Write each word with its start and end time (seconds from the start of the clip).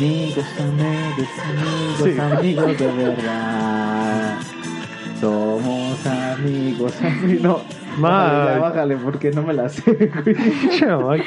Amigos, 0.00 0.46
amigos, 0.58 1.28
amigos, 1.44 2.32
amigos 2.38 2.78
de 2.78 2.86
verdad. 2.86 4.38
Somos 5.20 6.06
amigos, 6.06 6.94
amigos. 7.02 7.42
No, 7.42 7.60
bájale, 7.98 8.50
ya, 8.54 8.58
bájale, 8.60 8.96
porque 8.96 9.30
no 9.30 9.42
me 9.42 9.52
la 9.52 9.68
sé, 9.68 9.82
güey. 11.02 11.22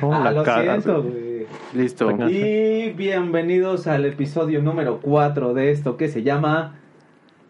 ¿Cómo 0.00 0.14
Ah, 0.14 0.20
la 0.26 0.30
lo 0.30 0.42
cagas, 0.44 0.84
siento, 0.84 1.02
güey? 1.02 1.12
güey. 1.12 1.46
Listo. 1.74 2.06
Venga. 2.06 2.30
Y 2.30 2.92
bienvenidos 2.96 3.88
al 3.88 4.04
episodio 4.04 4.62
número 4.62 5.00
4 5.00 5.52
de 5.54 5.72
esto 5.72 5.96
que 5.96 6.06
se 6.06 6.22
llama 6.22 6.76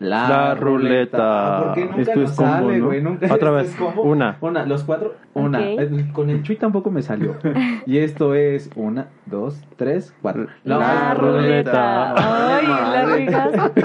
La, 0.00 0.28
La 0.28 0.54
Ruleta. 0.54 1.58
Ah, 1.58 1.64
¿Por 1.64 1.74
qué 1.74 1.84
nunca 1.86 2.00
Esto 2.02 2.22
es 2.22 2.30
combo, 2.32 2.50
sale, 2.52 2.78
¿no? 2.78 2.86
güey? 2.86 3.02
Nunca 3.02 3.26
Otra 3.34 3.50
vez, 3.50 3.70
es 3.70 3.74
combo. 3.76 4.02
una. 4.02 4.36
Una, 4.40 4.64
los 4.64 4.84
cuatro, 4.84 5.14
una. 5.34 5.60
Eh, 5.60 6.08
Con 6.12 6.30
el 6.30 6.42
Chuy 6.44 6.54
tampoco 6.56 6.90
me 6.90 7.02
salió. 7.02 7.34
y 7.86 7.98
esto 7.98 8.34
es 8.34 8.70
una, 8.76 9.08
dos, 9.26 9.60
tres, 9.76 10.14
cuatro. 10.22 10.46
La 10.64 11.14
ruleta. 11.14 12.14
Ay, 12.58 12.66
la 12.66 13.04
regaste. 13.06 13.84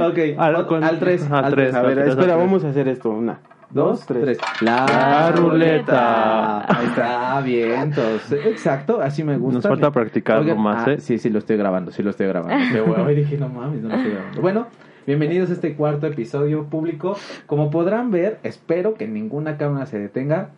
Ok, 0.00 0.38
Al- 0.38 0.56
al, 0.56 0.66
con- 0.66 0.82
al 0.82 0.98
tres. 0.98 1.30
al 1.30 1.44
al 1.44 1.52
tres, 1.54 1.74
A 1.74 1.82
ver, 1.82 1.94
Tres, 1.94 2.08
espera, 2.08 2.34
tres. 2.34 2.38
vamos 2.38 2.64
a 2.64 2.68
hacer 2.70 2.88
esto. 2.88 3.10
Una, 3.10 3.38
Dos, 3.70 4.06
tres. 4.06 4.38
La, 4.62 4.86
La 4.86 5.30
ruleta. 5.32 6.60
Ahí 6.62 6.86
está, 6.86 7.40
bien. 7.42 7.80
Entonces, 7.82 8.44
exacto, 8.46 9.00
así 9.00 9.22
me 9.22 9.36
gusta. 9.36 9.56
Nos 9.58 9.68
falta 9.68 9.90
practicarlo 9.90 10.42
Oigan, 10.42 10.60
más, 10.60 10.88
ah, 10.88 10.92
¿eh? 10.94 11.00
Sí, 11.00 11.18
sí, 11.18 11.28
lo 11.30 11.38
estoy 11.38 11.56
grabando, 11.58 11.90
sí 11.92 12.02
lo 12.02 12.10
estoy 12.10 12.26
grabando. 12.28 12.56
Qué. 13.06 13.12
Y 13.12 13.14
dije, 13.14 13.36
no 13.36 13.48
mames, 13.48 13.82
no 13.82 13.88
lo 13.90 13.94
estoy 13.94 14.12
grabando. 14.12 14.40
Bueno, 14.40 14.66
bienvenidos 15.08 15.48
a 15.48 15.54
este 15.54 15.74
cuarto 15.74 16.06
episodio 16.06 16.64
público. 16.66 17.16
Como 17.46 17.70
podrán 17.70 18.10
ver, 18.10 18.38
espero 18.42 18.92
que 18.94 19.08
ninguna 19.08 19.56
cámara 19.56 19.86
se 19.86 19.98
detenga. 19.98 20.50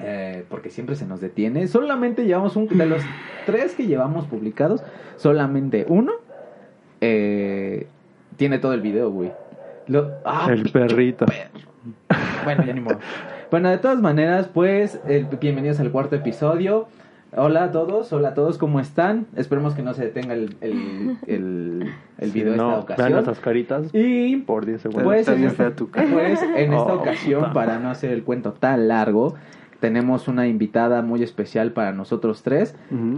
eh, 0.00 0.44
porque 0.50 0.68
siempre 0.70 0.94
se 0.96 1.06
nos 1.06 1.20
detiene. 1.22 1.66
Solamente 1.68 2.26
llevamos 2.26 2.54
un. 2.56 2.66
De 2.68 2.84
los 2.84 3.00
tres 3.46 3.74
que 3.74 3.86
llevamos 3.86 4.26
publicados, 4.26 4.82
solamente 5.16 5.86
uno 5.88 6.12
eh, 7.00 7.86
tiene 8.36 8.58
todo 8.58 8.74
el 8.74 8.82
video, 8.82 9.10
güey. 9.10 9.32
Lo- 9.86 10.10
ah, 10.24 10.48
El 10.50 10.70
perrito. 10.70 11.24
bueno, 12.44 12.64
ya 12.66 12.72
ni 12.74 12.80
modo. 12.80 12.98
Bueno, 13.50 13.70
de 13.70 13.78
todas 13.78 13.98
maneras, 14.00 14.50
pues, 14.52 15.00
bienvenidos 15.40 15.78
al 15.80 15.90
cuarto 15.92 16.16
episodio. 16.16 16.88
Hola 17.38 17.64
a 17.64 17.70
todos, 17.70 18.10
hola 18.14 18.28
a 18.28 18.34
todos, 18.34 18.56
¿cómo 18.56 18.80
están? 18.80 19.26
Esperemos 19.36 19.74
que 19.74 19.82
no 19.82 19.92
se 19.92 20.04
detenga 20.04 20.32
el, 20.32 20.56
el, 20.62 21.18
el, 21.26 21.92
el 22.18 22.30
video 22.30 22.54
Sí, 22.54 22.58
no, 22.58 22.78
esta 22.78 22.78
Vean 22.78 22.82
ocasión. 22.82 23.12
nuestras 23.12 23.40
caritas 23.40 23.90
Y 23.92 24.36
por 24.38 24.64
10 24.64 24.80
segundos. 24.80 25.04
pues 25.04 25.28
en, 25.28 25.44
esta, 25.44 25.70
pues, 25.92 26.42
en 26.42 26.72
esta 26.72 26.94
Oh, 26.94 27.00
ocasión, 27.00 27.40
puta. 27.40 27.52
para 27.52 27.78
no 27.78 27.90
hacer 27.90 28.12
el 28.12 28.22
cuento 28.24 28.52
tan 28.54 28.88
largo, 28.88 29.34
tenemos 29.80 30.28
una 30.28 30.46
invitada 30.46 31.02
muy 31.02 31.22
especial 31.22 31.72
para 31.72 31.92
nosotros 31.92 32.42
tres. 32.42 32.74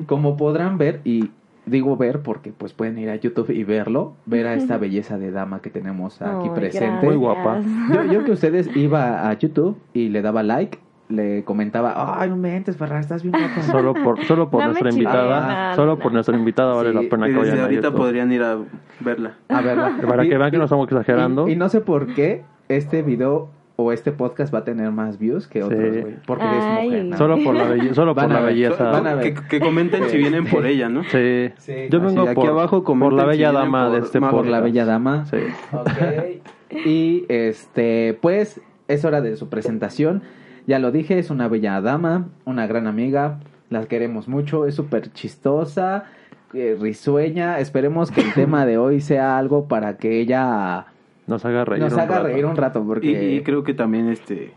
Como 0.06 0.36
podrán 0.36 0.78
ver, 0.78 1.00
y 1.05 1.30
digo 1.66 1.97
ver 1.97 2.20
porque 2.22 2.50
pues 2.50 2.72
pueden 2.72 2.98
ir 2.98 3.10
a 3.10 3.14
YouTube 3.16 3.50
y 3.50 3.62
verlo, 3.62 4.14
ver 4.27 4.48
a 4.48 4.55
esta 4.55 4.78
belleza 4.78 5.16
de 5.19 5.30
dama 5.30 5.60
que 5.62 5.70
tenemos 5.70 6.20
aquí 6.22 6.48
presente. 6.50 7.06
Muy 7.06 7.14
guapa. 7.14 7.60
Yo, 7.94 8.03
yo 8.12 8.25
que 8.25 8.32
ustedes 8.32 8.75
iba 8.77 9.28
a 9.30 9.32
YouTube 9.38 9.77
y 9.94 10.08
le 10.08 10.22
daba 10.22 10.42
like, 10.42 10.78
le 11.09 11.42
comentaba, 11.45 12.20
ay, 12.20 12.28
no 12.31 12.37
mentes, 12.37 12.77
Ferrar, 12.77 13.01
estás 13.01 13.23
bien. 13.23 13.34
Solo 13.70 13.95
por, 13.95 14.23
solo 14.25 14.51
por 14.51 14.61
No 14.61 14.67
me 14.69 14.73
nuestra 14.81 14.91
invitada. 14.92 15.75
solo 15.75 15.98
por 15.98 16.12
nuestra 16.12 16.37
invitada 16.37 16.75
vale 16.75 16.91
Sí, 16.91 16.95
la 16.97 17.09
pena 17.09 17.28
Y 17.28 17.33
que 17.33 17.39
desde 17.39 17.50
vayan 17.50 17.59
a 17.61 17.62
ahorita 17.65 17.91
podrían 17.92 18.33
ir 18.33 18.42
a 18.42 18.59
verla. 19.00 19.34
A 19.48 19.61
verla. 19.62 19.97
Para 20.09 20.25
Y- 20.25 20.28
que 20.28 20.37
vean 20.39 20.50
que 20.50 20.59
no 20.59 20.65
estamos 20.65 20.87
exagerando. 20.87 21.48
Y, 21.48 21.53
y 21.53 21.56
no 21.56 21.69
sé 21.69 21.81
por 21.81 22.15
qué 22.15 22.42
este 22.69 23.03
video 23.03 23.50
o 23.81 23.92
este 23.92 24.11
podcast 24.12 24.53
va 24.53 24.59
a 24.59 24.65
tener 24.65 24.91
más 24.91 25.19
views 25.20 25.47
que 25.47 25.62
otros, 25.62 25.81
Sí. 25.95 26.00
güey. 26.00 26.17
Porque 26.27 26.45
Ay. 26.45 26.59
es 26.59 26.84
mujer. 26.84 27.05
¿no? 27.05 27.17
Solo 27.17 27.39
por 27.45 27.55
la, 27.55 27.65
belle- 27.75 27.95
solo 27.95 28.15
Van 28.15 28.27
por 28.27 28.37
a 28.37 28.41
la 28.41 28.45
ver, 28.47 28.55
belleza. 28.55 28.84
van 28.91 29.06
a 29.06 29.15
ver. 29.15 29.34
Que, 29.34 29.41
que 29.48 29.61
comenten 29.61 30.05
si 30.11 30.19
vienen 30.19 30.47
por 30.47 30.67
ella, 30.67 30.89
¿no? 30.89 31.05
Sí. 31.05 31.50
Sí. 31.59 31.75
Yo 31.89 31.98
Así, 31.98 32.06
vengo 32.09 32.22
aquí 32.28 32.34
por, 32.34 32.48
abajo 32.50 32.83
por 32.84 33.12
la 33.15 33.22
si 33.22 33.28
bella 33.28 33.50
vienen 33.50 33.55
dama 33.72 33.84
por- 33.88 33.93
de 33.93 33.99
este 34.05 34.21
más 34.21 34.31
Por 34.32 34.47
la 34.47 34.59
podcast. 34.59 34.65
bella 34.65 34.84
dama. 34.84 35.25
Sí. 35.27 35.37
Ok. 35.72 36.77
Y 36.84 37.25
este, 37.28 38.19
pues, 38.21 38.61
es 38.88 39.05
hora 39.05 39.21
de 39.21 39.37
su 39.37 39.49
presentación. 39.49 40.22
Ya 40.69 40.79
lo 40.79 40.93
dije, 40.93 41.19
es 41.19 41.31
una 41.31 41.49
bella 41.49 41.81
dama, 41.81 42.29
una 42.45 42.67
gran 42.67 42.87
amiga. 42.87 43.41
La 43.71 43.87
queremos 43.87 44.29
mucho, 44.29 44.67
es 44.67 44.75
súper 44.75 45.11
chistosa, 45.15 46.05
eh, 46.53 46.77
risueña. 46.79 47.59
Esperemos 47.59 48.11
que 48.11 48.21
el 48.21 48.33
tema 48.34 48.67
de 48.67 48.77
hoy 48.79 49.01
sea 49.01 49.39
algo 49.39 49.67
para 49.67 49.97
que 49.97 50.21
ella 50.21 50.84
Nos 51.27 51.45
haga 51.47 51.65
reír. 51.65 51.83
nos 51.83 51.95
un 51.95 52.01
haga 52.01 52.17
rato. 52.17 52.27
reír 52.29 52.45
un 52.47 52.56
rato. 52.56 52.81
Y, 52.81 52.87
Porque... 52.87 53.34
y 53.34 53.41
creo 53.43 53.65
que 53.65 53.73
también 53.75 54.09
este 54.11 54.53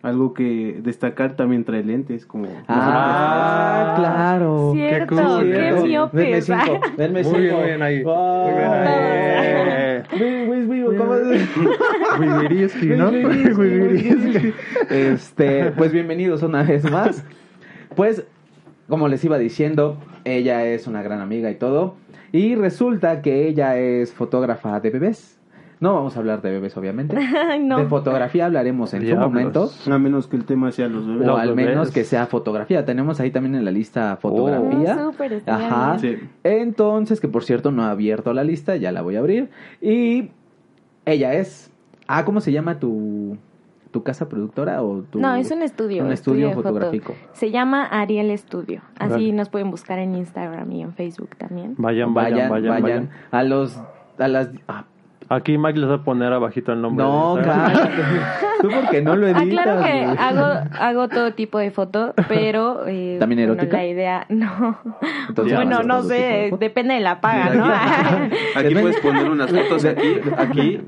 algo 0.00 0.32
que 0.32 0.78
destacar 0.80 1.34
también 1.34 1.64
trae 1.64 1.82
lentes 1.82 2.24
como 2.24 2.46
Ah, 2.68 3.94
claro. 3.98 4.70
Cierto, 4.74 5.16
cool. 5.16 5.50
qué. 5.50 6.08
Denme 6.12 6.40
cinco, 6.42 6.80
denme 6.96 7.22
Muy 7.24 7.32
cinco. 7.48 7.62
bien 7.64 7.82
ahí. 7.82 8.04
Ay. 8.06 8.54
Eh, 9.40 9.64
Luis, 9.64 9.87
Este, 14.90 15.70
pues 15.72 15.92
bienvenidos 15.92 16.42
una 16.42 16.62
vez 16.62 16.90
más. 16.90 17.24
Pues, 17.94 18.24
como 18.88 19.08
les 19.08 19.24
iba 19.24 19.38
diciendo, 19.38 19.98
ella 20.24 20.64
es 20.64 20.86
una 20.86 21.02
gran 21.02 21.20
amiga 21.20 21.50
y 21.50 21.56
todo. 21.56 21.96
Y 22.32 22.54
resulta 22.54 23.22
que 23.22 23.48
ella 23.48 23.78
es 23.78 24.12
fotógrafa 24.12 24.80
de 24.80 24.90
bebés. 24.90 25.37
No 25.80 25.94
vamos 25.94 26.16
a 26.16 26.18
hablar 26.18 26.42
de 26.42 26.50
bebés, 26.50 26.76
obviamente. 26.76 27.16
No. 27.60 27.78
De 27.78 27.86
fotografía 27.86 28.46
hablaremos 28.46 28.92
en 28.94 29.02
Diablos. 29.02 29.24
su 29.24 29.30
momento. 29.30 29.70
a 29.94 29.98
menos 29.98 30.26
que 30.26 30.36
el 30.36 30.44
tema 30.44 30.72
sea 30.72 30.88
los 30.88 31.06
bebés. 31.06 31.22
O 31.22 31.32
Los 31.32 31.40
al 31.40 31.48
bebés. 31.50 31.66
menos 31.66 31.90
que 31.90 32.04
sea 32.04 32.26
fotografía. 32.26 32.84
Tenemos 32.84 33.20
ahí 33.20 33.30
también 33.30 33.54
en 33.54 33.64
la 33.64 33.70
lista 33.70 34.16
fotografía. 34.16 34.96
Oh, 35.00 35.12
súper, 35.12 35.32
está 35.34 35.56
Ajá. 35.56 35.98
Sí. 35.98 36.16
Entonces, 36.44 37.20
que 37.20 37.28
por 37.28 37.44
cierto 37.44 37.70
no 37.70 37.84
ha 37.84 37.90
abierto 37.90 38.32
la 38.32 38.44
lista, 38.44 38.76
ya 38.76 38.92
la 38.92 39.02
voy 39.02 39.16
a 39.16 39.20
abrir. 39.20 39.50
Y 39.80 40.30
ella 41.04 41.34
es. 41.34 41.70
Ah, 42.06 42.24
¿cómo 42.24 42.40
se 42.40 42.52
llama 42.52 42.78
tu, 42.78 43.36
tu 43.90 44.02
casa 44.02 44.28
productora 44.28 44.82
o 44.82 45.02
tu. 45.02 45.20
No, 45.20 45.34
es 45.34 45.50
un 45.50 45.62
estudio. 45.62 46.04
un 46.04 46.12
estudio 46.12 46.48
foto. 46.52 46.62
fotográfico. 46.68 47.14
Se 47.32 47.50
llama 47.50 47.84
Ariel 47.84 48.36
Studio. 48.38 48.82
Así 48.98 49.10
Vale. 49.12 49.32
nos 49.32 49.48
pueden 49.48 49.70
buscar 49.70 49.98
en 49.98 50.14
Instagram 50.14 50.70
y 50.72 50.82
en 50.82 50.92
Facebook 50.94 51.36
también. 51.36 51.74
Vayan, 51.78 52.14
vayan, 52.14 52.50
vayan, 52.50 52.82
vayan. 52.82 53.10
A 53.30 53.42
los. 53.42 53.78
A 54.18 54.28
las. 54.28 54.50
ah, 54.68 54.84
Aquí 55.30 55.58
Mike 55.58 55.78
les 55.78 55.90
va 55.90 55.96
a 55.96 56.02
poner 56.02 56.32
abajito 56.32 56.72
el 56.72 56.80
nombre. 56.80 57.04
no, 57.04 57.36
de 57.36 57.42
cállate. 57.42 57.90
Tú 58.62 58.68
porque 58.70 59.02
no 59.02 59.14
lo 59.14 59.26
editas. 59.28 59.42
Aclaro 59.44 59.82
que 59.84 60.04
güey. 60.06 60.16
hago, 60.18 60.44
hago 60.80 61.08
todo 61.08 61.32
tipo 61.34 61.58
de 61.58 61.70
foto, 61.70 62.14
pero... 62.28 62.86
eh, 62.88 63.18
¿También 63.20 63.40
bueno, 63.46 63.52
erótica? 63.52 63.76
la 63.76 63.86
idea, 63.86 64.26
no. 64.30 64.78
Entonces, 65.28 65.54
bueno, 65.54 65.76
¿haces 65.76 65.86
no 65.86 66.02
de 66.02 66.48
sé, 66.50 66.56
depende 66.58 66.94
de 66.94 67.00
la 67.00 67.20
paga, 67.20 67.54
¿no? 67.54 67.66
Aquí 68.60 68.74
puedes 68.74 68.98
poner 69.00 69.28
unas 69.30 69.50
fotos 69.52 69.84
aquí, 69.84 70.16
aquí, 70.36 70.80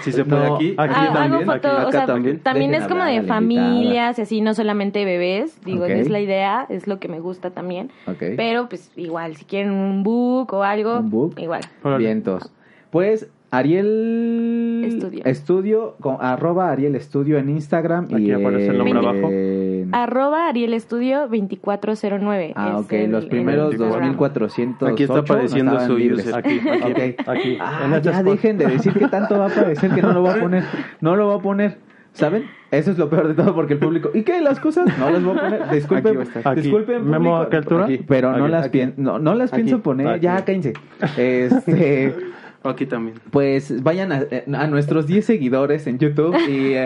si 0.00 0.10
se 0.10 0.24
puede 0.24 0.48
No, 0.48 0.54
aquí, 0.56 0.74
aquí 0.76 0.94
Ah, 0.96 1.04
hago 1.04 1.14
también, 1.14 1.44
foto, 1.46 1.68
aquí, 1.68 1.76
o 1.76 1.80
acá 1.80 1.90
sea, 1.92 2.06
también. 2.06 2.38
también 2.40 2.70
Dejen 2.72 2.82
es 2.82 2.88
como 2.88 3.02
hablar 3.02 3.22
de 3.22 3.28
familias 3.28 4.18
y 4.18 4.22
así, 4.22 4.40
no 4.40 4.54
solamente 4.54 5.04
bebés, 5.04 5.60
digo, 5.64 5.84
es 5.84 6.08
la 6.08 6.18
idea, 6.20 6.66
es 6.70 6.86
lo 6.88 6.98
que 6.98 7.08
me 7.08 7.20
gusta 7.20 7.50
también. 7.50 7.90
Ok. 8.06 8.22
Pero 8.36 8.68
pues 8.68 8.90
igual, 8.96 9.36
si 9.36 9.44
quieren 9.44 9.70
un 9.72 10.02
book 10.02 10.52
o 10.54 10.62
algo, 10.64 10.96
Un 10.98 11.10
book. 11.10 11.34
igual. 11.38 11.60
Vientos. 11.98 12.50
Pues 12.90 13.30
Ariel 13.52 14.82
Estudio. 14.86 15.22
Estudio, 15.26 15.96
con, 16.00 16.16
arroba 16.20 16.70
Ariel 16.72 16.94
Estudio 16.96 17.36
en 17.36 17.50
Instagram. 17.50 18.06
Aquí 18.06 18.30
y 18.30 18.32
aparece 18.32 18.68
el 18.68 18.78
nombre 18.78 18.98
abajo. 18.98 19.28
en- 19.30 19.90
Arroba 19.94 20.48
Ariel 20.48 20.72
Estudio 20.72 21.28
2409. 21.28 22.54
Ah, 22.56 22.78
ok, 22.78 22.92
el- 22.94 23.10
los 23.12 23.26
primeros 23.26 23.72
Instagram. 23.74 24.00
2400. 24.16 24.88
Aquí 24.92 25.02
está 25.02 25.18
apareciendo 25.18 25.78
su 25.80 25.92
user. 25.96 26.34
Aquí, 26.34 26.60
aquí, 26.66 27.14
aquí. 27.26 27.58
Ah, 27.60 27.82
en 27.94 28.00
ya 28.02 28.22
dejen 28.22 28.56
de 28.56 28.66
decir 28.68 28.94
que 28.94 29.06
tanto 29.08 29.38
va 29.38 29.44
a 29.44 29.48
aparecer 29.48 29.90
que 29.90 30.00
no 30.00 30.12
lo 30.14 30.22
va 30.22 30.32
a 30.34 30.40
poner. 30.40 30.64
No 31.02 31.14
lo 31.14 31.28
va 31.28 31.34
a 31.34 31.38
poner. 31.40 31.76
¿Saben? 32.14 32.44
Eso 32.70 32.90
es 32.90 32.98
lo 32.98 33.08
peor 33.10 33.28
de 33.28 33.34
todo 33.34 33.54
porque 33.54 33.74
el 33.74 33.78
público. 33.80 34.10
¿Y 34.14 34.22
qué? 34.22 34.40
¿Las 34.40 34.60
cosas? 34.60 34.86
No 34.98 35.10
las 35.10 35.22
voy 35.22 35.36
a 35.36 35.40
poner. 35.42 35.70
Disculpen. 35.70 36.20
Aquí 36.20 36.38
a. 36.44 36.50
Aquí. 36.50 36.60
Disculpen. 36.62 37.08
Memo. 37.10 37.36
¿a 37.36 37.50
qué 37.50 37.56
altura? 37.56 37.84
Aquí, 37.84 37.98
pero 38.06 38.32
no 38.36 38.44
Aquí. 38.44 38.52
las, 38.52 38.66
Aquí. 38.66 38.78
pien- 38.78 38.94
no, 38.96 39.18
no 39.18 39.34
las 39.34 39.52
Aquí. 39.52 39.62
pienso 39.62 39.82
poner. 39.82 40.08
Aquí. 40.08 40.20
Ya, 40.20 40.42
cállense. 40.42 40.72
Este. 41.18 42.14
aquí 42.68 42.86
también. 42.86 43.18
Pues 43.30 43.82
vayan 43.82 44.12
a, 44.12 44.24
a 44.54 44.66
nuestros 44.66 45.06
10 45.06 45.24
seguidores 45.24 45.86
en 45.86 45.98
YouTube 45.98 46.36
y, 46.48 46.74
eh, 46.74 46.84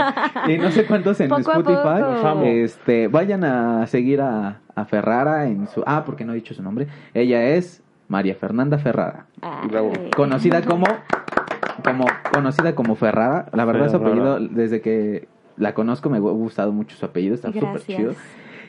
y 0.48 0.58
no 0.58 0.70
sé 0.70 0.86
cuántos 0.86 1.20
en 1.20 1.28
Poco 1.30 1.50
a 1.50 1.58
Spotify. 1.58 2.48
Este, 2.48 3.08
vayan 3.08 3.44
a 3.44 3.86
seguir 3.86 4.20
a, 4.20 4.60
a 4.74 4.84
Ferrara 4.84 5.46
en 5.46 5.66
su 5.68 5.82
ah, 5.86 6.04
porque 6.04 6.24
no 6.24 6.32
he 6.32 6.36
dicho 6.36 6.54
su 6.54 6.62
nombre. 6.62 6.86
Ella 7.14 7.42
es 7.50 7.82
María 8.08 8.34
Fernanda 8.34 8.78
Ferrara. 8.78 9.26
Bravo. 9.68 9.92
conocida 10.14 10.62
como 10.62 10.86
como 11.84 12.06
conocida 12.32 12.74
como 12.74 12.96
Ferrara. 12.96 13.48
La 13.52 13.64
verdad 13.64 13.90
su 13.90 13.96
apellido 13.96 14.38
desde 14.40 14.80
que 14.80 15.28
la 15.56 15.74
conozco 15.74 16.10
me 16.10 16.18
ha 16.18 16.20
gustado 16.20 16.72
mucho 16.72 16.96
su 16.96 17.06
apellido, 17.06 17.34
está 17.34 17.52
súper 17.52 17.80
chido. 17.80 18.14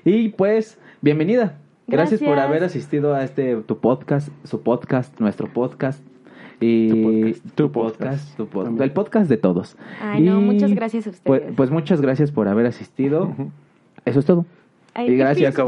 Y 0.05 0.29
pues 0.29 0.79
bienvenida. 1.01 1.57
Gracias, 1.87 2.19
por 2.19 2.31
Gracias. 2.31 2.49
haber 2.49 2.63
asistido 2.65 3.13
a 3.13 3.23
este 3.23 3.55
tu 3.57 3.79
podcast, 3.79 4.29
su 4.43 4.61
podcast, 4.61 5.17
nuestro 5.19 5.47
podcast. 5.47 6.03
Y 6.59 6.89
Tu 6.89 7.01
podcast. 7.01 7.55
tu 7.55 7.71
podcast, 7.71 8.01
podcast. 8.01 8.37
tu 8.37 8.47
podcast, 8.47 8.81
el 8.81 8.91
podcast 8.91 9.29
de 9.29 9.37
todos. 9.37 9.77
Ay, 10.01 10.23
no, 10.23 10.39
Y, 10.39 10.43
muchas 10.43 10.73
gracias 10.73 11.07
a 11.07 11.09
ustedes. 11.11 11.23
Pues, 11.25 11.55
pues 11.55 11.69
muchas 11.71 12.01
gracias 12.01 12.31
por 12.31 12.47
haber 12.47 12.65
asistido. 12.65 13.33
Eso 14.05 14.19
es 14.19 14.25
todo. 14.25 14.45
Ay, 14.95 15.11
y 15.11 15.17
gracias. 15.17 15.55
Bye. 15.57 15.65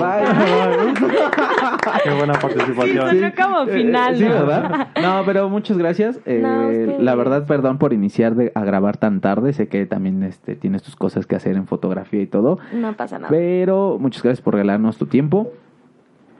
Qué 2.03 2.09
buena 2.11 2.33
Sí, 2.33 2.39
participación. 2.41 3.07
sonó 3.09 3.31
como 3.35 3.65
final, 3.67 4.13
Eh, 4.15 4.17
sí, 4.17 4.23
¿no? 4.23 4.29
¿verdad? 4.31 4.87
No, 5.01 5.21
pero 5.25 5.47
muchas 5.49 5.77
gracias. 5.77 6.19
Eh, 6.25 6.39
No, 6.41 6.71
la 7.03 7.13
verdad, 7.13 7.45
perdón 7.45 7.77
por 7.77 7.93
iniciar 7.93 8.33
de, 8.35 8.51
a 8.55 8.63
grabar 8.63 8.97
tan 8.97 9.21
tarde. 9.21 9.53
Sé 9.53 9.67
que 9.67 9.85
también 9.85 10.23
este, 10.23 10.55
tienes 10.55 10.81
tus 10.81 10.95
cosas 10.95 11.27
que 11.27 11.35
hacer 11.35 11.55
en 11.55 11.67
fotografía 11.67 12.21
y 12.21 12.27
todo. 12.27 12.57
No 12.73 12.93
pasa 12.93 13.17
nada. 13.19 13.29
Pero 13.29 13.97
muchas 13.99 14.23
gracias 14.23 14.41
por 14.41 14.55
regalarnos 14.55 14.97
tu 14.97 15.05
tiempo. 15.05 15.51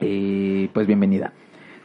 Y 0.00 0.66
pues 0.68 0.86
bienvenida. 0.88 1.32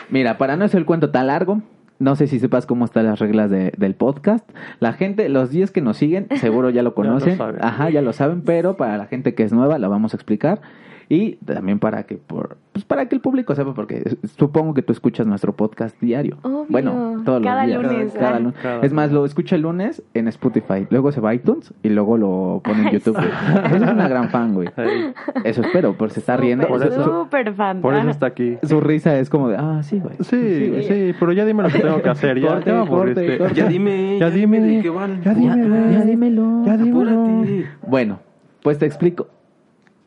Mira, 0.10 0.38
para 0.40 0.56
no 0.56 0.66
hacer 0.66 0.80
el 0.80 0.86
cuento 0.86 1.12
tan 1.12 1.28
largo, 1.28 1.62
no 2.00 2.16
sé 2.16 2.28
si 2.28 2.40
sepas 2.40 2.66
cómo 2.66 2.86
están 2.86 3.06
las 3.06 3.20
reglas 3.20 3.50
de- 3.50 3.72
del 3.78 3.94
podcast. 3.96 4.48
La 4.80 4.94
gente, 4.94 5.30
los 5.30 5.50
10 5.50 5.72
que 5.72 5.82
nos 5.82 5.98
siguen, 5.98 6.28
seguro 6.40 6.70
ya 6.70 6.84
lo 6.84 6.94
conocen. 6.96 7.38
Ajá, 7.62 7.90
ya 7.90 8.02
lo 8.02 8.14
saben, 8.14 8.42
pero 8.42 8.76
para 8.78 8.98
la 8.98 9.06
gente 9.06 9.34
que 9.34 9.44
es 9.44 9.54
nueva, 9.54 9.80
lo 9.80 9.90
vamos 9.90 10.14
a 10.14 10.18
explicar. 10.18 10.60
Y 11.08 11.34
también 11.36 11.80
para 11.80 12.04
que 12.04 12.16
por, 12.16 12.58
pues 12.74 12.84
para 12.84 13.08
que 13.08 13.16
el 13.16 13.22
público 13.22 13.54
sepa, 13.54 13.74
porque 13.74 14.18
supongo 14.38 14.74
que 14.74 14.82
tú 14.82 14.92
escuchas 14.92 15.28
nuestro 15.28 15.54
podcast 15.54 15.96
diario. 16.02 16.38
Obvio. 16.42 16.66
Bueno, 16.70 17.22
todos 17.24 17.44
Cada 17.44 17.68
los 17.68 17.82
días. 17.84 17.94
lunes, 17.94 18.14
Cada 18.14 18.36
ah. 18.36 18.40
lunes. 18.40 18.56
Cada 18.62 18.82
es 18.82 18.92
más, 18.94 19.12
lo 19.12 19.24
escucha 19.26 19.56
el 19.56 19.62
lunes 19.62 20.02
en 20.16 20.28
Spotify, 20.28 20.88
luego 20.90 21.12
se 21.12 21.22
va 21.22 21.30
a 21.30 21.34
iTunes 21.36 21.74
y 21.84 21.90
luego 21.90 22.18
lo 22.18 22.62
pone 22.64 22.88
en 22.88 22.92
YouTube. 22.94 23.16
güey. 23.16 23.76
Es 23.76 23.82
una 23.82 24.08
gran 24.08 24.30
fan, 24.30 24.54
güey. 24.54 24.70
Ey, 24.78 25.14
Eso 25.44 25.62
espero, 25.62 25.94
porque 25.98 26.16
se 26.16 26.20
está 26.22 26.38
riendo. 26.38 26.68
Por 26.68 26.84
eso- 26.86 27.04
súper 27.22 27.54
fan. 27.54 27.82
por 27.82 27.94
eso 27.94 28.10
está 28.10 28.26
aquí. 28.26 28.58
Su 28.64 28.82
risa 28.82 29.18
es 29.20 29.30
como 29.30 29.50
de, 29.50 29.58
ah, 29.58 29.82
sí, 29.84 30.00
güey. 30.00 30.16
Sí, 30.22 30.70
güey. 30.70 30.84
sí, 30.84 31.14
pero 31.20 31.32
ya 31.34 31.46
dime 31.46 31.64
lo 31.64 31.70
que 31.70 31.80
tengo 31.80 32.02
que 32.02 32.10
hacer. 32.10 32.40
Ya, 32.40 32.56
Corte, 32.88 32.88
corte. 32.88 33.40
Ya 33.54 33.68
dime, 33.68 34.18
Ya 34.20 34.30
dime, 34.30 34.82
ya 34.84 35.34
dime. 35.34 35.64
Ya 35.92 36.04
dímelo. 36.06 36.66
Ya 36.66 36.78
dímelo. 36.78 37.66
Bueno, 37.88 38.20
pues 38.64 38.80
te 38.80 38.86
explico. 38.86 39.28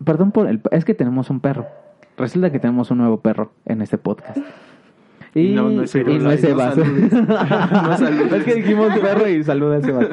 Perdón 0.04 0.32
por 0.32 0.48
el... 0.48 0.60
Es 0.70 0.84
que 0.84 0.94
tenemos 0.94 1.30
un 1.30 1.40
perro. 1.40 1.66
Resulta 2.16 2.50
que 2.50 2.58
tenemos 2.58 2.90
un 2.90 2.98
nuevo 2.98 3.20
perro 3.20 3.52
en 3.64 3.80
este 3.82 3.98
podcast. 3.98 4.38
Y 5.34 5.54
No, 5.54 5.68
no 5.70 5.82
es 5.82 5.94
y 5.94 5.98
Sebas. 6.04 6.22
no 6.22 6.30
es 6.30 6.42
No 6.42 6.48
Sebas. 6.48 6.74
saludes. 6.74 7.12
No 7.82 7.96
saludes. 7.98 8.32
es 8.32 8.44
que 8.44 8.54
dijimos 8.54 8.98
perro 8.98 9.28
y 9.28 9.44
saluda 9.44 9.76
a 9.76 9.80
Sebas. 9.82 10.08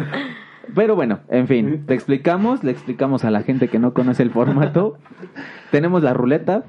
Pero 0.73 0.95
bueno, 0.95 1.19
en 1.29 1.47
fin, 1.47 1.83
te 1.85 1.93
explicamos, 1.93 2.63
le 2.63 2.71
explicamos 2.71 3.23
a 3.23 3.31
la 3.31 3.43
gente 3.43 3.67
que 3.69 3.79
no 3.79 3.93
conoce 3.93 4.23
el 4.23 4.31
formato. 4.31 4.97
Tenemos 5.71 6.01
la 6.03 6.13
ruleta, 6.13 6.63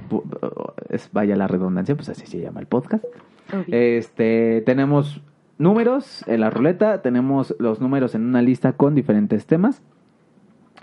es, 0.91 1.09
vaya 1.13 1.35
la 1.35 1.49
redundancia, 1.49 1.95
pues 1.97 2.09
así 2.11 2.27
se 2.27 2.39
llama 2.41 2.61
el 2.61 2.67
podcast. 2.67 3.05
Obvio. 3.53 3.65
Este, 3.69 4.63
tenemos 4.67 5.23
números 5.59 6.23
en 6.29 6.41
la 6.41 6.51
ruleta, 6.51 7.01
tenemos 7.01 7.55
los 7.59 7.81
números 7.81 8.15
en 8.15 8.23
una 8.27 8.43
lista 8.43 8.73
con 8.75 8.95
diferentes 8.95 9.47
temas. 9.47 9.83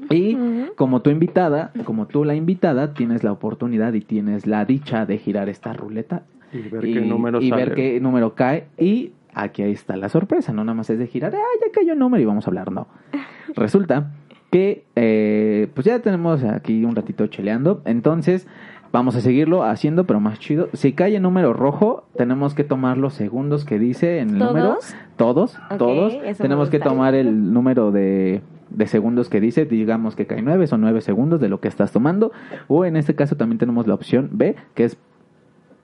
Y 0.09 0.37
como 0.75 1.01
tu 1.01 1.09
invitada, 1.09 1.71
como 1.85 2.07
tú 2.07 2.25
la 2.25 2.35
invitada, 2.35 2.93
tienes 2.93 3.23
la 3.23 3.31
oportunidad 3.31 3.93
y 3.93 4.01
tienes 4.01 4.47
la 4.47 4.65
dicha 4.65 5.05
de 5.05 5.17
girar 5.17 5.49
esta 5.49 5.73
ruleta 5.73 6.23
Y 6.51 6.69
ver 6.69 6.85
y, 6.85 6.93
qué 6.93 7.01
número 7.01 7.41
y 7.41 7.49
sale. 7.49 7.65
ver 7.65 7.75
qué 7.75 7.99
número 7.99 8.35
cae. 8.35 8.65
Y 8.77 9.11
aquí 9.33 9.61
ahí 9.63 9.71
está 9.71 9.95
la 9.97 10.09
sorpresa, 10.09 10.53
no 10.53 10.63
nada 10.63 10.75
más 10.75 10.89
es 10.89 10.99
de 10.99 11.07
girar, 11.07 11.33
ah, 11.35 11.39
ya 11.61 11.71
cayó 11.71 11.93
un 11.93 11.99
número 11.99 12.21
y 12.21 12.25
vamos 12.25 12.45
a 12.45 12.49
hablar, 12.49 12.71
no. 12.71 12.87
Resulta 13.55 14.11
que 14.51 14.83
eh, 14.95 15.67
pues 15.73 15.85
ya 15.85 15.99
tenemos 15.99 16.43
aquí 16.43 16.85
un 16.85 16.95
ratito 16.95 17.25
cheleando, 17.27 17.81
entonces 17.85 18.47
vamos 18.91 19.15
a 19.15 19.21
seguirlo 19.21 19.63
haciendo, 19.63 20.05
pero 20.05 20.19
más 20.19 20.37
chido. 20.39 20.69
Si 20.73 20.93
cae 20.93 21.15
el 21.15 21.23
número 21.23 21.53
rojo, 21.53 22.05
tenemos 22.15 22.53
que 22.53 22.63
tomar 22.63 22.99
los 22.99 23.15
segundos 23.15 23.65
que 23.65 23.79
dice 23.79 24.19
en 24.19 24.29
el 24.31 24.37
¿Todos? 24.39 24.53
número. 24.53 24.77
Todos, 25.17 25.57
todos. 25.79 26.13
Tenemos 26.37 26.69
que 26.69 26.79
tomar 26.79 27.15
el 27.15 27.51
número 27.51 27.91
de, 27.91 28.41
de 28.73 28.87
segundos 28.87 29.29
que 29.29 29.39
dice, 29.39 29.65
digamos 29.65 30.15
que 30.15 30.25
cae 30.27 30.41
9, 30.41 30.67
son 30.67 30.81
9 30.81 31.01
segundos 31.01 31.39
de 31.39 31.49
lo 31.49 31.59
que 31.59 31.67
estás 31.67 31.91
tomando. 31.91 32.31
O 32.67 32.85
en 32.85 32.95
este 32.95 33.15
caso 33.15 33.35
también 33.35 33.57
tenemos 33.59 33.87
la 33.87 33.93
opción 33.93 34.29
B, 34.33 34.55
que 34.73 34.85
es 34.85 34.97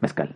mezcal. 0.02 0.36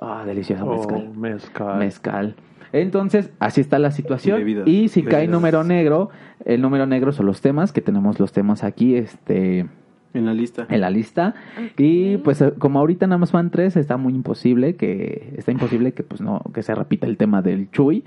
Ah, 0.00 0.24
delicioso 0.26 0.64
Oh, 0.64 0.76
mezcal. 0.76 1.08
mezcal. 1.16 1.78
Mezcal. 1.78 2.34
Entonces, 2.72 3.30
así 3.38 3.60
está 3.60 3.78
la 3.78 3.90
situación. 3.90 4.42
Y 4.66 4.88
si 4.88 5.02
cae 5.02 5.26
número 5.26 5.64
negro, 5.64 6.10
el 6.44 6.60
número 6.60 6.86
negro 6.86 7.12
son 7.12 7.26
los 7.26 7.40
temas, 7.40 7.72
que 7.72 7.80
tenemos 7.80 8.20
los 8.20 8.32
temas 8.32 8.62
aquí 8.62 8.94
este, 8.94 9.66
En 10.12 10.26
la 10.26 10.34
lista. 10.34 10.66
en 10.68 10.80
la 10.82 10.90
lista. 10.90 11.34
Y 11.78 12.18
pues 12.18 12.42
eh, 12.42 12.52
como 12.58 12.78
ahorita 12.78 13.06
nada 13.06 13.18
más 13.18 13.32
van 13.32 13.50
tres, 13.50 13.76
está 13.76 13.96
muy 13.96 14.12
imposible 14.14 14.76
que, 14.76 15.32
está 15.38 15.50
imposible 15.50 15.92
que 15.92 16.02
pues 16.02 16.20
no, 16.20 16.42
que 16.52 16.62
se 16.62 16.74
repita 16.74 17.06
el 17.06 17.16
tema 17.16 17.40
del 17.40 17.70
Chuy, 17.70 18.04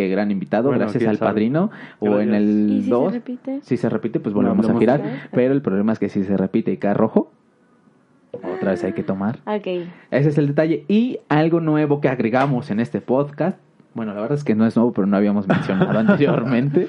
que 0.00 0.08
gran 0.08 0.30
invitado, 0.30 0.68
Bueno, 0.68 0.80
gracias 0.80 1.06
al 1.06 1.16
sabe. 1.16 1.30
padrino. 1.30 1.70
O 2.00 2.20
en 2.20 2.28
Gracias. 2.28 2.42
¿Y 2.42 2.44
el 2.44 2.68
si 2.80 2.82
se 2.84 2.90
2, 2.90 3.12
repite? 3.14 3.58
si 3.62 3.76
se 3.78 3.88
repite, 3.88 4.20
pues 4.20 4.34
No 4.34 4.42
volvemos 4.42 4.68
a 4.68 4.78
girar. 4.78 5.02
Pero 5.32 5.54
el 5.54 5.62
problema 5.62 5.92
es 5.94 5.98
que 5.98 6.10
si 6.10 6.22
se 6.24 6.36
repite 6.36 6.70
y 6.70 6.76
cae 6.76 6.92
rojo, 6.92 7.32
otra 8.32 8.72
vez 8.72 8.84
hay 8.84 8.92
que 8.92 9.02
tomar. 9.02 9.38
Ok. 9.46 9.66
Ese 10.10 10.28
es 10.28 10.36
el 10.36 10.48
detalle. 10.48 10.84
Y 10.88 11.20
algo 11.30 11.60
nuevo 11.60 12.02
que 12.02 12.08
agregamos 12.08 12.70
en 12.70 12.80
este 12.80 13.00
podcast, 13.00 13.58
bueno, 13.94 14.12
la 14.12 14.20
verdad 14.20 14.36
es 14.36 14.44
que 14.44 14.54
no 14.54 14.66
es 14.66 14.76
nuevo, 14.76 14.92
pero 14.92 15.06
no 15.06 15.16
habíamos 15.16 15.48
mencionado 15.48 15.98
anteriormente, 15.98 16.88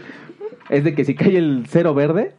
es 0.70 0.84
de 0.84 0.94
que 0.94 1.06
si 1.06 1.16
cae 1.16 1.38
el 1.38 1.64
cero 1.68 1.94
verde, 1.94 2.36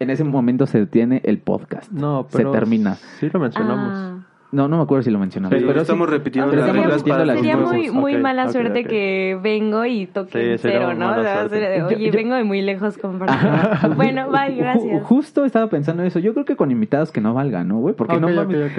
en 0.00 0.10
ese 0.10 0.24
momento 0.24 0.66
se 0.66 0.80
detiene 0.80 1.20
el 1.24 1.38
podcast. 1.38 1.92
No, 1.92 2.26
se 2.28 2.38
pero 2.38 2.50
termina. 2.50 2.94
Sí 3.20 3.30
lo 3.32 3.38
mencionamos. 3.38 3.92
Ah. 3.94 4.23
No, 4.54 4.68
no 4.68 4.76
me 4.78 4.82
acuerdo 4.84 5.02
si 5.02 5.10
lo 5.10 5.18
mencionamos. 5.18 5.54
Pero 5.54 5.66
pero 5.66 5.80
estamos 5.82 6.06
sí. 6.08 6.12
repitiendo 6.14 6.50
pero 6.50 6.60
las 6.62 6.68
estamos 6.68 6.84
reglas 6.86 7.00
repitiendo 7.00 7.14
para 7.14 7.26
las 7.26 7.36
Sería 7.38 7.56
muy, 7.56 7.90
muy 7.90 8.16
mala 8.22 8.48
suerte 8.52 8.84
que 8.84 9.38
vengo 9.42 9.84
y 9.84 10.06
toque 10.06 10.30
Sí, 10.56 10.58
sería 10.62 10.78
cero, 10.86 10.94
¿no? 10.94 11.10
O 11.10 11.22
sea, 11.22 11.48
sería 11.48 11.68
de, 11.70 11.82
Oye, 11.82 12.06
yo- 12.06 12.12
vengo 12.12 12.34
de 12.34 12.44
muy 12.44 12.62
lejos 12.62 12.96
compartiendo. 12.96 13.48
Ajá. 13.56 13.88
bueno, 13.88 14.30
bye, 14.30 14.54
Ju- 14.54 14.56
gracias. 14.58 15.02
Justo 15.02 15.44
estaba 15.44 15.68
pensando 15.68 16.02
eso. 16.04 16.18
Yo 16.20 16.32
creo 16.32 16.44
que 16.44 16.56
con 16.56 16.70
invitados 16.70 17.10
que 17.12 17.20
no 17.20 17.34
valgan, 17.34 17.68
¿no, 17.68 17.78
güey? 17.78 17.94
Porque 17.94 18.18
no. 18.20 18.28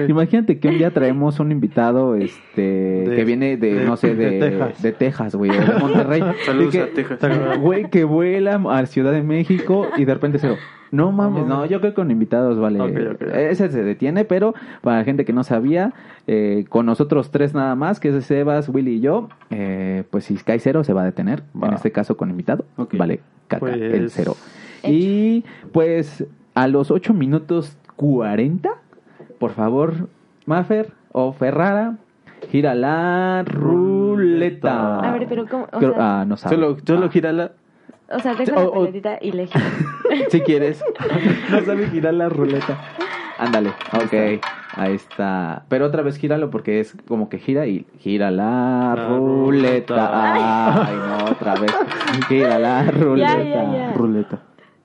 Imagínate 0.08 0.58
que 0.58 0.68
un 0.68 0.78
día 0.78 0.90
traemos 0.90 1.38
un 1.40 1.52
invitado 1.52 2.16
este 2.16 2.62
De- 2.62 3.16
que 3.16 3.24
viene 3.24 3.56
de, 3.56 3.74
de- 3.74 3.84
no 3.84 3.96
sé, 3.96 4.14
de, 4.14 4.30
de 4.30 4.40
Texas. 4.50 4.82
de 4.82 4.92
Texas, 4.92 5.34
güey, 5.34 5.50
de 5.50 5.58
Monterrey. 5.78 6.22
Saludos 6.46 6.72
que- 6.72 6.80
a 6.80 6.86
Texas. 6.88 7.18
Güey, 7.60 7.90
que 7.90 8.04
vuela 8.04 8.60
a 8.70 8.86
Ciudad 8.86 9.12
de 9.12 9.22
México 9.22 9.88
y 9.96 10.04
de 10.04 10.14
repente 10.14 10.38
cero. 10.38 10.56
No 10.96 11.12
mames, 11.12 11.46
No 11.46 11.66
yo 11.66 11.80
creo 11.80 11.92
que 11.92 11.96
con 11.96 12.10
invitados 12.10 12.58
vale. 12.58 12.80
Ok, 12.80 13.14
ok. 13.14 13.22
Ese 13.34 13.68
se 13.70 13.82
detiene, 13.82 14.24
pero 14.24 14.54
para 14.82 14.98
la 14.98 15.04
gente 15.04 15.24
que 15.24 15.32
no 15.32 15.44
sabía, 15.44 15.92
eh, 16.26 16.64
con 16.68 16.86
nosotros 16.86 17.30
tres 17.30 17.54
nada 17.54 17.74
más, 17.74 18.00
que 18.00 18.08
es 18.16 18.24
Sebas, 18.24 18.68
Willy 18.68 18.94
y 18.96 19.00
yo, 19.00 19.28
eh, 19.50 20.04
pues 20.10 20.24
si 20.24 20.34
cae 20.36 20.58
cero 20.58 20.82
se 20.84 20.92
va 20.92 21.02
a 21.02 21.04
detener. 21.04 21.42
Va. 21.60 21.68
En 21.68 21.74
este 21.74 21.92
caso 21.92 22.16
con 22.16 22.30
invitado, 22.30 22.64
Ok. 22.76 22.96
vale, 22.96 23.20
caca, 23.48 23.60
Pues- 23.60 23.76
el 23.80 24.10
cero. 24.10 24.34
Hecho. 24.82 24.92
Y 24.92 25.44
pues 25.72 26.24
a 26.54 26.68
los 26.68 26.90
8 26.90 27.12
minutos 27.14 27.76
40, 27.96 28.70
por 29.38 29.50
favor, 29.52 30.08
Maffer 30.46 30.92
o 31.12 31.32
Ferrara, 31.32 31.96
gira 32.50 32.74
la 32.74 33.42
ruleta. 33.44 35.00
A 35.00 35.12
ver, 35.12 35.26
pero 35.28 35.46
¿cómo? 35.46 35.66
O 35.72 35.80
sea, 35.80 35.92
ah, 35.98 36.24
no 36.26 36.36
sabe. 36.36 36.54
Solo, 36.54 36.76
solo 36.86 37.06
Ah. 37.06 37.10
girala. 37.10 37.52
O 38.08 38.18
sea 38.20 38.34
deja 38.34 38.52
la 38.54 38.70
pelotita 38.70 39.18
y 39.20 39.32
le 39.32 39.48
si 40.30 40.40
quieres. 40.40 40.82
no 41.50 41.60
sabe 41.64 41.88
girar 41.88 42.14
la 42.14 42.28
ruleta. 42.28 42.78
Ándale, 43.38 43.70
ok. 43.92 44.40
Ahí 44.76 44.94
está. 44.94 45.64
Pero 45.68 45.86
otra 45.86 46.02
vez 46.02 46.16
gíralo 46.16 46.50
porque 46.50 46.80
es 46.80 46.96
como 47.06 47.28
que 47.28 47.38
gira 47.38 47.66
y 47.66 47.86
gira 47.98 48.30
la, 48.30 48.94
La 48.96 49.08
ruleta. 49.08 49.94
ruleta. 49.94 50.86
Ay, 50.86 50.96
no, 50.96 51.24
otra 51.32 51.54
vez. 51.56 51.74
Gira 52.28 52.58
la 52.58 52.84
ruleta. 52.90 53.42
ya, 53.42 53.72
ya. 53.72 53.92
Ruleta. 53.94 54.38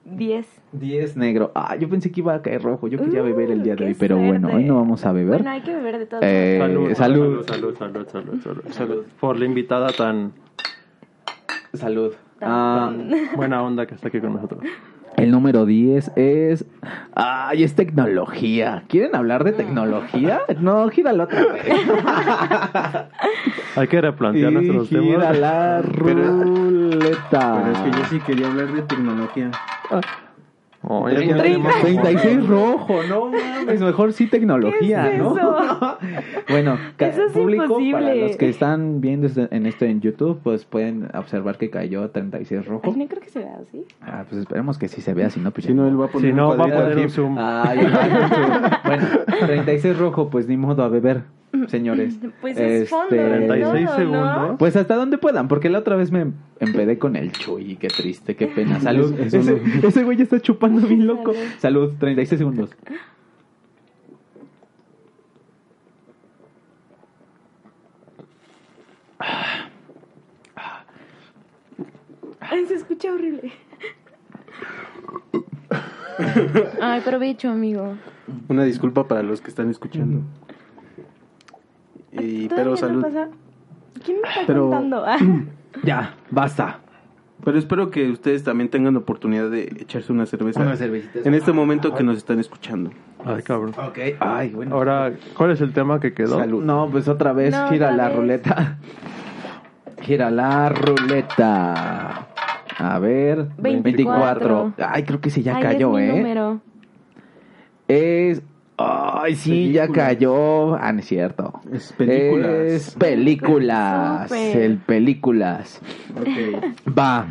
Diez. 0.03 0.47
10 0.73 1.15
negro. 1.17 1.51
Ah, 1.55 1.75
yo 1.77 1.87
pensé 1.89 2.11
que 2.11 2.19
iba 2.21 2.33
a 2.33 2.41
caer 2.41 2.61
rojo. 2.61 2.87
Yo 2.87 2.97
quería 2.97 3.21
Uh, 3.21 3.25
beber 3.25 3.51
el 3.51 3.63
día 3.63 3.75
de 3.75 3.85
hoy, 3.85 3.93
pero 3.93 4.17
bueno, 4.17 4.49
hoy 4.53 4.63
no 4.65 4.75
vamos 4.75 5.05
a 5.05 5.11
beber. 5.13 5.35
Bueno, 5.37 5.49
hay 5.51 5.61
que 5.61 5.73
beber 5.73 5.99
de 5.99 6.05
todo. 6.05 6.19
Eh, 6.23 6.57
Salud, 6.59 6.93
salud. 6.95 7.45
salud, 7.45 7.75
salud, 7.77 8.07
salud, 8.09 8.41
salud, 8.41 8.63
salud. 8.71 9.05
Por 9.19 9.39
la 9.39 9.45
invitada 9.45 9.89
tan 9.91 10.33
Salud. 11.73 12.13
Ah, 12.41 12.91
buena 13.35 13.61
onda 13.63 13.85
que 13.85 13.95
está 13.95 14.07
aquí 14.07 14.19
con 14.19 14.33
nosotros. 14.33 14.61
el 15.17 15.31
número 15.31 15.65
10 15.65 16.13
es. 16.15 16.65
Ay, 17.13 17.63
es 17.63 17.75
tecnología. 17.75 18.83
¿Quieren 18.87 19.15
hablar 19.15 19.43
de 19.43 19.51
tecnología? 19.53 20.41
No, 20.59 20.87
gíralo 20.89 21.23
otra 21.25 21.43
vez. 21.53 21.65
Hay 23.75 23.87
que 23.87 24.01
replantear 24.01 24.51
nuestros 24.51 24.89
gira 24.89 25.01
temas. 25.31 25.39
la 25.39 25.81
ruleta. 25.81 27.61
Pero 27.63 27.71
es 27.71 27.79
que 27.79 27.91
yo 27.91 28.05
sí 28.09 28.19
quería 28.21 28.47
hablar 28.47 28.71
de 28.73 28.81
tecnología. 28.83 29.51
Oh, 30.83 31.07
ya 31.07 31.15
Treinta- 31.17 31.43
tenemos- 31.43 31.79
36 31.81 32.47
rojo, 32.47 33.03
no 33.07 33.25
mames, 33.29 33.79
mejor 33.81 34.13
sí 34.13 34.25
tecnología, 34.25 35.03
¿Qué 35.09 35.15
es 35.15 35.21
¿no? 35.21 35.37
eso? 35.37 35.97
bueno, 36.49 36.77
Eso 36.97 37.25
es 37.25 37.31
público, 37.33 37.77
para 37.91 38.15
los 38.15 38.35
que 38.35 38.49
están 38.49 38.99
viendo 38.99 39.27
este- 39.27 39.47
en 39.55 39.67
esto 39.67 39.85
en 39.85 40.01
YouTube, 40.01 40.39
pues 40.43 40.65
pueden 40.65 41.07
observar 41.13 41.59
que 41.59 41.69
cayó 41.69 42.09
36 42.09 42.65
rojo. 42.65 42.81
Ay, 42.85 42.93
no 42.95 43.07
creo 43.07 43.21
que 43.21 43.29
se 43.29 43.39
vea 43.39 43.57
así. 43.61 43.85
Ah, 44.01 44.25
pues 44.27 44.41
esperemos 44.41 44.79
que 44.79 44.87
sí 44.87 45.01
se 45.01 45.13
vea, 45.13 45.29
si 45.29 45.39
no, 45.39 45.51
pues 45.51 45.67
Si 45.67 45.73
no, 45.75 45.87
él 45.87 46.01
va 46.01 46.05
a 46.05 46.07
poner 46.07 46.31
Si 46.31 46.35
no, 46.35 46.49
un 46.51 46.59
va 46.59 46.65
a 46.65 46.67
poner 46.67 46.97
un 46.97 47.09
zoom. 47.11 47.35
Ay, 47.37 47.77
bueno, 48.83 49.07
36 49.45 49.97
rojo, 49.99 50.29
pues 50.31 50.47
ni 50.47 50.57
modo 50.57 50.83
a 50.83 50.87
beber, 50.89 51.21
señores. 51.67 52.17
Pues 52.41 52.57
es 52.57 52.91
este, 52.91 53.17
36 53.17 53.89
segundos. 53.95 54.55
Pues 54.57 54.75
hasta 54.75 54.95
donde 54.95 55.17
puedan, 55.17 55.47
porque 55.47 55.69
la 55.69 55.79
otra 55.79 55.95
vez 55.95 56.11
me 56.11 56.31
empedé 56.59 56.97
con 56.97 57.15
el 57.15 57.31
chuy. 57.31 57.75
Qué 57.75 57.87
triste, 57.87 58.35
qué 58.35 58.47
pena. 58.47 58.79
Salud. 58.81 59.13
Ese, 59.19 60.03
güey 60.03 60.17
ya 60.17 60.23
está 60.23 60.39
chupando 60.39 60.87
bien 60.87 61.07
loco. 61.07 61.33
Salud, 61.59 61.93
36 61.99 62.37
segundos. 62.39 62.75
Ay, 72.39 72.65
se 72.65 72.75
escucha 72.75 73.13
horrible. 73.13 73.51
Ay, 76.81 77.01
provecho, 77.01 77.49
amigo. 77.49 77.95
Una 78.49 78.65
disculpa 78.65 79.07
para 79.07 79.23
los 79.23 79.39
que 79.41 79.49
están 79.49 79.69
escuchando. 79.69 80.21
Y, 82.21 82.47
¿Todavía 82.47 82.55
pero 82.55 82.77
salud. 82.77 83.01
pasa? 83.01 83.29
¿Quién 84.03 84.17
me 84.21 84.27
está 84.29 84.41
Pero- 84.47 84.69
contando? 84.69 85.03
Ah, 85.07 85.17
Ya, 85.83 86.15
basta. 86.29 86.79
Pero 87.43 87.57
espero 87.57 87.89
que 87.89 88.11
ustedes 88.11 88.43
también 88.43 88.69
tengan 88.69 88.95
oportunidad 88.97 89.49
de 89.49 89.63
echarse 89.79 90.11
una 90.11 90.25
cerveza. 90.27 90.59
Unas 90.61 90.77
cervecitas. 90.77 91.25
En 91.25 91.33
este 91.33 91.51
momento 91.53 91.95
que 91.95 92.03
nos 92.03 92.17
están 92.17 92.39
escuchando. 92.39 92.91
Ay, 93.25 93.41
cabrón. 93.41 93.73
Ok. 93.87 93.97
Ay, 94.19 94.49
bueno. 94.49 94.75
Ahora, 94.75 95.13
¿cuál 95.35 95.51
es 95.51 95.61
el 95.61 95.73
tema 95.73 95.99
que 95.99 96.13
quedó? 96.13 96.37
Salud. 96.37 96.63
No, 96.63 96.89
pues 96.91 97.07
otra 97.07 97.33
vez 97.33 97.51
No, 97.55 97.69
gira 97.69 97.87
otra 97.87 97.97
la 97.97 98.07
vez. 98.09 98.17
ruleta. 98.17 98.77
Gira 100.01 100.29
la 100.29 100.69
ruleta. 100.69 102.27
A 102.77 102.99
ver, 102.99 103.47
24. 103.57 104.73
Ay, 104.77 105.03
creo 105.03 105.21
que 105.21 105.29
sí 105.31 105.41
ya 105.41 105.55
ay, 105.57 105.63
cayó, 105.63 105.97
es 105.97 106.03
mi 106.13 106.17
¿eh? 106.17 106.21
número. 106.21 106.61
Es 107.87 108.41
Ay, 109.21 109.35
sí, 109.35 109.71
ya 109.71 109.87
cayó. 109.87 110.75
Ah, 110.75 110.91
no 110.93 110.99
es 110.99 111.05
cierto. 111.07 111.59
Es 111.71 111.93
películas. 111.93 112.51
Es 112.71 112.95
películas. 112.95 114.31
El 114.31 114.77
películas. 114.77 115.81
Va. 116.97 117.27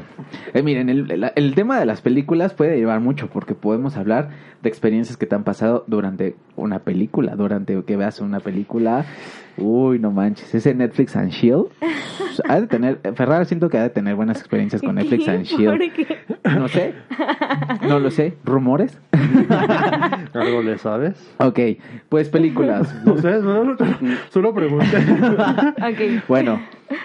Eh, 0.55 0.63
miren, 0.63 0.89
el, 0.89 1.11
el- 1.11 1.33
el 1.35 1.55
tema 1.55 1.79
de 1.79 1.87
las 1.87 2.01
películas 2.01 2.55
puede 2.55 2.77
llevar 2.77 3.01
mucho 3.01 3.29
porque 3.29 3.55
podemos 3.55 3.97
hablar 3.97 4.31
de 4.63 4.69
experiencias 4.69 5.17
que 5.17 5.27
te 5.27 5.35
han 5.35 5.45
pasado 5.45 5.85
durante 5.87 6.37
una 6.61 6.81
película, 6.81 7.37
durante 7.37 7.83
que 7.85 7.97
veas 7.97 8.21
una 8.21 8.41
película. 8.41 9.05
Uy, 9.57 9.99
no 9.99 10.11
manches, 10.11 10.55
ese 10.55 10.75
Netflix 10.75 11.17
and 11.17 11.31
Shield. 11.31 11.67
Ha 12.49 12.61
de 12.61 12.67
tener, 12.67 13.01
Ferrara 13.15 13.45
siento 13.45 13.69
que 13.69 13.79
ha 13.79 13.83
de 13.83 13.91
tener 13.91 14.15
buenas 14.15 14.39
experiencias 14.39 14.81
con 14.81 14.95
Netflix 14.97 15.29
and 15.29 15.45
Shield. 15.45 15.79
¿Por 15.79 15.93
qué? 15.93 16.19
No 16.45 16.69
sé. 16.69 16.95
No 17.87 17.99
lo 17.99 18.11
sé. 18.11 18.35
¿Rumores? 18.45 18.99
¿Algo 20.35 20.63
le 20.63 20.79
sabes? 20.79 21.35
Ok, 21.39 21.59
pues 22.09 22.29
películas. 22.29 22.95
No 23.05 23.17
sé, 23.19 23.41
solo, 23.41 23.77
solo 24.31 24.55
pregunté. 24.55 24.97
Ok. 24.97 26.25
Bueno, 26.29 26.61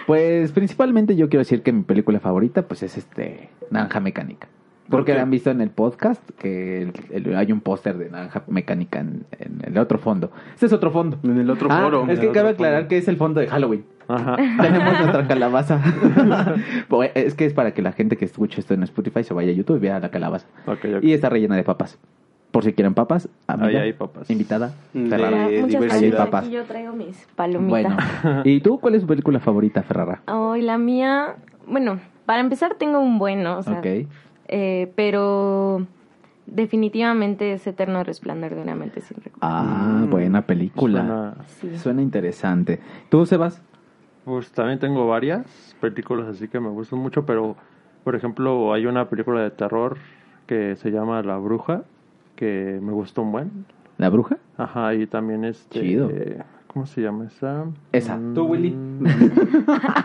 pues 0.06 0.52
principalmente 0.52 1.16
yo 1.16 1.28
quiero 1.28 1.40
decir 1.40 1.62
que 1.62 1.72
mi 1.72 1.82
película 1.82 2.20
favorita 2.20 2.62
pues 2.62 2.82
es 2.82 2.96
este 2.96 3.50
Naranja 3.70 4.00
Mecánica. 4.00 4.48
¿Por 4.88 5.00
Porque 5.00 5.14
qué? 5.14 5.18
han 5.20 5.30
visto 5.30 5.50
en 5.50 5.60
el 5.60 5.70
podcast 5.70 6.22
que 6.38 6.82
el- 6.82 6.92
el- 7.10 7.36
hay 7.36 7.50
un 7.52 7.60
póster 7.60 7.98
de 7.98 8.08
Naranja 8.08 8.42
Mecánica 8.46 9.00
en, 9.00 9.24
en 9.38 9.60
el 9.64 9.76
otro 9.78 9.98
fondo. 9.98 10.30
Este 10.54 10.66
es 10.66 10.72
otro 10.72 10.90
fondo. 10.92 11.18
En 11.24 11.38
el 11.40 11.50
otro 11.50 11.68
Ah, 11.70 11.82
foro. 11.82 12.06
es 12.08 12.20
que 12.20 12.30
cabe 12.30 12.50
aclarar 12.50 12.80
fondo. 12.82 12.88
que 12.88 12.98
es 12.98 13.08
el 13.08 13.16
fondo 13.16 13.40
de 13.40 13.48
Halloween. 13.48 13.84
Ajá. 14.08 14.36
Tenemos 14.62 14.92
nuestra 15.00 15.26
calabaza. 15.26 15.80
Pues, 16.88 17.10
es 17.14 17.34
que 17.34 17.46
es 17.46 17.52
para 17.54 17.74
que 17.74 17.82
la 17.82 17.92
gente 17.92 18.16
que 18.16 18.24
escuche 18.24 18.60
esto 18.60 18.74
en 18.74 18.82
Spotify 18.84 19.24
se 19.24 19.34
vaya 19.34 19.50
a 19.50 19.54
YouTube 19.54 19.76
y 19.76 19.80
vea 19.80 19.98
la 19.98 20.10
calabaza. 20.10 20.46
Y 21.02 21.12
está 21.12 21.28
rellena 21.28 21.56
de 21.56 21.64
papas. 21.64 21.98
Por 22.52 22.62
si 22.64 22.72
quieren 22.72 22.94
papas, 22.94 23.28
amiga, 23.48 23.68
Ahí 23.80 23.86
hay 23.88 23.92
papas. 23.92 24.30
invitada, 24.30 24.72
De- 24.94 25.08
Ferrara. 25.10 25.50
Eh, 25.50 25.60
Muchas 25.62 25.82
gracias. 25.82 26.14
Papas. 26.14 26.44
Aquí 26.44 26.54
yo 26.54 26.64
traigo 26.64 26.92
mis 26.94 27.26
palomitas. 27.34 27.68
Bueno, 28.22 28.42
¿y 28.44 28.60
tú 28.60 28.78
cuál 28.80 28.94
es 28.94 29.02
tu 29.02 29.08
película 29.08 29.40
favorita, 29.40 29.82
Ferrara? 29.82 30.22
Ay, 30.26 30.62
la 30.62 30.78
mía, 30.78 31.34
bueno, 31.66 31.98
para 32.24 32.40
empezar 32.40 32.76
tengo 32.78 33.00
un 33.00 33.18
bueno, 33.18 33.58
o 33.58 33.62
sea, 33.62 33.80
ok. 33.80 33.86
Eh, 34.48 34.92
pero 34.96 35.86
definitivamente 36.46 37.52
es 37.52 37.66
Eterno 37.66 38.04
Resplandor 38.04 38.54
de 38.54 38.62
una 38.62 38.74
mente 38.74 39.00
sin 39.00 39.16
recuerdo. 39.16 39.38
Ah, 39.40 40.02
Mm, 40.06 40.10
buena 40.10 40.42
película. 40.42 41.00
Suena- 41.00 41.34
Sí. 41.46 41.78
Suena 41.78 42.02
interesante. 42.02 42.80
¿Tú, 43.08 43.26
Sebas? 43.26 43.62
Pues 44.24 44.50
también 44.52 44.78
tengo 44.78 45.06
varias 45.06 45.76
películas 45.80 46.26
así 46.28 46.48
que 46.48 46.58
me 46.60 46.68
gustan 46.68 46.98
mucho, 46.98 47.24
pero 47.26 47.56
por 48.04 48.14
ejemplo 48.16 48.72
hay 48.72 48.86
una 48.86 49.08
película 49.08 49.40
de 49.42 49.50
terror 49.50 49.96
que 50.46 50.76
se 50.76 50.90
llama 50.90 51.22
La 51.22 51.36
Bruja, 51.38 51.82
que 52.36 52.78
me 52.82 52.92
gustó 52.92 53.22
un 53.22 53.32
buen. 53.32 53.50
¿La 53.98 54.10
bruja? 54.10 54.36
Ajá, 54.58 54.94
y 54.94 55.06
también 55.06 55.44
este... 55.44 55.80
Chido. 55.80 56.10
¿Cómo 56.66 56.84
se 56.86 57.00
llama 57.00 57.24
esa? 57.26 57.64
Esa. 57.92 58.16
Mm, 58.16 58.34
¿Tú, 58.34 58.44
Willy? 58.44 58.76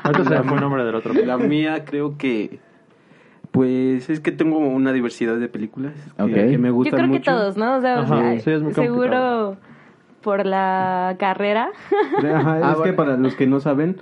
Ahorita 0.03 0.23
se 0.23 0.29
me 0.29 0.43
fue 0.43 0.55
el 0.55 0.61
nombre 0.61 0.85
del 0.85 0.95
otro. 0.95 1.13
La 1.13 1.37
mía 1.37 1.83
creo 1.83 2.17
que... 2.17 2.59
Pues 3.51 4.09
es 4.09 4.19
que 4.21 4.31
tengo 4.31 4.57
una 4.59 4.93
diversidad 4.93 5.35
de 5.37 5.47
películas 5.49 5.91
que, 6.15 6.23
Ok. 6.23 6.29
que 6.31 6.57
me 6.57 6.69
Yo 6.69 6.73
gustan 6.75 6.99
creo 6.99 7.11
que 7.11 7.19
todos, 7.19 7.57
¿no? 7.57 7.75
O 7.77 7.81
sea, 7.81 7.99
o 7.99 8.03
Ajá, 8.03 8.17
sea, 8.21 8.39
sí, 8.39 8.51
es 8.51 8.61
muy 8.61 8.73
seguro 8.73 9.57
por 10.21 10.45
la 10.45 11.15
carrera. 11.19 11.69
Ajá, 12.17 12.57
es 12.59 12.63
Ah, 12.63 12.71
que 12.75 12.79
bueno. 12.79 12.95
para 12.95 13.17
los 13.17 13.35
que 13.35 13.47
no 13.47 13.59
saben... 13.59 13.97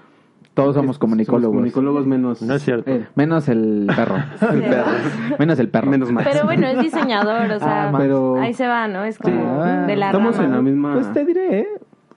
Todos 0.55 0.75
somos 0.75 0.95
somos 0.95 0.99
comunicólogos. 0.99 1.55
comunicólogos 1.55 2.05
menos... 2.05 2.41
No 2.41 2.53
es 2.55 2.63
cierto. 2.63 2.91
Menos 3.15 3.47
el 3.47 3.87
perro. 3.95 4.15
El 4.51 4.61
perro. 4.61 4.91
Menos 5.39 5.59
el 5.59 5.69
perro. 5.69 5.89
Menos 5.89 6.11
mal. 6.11 6.25
Pero 6.29 6.43
bueno, 6.45 6.67
es 6.67 6.79
diseñador, 6.81 7.49
o 7.51 7.59
sea, 7.59 7.87
Ah, 7.89 7.93
pero- 7.97 8.35
ahí 8.41 8.53
se 8.53 8.67
va, 8.67 8.87
¿no? 8.89 9.05
Es 9.05 9.17
como 9.19 9.61
ah, 9.63 9.85
de 9.87 9.95
la 9.95 10.07
estamos 10.07 10.35
rama. 10.35 10.47
en 10.47 10.51
la 10.55 10.61
misma... 10.61 10.93
Pues 10.95 11.13
te 11.13 11.23
diré, 11.23 11.59
¿eh? 11.61 11.67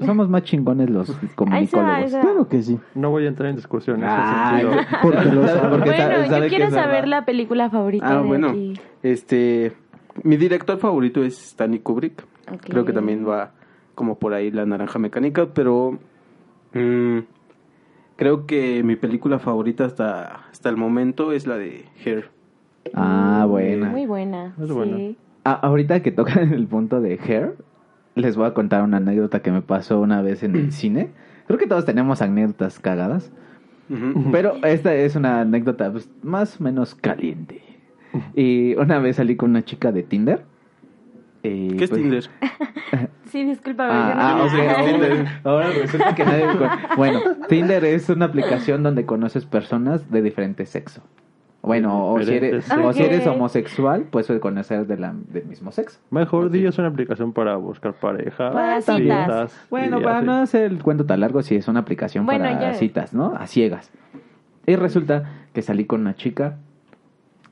Somos 0.07 0.29
más 0.29 0.43
chingones 0.45 0.91
los 0.91 1.11
comunicólogos. 1.35 2.11
Claro 2.11 2.49
que 2.49 2.63
sí. 2.63 2.79
No 2.95 3.11
voy 3.11 3.25
a 3.25 3.29
entrar 3.29 3.51
en 3.51 3.57
discusión 3.57 3.99
en 3.99 4.05
ese 4.05 4.15
Ay, 4.19 4.63
sentido. 4.63 4.83
Porque 5.03 5.25
lo 5.27 5.47
¿Sabe? 5.47 5.69
Porque 5.69 5.91
bueno, 5.91 5.97
sabe- 6.05 6.29
sabe 6.29 6.51
yo 6.51 6.57
quiero 6.57 6.71
saber 6.71 7.09
la 7.09 7.25
película 7.25 7.71
favorita 7.71 8.07
Ah, 8.09 8.23
de 8.23 8.27
bueno. 8.29 8.49
aquí. 8.51 8.75
Este... 9.03 9.73
Mi 10.25 10.37
director 10.37 10.77
favorito 10.79 11.25
es 11.25 11.41
Stanley 11.53 11.81
Kubrick. 11.81 12.25
Creo 12.61 12.85
que 12.85 12.93
también 12.93 13.27
va 13.27 13.53
como 13.95 14.19
por 14.19 14.35
ahí 14.35 14.51
la 14.51 14.67
naranja 14.67 14.99
mecánica, 14.99 15.47
pero 15.55 15.99
mm, 16.75 17.19
creo 18.17 18.47
que 18.47 18.83
mi 18.83 18.97
película 18.97 19.39
favorita 19.39 19.85
hasta, 19.87 20.47
hasta 20.51 20.69
el 20.69 20.77
momento 20.77 21.33
es 21.33 21.47
la 21.47 21.57
de 21.57 21.87
Hair. 22.05 22.29
Ah, 22.95 23.47
buena. 23.49 23.89
Muy 23.89 24.07
buena. 24.07 24.55
Es 24.61 24.67
sí. 24.69 24.73
buena. 24.75 24.99
Ah, 25.45 25.59
ahorita 25.63 26.03
que 26.03 26.13
tocan 26.13 26.53
el 26.55 26.67
punto 26.67 27.01
de 27.01 27.19
Hair, 27.19 27.57
les 28.15 28.37
voy 28.37 28.47
a 28.47 28.55
contar 28.55 28.83
una 28.83 28.99
anécdota 28.99 29.41
que 29.41 29.51
me 29.51 29.63
pasó 29.63 30.01
una 30.01 30.23
vez 30.23 30.43
en 30.43 30.55
el 30.57 30.73
cine. 30.73 31.11
Creo 31.47 31.59
que 31.59 31.67
todos 31.67 31.85
tenemos 31.85 32.23
anécdotas 32.23 32.79
cagadas. 32.79 33.31
Pero 34.31 34.55
esta 34.65 34.95
es 34.95 35.17
una 35.17 35.43
anécdota 35.43 35.93
pues, 35.93 36.09
más 36.23 36.59
o 36.61 36.65
menos 36.65 36.95
caliente. 36.95 37.61
Y 38.35 38.75
una 38.77 38.99
vez 38.99 39.17
salí 39.17 39.37
con 39.37 39.51
una 39.51 39.65
chica 39.65 39.93
de 39.93 40.03
Tinder. 40.03 40.45
y, 41.43 41.77
¿Qué 41.77 41.85
es 41.85 41.91
pues, 41.91 42.01
Tinder? 42.01 42.25
Sí, 43.27 43.45
disculpa. 43.45 43.89
Ah, 43.91 44.15
no- 44.15 44.21
ah, 44.21 44.45
ok, 44.47 44.53
Ah. 44.69 44.85
Tinder. 44.85 45.27
Ahora 45.45 45.71
resulta 45.71 46.15
que 46.15 46.25
nadie... 46.25 46.45
Bueno, 46.99 47.21
Tinder 47.49 47.83
es 47.87 48.09
una 48.11 48.27
aplicación 48.27 48.83
donde 48.83 49.07
conoces 49.07 49.47
personas 49.47 50.11
de 50.11 50.21
diferente 50.21 50.67
sexo. 50.67 51.03
Bueno, 51.63 52.09
o 52.09 52.21
si, 52.21 52.35
eres, 52.35 52.69
o 52.73 52.93
si 52.93 53.05
eres 53.05 53.25
homosexual, 53.25 54.07
pues 54.11 54.27
puedes 54.27 54.43
conocer 54.43 54.85
de 54.85 54.97
la, 54.99 55.15
del 55.29 55.45
mismo 55.45 55.71
sexo. 55.71 56.01
Mejor 56.11 56.51
di 56.51 56.67
es 56.67 56.77
una 56.79 56.89
aplicación 56.89 57.33
para 57.33 57.55
buscar 57.55 57.95
pareja. 57.95 58.51
Para 58.51 58.83
citas. 58.83 59.67
Bueno, 59.71 60.03
para 60.03 60.19
así. 60.19 60.27
no 60.27 60.33
hacer 60.35 60.65
el 60.65 60.83
cuento 60.83 61.07
tan 61.07 61.21
largo, 61.21 61.41
sí 61.43 61.55
es 61.55 61.69
una 61.69 61.81
aplicación 61.81 62.27
Bueno, 62.27 62.45
para 62.47 62.61
ya. 62.61 62.75
citas, 62.75 63.15
¿no? 63.15 63.35
A 63.37 63.47
ciegas. 63.47 63.93
Y 64.67 64.75
resulta 64.75 65.23
que 65.53 65.63
salí 65.63 65.85
con 65.85 66.01
una 66.01 66.17
chica 66.17 66.59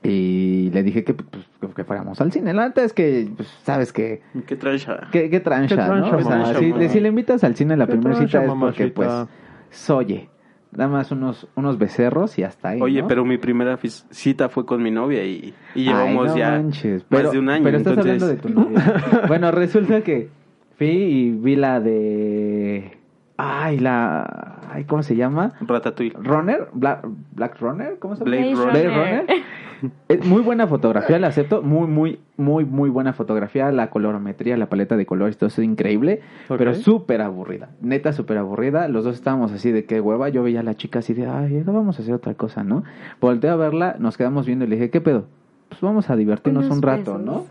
y 0.03 0.71
le 0.73 0.83
dije 0.83 1.05
que, 1.05 1.13
pues, 1.13 1.73
que 1.73 1.83
fuéramos 1.85 2.19
al 2.19 2.33
cine. 2.33 2.53
La 2.53 2.67
neta 2.67 2.83
es 2.83 2.91
que, 2.91 3.29
pues, 3.35 3.47
sabes 3.63 3.93
que... 3.93 4.21
¿Qué 4.45 4.57
ah? 4.87 5.07
Qué, 5.11 5.29
qué 5.29 5.39
trancha, 5.39 5.75
Qué 5.75 5.75
trancha, 5.75 5.87
¿no? 5.87 6.17
O 6.17 6.21
sea, 6.21 6.37
mamá. 6.37 6.53
si, 6.55 6.65
Mamá. 6.67 6.89
si 6.89 6.99
le 6.99 7.07
invitas 7.07 7.43
al 7.45 7.55
cine 7.55 7.77
la 7.77 7.87
primera 7.87 8.15
trancha, 8.15 8.41
cita 8.41 8.51
es 8.53 8.59
porque, 8.59 8.87
pues, 8.87 9.07
mamacita. 9.07 10.30
Nada 10.71 10.89
más 10.89 11.11
unos, 11.11 11.47
unos 11.55 11.77
becerros 11.77 12.37
y 12.39 12.43
hasta 12.43 12.69
ahí, 12.69 12.81
Oye, 12.81 13.01
¿no? 13.01 13.07
pero 13.07 13.25
mi 13.25 13.37
primera 13.37 13.77
cita 14.09 14.49
fue 14.49 14.65
con 14.65 14.81
mi 14.81 14.91
novia 14.91 15.23
y, 15.25 15.53
y 15.75 15.83
llevamos 15.83 16.29
Ay, 16.29 16.31
no 16.31 16.37
ya 16.37 16.51
manches. 16.51 17.01
más 17.09 17.19
Pero, 17.21 17.31
de 17.31 17.39
un 17.39 17.49
año. 17.49 17.63
Pero 17.63 17.77
estás 17.77 17.97
entonces... 17.97 18.23
hablando 18.23 18.27
de 18.27 18.41
tu 18.41 18.49
novia. 18.49 19.25
bueno, 19.27 19.51
resulta 19.51 20.01
que 20.01 20.29
fui 20.77 20.87
y 20.87 21.31
vi 21.31 21.55
la 21.55 21.79
de... 21.79 22.97
Ay, 23.37 23.79
la... 23.79 24.59
Ay, 24.71 24.85
¿cómo 24.85 25.03
se 25.03 25.15
llama? 25.15 25.51
Ratatouille. 25.59 26.13
Runner, 26.17 26.69
Black, 26.73 27.05
Black 27.33 27.59
Runner, 27.59 27.97
¿cómo 27.99 28.15
se 28.15 28.23
llama? 28.23 28.37
Blade 28.37 28.53
Blade 28.53 28.65
Runner. 28.65 28.91
Blade 28.91 29.21
Runner. 29.27 29.43
Es 30.07 30.25
muy 30.25 30.41
buena 30.41 30.67
fotografía, 30.67 31.19
la 31.19 31.27
acepto. 31.27 31.61
Muy, 31.61 31.87
muy, 31.87 32.19
muy, 32.37 32.65
muy 32.65 32.89
buena 32.89 33.13
fotografía. 33.13 33.71
La 33.71 33.89
colorometría, 33.89 34.57
la 34.57 34.67
paleta 34.67 34.97
de 34.97 35.05
colores, 35.05 35.37
todo 35.37 35.47
eso 35.47 35.61
es 35.61 35.67
increíble. 35.67 36.21
Pero 36.47 36.73
súper 36.75 37.21
aburrida. 37.21 37.69
Neta, 37.81 38.13
súper 38.13 38.37
aburrida. 38.37 38.87
Los 38.87 39.03
dos 39.03 39.15
estábamos 39.15 39.51
así 39.51 39.71
de 39.71 39.85
qué 39.85 40.01
hueva. 40.01 40.29
Yo 40.29 40.43
veía 40.43 40.59
a 40.59 40.63
la 40.63 40.75
chica 40.75 40.99
así 40.99 41.13
de, 41.13 41.27
ay, 41.27 41.63
no 41.65 41.73
vamos 41.73 41.99
a 41.99 42.01
hacer 42.01 42.13
otra 42.13 42.33
cosa, 42.33 42.63
¿no? 42.63 42.83
Volteé 43.19 43.49
a 43.49 43.55
verla, 43.55 43.95
nos 43.99 44.17
quedamos 44.17 44.45
viendo 44.45 44.65
y 44.65 44.67
le 44.67 44.75
dije, 44.75 44.89
¿qué 44.89 45.01
pedo? 45.01 45.25
Pues 45.69 45.81
vamos 45.81 46.09
a 46.09 46.15
divertirnos 46.15 46.65
Unos 46.65 46.77
un 46.77 46.83
rato. 46.83 47.17
¿no? 47.17 47.45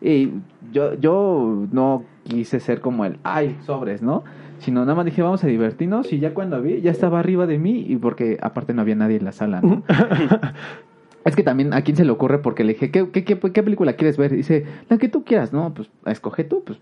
Y 0.00 0.30
yo, 0.72 0.94
yo 0.94 1.66
no 1.70 2.04
quise 2.24 2.60
ser 2.60 2.80
como 2.80 3.04
el, 3.04 3.18
ay, 3.22 3.56
sobres, 3.64 4.02
¿no? 4.02 4.24
Sino 4.58 4.80
nada 4.80 4.94
más 4.94 5.04
dije, 5.04 5.22
vamos 5.22 5.44
a 5.44 5.46
divertirnos. 5.46 6.12
Y 6.12 6.18
ya 6.18 6.32
cuando 6.34 6.60
vi, 6.62 6.80
ya 6.80 6.90
estaba 6.90 7.20
arriba 7.20 7.46
de 7.46 7.58
mí. 7.58 7.84
Y 7.86 7.96
porque 7.96 8.38
aparte 8.40 8.72
no 8.72 8.82
había 8.82 8.94
nadie 8.94 9.16
en 9.16 9.24
la 9.24 9.32
sala, 9.32 9.60
¿no? 9.60 9.82
Es 11.26 11.34
que 11.34 11.42
también 11.42 11.74
a 11.74 11.82
quién 11.82 11.96
se 11.96 12.04
le 12.04 12.12
ocurre 12.12 12.38
porque 12.38 12.62
le 12.62 12.74
dije, 12.74 12.92
¿qué, 12.92 13.10
qué, 13.10 13.24
qué, 13.24 13.38
qué 13.38 13.62
película 13.62 13.94
quieres 13.94 14.16
ver? 14.16 14.32
Y 14.32 14.36
dice, 14.36 14.64
la 14.88 14.96
que 14.96 15.08
tú 15.08 15.24
quieras, 15.24 15.52
¿no? 15.52 15.74
Pues 15.74 15.90
escoge 16.06 16.44
tú, 16.44 16.62
pues 16.64 16.78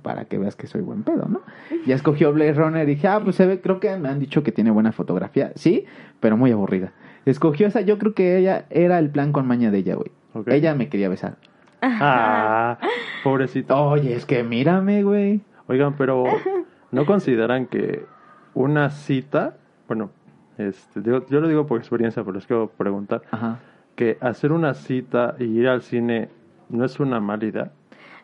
para 0.00 0.24
que 0.24 0.38
veas 0.38 0.56
que 0.56 0.66
soy 0.66 0.80
buen 0.80 1.02
pedo, 1.02 1.26
¿no? 1.28 1.42
Ya 1.86 1.94
escogió 1.94 2.32
Blade 2.32 2.54
Runner 2.54 2.88
y 2.88 2.94
dije, 2.94 3.06
ah, 3.08 3.20
pues 3.22 3.36
se 3.36 3.46
ve, 3.46 3.60
creo 3.60 3.80
que 3.80 3.94
me 3.98 4.08
han 4.08 4.18
dicho 4.18 4.42
que 4.42 4.50
tiene 4.50 4.70
buena 4.70 4.92
fotografía, 4.92 5.52
sí, 5.56 5.84
pero 6.20 6.38
muy 6.38 6.50
aburrida. 6.50 6.92
Escogió 7.26 7.66
esa, 7.66 7.82
yo 7.82 7.98
creo 7.98 8.14
que 8.14 8.38
ella 8.38 8.64
era 8.70 8.98
el 8.98 9.10
plan 9.10 9.30
con 9.32 9.46
maña 9.46 9.70
de 9.70 9.78
ella, 9.78 9.94
güey. 9.94 10.10
Ella 10.46 10.74
me 10.74 10.88
quería 10.88 11.10
besar. 11.10 11.36
Ah, 11.82 12.78
pobrecito. 13.22 13.76
Oye, 13.76 14.14
es 14.14 14.24
que 14.24 14.42
mírame, 14.42 15.02
güey. 15.02 15.42
Oigan, 15.66 15.96
pero 15.96 16.24
¿no 16.90 17.04
consideran 17.04 17.66
que 17.66 18.06
una 18.54 18.90
cita, 18.90 19.56
bueno, 19.86 20.10
este, 20.56 21.02
yo, 21.02 21.26
yo 21.26 21.40
lo 21.40 21.48
digo 21.48 21.66
por 21.66 21.78
experiencia, 21.78 22.22
pero 22.22 22.34
les 22.34 22.46
quiero 22.46 22.68
preguntar, 22.68 23.22
Ajá. 23.30 23.58
Que 23.94 24.18
hacer 24.20 24.52
una 24.52 24.74
cita 24.74 25.34
y 25.38 25.44
ir 25.44 25.68
al 25.68 25.82
cine 25.82 26.28
no 26.68 26.84
es 26.84 26.98
una 27.00 27.20
mala 27.20 27.44
idea? 27.44 27.70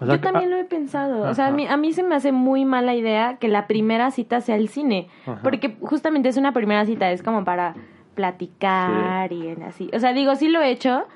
O 0.01 0.07
sea, 0.07 0.15
Yo 0.15 0.21
también 0.21 0.51
lo 0.51 0.57
he 0.57 0.65
pensado. 0.65 1.29
O 1.29 1.35
sea, 1.35 1.49
a 1.49 1.51
mí, 1.51 1.67
a 1.67 1.77
mí 1.77 1.93
se 1.93 2.03
me 2.05 2.15
hace 2.15 2.31
muy 2.31 2.65
mala 2.65 2.95
idea 2.95 3.37
que 3.39 3.49
la 3.49 3.67
primera 3.67 4.11
cita 4.13 4.41
sea 4.41 4.55
el 4.57 4.69
cine. 4.69 5.09
Ajá. 5.27 5.41
Porque 5.43 5.77
justamente 5.81 6.29
es 6.29 6.37
una 6.37 6.53
primera 6.53 6.87
cita, 6.87 7.11
es 7.11 7.23
como 7.23 7.45
para 7.45 7.75
platicar 8.15 9.33
y 9.33 9.49
en 9.49 9.63
así. 9.63 9.91
O 9.95 9.99
sea, 9.99 10.13
digo, 10.13 10.35
sí 10.37 10.49
lo 10.49 10.61
he 10.61 10.71
hecho 10.71 11.07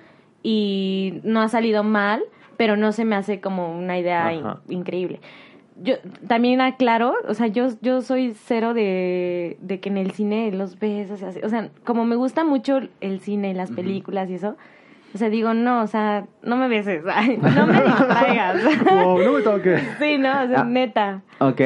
y 0.43 1.21
no 1.25 1.41
ha 1.41 1.49
salido 1.49 1.85
mal, 1.85 2.23
pero 2.57 2.77
no 2.77 2.93
se 2.93 3.05
me 3.05 3.17
hace 3.17 3.41
como 3.41 3.77
una 3.77 3.99
idea 3.99 4.33
in- 4.33 4.45
increíble. 4.69 5.21
Yo 5.83 5.95
también 6.29 6.61
aclaro, 6.61 7.15
o 7.29 7.35
sea, 7.35 7.47
yo, 7.49 7.69
yo 7.81 8.03
soy 8.03 8.35
cero 8.35 8.73
de, 8.75 9.57
de 9.61 9.81
que 9.81 9.89
en 9.89 9.97
el 9.97 10.13
cine 10.13 10.51
los 10.53 10.77
así. 11.23 11.41
O 11.43 11.49
sea, 11.49 11.71
como 11.85 12.05
me 12.05 12.17
gusta 12.17 12.45
mucho 12.45 12.81
el 13.01 13.21
cine, 13.21 13.53
las 13.55 13.71
películas 13.71 14.31
y 14.31 14.35
eso, 14.35 14.57
o 15.15 15.19
sea, 15.19 15.29
digo, 15.29 15.55
no, 15.55 15.83
o 15.83 15.87
sea, 15.87 16.27
no 16.43 16.57
me 16.57 16.69
beses, 16.69 17.03
ay, 17.13 17.39
no 17.39 17.67
me 17.67 17.83
distraigas. 17.83 18.57
Wow, 18.85 19.19
no 19.23 19.33
me 19.33 19.41
toques. 19.43 19.83
Sí, 19.99 20.19
no, 20.19 20.31
o 20.45 20.47
sea, 20.49 20.61
Ah. 20.61 20.65
neta. 20.65 21.23
Ok. 21.41 21.61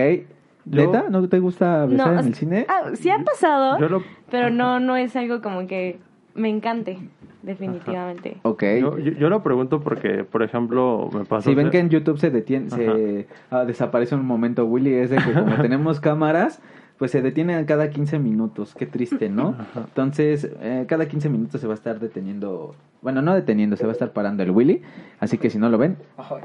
¿Neta? 0.65 1.05
¿No 1.11 1.29
te 1.29 1.39
gusta 1.39 1.87
besar 1.87 2.07
No, 2.09 2.13
en 2.15 2.19
o 2.19 2.29
el 2.29 2.35
cine? 2.35 2.67
ah, 2.69 2.91
sí 2.95 3.09
ha 3.11 3.19
pasado, 3.23 3.79
Yo 3.79 3.89
lo, 3.89 4.03
pero 4.31 4.51
no, 4.51 4.81
no 4.81 4.97
es 4.97 5.15
algo 5.15 5.41
como 5.41 5.67
que 5.69 5.99
me 6.35 6.49
encante, 6.49 6.99
definitivamente. 7.47 8.37
Ok. 8.43 8.63
yo, 8.81 8.99
yo- 8.99 9.13
yo 9.13 9.29
lo 9.31 9.43
pregunto 9.43 9.81
porque, 9.81 10.25
por 10.25 10.43
ejemplo, 10.43 11.09
me 11.13 11.25
pasó... 11.25 11.49
Si 11.49 11.55
ven 11.55 11.71
que 11.71 11.79
en 11.79 11.89
YouTube 11.89 12.19
se 12.19 12.31
detiene, 12.31 12.71
se 12.71 13.27
ah, 13.51 13.65
desaparece 13.65 14.15
un 14.15 14.27
momento 14.27 14.67
Willy, 14.67 14.95
es 14.95 15.11
de 15.11 15.17
que 15.17 15.33
como 15.33 15.57
tenemos 15.63 16.01
cámaras, 16.01 16.61
pues 16.99 17.11
se 17.11 17.23
detienen 17.23 17.65
cada 17.67 17.91
15 17.91 18.19
minutos. 18.19 18.75
Qué 18.75 18.87
triste, 18.87 19.29
¿no? 19.29 19.55
Entonces, 19.77 20.51
eh, 20.61 20.85
cada 20.89 21.07
15 21.07 21.29
minutos 21.29 21.61
se 21.61 21.67
va 21.67 21.75
a 21.75 21.77
estar 21.77 22.01
deteniendo, 22.01 22.75
bueno, 23.03 23.21
no 23.23 23.35
deteniendo, 23.35 23.77
se 23.77 23.85
va 23.85 23.91
a 23.91 23.93
estar 23.93 24.13
parando 24.13 24.43
el 24.43 24.51
Willy. 24.51 24.83
Así 25.21 25.37
que 25.39 25.51
si 25.51 25.59
no 25.59 25.69
lo 25.69 25.79
ven, 25.79 25.97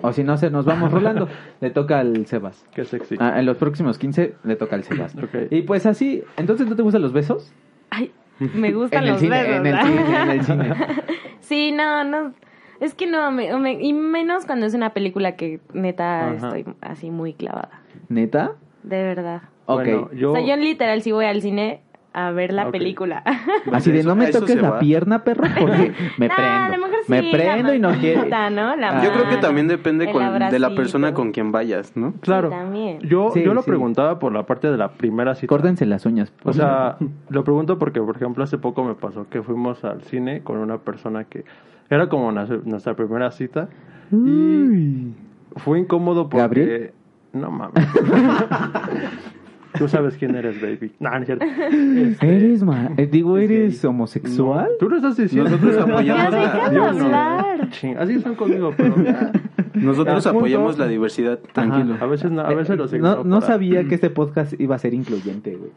o 0.02 0.12
si 0.14 0.24
no, 0.24 0.38
se 0.38 0.50
nos 0.50 0.66
vamos 0.66 0.92
rolando. 0.92 1.28
Le 1.62 1.70
toca 1.70 2.00
al 2.00 2.26
Sebas. 2.26 2.66
Qué 2.76 2.84
sexy. 2.86 3.16
Ah, 3.20 3.40
en 3.40 3.46
los 3.46 3.58
próximos 3.58 3.98
15 3.98 4.36
le 4.44 4.56
toca 4.58 4.76
al 4.76 4.84
Sebas. 4.84 5.16
Ok. 5.16 5.48
Y 5.52 5.62
pues 5.62 5.86
así, 5.86 6.24
entonces 6.38 6.68
¿no 6.68 6.76
te 6.76 6.82
gustan 6.82 7.02
los 7.02 7.14
besos? 7.14 7.54
Ay, 7.90 8.12
me 8.54 8.72
gustan 8.74 9.08
los 9.08 9.20
cine, 9.20 9.44
besos. 9.44 9.56
en 9.56 9.66
el 9.68 9.82
cine, 9.82 10.22
en 10.24 10.30
el 10.30 10.44
cine. 10.46 10.74
sí, 11.42 11.72
no, 11.72 12.04
no. 12.04 12.34
Es 12.80 12.96
que 12.96 13.06
no, 13.08 13.32
me- 13.32 13.56
me- 13.58 13.74
y 13.82 13.94
menos 13.94 14.46
cuando 14.46 14.66
es 14.66 14.74
una 14.74 14.92
película 14.94 15.36
que 15.36 15.60
neta 15.74 16.32
Ajá. 16.32 16.36
estoy 16.58 16.66
así 16.82 17.12
muy 17.12 17.34
clavada. 17.34 17.82
¿Neta? 18.10 18.54
De 18.84 19.04
verdad. 19.04 19.44
Ok. 19.68 19.84
Bueno, 19.84 20.10
yo... 20.14 20.32
O 20.32 20.36
sea, 20.36 20.44
yo 20.46 20.56
literal 20.56 21.02
sí 21.04 21.12
voy 21.12 21.26
al 21.26 21.42
cine 21.42 21.82
a 22.14 22.32
ver 22.32 22.52
la 22.52 22.66
Ok. 22.66 22.72
película. 22.72 23.24
Así 23.72 23.92
de 23.92 24.04
no 24.04 24.16
me 24.16 24.28
toques 24.32 24.62
la 24.62 24.72
va. 24.72 24.80
pierna, 24.80 25.24
perro, 25.24 25.44
porque 25.60 25.94
me 26.18 26.28
Nah, 26.28 26.36
prendo. 26.36 26.54
a 26.64 26.70
lo 26.70 26.78
mejor 26.88 27.00
sí, 27.06 27.12
me 27.12 27.22
la 27.24 27.32
prendo 27.32 27.74
y 27.74 27.80
no 27.80 27.92
quiero. 27.94 28.24
Yo 28.26 29.12
creo 29.14 29.30
que 29.30 29.38
también 29.38 29.68
depende 29.68 30.12
con- 30.12 30.40
de 30.40 30.60
la 30.60 30.76
persona 30.76 31.14
con 31.14 31.32
quien 31.32 31.52
vayas, 31.52 31.96
¿no? 31.96 32.14
Claro. 32.22 32.50
Sí, 32.50 32.56
también. 32.56 33.00
Yo, 33.00 33.32
Sí, 33.34 33.44
yo 33.44 33.54
lo 33.54 33.64
preguntaba 33.64 34.20
por 34.20 34.34
la 34.34 34.46
parte 34.46 34.70
de 34.70 34.78
la 34.78 34.90
primera 34.94 35.36
cita. 35.36 35.48
Córdense 35.48 35.86
las 35.86 36.06
uñas. 36.06 36.34
O 36.44 36.54
sea, 36.54 36.98
lo 37.30 37.44
pregunto 37.44 37.80
porque, 37.80 38.02
por 38.02 38.16
ejemplo, 38.18 38.44
hace 38.44 38.58
poco 38.58 38.84
me 38.84 38.96
pasó 38.96 39.28
que 39.30 39.42
fuimos 39.42 39.84
al 39.84 40.02
cine 40.04 40.42
con 40.42 40.58
una 40.58 40.80
persona 40.80 41.24
que 41.24 41.46
era 41.90 42.10
como 42.10 42.32
nuestra 42.32 42.94
primera 42.96 43.32
cita 43.32 43.70
y 44.12 45.14
fue 45.58 45.80
incómodo 45.80 46.30
porque... 46.30 46.42
¿Gabriel? 46.42 46.92
No 47.34 47.50
mames. 47.52 47.88
Tú 49.78 49.88
sabes 49.88 50.16
quién 50.18 50.36
eres, 50.36 50.62
baby. 50.62 50.92
No, 51.00 51.10
no 51.12 51.18
es 51.18 51.26
cierto. 51.26 51.46
Este, 51.72 52.36
¿Eres 52.36 52.64
ma- 52.64 52.92
eh, 52.98 53.08
digo, 53.10 53.38
eres 53.38 53.84
homosexual? 53.86 54.70
Tú 54.80 54.90
lo 54.90 54.98
estás 54.98 55.18
diciendo. 55.18 55.50
Nosotros 55.50 55.76
Ya 55.76 55.82
apoyamos 55.94 56.96
no. 56.98 57.06
hablar. 57.06 57.70
Ching, 57.72 57.98
Así 57.98 58.14
están 58.16 58.36
conmigo, 58.36 58.74
pero... 58.76 59.02
ya. 59.04 59.32
Nosotros 59.74 60.28
apoyamos 60.28 60.78
la 60.78 60.88
diversidad, 60.88 61.40
tranquilo. 61.54 61.96
A 62.02 62.06
veces 62.06 62.32
no, 62.32 62.42
a 62.42 62.54
veces 62.54 62.78
los 62.78 62.92
no, 62.92 62.98
ignoro 62.98 63.24
no 63.24 63.40
para- 63.40 63.54
sabía 63.54 63.84
que 63.86 63.96
este 63.96 64.10
podcast 64.10 64.60
iba 64.60 64.76
a 64.76 64.80
ser 64.80 64.94
incluyente, 64.94 65.56
güey. 65.56 65.72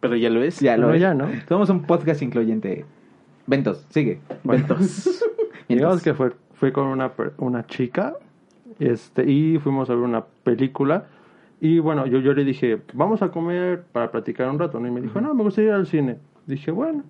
Pero 0.00 0.14
ya 0.16 0.30
lo 0.30 0.42
es. 0.42 0.60
Ya 0.60 0.76
lo 0.76 0.88
No, 0.88 0.94
es. 0.94 1.00
ya, 1.00 1.14
¿no? 1.14 1.26
Somos 1.48 1.68
un 1.70 1.82
podcast 1.82 2.22
incluyente. 2.22 2.84
Ventos, 3.46 3.84
sigue. 3.90 4.20
Ventos. 4.44 5.24
Digamos 5.68 6.02
que 6.02 6.14
fue, 6.14 6.30
fue 6.54 6.72
con 6.72 6.86
una, 6.86 7.12
per- 7.12 7.32
una 7.38 7.66
chica 7.66 8.14
este 8.78 9.28
y 9.28 9.58
fuimos 9.58 9.88
a 9.90 9.94
ver 9.94 10.02
una 10.04 10.24
película 10.44 11.06
y 11.60 11.78
bueno, 11.78 12.06
yo, 12.06 12.18
yo 12.20 12.32
le 12.34 12.44
dije, 12.44 12.80
vamos 12.92 13.22
a 13.22 13.30
comer 13.30 13.82
para 13.92 14.10
platicar 14.10 14.48
un 14.50 14.58
rato, 14.58 14.78
¿no? 14.80 14.88
Y 14.88 14.90
me 14.90 15.00
dijo, 15.00 15.20
no, 15.20 15.34
me 15.34 15.42
gustaría 15.42 15.70
ir 15.70 15.74
al 15.76 15.86
cine. 15.86 16.18
Dije, 16.46 16.70
bueno, 16.70 17.02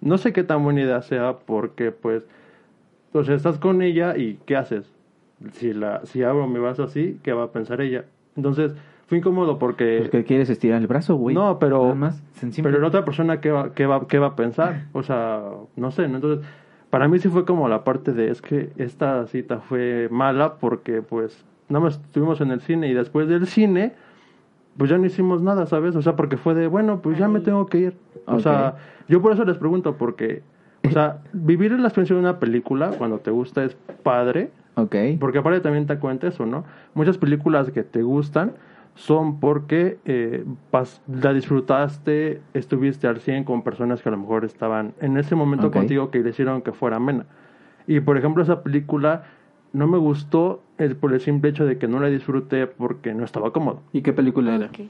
no 0.00 0.18
sé 0.18 0.32
qué 0.32 0.44
tan 0.44 0.62
buena 0.64 0.82
idea 0.82 1.02
sea 1.02 1.38
porque 1.46 1.90
pues, 1.92 2.24
o 3.12 3.24
sea, 3.24 3.34
estás 3.34 3.58
con 3.58 3.82
ella 3.82 4.16
y 4.16 4.38
¿qué 4.46 4.56
haces? 4.56 4.90
Si, 5.52 5.72
la, 5.72 6.04
si 6.06 6.22
abro 6.22 6.46
mi 6.46 6.58
vaso 6.60 6.84
así, 6.84 7.18
¿qué 7.22 7.32
va 7.32 7.44
a 7.44 7.52
pensar 7.52 7.80
ella? 7.80 8.04
Entonces, 8.36 8.74
fue 9.06 9.18
incómodo 9.18 9.58
porque... 9.58 9.98
Porque 10.02 10.24
quieres 10.24 10.48
estirar 10.48 10.80
el 10.80 10.86
brazo, 10.86 11.16
güey. 11.16 11.34
No, 11.34 11.58
pero- 11.58 11.82
Nada 11.82 11.94
más. 11.96 12.22
Pero 12.62 12.78
la 12.78 12.86
otra 12.88 13.04
persona, 13.04 13.40
¿qué 13.40 13.50
va, 13.50 13.74
qué, 13.74 13.84
va, 13.86 14.06
¿qué 14.06 14.18
va 14.18 14.28
a 14.28 14.36
pensar? 14.36 14.86
O 14.92 15.02
sea, 15.02 15.42
no 15.76 15.90
sé, 15.90 16.08
¿no? 16.08 16.16
Entonces, 16.16 16.46
para 16.90 17.08
mí 17.08 17.18
sí 17.18 17.28
fue 17.28 17.44
como 17.44 17.68
la 17.68 17.84
parte 17.84 18.12
de, 18.12 18.30
es 18.30 18.40
que 18.40 18.70
esta 18.78 19.26
cita 19.26 19.58
fue 19.58 20.08
mala 20.10 20.54
porque, 20.54 21.02
pues, 21.02 21.44
nada 21.72 21.84
más 21.86 21.94
estuvimos 21.96 22.40
en 22.40 22.50
el 22.50 22.60
cine 22.60 22.88
y 22.88 22.94
después 22.94 23.28
del 23.28 23.46
cine, 23.46 23.94
pues 24.76 24.90
ya 24.90 24.98
no 24.98 25.06
hicimos 25.06 25.42
nada, 25.42 25.66
¿sabes? 25.66 25.96
O 25.96 26.02
sea, 26.02 26.16
porque 26.16 26.36
fue 26.36 26.54
de, 26.54 26.66
bueno, 26.66 27.00
pues 27.02 27.18
ya 27.18 27.28
me 27.28 27.40
tengo 27.40 27.66
que 27.66 27.78
ir. 27.78 27.96
O 28.26 28.38
sea, 28.40 28.76
yo 29.08 29.20
por 29.20 29.32
eso 29.32 29.44
les 29.44 29.56
pregunto, 29.58 29.96
porque, 29.96 30.42
o 30.86 30.90
sea, 30.90 31.18
vivir 31.32 31.72
en 31.72 31.82
la 31.82 31.88
experiencia 31.88 32.14
de 32.14 32.20
una 32.20 32.38
película 32.38 32.90
cuando 32.98 33.18
te 33.18 33.30
gusta 33.30 33.64
es 33.64 33.74
padre, 34.02 34.50
Ok. 34.76 34.96
porque 35.20 35.38
aparte 35.38 35.60
también 35.60 35.86
te 35.86 35.98
cuenta 35.98 36.28
eso, 36.28 36.46
¿no? 36.46 36.64
Muchas 36.94 37.18
películas 37.18 37.70
que 37.70 37.82
te 37.82 38.02
gustan 38.02 38.52
son 38.94 39.40
porque 39.40 39.98
eh, 40.04 40.44
pas- 40.70 41.00
la 41.08 41.32
disfrutaste, 41.32 42.40
estuviste 42.54 43.06
al 43.06 43.20
100 43.20 43.44
con 43.44 43.62
personas 43.62 44.02
que 44.02 44.08
a 44.08 44.12
lo 44.12 44.18
mejor 44.18 44.44
estaban 44.44 44.92
en 45.00 45.16
ese 45.16 45.34
momento 45.34 45.70
contigo 45.70 46.10
que 46.10 46.20
le 46.20 46.30
hicieron 46.30 46.62
que 46.62 46.72
fuera 46.72 46.96
amena. 46.96 47.24
Y 47.86 48.00
por 48.00 48.16
ejemplo, 48.18 48.42
esa 48.42 48.62
película 48.62 49.24
no 49.72 49.86
me 49.86 49.96
gustó 49.98 50.62
el, 50.84 50.96
por 50.96 51.12
el 51.12 51.20
simple 51.20 51.50
hecho 51.50 51.64
de 51.64 51.78
que 51.78 51.88
no 51.88 52.00
la 52.00 52.08
disfruté 52.08 52.66
porque 52.66 53.14
no 53.14 53.24
estaba 53.24 53.52
cómodo. 53.52 53.82
¿Y 53.92 54.02
qué 54.02 54.12
película 54.12 54.54
era? 54.54 54.66
Ok. 54.66 54.80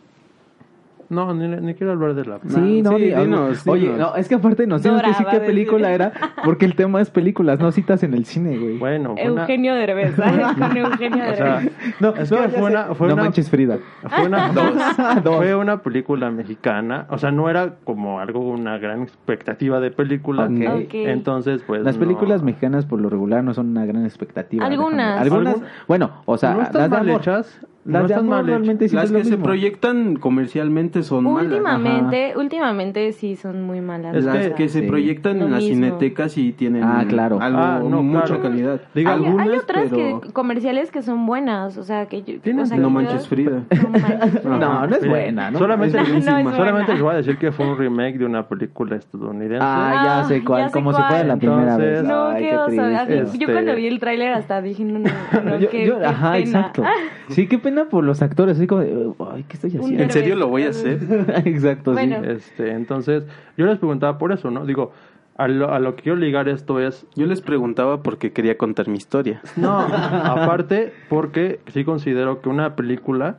No, 1.13 1.33
ni, 1.35 1.47
ni 1.49 1.75
quiero 1.75 1.93
hablar 1.93 2.15
de 2.15 2.25
la... 2.25 2.39
Sí, 2.47 2.83
No, 2.83 2.91
no, 2.93 2.97
sí, 2.99 3.05
di- 3.05 3.15
dinos, 3.15 3.67
Oye, 3.67 3.83
dinos. 3.93 3.99
no, 3.99 4.17
es 4.17 4.29
que 4.29 4.35
aparte 4.35 4.67
nos 4.67 4.83
tienes 4.83 5.03
que 5.03 5.09
decir 5.09 5.27
qué 5.27 5.33
decir. 5.39 5.47
película 5.47 5.93
era, 5.93 6.13
porque 6.45 6.65
el 6.65 6.75
tema 6.75 7.01
es 7.01 7.11
películas, 7.11 7.59
no 7.61 7.71
citas 7.73 8.03
en 8.03 8.15
el 8.15 8.25
cine, 8.25 8.57
güey. 8.59 8.79
Bueno, 8.79 9.15
fue 9.17 9.31
una, 9.31 9.43
Eugenio 9.43 9.75
Derbez, 9.75 10.17
¿sabes? 10.17 10.47
Con 10.59 10.77
Eugenio 10.77 11.25
o 11.31 11.35
sea, 11.37 11.45
Derbez. 11.61 11.73
no, 12.01 12.09
es 12.17 12.31
que 12.31 12.49
fue 12.49 12.71
una- 12.71 12.95
fue 12.95 13.09
no 13.09 13.15
una- 13.15 13.23
manches 13.25 13.51
Frida. 13.51 13.79
Fue 14.09 14.27
una, 14.27 14.49
Dos. 15.23 15.37
fue 15.37 15.55
una 15.55 15.83
película 15.83 16.31
mexicana, 16.31 17.07
o 17.11 17.19
sea, 17.19 17.31
no 17.31 17.49
era 17.51 17.75
como 17.85 18.21
algo, 18.21 18.41
una 18.41 18.79
gran 18.79 19.03
expectativa 19.03 19.81
de 19.81 19.91
película. 19.91 20.45
Ok. 20.45 20.85
Ok. 20.85 20.95
Entonces, 20.95 21.63
pues. 21.67 21.83
Las 21.83 21.97
no. 21.97 22.01
películas 22.01 22.43
mexicanas 22.43 22.87
por 22.87 23.01
lo 23.01 23.09
regular 23.11 23.45
no 23.45 23.55
son 23.55 23.69
una 23.71 23.85
gran 23.87 24.05
expectativa. 24.05 24.67
Algunas. 24.67 25.23
déjame- 25.25 25.49
Algunas, 25.49 25.57
bueno, 25.89 26.11
o 26.25 26.37
sea, 26.39 26.53
no 26.53 26.59
las 26.59 26.69
están 26.69 26.91
mal 26.91 27.09
hechas. 27.11 27.61
Las 27.85 28.03
no 28.03 28.09
de 28.09 28.15
están 28.15 28.33
amor 28.33 28.45
realmente 28.47 28.89
siempre 28.89 28.97
Las 28.97 29.05
es 29.07 29.11
lo 29.11 29.19
que 29.19 29.25
se 29.25 29.43
proyectan 29.43 30.15
comercialmente 30.17 31.03
son 31.03 31.25
malas. 31.25 31.51
Últimamente, 31.53 32.33
últimamente 32.37 33.13
sí 33.13 33.35
son 33.35 33.63
muy 33.63 33.81
malas. 33.81 34.15
Es 34.15 34.25
Las 34.25 34.37
que- 34.37 34.53
que, 34.55 34.69
se 34.69 34.83
sí. 34.83 34.87
proyectan 34.87 35.41
Lo 35.41 35.47
en 35.47 35.51
las 35.53 35.63
mismo. 35.63 35.75
cinetecas 35.87 36.39
y 36.39 36.53
tienen 36.53 36.85
Ah, 36.85 37.05
claro. 37.09 37.41
algo, 37.41 37.59
Ah, 37.59 37.81
no, 37.83 38.03
mucha 38.05 38.27
claro. 38.27 38.43
calidad. 38.43 38.81
Digo, 38.95 39.11
hay, 39.11 39.19
hay 39.19 39.25
Algunas, 39.27 39.63
otras 39.65 39.87
pero 39.91 40.21
que 40.21 40.33
comerciales 40.33 40.91
que 40.93 41.03
son 41.03 41.27
buenas, 41.27 41.77
o 41.77 41.83
sea, 41.83 42.07
que 42.07 42.23
yo, 42.23 42.35
o 42.37 42.67
sea, 42.67 42.77
No 42.77 42.87
que 42.89 42.95
manches 42.95 43.23
yo- 43.23 43.29
Frida. 43.29 43.63
No 43.83 43.89
manches. 43.89 44.45
No, 44.45 44.87
no 44.87 44.95
es 44.97 45.09
buena, 45.09 45.51
¿no? 45.51 45.59
Solamente. 45.59 45.97
No 45.97 46.03
es 46.19 46.25
solamente 46.25 46.57
buena. 46.71 46.87
les 46.93 47.03
voy 47.03 47.13
a 47.13 47.17
decir 47.17 47.37
que 47.39 47.51
fue 47.51 47.67
un 47.69 47.77
remake 47.77 48.17
de 48.19 48.27
una 48.27 48.47
película 48.47 48.95
estadounidense. 48.97 49.59
Ah, 49.61 50.03
ya 50.05 50.21
Ah, 50.21 50.25
sé 50.25 50.45
cuál, 50.45 50.63
ya 50.63 50.69
sé 50.69 50.73
como 50.73 50.93
si 50.93 50.99
cuál. 50.99 51.09
fuera 51.09 51.25
la 51.25 51.37
primera 51.37 51.77
vez. 51.77 52.03
No, 52.05 52.27
Ay, 52.29 52.45
qué 52.45 52.57
triste. 52.67 53.23
Este- 53.23 53.39
Yo 53.39 53.47
cuando 53.53 53.75
vi 53.75 53.87
el 53.89 53.99
tráiler 53.99 54.33
hasta 54.35 54.63
dije, 54.63 54.85
no, 54.85 54.99
no, 55.01 55.09
no, 55.09 56.07
ajá, 56.07 56.33
pena. 56.33 56.39
exacto. 56.39 56.83
Sí, 57.29 57.47
qué 57.47 57.57
pena 57.75 57.89
por 57.89 58.05
los 58.05 58.23
actores, 58.23 58.57
así 58.57 58.67
como 58.67 58.83
de, 58.83 59.13
ay, 59.33 59.45
¿qué 59.49 59.55
estoy 59.55 59.71
haciendo? 59.77 60.03
¿En 60.03 60.11
serio 60.11 60.37
lo 60.37 60.49
voy 60.49 60.63
a 60.65 60.71
hacer? 60.71 60.99
exacto, 61.45 61.93
Bueno. 61.93 62.17
sí. 62.23 62.31
Este, 62.31 62.71
entonces, 62.73 63.25
yo 63.57 63.67
les 63.67 63.79
preguntaba 63.79 64.19
por 64.19 64.33
eso, 64.33 64.51
¿no? 64.51 64.65
Digo, 64.67 64.93
a 65.37 65.49
lo, 65.49 65.73
a 65.73 65.79
lo 65.79 65.97
que 65.97 66.03
quiero 66.03 66.17
ligar 66.19 66.49
esto 66.49 66.79
es. 66.81 67.07
Yo 67.17 67.27
les 67.27 67.41
preguntaba 67.41 68.03
porque 68.03 68.33
quería 68.33 68.59
contar 68.59 68.89
mi 68.89 68.97
historia. 68.99 69.41
No, 69.57 69.79
aparte, 69.81 70.93
porque 71.09 71.61
sí 71.73 71.85
considero 71.85 72.41
que 72.43 72.49
una 72.49 72.77
película 72.77 73.39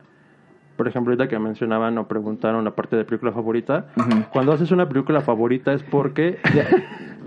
por 0.76 0.88
ejemplo, 0.88 1.12
ahorita 1.12 1.28
que 1.28 1.38
mencionaban 1.38 1.96
o 1.98 2.08
preguntaron 2.08 2.64
la 2.64 2.72
parte 2.72 2.96
de 2.96 3.04
película 3.04 3.30
favorita, 3.30 3.86
cuando 4.32 4.50
haces 4.52 4.72
una 4.72 4.88
película 4.88 5.20
favorita 5.20 5.72
es 5.72 5.84
porque 5.84 6.38
Ya, 6.52 6.66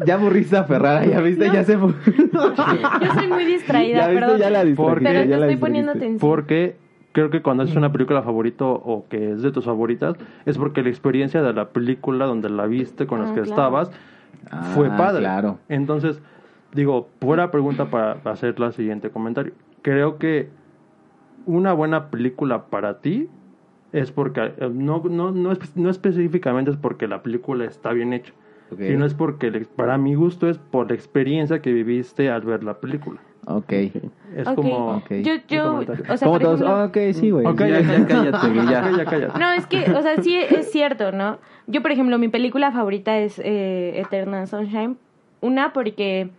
ya 0.05 0.13
aburriste 0.15 0.57
a 0.57 0.65
Ferrara, 0.65 1.05
ya 1.05 1.21
viste, 1.21 1.45
ya 1.49 1.63
se. 1.63 1.77
Yo 1.77 1.93
soy 3.13 3.27
muy 3.29 3.45
distraída, 3.45 3.99
Ya 3.99 4.07
viste, 4.09 4.21
perdón. 4.21 4.39
ya 4.39 4.49
la 4.49 4.65
distrajiste, 4.65 4.75
Porque- 4.75 5.05
pero 5.05 5.21
te 5.21 5.27
ya 5.29 5.37
la 5.37 5.45
estoy 5.45 5.57
poniendo 5.61 5.93
distrajiste. 5.93 6.25
atención. 6.25 6.29
porque 6.29 6.75
creo 7.17 7.31
que 7.31 7.41
cuando 7.41 7.63
haces 7.63 7.75
una 7.75 7.91
película 7.91 8.21
favorita 8.21 8.63
o 8.63 9.07
que 9.09 9.31
es 9.31 9.41
de 9.41 9.51
tus 9.51 9.65
favoritas 9.65 10.15
es 10.45 10.55
porque 10.59 10.83
la 10.83 10.89
experiencia 10.89 11.41
de 11.41 11.51
la 11.51 11.69
película 11.69 12.27
donde 12.27 12.47
la 12.47 12.67
viste 12.67 13.07
con 13.07 13.21
las 13.21 13.31
Ah, 13.31 13.33
que 13.33 13.41
claro. 13.41 13.49
estabas 13.51 13.91
Ah, 14.51 14.61
fue 14.75 14.87
padre. 14.91 15.21
claro. 15.21 15.57
Entonces, 15.67 16.21
digo, 16.75 17.09
fuera 17.19 17.49
pregunta 17.49 17.85
para 17.89 18.19
hacer 18.25 18.59
la 18.59 18.71
siguiente 18.71 19.09
comentario. 19.09 19.53
Creo 19.81 20.19
que 20.19 20.49
una 21.47 21.73
buena 21.73 22.11
película 22.11 22.65
para 22.67 22.99
ti 22.99 23.27
es 23.93 24.11
porque 24.11 24.41
eh, 24.59 24.69
no, 24.71 25.01
no, 25.09 25.31
no, 25.31 25.53
no 25.75 25.89
específicamente 25.89 26.69
es 26.69 26.77
porque 26.77 27.07
la 27.07 27.23
película 27.23 27.65
está 27.65 27.93
bien 27.93 28.13
hecha, 28.13 28.31
Ok. 28.71 28.81
sino 28.81 29.05
es 29.05 29.15
porque 29.15 29.49
para 29.75 29.97
mi 29.97 30.13
gusto 30.13 30.47
es 30.47 30.59
por 30.59 30.89
la 30.89 30.93
experiencia 30.93 31.63
que 31.63 31.73
viviste 31.73 32.29
al 32.29 32.43
ver 32.43 32.63
la 32.63 32.75
película. 32.75 33.19
Ok. 33.47 33.73
Es 34.37 34.47
Ok. 34.47 34.55
como 34.55 34.97
Ok. 34.97 35.11
Yo, 35.23 35.33
yo, 35.47 35.71
comentario. 35.71 36.03
o 36.13 36.17
sea, 36.17 36.25
Como 36.27 36.31
por 36.39 36.41
todos, 36.41 36.61
ejemplo- 36.61 36.85
ok, 36.85 36.97
sí, 37.13 37.29
güey. 37.31 37.45
Ok, 37.45 37.59
Ya, 37.61 37.67
ya, 37.67 37.81
ya, 37.81 38.05
cállate, 38.07 38.47
güey, 38.49 38.67
ya. 38.69 39.05
Cállate. 39.05 39.39
No, 39.39 39.51
es 39.51 39.65
que, 39.67 39.91
o 39.91 40.01
sea, 40.01 40.21
sí 40.21 40.35
es 40.37 40.71
cierto, 40.71 41.11
¿no? 41.11 41.39
Yo, 41.67 41.81
por 41.81 41.91
ejemplo, 41.91 42.17
mi 42.17 42.27
película 42.27 42.71
favorita 42.71 43.17
es 43.17 43.39
eh, 43.43 43.99
Eternal 43.99 44.47
Sunshine. 44.47 44.97
Una 45.41 45.73
porque, 45.73 46.29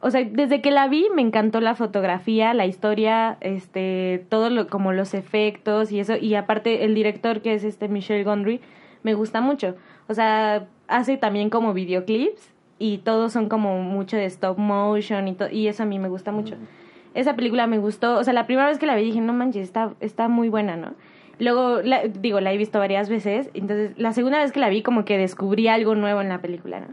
o 0.00 0.10
sea, 0.10 0.24
desde 0.24 0.60
que 0.60 0.70
la 0.70 0.88
vi 0.88 1.06
me 1.14 1.22
encantó 1.22 1.60
la 1.60 1.74
fotografía, 1.74 2.54
la 2.54 2.66
historia, 2.66 3.36
este, 3.40 4.24
todo 4.28 4.50
lo, 4.50 4.68
como 4.68 4.92
los 4.92 5.14
efectos 5.14 5.92
y 5.92 6.00
eso. 6.00 6.16
Y 6.16 6.34
aparte 6.34 6.84
el 6.84 6.94
director 6.94 7.40
que 7.42 7.54
es 7.54 7.64
este 7.64 7.88
Michel 7.88 8.24
Gondry 8.24 8.60
me 9.02 9.14
gusta 9.14 9.40
mucho. 9.40 9.74
O 10.08 10.14
sea, 10.14 10.66
hace 10.88 11.16
también 11.16 11.50
como 11.50 11.72
videoclips 11.74 12.52
y 12.78 12.98
todos 12.98 13.32
son 13.32 13.48
como 13.48 13.80
mucho 13.82 14.16
de 14.16 14.24
stop 14.26 14.58
motion 14.58 15.28
y, 15.28 15.34
to- 15.34 15.48
y 15.50 15.68
eso 15.68 15.82
a 15.84 15.86
mí 15.86 15.98
me 15.98 16.08
gusta 16.08 16.32
mucho. 16.32 16.56
Esa 17.14 17.36
película 17.36 17.66
me 17.66 17.78
gustó, 17.78 18.18
o 18.18 18.24
sea, 18.24 18.32
la 18.34 18.46
primera 18.46 18.66
vez 18.68 18.78
que 18.78 18.86
la 18.86 18.96
vi 18.96 19.04
dije, 19.04 19.20
no 19.20 19.32
manches, 19.32 19.62
está, 19.62 19.92
está 20.00 20.28
muy 20.28 20.48
buena, 20.48 20.76
¿no? 20.76 20.94
Luego, 21.38 21.80
la- 21.82 22.02
digo, 22.06 22.40
la 22.40 22.52
he 22.52 22.56
visto 22.56 22.78
varias 22.78 23.08
veces, 23.08 23.50
entonces 23.54 23.92
la 23.96 24.12
segunda 24.12 24.38
vez 24.38 24.52
que 24.52 24.60
la 24.60 24.68
vi 24.68 24.82
como 24.82 25.04
que 25.04 25.16
descubrí 25.18 25.68
algo 25.68 25.94
nuevo 25.94 26.20
en 26.20 26.28
la 26.28 26.38
película, 26.40 26.80
¿no? 26.80 26.86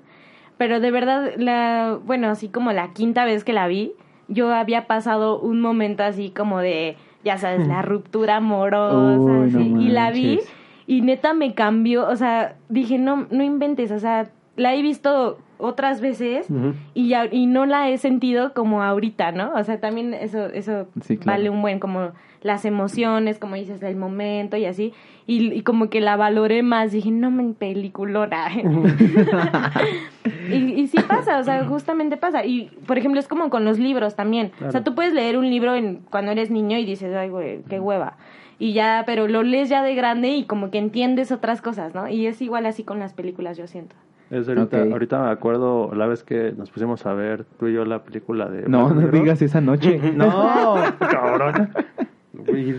Pero 0.57 0.79
de 0.79 0.91
verdad, 0.91 1.31
la, 1.37 1.97
bueno, 2.05 2.29
así 2.29 2.47
como 2.49 2.71
la 2.71 2.93
quinta 2.93 3.25
vez 3.25 3.43
que 3.43 3.53
la 3.53 3.67
vi, 3.67 3.93
yo 4.27 4.53
había 4.53 4.85
pasado 4.87 5.39
un 5.39 5.59
momento 5.59 6.03
así 6.03 6.29
como 6.29 6.59
de, 6.59 6.95
ya 7.23 7.37
sabes, 7.37 7.67
la 7.67 7.81
ruptura 7.81 8.37
amorosa, 8.37 8.95
Uy, 9.31 9.51
no 9.51 9.59
así, 9.59 9.73
y 9.79 9.89
la 9.89 10.11
vi 10.11 10.39
y 10.87 11.01
neta 11.01 11.33
me 11.33 11.53
cambió, 11.53 12.07
o 12.07 12.15
sea, 12.15 12.55
dije, 12.69 12.97
no, 12.97 13.27
no 13.31 13.43
inventes, 13.43 13.91
o 13.91 13.99
sea, 13.99 14.29
la 14.55 14.75
he 14.75 14.81
visto 14.81 15.37
otras 15.61 16.01
veces 16.01 16.47
y, 16.93 17.09
ya, 17.09 17.27
y 17.31 17.45
no 17.45 17.65
la 17.65 17.89
he 17.89 17.97
sentido 17.97 18.53
como 18.53 18.83
ahorita, 18.83 19.31
¿no? 19.31 19.53
O 19.53 19.63
sea, 19.63 19.79
también 19.79 20.13
eso, 20.13 20.47
eso 20.47 20.87
Sí, 21.01 21.17
claro. 21.17 21.37
vale 21.37 21.49
un 21.49 21.61
buen, 21.61 21.79
como 21.79 22.11
las 22.41 22.65
emociones, 22.65 23.37
como 23.37 23.55
dices, 23.55 23.81
el 23.83 23.95
momento 23.95 24.57
y 24.57 24.65
así. 24.65 24.93
Y, 25.27 25.53
y 25.53 25.61
como 25.61 25.89
que 25.89 26.01
la 26.01 26.17
valoré 26.17 26.63
más, 26.63 26.91
dije, 26.91 27.11
no 27.11 27.29
me 27.29 27.53
peliculona. 27.53 28.47
y, 30.51 30.55
y 30.55 30.87
sí 30.87 30.97
pasa, 31.07 31.37
o 31.39 31.43
sea, 31.43 31.63
justamente 31.65 32.17
pasa. 32.17 32.43
Y, 32.45 32.71
por 32.87 32.97
ejemplo, 32.97 33.19
es 33.19 33.27
como 33.27 33.49
con 33.49 33.63
los 33.63 33.77
libros 33.79 34.15
también. 34.15 34.51
O 34.65 34.71
sea, 34.71 34.83
tú 34.83 34.95
puedes 34.95 35.13
leer 35.13 35.37
un 35.37 35.49
libro 35.49 35.75
en, 35.75 36.01
cuando 36.09 36.31
eres 36.31 36.49
niño 36.49 36.77
y 36.77 36.85
dices, 36.85 37.15
ay, 37.15 37.29
güey, 37.29 37.61
qué 37.69 37.79
hueva. 37.79 38.17
Y 38.57 38.73
ya, 38.73 39.03
pero 39.05 39.27
lo 39.27 39.41
lees 39.43 39.69
ya 39.69 39.81
de 39.81 39.95
grande 39.95 40.29
y 40.29 40.43
como 40.43 40.69
que 40.69 40.77
entiendes 40.77 41.31
otras 41.31 41.61
cosas, 41.61 41.95
¿no? 41.95 42.07
Y 42.07 42.27
es 42.27 42.41
igual 42.41 42.65
así 42.65 42.83
con 42.83 42.99
las 42.99 43.13
películas, 43.13 43.57
yo 43.57 43.67
siento. 43.67 43.95
Es 44.31 44.47
ahorita, 44.47 44.83
Ok. 44.83 44.91
ahorita 44.93 45.23
me 45.23 45.29
acuerdo 45.29 45.91
la 45.93 46.07
vez 46.07 46.23
que 46.23 46.53
nos 46.57 46.71
pusimos 46.71 47.05
a 47.05 47.13
ver 47.13 47.45
tú 47.59 47.67
y 47.67 47.73
yo 47.73 47.83
la 47.85 47.99
película 48.03 48.49
de 48.49 48.67
No, 48.67 48.85
Black 48.85 48.95
no 48.95 49.01
Mirror. 49.01 49.11
digas 49.11 49.41
esa 49.41 49.61
noche. 49.61 49.99
No. 50.15 50.75
cabrón. 50.99 51.69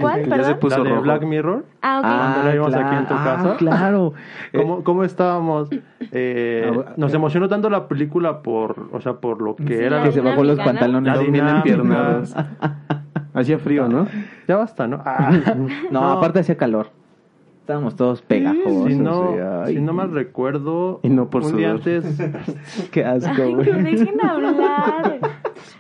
¿Cuál? 0.00 0.28
Ya 0.28 0.42
se 0.44 0.54
puso 0.56 0.82
la 0.82 0.94
de. 0.94 1.00
Black 1.00 1.22
Mirror. 1.24 1.64
Ah, 1.82 1.98
ok. 1.98 2.02
Cuando 2.04 2.42
la 2.48 2.52
vimos 2.52 2.74
aquí 2.74 2.96
en 2.96 3.06
tu 3.06 3.14
ah, 3.14 3.24
casa. 3.24 3.56
claro. 3.58 4.12
¿Cómo, 4.56 4.82
cómo 4.82 5.04
estábamos? 5.04 5.68
Eh, 6.10 6.72
Ah, 6.86 6.94
nos 6.96 7.12
emocionó 7.14 7.48
tanto 7.48 7.68
la 7.70 7.86
película 7.86 8.40
por, 8.42 8.88
o 8.92 9.00
sea, 9.00 9.14
por 9.14 9.40
lo 9.42 9.54
que 9.54 9.66
Sí, 9.66 9.74
era. 9.84 10.02
Que 10.02 10.10
se 10.12 10.20
bajó 10.20 10.42
los 10.42 10.56
¿no? 10.58 10.64
pantalones. 10.64 11.14
La 11.14 11.20
Bien 11.20 11.32
dinámica. 11.34 11.58
empiernados. 11.58 12.34
Hacía 13.34 13.58
frío, 13.58 13.88
¿no? 13.88 14.06
Ya 14.48 14.56
basta, 14.56 14.86
¿no? 14.86 15.00
Ah. 15.04 15.30
No, 15.90 16.10
aparte 16.10 16.40
hacía 16.40 16.56
calor. 16.56 16.88
Estábamos 17.62 17.94
todos 17.94 18.22
pegajosos. 18.22 18.88
si 18.88 18.96
no, 18.98 19.36
y, 19.36 19.38
ay, 19.40 19.74
si 19.76 19.80
no 19.80 19.92
mal 19.92 20.10
recuerdo, 20.10 20.98
Y 21.04 21.08
no 21.08 21.30
por 21.30 21.44
un 21.44 21.56
día 21.56 21.76
sudor. 21.78 22.02
antes 22.04 22.90
Qué 22.90 23.04
asco, 23.04 23.30
Ay, 23.40 23.54
güey. 23.54 23.82
dejen 23.84 24.20
hablar. 24.26 25.20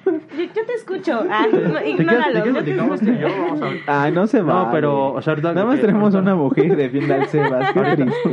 Yo, 0.06 0.12
yo 0.44 0.64
te 0.66 0.74
escucho. 0.74 1.24
Ah, 1.28 1.46
¿De 1.50 1.90
ignóralo. 1.90 2.34
de 2.34 2.42
qué 2.42 2.48
yo 2.48 2.54
te 2.54 2.62
platicamos 2.62 3.00
tú 3.00 3.10
y 3.10 3.18
yo? 3.18 3.26
escucho. 3.26 3.60
Vamos 3.60 3.62
a- 3.88 4.02
Ay, 4.04 4.12
no 4.12 4.26
se 4.28 4.42
va. 4.42 4.64
No, 4.66 4.70
pero, 4.70 5.12
o 5.12 5.20
sea, 5.22 5.32
ahorita 5.32 5.52
Nada 5.54 5.66
más 5.66 5.76
que- 5.80 5.86
tenemos 5.86 6.14
ahorita- 6.14 6.32
una 6.32 6.40
mujer 6.42 6.66
y 6.66 6.68
defienda 6.76 7.14
al 7.16 7.26
Sebas. 7.26 7.76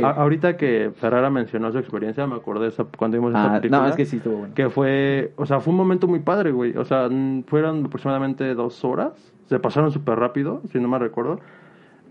A- 0.04 0.10
ahorita 0.10 0.56
que 0.56 0.92
Ferrara 0.94 1.28
mencionó 1.28 1.72
su 1.72 1.78
experiencia, 1.78 2.26
me 2.28 2.36
acordé 2.36 2.62
de 2.62 2.68
esa, 2.68 2.84
cuando 2.84 3.16
vimos 3.16 3.30
esta 3.32 3.46
Ah, 3.56 3.60
película. 3.60 3.80
no, 3.82 3.88
es 3.88 3.96
que 3.96 4.04
sí 4.06 4.18
estuvo 4.18 4.36
bueno. 4.38 4.54
Que 4.54 4.70
fue, 4.70 5.32
o 5.36 5.44
sea, 5.44 5.58
fue 5.58 5.72
un 5.72 5.76
momento 5.76 6.06
muy 6.06 6.20
padre, 6.20 6.52
güey. 6.52 6.76
O 6.76 6.84
sea, 6.84 7.08
fueron 7.48 7.84
aproximadamente 7.86 8.54
dos 8.54 8.84
horas. 8.84 9.12
Se 9.46 9.58
pasaron 9.58 9.90
súper 9.90 10.20
rápido, 10.20 10.62
si 10.70 10.78
no 10.78 10.86
me 10.86 10.98
recuerdo. 11.00 11.40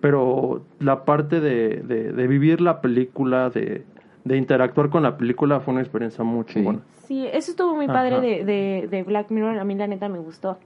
Pero 0.02 0.64
la 0.80 1.04
parte 1.04 1.42
de, 1.42 1.84
de, 1.86 2.14
de 2.14 2.28
vivir 2.28 2.62
la 2.62 2.82
película, 2.82 3.50
de, 3.50 3.84
de 4.24 4.38
interactuar 4.38 4.90
con 4.90 5.04
la 5.04 5.18
película, 5.18 5.60
fue 5.60 5.74
una 5.74 5.82
experiencia 5.82 6.24
muy 6.24 6.46
chingona. 6.46 6.80
Sí, 7.04 7.26
eso 7.34 7.52
estuvo 7.52 7.76
muy 7.76 7.88
padre 7.88 8.22
de, 8.22 8.88
de 8.90 9.04
Black 9.04 9.32
Mirror. 9.32 9.58
A 9.60 9.64
mí, 9.64 9.76
la 9.76 9.88
neta, 9.88 10.08
me 10.10 10.20
gustó. 10.20 10.58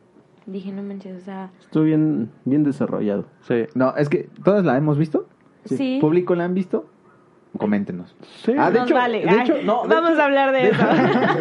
Dije, 0.45 0.71
no 0.73 0.83
manches, 0.83 1.21
o 1.21 1.25
sea. 1.25 1.51
Estuvo 1.61 1.83
bien, 1.83 2.29
bien 2.43 2.63
desarrollado. 2.63 3.25
Sí. 3.41 3.65
No, 3.75 3.95
es 3.95 4.09
que 4.09 4.27
todas 4.43 4.65
la 4.65 4.77
hemos 4.77 4.97
visto. 4.97 5.25
Sí. 5.65 5.99
¿Público 6.01 6.35
la 6.35 6.43
han 6.43 6.53
visto? 6.53 6.85
Coméntenos. 7.57 8.15
Sí. 8.43 8.53
Ah, 8.57 8.71
de 8.71 8.79
Nos 8.79 8.87
hecho, 8.87 8.95
vale. 8.95 9.21
de 9.21 9.29
Ay, 9.29 9.39
hecho, 9.41 9.53
no, 9.63 9.83
de 9.83 9.95
vamos 9.95 10.11
hecho- 10.11 10.21
a 10.21 10.25
hablar 10.25 10.51
de, 10.51 10.59
de 10.59 10.69
eso. 10.69 10.83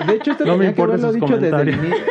De 0.06 0.14
hecho, 0.14 0.30
esto 0.32 0.44
No 0.44 0.52
me 0.58 0.66
tenía 0.66 0.74
que 0.74 0.82
haberlo 0.82 1.12
dicho 1.12 1.38
desde 1.38 1.62
el 1.62 1.68
inicio. 1.70 2.04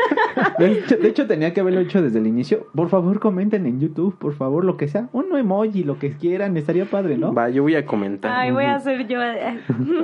De 0.57 0.71
hecho, 0.71 0.97
de 0.97 1.07
hecho, 1.07 1.27
tenía 1.27 1.53
que 1.53 1.59
haberlo 1.61 1.79
dicho 1.81 2.01
desde 2.01 2.17
el 2.19 2.25
inicio. 2.27 2.67
Por 2.75 2.89
favor, 2.89 3.19
comenten 3.19 3.65
en 3.67 3.79
YouTube, 3.79 4.17
por 4.17 4.33
favor, 4.33 4.65
lo 4.65 4.75
que 4.77 4.87
sea. 4.87 5.07
Un 5.13 5.35
emoji, 5.37 5.83
lo 5.83 5.99
que 5.99 6.11
quieran, 6.13 6.57
estaría 6.57 6.85
padre, 6.85 7.17
¿no? 7.17 7.31
Va, 7.33 7.49
yo 7.49 7.61
voy 7.63 7.75
a 7.75 7.85
comentar. 7.85 8.31
Ay, 8.31 8.51
voy 8.51 8.65
a 8.65 8.75
hacer 8.75 9.07
yo. 9.07 9.19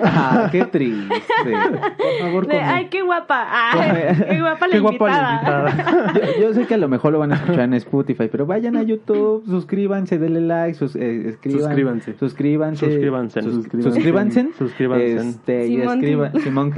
Ah, 0.04 0.50
qué 0.52 0.66
triste. 0.72 1.16
Por 1.44 2.20
favor, 2.20 2.48
De, 2.48 2.54
comenten. 2.54 2.64
ay, 2.64 2.88
qué 2.90 3.02
guapa. 3.02 3.48
Ay, 3.72 4.16
qué 4.30 4.40
guapa 4.42 4.68
la 4.68 4.72
Qué 4.74 4.80
guapa 4.80 5.08
la 5.08 5.34
invitada. 5.34 6.14
Yo, 6.38 6.42
yo 6.48 6.54
sé 6.54 6.66
que 6.68 6.74
a 6.76 6.78
lo 6.78 6.88
mejor 6.88 7.14
lo 7.14 7.20
van 7.20 7.32
a 7.32 7.36
escuchar 7.36 7.62
en 7.62 7.74
Spotify, 7.74 8.28
pero 8.32 8.46
vayan 8.46 8.76
a 8.78 8.84
YouTube, 8.84 9.44
suscríbanse, 9.46 10.18
denle 10.20 10.42
like, 10.42 10.76
sus, 10.78 10.96
eh, 10.96 11.30
escriban, 11.30 11.62
Suscríbanse. 11.62 12.14
suscríbanse, 12.18 12.86
Suscríbanse. 12.86 13.42
sus- 13.42 13.54
Suscríbanse. 13.56 13.87
Suscríbanse, 13.94 14.50
Suscríbanse. 14.58 15.16
este, 15.18 15.68
y 15.68 15.82
escriban. 15.82 16.34
Simón 16.42 16.74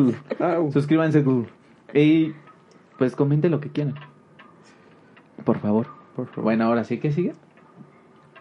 suscríbanse 0.71 1.23
Club. 1.23 1.47
y 1.93 2.33
pues 2.97 3.15
comenten 3.15 3.51
lo 3.51 3.59
que 3.59 3.69
quieran, 3.69 3.95
por 5.45 5.57
favor. 5.59 5.87
Por 6.15 6.27
favor. 6.27 6.43
Bueno, 6.43 6.65
ahora 6.65 6.83
sí 6.83 6.97
que 6.99 7.11
sigue. 7.11 7.33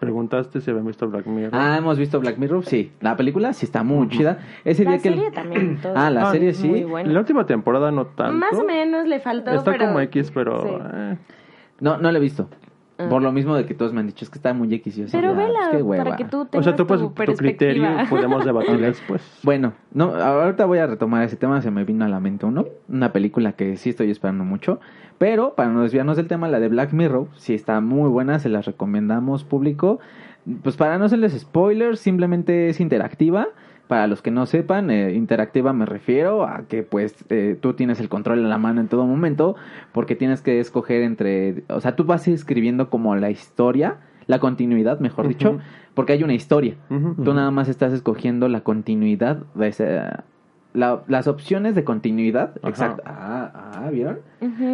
Preguntaste 0.01 0.61
si 0.61 0.71
habían 0.71 0.87
visto 0.87 1.09
Black 1.09 1.27
Mirror. 1.27 1.51
Ah, 1.53 1.77
hemos 1.77 1.99
visto 1.99 2.21
Black 2.21 2.39
Mirror, 2.39 2.65
sí. 2.65 2.93
La 3.01 3.17
película 3.17 3.53
sí 3.53 3.67
está 3.67 3.83
muy 3.83 4.09
chida. 4.09 4.39
Ese 4.65 4.85
La 4.85 4.93
día 4.93 5.01
que 5.03 5.09
serie 5.09 5.31
también. 5.33 5.79
todo 5.83 5.93
Ah, 5.97 6.09
la 6.11 6.21
está 6.21 6.33
serie 6.33 6.55
sí. 6.55 6.69
Muy 6.69 6.85
buena. 6.85 7.11
La 7.13 7.19
última 7.19 7.47
temporada 7.47 7.91
no 7.91 8.07
tanto. 8.07 8.35
Más 8.35 8.55
o 8.55 8.65
menos 8.65 9.09
le 9.09 9.19
faltó. 9.19 9.51
Está 9.51 9.73
pero... 9.73 9.87
como 9.87 10.01
X, 10.01 10.31
pero... 10.33 10.63
Sí. 10.63 10.69
eh. 10.95 11.17
no, 11.81 11.99
no 11.99 12.13
la 12.13 12.19
he 12.19 12.21
visto. 12.21 12.49
Ah. 12.99 13.09
Por 13.09 13.23
lo 13.23 13.31
mismo 13.31 13.55
de 13.55 13.65
que 13.65 13.75
todos 13.75 13.93
me 13.93 14.01
han 14.01 14.09
dicho 14.09 14.25
es 14.25 14.31
que 14.31 14.39
está 14.39 14.53
muy 14.53 14.75
X 14.75 14.97
y 14.97 15.01
yo 15.01 15.07
así, 15.07 15.17
Pero 15.17 15.31
ah, 15.31 15.35
pues, 15.35 15.47
vela 15.47 15.61
qué 15.71 15.83
hueva. 15.83 16.05
para 16.05 16.17
que 16.17 16.25
tú 16.25 16.41
O 16.41 16.47
tengas 16.47 16.65
sea, 16.65 16.75
tú 16.75 16.87
pues, 16.87 17.01
tu 17.01 17.11
tu 17.11 17.35
criterio 17.35 17.89
podemos 18.11 18.45
debatir 18.45 18.79
después. 18.79 19.23
Bueno, 19.45 19.73
no, 19.93 20.15
ahorita 20.17 20.65
voy 20.65 20.79
a 20.79 20.87
retomar 20.89 21.23
ese 21.23 21.37
tema, 21.37 21.63
se 21.63 21.71
me 21.71 21.85
vino 21.85 22.05
a 22.05 22.09
la 22.09 22.19
mente 22.19 22.45
uno, 22.45 22.67
una 22.89 23.13
película 23.13 23.53
que 23.53 23.77
sí 23.77 23.91
estoy 23.91 24.11
esperando 24.11 24.43
mucho, 24.45 24.81
pero 25.19 25.55
para 25.55 25.71
no 25.71 25.83
desviarnos 25.83 26.17
del 26.17 26.27
tema, 26.27 26.49
la 26.49 26.59
de 26.59 26.69
Black 26.69 26.93
Mirror, 26.93 27.29
sí 27.37 27.55
está 27.55 27.81
muy 27.81 28.09
buena, 28.09 28.41
se 28.41 28.49
las 28.49 28.67
recomendamos 28.67 29.45
público, 29.45 30.01
pues 30.65 30.77
para 30.77 30.99
no 30.99 31.05
hacerles 31.05 31.39
spoilers, 31.39 32.01
simplemente 32.01 32.69
es 32.69 32.81
interactiva, 32.81 33.49
para 33.89 34.07
los 34.07 34.23
que 34.23 34.31
no 34.31 34.47
sepan, 34.47 34.91
eh, 34.91 35.15
interactiva 35.15 35.73
me 35.73 35.87
refiero 35.87 36.45
a 36.47 36.63
que 36.69 36.83
pues 36.83 37.25
eh, 37.31 37.57
tú 37.61 37.73
tienes 37.75 37.99
el 38.01 38.09
control 38.09 38.39
en 38.41 38.49
la 38.51 38.59
mano 38.59 38.81
en 38.81 38.89
todo 38.89 39.07
momento, 39.07 39.57
porque 39.93 40.15
tienes 40.15 40.43
que 40.43 40.61
escoger 40.61 41.03
entre, 41.03 41.65
o 41.69 41.81
sea, 41.81 41.97
tú 41.97 42.05
vas 42.05 42.29
escribiendo 42.29 42.91
como 42.91 43.17
la 43.17 43.31
historia, 43.31 43.97
la 44.27 44.39
continuidad, 44.41 45.01
mejor 45.01 45.27
dicho, 45.27 45.59
porque 45.95 46.13
hay 46.13 46.23
una 46.23 46.35
historia. 46.35 46.75
Ujú, 46.91 47.25
Tú 47.25 47.33
nada 47.35 47.51
más 47.51 47.69
estás 47.69 47.93
escogiendo 47.95 48.49
la 48.49 48.61
continuidad 48.61 49.39
de 49.55 49.69
esa... 49.69 50.25
la- 50.75 51.03
las 51.09 51.27
opciones 51.27 51.75
de 51.75 51.83
continuidad, 51.85 52.51
Ajá. 52.59 52.69
exacto. 52.69 53.03
Ah, 53.07 53.51
ah, 53.85 53.91
¿vieron? 53.91 54.19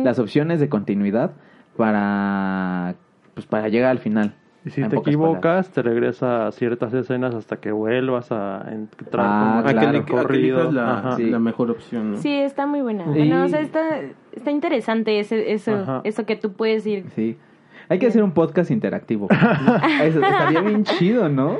Las 0.03 0.18
opciones 0.18 0.59
de 0.61 0.68
continuidad 0.68 1.33
para 1.77 2.94
pues 3.35 3.46
para 3.46 3.68
llegar 3.68 3.90
al 3.90 3.98
final. 3.98 4.35
Y 4.66 4.70
si 4.70 4.81
En 4.83 4.88
te 4.88 4.96
equivocas, 4.96 5.68
te 5.70 5.83
regresa 5.83 6.46
a 6.46 6.53
ciertas 6.53 6.94
escenas 6.94 7.35
hasta 7.35 7.57
que 7.57 7.70
vuelvas 7.70 8.33
a 8.33 8.64
entrar 8.72 9.27
Ah, 9.29 9.62
como 9.62 9.68
A 9.68 9.70
en 9.72 9.79
que, 9.79 9.85
el 9.85 9.92
le, 9.92 9.98
a 9.98 10.05
que 10.05 10.12
recorrido. 10.12 10.57
elijas 10.61 10.74
la, 10.74 10.98
Ajá. 10.98 11.16
Sí. 11.16 11.24
la 11.31 11.38
mejor 11.38 11.70
opción, 11.70 12.12
¿no? 12.12 12.16
Sí, 12.16 12.33
está 12.33 12.64
muy 12.66 12.81
buena. 12.81 13.05
Y- 13.16 13.29
No, 13.29 13.44
o 13.44 13.48
sea, 13.48 13.61
está, 13.61 14.00
está 14.33 14.50
interesante 14.50 15.20
ese, 15.20 15.53
eso, 15.53 15.74
Ajá. 15.74 16.00
eso 16.05 16.24
que 16.24 16.37
tú 16.37 16.53
puedes 16.53 16.87
ir. 16.87 17.05
Sí. 17.14 17.37
Hay 17.90 17.98
que 17.98 18.07
hacer 18.07 18.22
un 18.22 18.31
podcast 18.33 18.70
interactivo. 18.70 19.29
Eso 20.03 20.18
estaría 20.24 20.62
bien 20.62 20.85
chido, 20.85 21.29
¿no? 21.29 21.59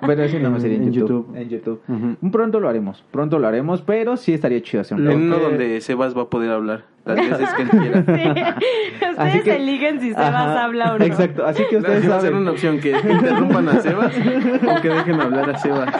Bueno, 0.00 0.22
ese 0.22 0.40
no 0.40 0.48
En- 0.48 0.60
sería 0.62 0.78
en, 0.78 0.84
en 0.84 0.92
YouTube. 0.92 1.26
YouTube. 1.26 1.36
En 1.36 1.48
YouTube. 1.50 1.80
Ujú. 1.86 2.30
Pronto 2.30 2.60
lo 2.60 2.68
haremos. 2.70 3.04
Pronto 3.10 3.38
lo 3.38 3.46
haremos, 3.46 3.82
pero 3.82 4.16
sí 4.16 4.32
estaría 4.32 4.62
chido 4.62 4.80
hacer 4.80 4.96
un 4.98 5.02
En 5.02 5.12
podcast. 5.12 5.26
uno 5.26 5.36
que- 5.36 5.42
donde 5.58 5.80
Sebas 5.82 6.16
va 6.16 6.22
a 6.22 6.30
poder 6.30 6.50
hablar 6.50 6.84
las 7.06 7.16
veces 7.16 7.54
que 7.54 7.62
él 7.62 7.68
quiera. 7.70 8.04
Sí. 8.04 9.04
Ustedes 9.10 9.42
que- 9.42 9.56
eligen 9.56 10.00
si 10.00 10.12
se 10.12 10.20
Ajá. 10.20 10.30
vas 10.30 10.56
a 10.56 10.64
hablar 10.64 10.94
o 10.94 10.98
no. 10.98 11.04
Exacto. 11.04 11.44
Así 11.46 11.62
que 11.68 11.76
ustedes 11.78 12.04
Ustedes 12.04 12.10
va 12.12 12.16
a 12.16 12.20
ser 12.20 12.30
saben. 12.30 12.42
una 12.42 12.50
opción 12.52 12.78
que 12.80 12.90
interrumpan 12.90 13.68
a 13.68 13.80
Sebas 13.80 14.14
o 14.16 14.80
que 14.82 14.88
dejen 14.88 15.20
hablar 15.20 15.50
a 15.50 15.58
Sebas. 15.58 15.94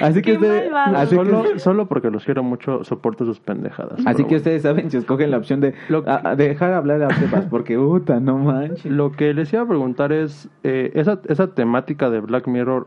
Así 0.00 0.14
que 0.22 0.22
Qué 0.22 0.32
ustedes. 0.34 0.72
Así 0.74 1.16
que, 1.16 1.24
Solo, 1.24 1.44
solo 1.58 1.86
porque 1.86 2.10
los 2.10 2.24
quiero 2.24 2.42
mucho, 2.42 2.84
soporto 2.84 3.24
sus 3.24 3.40
pendejadas. 3.40 4.00
así 4.06 4.24
que 4.24 4.36
ustedes 4.36 4.62
saben 4.62 4.90
si 4.90 4.96
escogen 4.98 5.30
la 5.30 5.38
opción 5.38 5.60
de 5.60 5.74
Lo- 5.88 6.04
a- 6.06 6.30
a 6.30 6.36
dejar 6.36 6.72
hablar 6.72 7.02
a 7.02 7.10
Sebas, 7.14 7.46
porque 7.46 7.76
puta, 7.76 8.20
no 8.20 8.38
manches. 8.38 8.84
Lo 8.86 9.12
que 9.12 9.32
les 9.34 9.52
iba 9.52 9.62
a 9.62 9.66
preguntar 9.66 10.12
es, 10.12 10.48
eh, 10.62 10.92
esa, 10.94 11.20
esa 11.28 11.48
temática 11.54 12.10
de 12.10 12.20
Black 12.20 12.46
Mirror, 12.46 12.86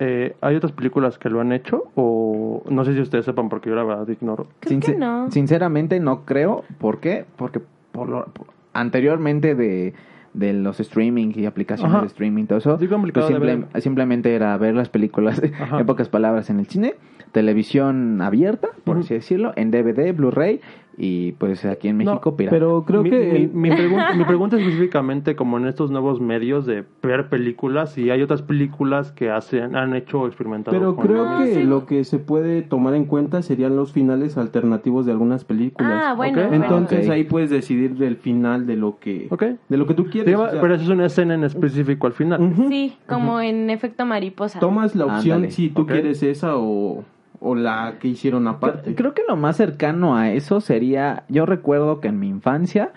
eh, 0.00 0.36
¿hay 0.40 0.56
otras 0.56 0.72
películas 0.72 1.18
que 1.18 1.28
lo 1.30 1.40
han 1.40 1.52
hecho? 1.52 1.84
O 1.94 2.62
no 2.70 2.84
sé 2.84 2.94
si 2.94 3.00
ustedes 3.00 3.24
sepan 3.24 3.48
porque 3.48 3.68
yo 3.70 3.76
la 3.76 3.84
verdad 3.84 4.08
ignoro. 4.08 4.48
Creo 4.60 4.80
que 4.80 4.86
Sincer- 4.92 4.98
no. 4.98 5.30
Sinceramente 5.30 5.98
no 6.00 6.24
creo. 6.24 6.64
¿Por 6.78 7.00
qué? 7.00 7.24
Porque 7.36 7.60
por 7.92 8.08
lo, 8.08 8.24
por- 8.26 8.46
anteriormente 8.74 9.54
de, 9.54 9.94
de 10.34 10.52
los 10.52 10.78
streaming 10.80 11.32
y 11.34 11.46
aplicaciones 11.46 11.92
Ajá. 11.94 12.00
de 12.02 12.06
streaming 12.08 12.44
todo 12.46 12.58
eso, 12.58 12.78
Sí, 12.78 12.86
pues 12.86 13.26
simple- 13.26 13.66
simplemente 13.80 14.34
era 14.34 14.56
ver 14.56 14.74
las 14.74 14.88
películas, 14.88 15.42
en 15.42 15.86
pocas 15.86 16.08
palabras, 16.08 16.48
en 16.50 16.60
el 16.60 16.66
cine, 16.66 16.94
televisión 17.32 18.20
abierta, 18.20 18.68
por 18.84 18.98
así 18.98 19.14
decirlo, 19.14 19.52
en 19.56 19.70
DVD, 19.70 20.12
Blu-ray 20.14 20.60
y 21.00 21.30
pues 21.32 21.64
aquí 21.64 21.86
en 21.88 21.98
No, 21.98 22.04
México 22.12 22.36
pirata. 22.36 22.56
Pero 22.56 22.84
creo 22.84 23.04
mi, 23.04 23.10
que... 23.10 23.48
mi, 23.52 23.70
mi 23.70 23.76
pregunta, 23.76 24.14
mi 24.16 24.24
pregunta 24.24 24.56
específicamente 24.56 25.36
como 25.36 25.56
en 25.56 25.66
estos 25.66 25.92
nuevos 25.92 26.20
medios 26.20 26.66
de 26.66 26.84
ver 27.02 27.28
películas 27.28 27.96
y 27.96 28.10
hay 28.10 28.20
otras 28.20 28.42
películas 28.42 29.12
que 29.12 29.30
hacen, 29.30 29.76
han 29.76 29.94
hecho 29.94 30.26
experimentado 30.26 30.76
Pero 30.76 30.96
con 30.96 31.06
creo 31.06 31.24
lo 31.24 31.38
que 31.38 31.54
sí. 31.54 31.62
lo 31.62 31.86
que 31.86 32.02
se 32.02 32.18
puede 32.18 32.62
tomar 32.62 32.94
en 32.94 33.04
cuenta 33.04 33.42
serían 33.42 33.76
los 33.76 33.92
finales 33.92 34.36
alternativos 34.36 35.06
de 35.06 35.12
algunas 35.12 35.44
películas. 35.44 36.02
Ah, 36.04 36.14
bueno. 36.14 36.40
Ok. 36.42 36.48
bueno. 36.48 36.64
Entonces 36.64 37.08
ahí 37.08 37.22
puedes 37.24 37.50
decidir 37.50 38.02
el 38.02 38.16
final 38.16 38.66
de 38.66 38.76
lo 38.76 38.98
que 38.98 39.28
Ok. 39.30 39.44
de 39.68 39.76
lo 39.76 39.86
que 39.86 39.94
tú 39.94 40.06
quieres. 40.06 40.34
Sí, 40.34 40.40
o 40.42 40.50
sea, 40.50 40.60
pero 40.60 40.74
eso 40.74 40.82
es 40.82 40.90
una 40.90 41.06
escena 41.06 41.34
en 41.34 41.44
específico 41.44 42.08
al 42.08 42.12
final. 42.12 42.54
Sí, 42.68 42.96
como 43.08 43.40
en 43.40 43.70
efecto 43.70 44.04
mariposa. 44.04 44.58
Tomas 44.58 44.96
la 44.96 45.06
opción 45.06 45.36
Ándale. 45.36 45.52
si 45.52 45.68
tú 45.68 45.86
quieres 45.86 46.22
esa 46.24 46.56
o, 46.56 47.04
o 47.40 47.54
la 47.54 47.94
que 48.00 48.08
hicieron 48.08 48.48
aparte. 48.48 48.94
Creo 48.94 49.14
que 49.14 49.22
lo 49.28 49.36
más 49.36 49.56
cercano 49.56 50.16
a 50.16 50.30
eso 50.32 50.60
sería, 50.60 51.24
yo 51.28 51.46
recuerdo 51.46 52.00
que 52.00 52.08
en 52.08 52.18
mi 52.18 52.28
infancia, 52.28 52.92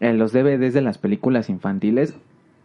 en 0.00 0.18
los 0.18 0.32
DVDs 0.32 0.74
de 0.74 0.82
las 0.82 0.98
películas 0.98 1.48
infantiles, 1.50 2.16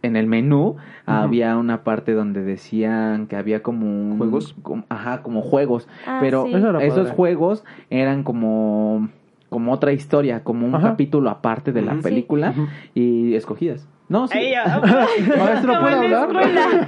en 0.02 0.14
el 0.16 0.26
menú 0.26 0.76
había 1.06 1.56
una 1.56 1.82
parte 1.82 2.12
donde 2.12 2.42
decían 2.42 3.26
que 3.26 3.36
había 3.36 3.62
como 3.62 3.86
un... 3.86 4.18
¿Juegos? 4.18 4.54
como- 4.62 4.84
ajá, 4.88 5.22
como 5.22 5.40
juegos. 5.42 5.88
Ah, 6.06 6.18
pero 6.20 6.44
sí. 6.44 6.54
Eso 6.54 6.68
era 6.70 6.82
esos 6.84 6.98
padre. 7.04 7.14
juegos 7.16 7.64
eran 7.90 8.22
como 8.22 9.08
como 9.48 9.72
otra 9.72 9.92
historia, 9.92 10.42
como 10.42 10.66
un 10.66 10.74
Ajá. 10.74 10.88
capítulo 10.90 11.30
aparte 11.30 11.72
de 11.72 11.80
la 11.80 11.94
película 12.00 12.52
y 12.94 13.34
escogidas. 13.34 13.88
No, 14.08 14.28
sí. 14.28 14.38
Maestro, 15.38 15.80
¿puedo 15.80 15.96
hablar? 15.96 16.28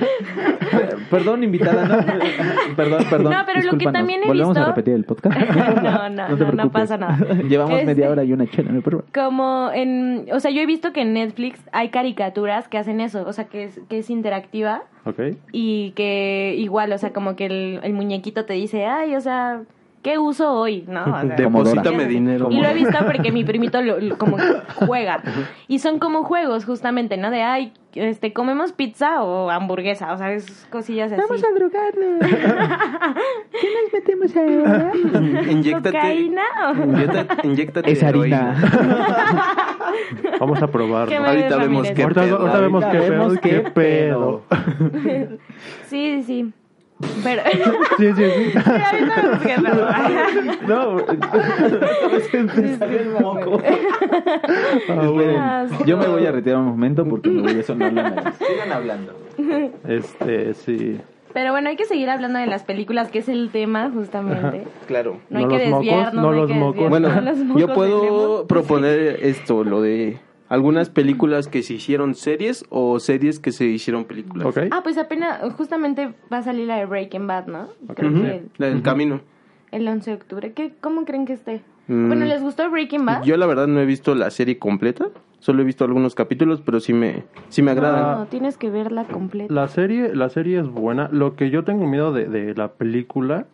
perdón, 1.10 1.42
invitada. 1.42 1.84
No, 1.84 2.76
perdón, 2.76 3.04
perdón. 3.10 3.32
No, 3.32 3.38
pero 3.44 3.60
lo 3.72 3.78
que 3.78 3.86
también 3.86 4.22
he 4.22 4.26
Volvemos 4.28 4.56
a 4.56 4.66
repetir 4.66 4.94
el 4.94 5.04
podcast. 5.04 5.36
No, 5.82 6.08
no, 6.10 6.52
no, 6.52 6.70
pasa 6.70 6.96
nada. 6.96 7.16
Llevamos 7.48 7.74
Este- 7.74 7.86
media 7.86 8.10
hora 8.10 8.24
y 8.24 8.32
una 8.32 8.48
chela, 8.48 8.70
no. 8.72 8.82
Como 9.12 9.70
en, 9.72 10.26
o 10.32 10.40
sea, 10.40 10.50
yo 10.50 10.60
he 10.60 10.66
visto 10.66 10.92
que 10.92 11.02
en 11.02 11.12
Netflix 11.12 11.60
hay 11.72 11.88
caricaturas 11.90 12.68
que 12.68 12.78
hacen 12.78 13.00
eso, 13.00 13.24
o 13.26 13.32
sea, 13.32 13.44
que 13.44 13.64
es, 13.64 13.80
que 13.88 13.98
es 13.98 14.10
interactiva 14.10 14.82
Ok. 15.04 15.20
y 15.52 15.92
que 15.92 16.54
igual, 16.56 16.92
o 16.92 16.98
sea, 16.98 17.12
como 17.12 17.36
que 17.36 17.46
el, 17.46 17.80
el 17.82 17.92
muñequito 17.92 18.44
te 18.44 18.54
dice, 18.54 18.86
ay, 18.86 19.14
o 19.16 19.20
sea, 19.20 19.62
¿qué 20.02 20.18
uso 20.18 20.52
hoy? 20.52 20.84
¿No? 20.88 21.02
O 21.02 21.20
sea. 21.20 21.24
Deposítame 21.36 22.06
dinero. 22.06 22.48
Y 22.50 22.60
lo 22.60 22.68
he 22.68 22.74
visto 22.74 22.98
porque 23.06 23.32
mi 23.32 23.44
primito 23.44 23.80
lo, 23.82 23.98
lo- 24.00 24.18
como 24.18 24.36
que 24.36 24.42
juega. 24.86 25.22
Y 25.68 25.78
son 25.80 25.98
como 25.98 26.22
juegos, 26.24 26.64
justamente, 26.64 27.16
¿no? 27.16 27.30
De, 27.30 27.42
ay, 27.42 27.72
este, 27.94 28.32
comemos 28.32 28.72
pizza 28.72 29.22
o 29.22 29.50
hamburguesa, 29.50 30.12
o 30.12 30.18
sea, 30.18 30.32
es 30.32 30.66
cosillas 30.70 31.10
así. 31.12 31.22
drogarnos. 31.56 32.20
¿Qué 33.60 33.68
nos 33.74 33.92
metemos 33.92 34.36
ahora? 34.36 34.92
Inyéctate. 35.50 35.92
¿Cocaína? 35.96 36.42
Inyéctate, 36.84 37.46
inyéctate 37.46 37.90
Es 37.92 38.02
harina. 38.02 38.54
heroína. 38.56 39.78
Vamos 40.40 40.62
a 40.62 40.66
probarlo. 40.68 41.08
¿Qué 41.08 41.18
me 41.20 41.26
Ahorita 41.28 41.56
vemos 41.56 41.88
qué 41.90 42.06
pedo. 42.06 42.38
ahorita 42.38 42.60
vemos 42.60 42.84
qué 42.84 42.98
pedo. 42.98 43.30
qué 43.40 43.50
qué 43.50 43.60
pedo. 43.70 44.42
Sí, 45.86 46.06
sí, 46.16 46.22
sí. 46.22 46.52
Pero... 47.22 47.42
Sí, 47.96 48.12
sí, 48.16 48.24
sí. 48.24 48.58
Pedo. 49.44 49.88
No, 50.66 50.96
Ah, 54.88 55.08
bueno. 55.08 55.38
Ah, 55.38 55.66
yo 55.86 55.96
me 55.96 56.06
voy 56.08 56.26
a 56.26 56.32
retirar 56.32 56.58
un 56.58 56.66
momento 56.66 57.04
porque 57.04 57.28
me 57.30 57.42
voy 57.42 57.60
a 57.60 57.62
sonar 57.62 57.92
la 57.92 58.10
nariz. 58.10 58.34
Sigan 58.38 58.72
hablando. 58.72 59.12
Este, 59.86 60.54
sí. 60.54 61.00
Pero 61.32 61.52
bueno, 61.52 61.68
hay 61.68 61.76
que 61.76 61.84
seguir 61.84 62.08
hablando 62.10 62.38
de 62.38 62.46
las 62.46 62.64
películas, 62.64 63.10
que 63.10 63.18
es 63.20 63.28
el 63.28 63.50
tema, 63.50 63.90
justamente. 63.92 64.64
Claro. 64.86 65.18
No 65.30 65.38
hay 65.38 65.44
No 65.44 65.50
que 65.50 65.58
los 65.58 65.68
mocos, 65.68 65.86
desviarnos, 65.86 66.14
no 66.24 66.30
no 66.30 66.36
los 66.36 66.50
mocos. 66.50 66.88
Bueno, 66.88 67.08
No 67.44 67.58
yo 67.58 67.74
puedo 67.74 68.46
proponer 68.46 69.18
esto, 69.22 69.62
lo 69.62 69.82
de 69.82 70.18
algunas 70.48 70.88
películas 70.90 71.46
que 71.48 71.62
se 71.62 71.74
hicieron 71.74 72.14
series 72.14 72.64
o 72.70 72.98
series 73.00 73.38
que 73.38 73.52
se 73.52 73.66
hicieron 73.66 74.04
películas. 74.04 74.46
Ok. 74.46 74.58
Ah, 74.70 74.80
pues 74.82 74.96
apenas, 74.98 75.40
justamente 75.54 76.14
va 76.32 76.38
a 76.38 76.42
salir 76.42 76.66
la 76.66 76.76
de 76.76 76.86
Breaking 76.86 77.26
Bad, 77.26 77.46
¿no? 77.46 77.68
Creo 77.94 78.10
Ujú, 78.10 78.22
que 78.22 78.30
el, 78.36 78.48
La 78.56 78.66
del 78.68 78.82
camino. 78.82 79.20
el 79.72 79.86
11 79.86 80.10
de 80.10 80.16
octubre. 80.16 80.52
¿Qué, 80.52 80.72
¿Cómo 80.80 81.04
creen 81.04 81.26
que 81.26 81.34
esté? 81.34 81.60
Mm. 81.88 82.08
Bueno, 82.08 82.24
¿les 82.26 82.42
gustó 82.42 82.68
Breaking 82.70 83.04
Bad? 83.06 83.22
Yo 83.24 83.36
la 83.36 83.46
verdad 83.46 83.66
no 83.66 83.80
he 83.80 83.86
visto 83.86 84.14
la 84.14 84.30
serie 84.30 84.58
completa, 84.58 85.08
solo 85.38 85.62
he 85.62 85.64
visto 85.64 85.84
algunos 85.84 86.14
capítulos, 86.14 86.60
pero 86.64 86.80
sí 86.80 86.92
me, 86.92 87.24
sí 87.48 87.62
me 87.62 87.70
agradan. 87.70 88.18
No, 88.20 88.26
tienes 88.26 88.56
que 88.56 88.70
verla 88.70 89.04
completa. 89.04 89.52
La 89.52 89.68
serie, 89.68 90.14
la 90.14 90.28
serie 90.30 90.60
es 90.60 90.68
buena. 90.68 91.08
Lo 91.12 91.36
que 91.36 91.50
yo 91.50 91.64
tengo 91.64 91.86
miedo 91.86 92.12
de, 92.12 92.26
de 92.26 92.54
la 92.54 92.72
película 92.72 93.46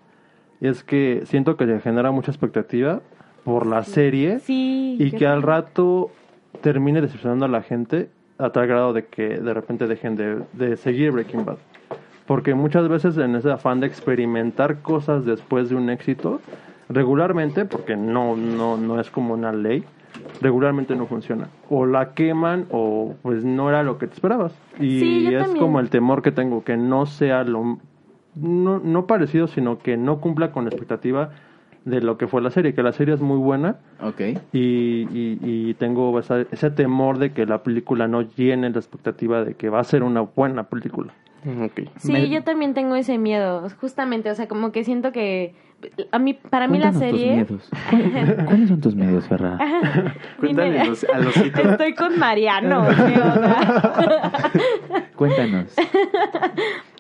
es 0.61 0.83
que 0.85 1.23
siento 1.27 1.57
que 1.57 1.67
le 1.67 1.81
genera 1.81 2.11
mucha 2.11 2.31
expectativa 2.31 3.03
por 3.45 3.67
la 3.67 3.83
serie 3.85 4.39
Sí. 4.39 4.97
y 4.99 5.11
que 5.13 5.27
al 5.27 5.43
rato 5.43 6.11
termine 6.61 7.01
decepcionando 7.01 7.45
a 7.45 7.49
la 7.49 7.63
gente 7.63 8.09
a 8.39 8.51
tal 8.51 8.67
grado 8.67 8.93
de 8.93 9.07
que 9.07 9.39
de 9.41 9.55
repente 9.55 9.87
dejen 9.87 10.17
de, 10.17 10.43
de 10.53 10.77
seguir 10.77 11.13
Breaking 11.13 11.45
Bad. 11.45 11.59
Porque 12.27 12.55
muchas 12.55 12.89
veces 12.89 13.17
en 13.19 13.35
ese 13.37 13.51
afán 13.51 13.81
de 13.81 13.87
experimentar 13.87 14.81
cosas 14.81 15.25
después 15.25 15.69
de 15.69 15.77
un 15.77 15.91
éxito, 15.91 16.41
regularmente, 16.89 17.65
porque 17.65 17.97
no, 17.97 18.37
no, 18.37 18.77
no 18.77 18.99
es 19.01 19.11
como 19.11 19.35
una 19.35 19.53
ley, 19.53 19.85
regularmente 20.41 20.97
no 20.97 21.07
funciona. 21.07 21.49
O 21.69 21.87
la 21.87 22.15
queman 22.15 22.67
o 22.71 23.15
pues 23.23 23.45
no 23.45 23.69
era 23.69 23.83
lo 23.83 23.99
que 23.99 24.07
te 24.07 24.15
esperabas. 24.15 24.55
Y 24.79 25.01
Sí, 25.01 25.27
es 25.35 25.43
también. 25.43 25.61
como 25.63 25.81
el 25.81 25.91
temor 25.91 26.23
que 26.23 26.33
tengo, 26.33 26.65
que 26.65 26.77
no 26.77 27.07
sea 27.07 27.45
lo... 27.45 27.79
No, 28.35 28.81
no 28.81 29.07
parecido, 29.07 29.47
sino 29.47 29.79
que 29.79 29.97
no 29.97 30.21
cumpla 30.21 30.51
con 30.51 30.65
la 30.65 30.71
expectativa 30.71 31.31
de 31.85 32.01
lo 32.01 32.17
que 32.17 32.27
fue 32.27 32.41
la 32.41 32.51
serie, 32.51 32.75
que 32.75 32.83
la 32.83 32.93
serie 32.93 33.15
es 33.15 33.21
muy 33.21 33.37
buena, 33.39 33.77
Ok. 34.03 34.21
y, 34.21 34.39
y, 34.53 35.39
y 35.43 35.75
tengo 35.75 36.19
esa- 36.19 36.41
ese 36.51 36.71
temor 36.71 37.19
de 37.19 37.33
que 37.33 37.45
la 37.47 37.63
película 37.63 38.09
no 38.09 38.23
llene 38.23 38.71
la 38.71 38.79
expectativa 38.79 39.45
de 39.45 39.55
que 39.55 39.69
va 39.69 39.81
a 39.81 39.85
ser 39.85 40.03
una 40.03 40.23
buena 40.23 40.65
película. 40.65 41.13
Ok. 41.65 41.89
Sí, 41.99 42.13
Me- 42.13 42.29
yo 42.29 42.43
también 42.43 42.75
tengo 42.75 42.97
ese 42.97 43.19
miedo, 43.19 43.69
justamente, 43.81 44.31
o 44.31 44.35
sea, 44.35 44.49
como 44.49 44.73
que 44.73 44.83
siento 44.85 45.13
que 45.13 45.55
a 46.13 46.19
mí 46.19 46.33
para 46.35 46.67
mí 46.67 46.79
la 46.79 46.93
Cuéntanos 46.93 47.11
tus 47.11 47.21
serie 47.21 47.35
miedos. 47.35 47.71
¿Cuáles 48.47 48.69
son 48.71 48.81
tus 48.81 48.95
miedos, 48.95 49.29
Ferra? 49.29 49.59
A 49.59 51.19
los 51.19 51.37
hitos. 51.47 51.65
Estoy 51.67 51.95
con 51.95 52.19
Mariano. 52.19 52.87
Cuéntanos. 55.17 55.75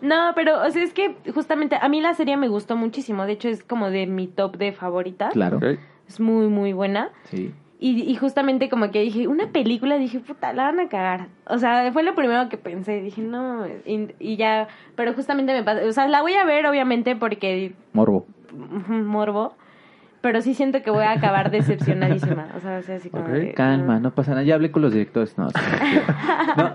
No, 0.02 0.32
pero 0.34 0.62
o 0.62 0.70
sea, 0.70 0.82
es 0.82 0.92
que 0.92 1.16
justamente 1.34 1.76
a 1.80 1.88
mí 1.88 2.00
la 2.00 2.14
serie 2.14 2.36
me 2.36 2.48
gustó 2.48 2.76
muchísimo. 2.76 3.26
De 3.26 3.32
hecho, 3.32 3.48
es 3.48 3.62
como 3.64 3.90
de 3.90 4.06
mi 4.06 4.26
top 4.28 4.56
de 4.56 4.72
favoritas. 4.72 5.32
Claro. 5.32 5.58
Es 6.06 6.20
muy, 6.20 6.48
muy 6.48 6.72
buena. 6.72 7.10
Sí. 7.24 7.52
Y, 7.80 8.02
y 8.02 8.14
justamente 8.14 8.68
como 8.70 8.90
que 8.90 9.00
dije, 9.02 9.28
una 9.28 9.48
película, 9.48 9.96
dije, 9.98 10.20
puta, 10.20 10.52
la 10.52 10.64
van 10.64 10.80
a 10.80 10.88
cagar. 10.88 11.26
O 11.46 11.58
sea, 11.58 11.90
fue 11.92 12.02
lo 12.02 12.14
primero 12.14 12.48
que 12.48 12.56
pensé. 12.56 13.02
Dije, 13.02 13.20
no, 13.20 13.66
y, 13.84 14.14
y 14.18 14.36
ya, 14.36 14.68
pero 14.94 15.12
justamente 15.12 15.52
me 15.52 15.62
pasó. 15.62 15.86
O 15.86 15.92
sea, 15.92 16.06
la 16.08 16.22
voy 16.22 16.34
a 16.34 16.44
ver, 16.44 16.66
obviamente, 16.66 17.16
porque 17.16 17.74
Morbo. 17.92 18.26
morbo. 18.88 19.54
Pero 20.22 20.40
sí 20.40 20.54
siento 20.54 20.82
que 20.82 20.90
voy 20.90 21.04
a 21.04 21.10
acabar 21.12 21.50
decepcionadísima. 21.50 22.48
O 22.56 22.60
sea, 22.60 22.78
o 22.78 22.82
sea, 22.82 22.96
así 22.96 23.10
como 23.10 23.24
Ok. 23.24 23.30
de, 23.30 23.52
Calma, 23.52 24.00
no 24.00 24.12
pasa 24.14 24.30
nada. 24.30 24.42
Ya 24.44 24.54
hablé 24.54 24.70
con 24.70 24.80
los 24.80 24.92
directores. 24.94 25.36
No, 25.36 25.48
no. 26.56 26.72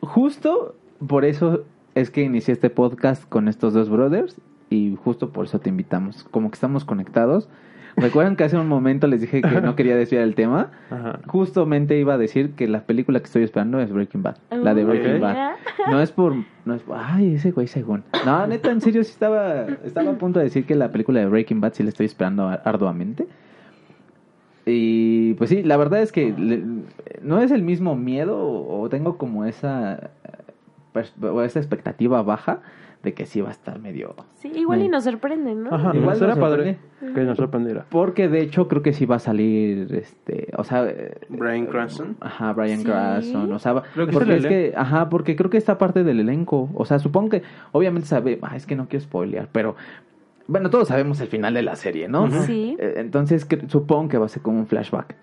justo 0.00 0.74
por 1.06 1.24
eso 1.24 1.64
es 1.94 2.10
que 2.10 2.22
inicié 2.22 2.52
este 2.52 2.70
podcast 2.70 3.26
con 3.28 3.48
estos 3.48 3.72
dos 3.72 3.88
brothers 3.88 4.40
y 4.70 4.96
justo 5.02 5.30
por 5.30 5.46
eso 5.46 5.58
te 5.60 5.68
invitamos. 5.70 6.24
Como 6.24 6.50
que 6.50 6.54
estamos 6.54 6.84
conectados. 6.84 7.48
Recuerdan 7.96 8.34
que 8.36 8.44
hace 8.44 8.56
un 8.56 8.66
momento 8.68 9.06
les 9.06 9.20
dije 9.20 9.40
que 9.40 9.60
no 9.60 9.76
quería 9.76 9.94
desviar 9.96 10.22
el 10.24 10.34
tema. 10.34 10.70
Ajá. 10.90 11.20
Justamente 11.26 11.98
iba 11.98 12.14
a 12.14 12.18
decir 12.18 12.50
que 12.54 12.66
la 12.66 12.82
película 12.82 13.20
que 13.20 13.26
estoy 13.26 13.42
esperando 13.44 13.80
es 13.80 13.92
Breaking 13.92 14.22
Bad. 14.22 14.36
La 14.50 14.74
de 14.74 14.84
Breaking. 14.84 15.20
Bad. 15.20 15.52
No 15.90 16.00
es 16.00 16.10
por... 16.10 16.34
No 16.64 16.74
es 16.74 16.82
por- 16.82 16.96
ay, 17.00 17.34
ese 17.34 17.52
güey 17.52 17.66
según. 17.68 18.02
No, 18.26 18.46
neta, 18.46 18.70
en 18.70 18.80
serio 18.80 19.04
sí 19.04 19.10
estaba... 19.12 19.66
Estaba 19.84 20.10
a 20.10 20.14
punto 20.18 20.38
de 20.40 20.46
decir 20.46 20.66
que 20.66 20.74
la 20.74 20.90
película 20.90 21.20
de 21.20 21.26
Breaking 21.26 21.60
Bad 21.60 21.74
sí 21.74 21.82
la 21.82 21.90
estoy 21.90 22.06
esperando 22.06 22.48
ar- 22.48 22.62
arduamente. 22.64 23.26
Y 24.66 25.34
pues 25.34 25.50
sí, 25.50 25.62
la 25.62 25.76
verdad 25.76 26.00
es 26.00 26.10
que 26.10 26.32
le- 26.36 26.64
no 27.22 27.40
es 27.40 27.50
el 27.50 27.62
mismo 27.62 27.96
miedo 27.96 28.38
o 28.42 28.88
tengo 28.88 29.18
como 29.18 29.44
esa... 29.44 30.10
o 31.22 31.42
esa 31.42 31.58
expectativa 31.58 32.22
baja 32.22 32.60
de 33.04 33.12
que 33.12 33.26
sí 33.26 33.40
va 33.40 33.48
a 33.48 33.52
estar 33.52 33.78
medio... 33.78 34.14
Sí, 34.34 34.50
igual 34.54 34.82
y 34.82 34.88
nos 34.88 35.04
sorprende, 35.04 35.54
¿no? 35.54 35.72
Ajá, 35.74 35.94
Igual 35.94 36.16
sería 36.16 36.34
nos 36.34 36.38
padre 36.38 36.78
que 37.14 37.20
nos 37.22 37.36
sorprendiera. 37.36 37.84
Porque 37.90 38.28
de 38.28 38.40
hecho 38.40 38.66
creo 38.66 38.82
que 38.82 38.92
sí 38.92 39.06
va 39.06 39.16
a 39.16 39.18
salir, 39.20 39.94
este, 39.94 40.48
o 40.56 40.64
sea... 40.64 40.86
eh, 40.88 41.18
Brian 41.28 41.66
Cranston. 41.66 42.16
Ajá, 42.20 42.52
Brian 42.54 42.78
Sí. 42.80 42.84
Cranston, 42.86 43.52
o 43.52 43.58
sea, 43.58 43.82
Creo 43.94 44.06
que 44.06 44.12
porque 44.12 44.36
es 44.36 44.46
que, 44.46 44.72
ajá, 44.76 45.08
porque 45.10 45.36
creo 45.36 45.50
que 45.50 45.58
está 45.58 45.78
parte 45.78 46.02
del 46.02 46.18
elenco, 46.20 46.70
o 46.74 46.84
sea, 46.84 46.98
supongo 46.98 47.28
que, 47.30 47.42
obviamente 47.72 48.08
sabe, 48.08 48.38
ah, 48.42 48.56
es 48.56 48.66
que 48.66 48.74
no 48.74 48.88
quiero 48.88 49.04
spoilear, 49.04 49.48
pero, 49.52 49.76
bueno, 50.46 50.70
todos 50.70 50.88
sabemos 50.88 51.20
el 51.20 51.28
final 51.28 51.54
de 51.54 51.62
la 51.62 51.76
serie, 51.76 52.08
¿no? 52.08 52.30
Sí. 52.42 52.76
Eh, 52.78 52.94
Entonces, 52.96 53.46
supongo 53.68 54.08
que 54.08 54.18
va 54.18 54.26
a 54.26 54.28
ser 54.28 54.42
como 54.42 54.58
un 54.58 54.66
flashback. 54.66 55.14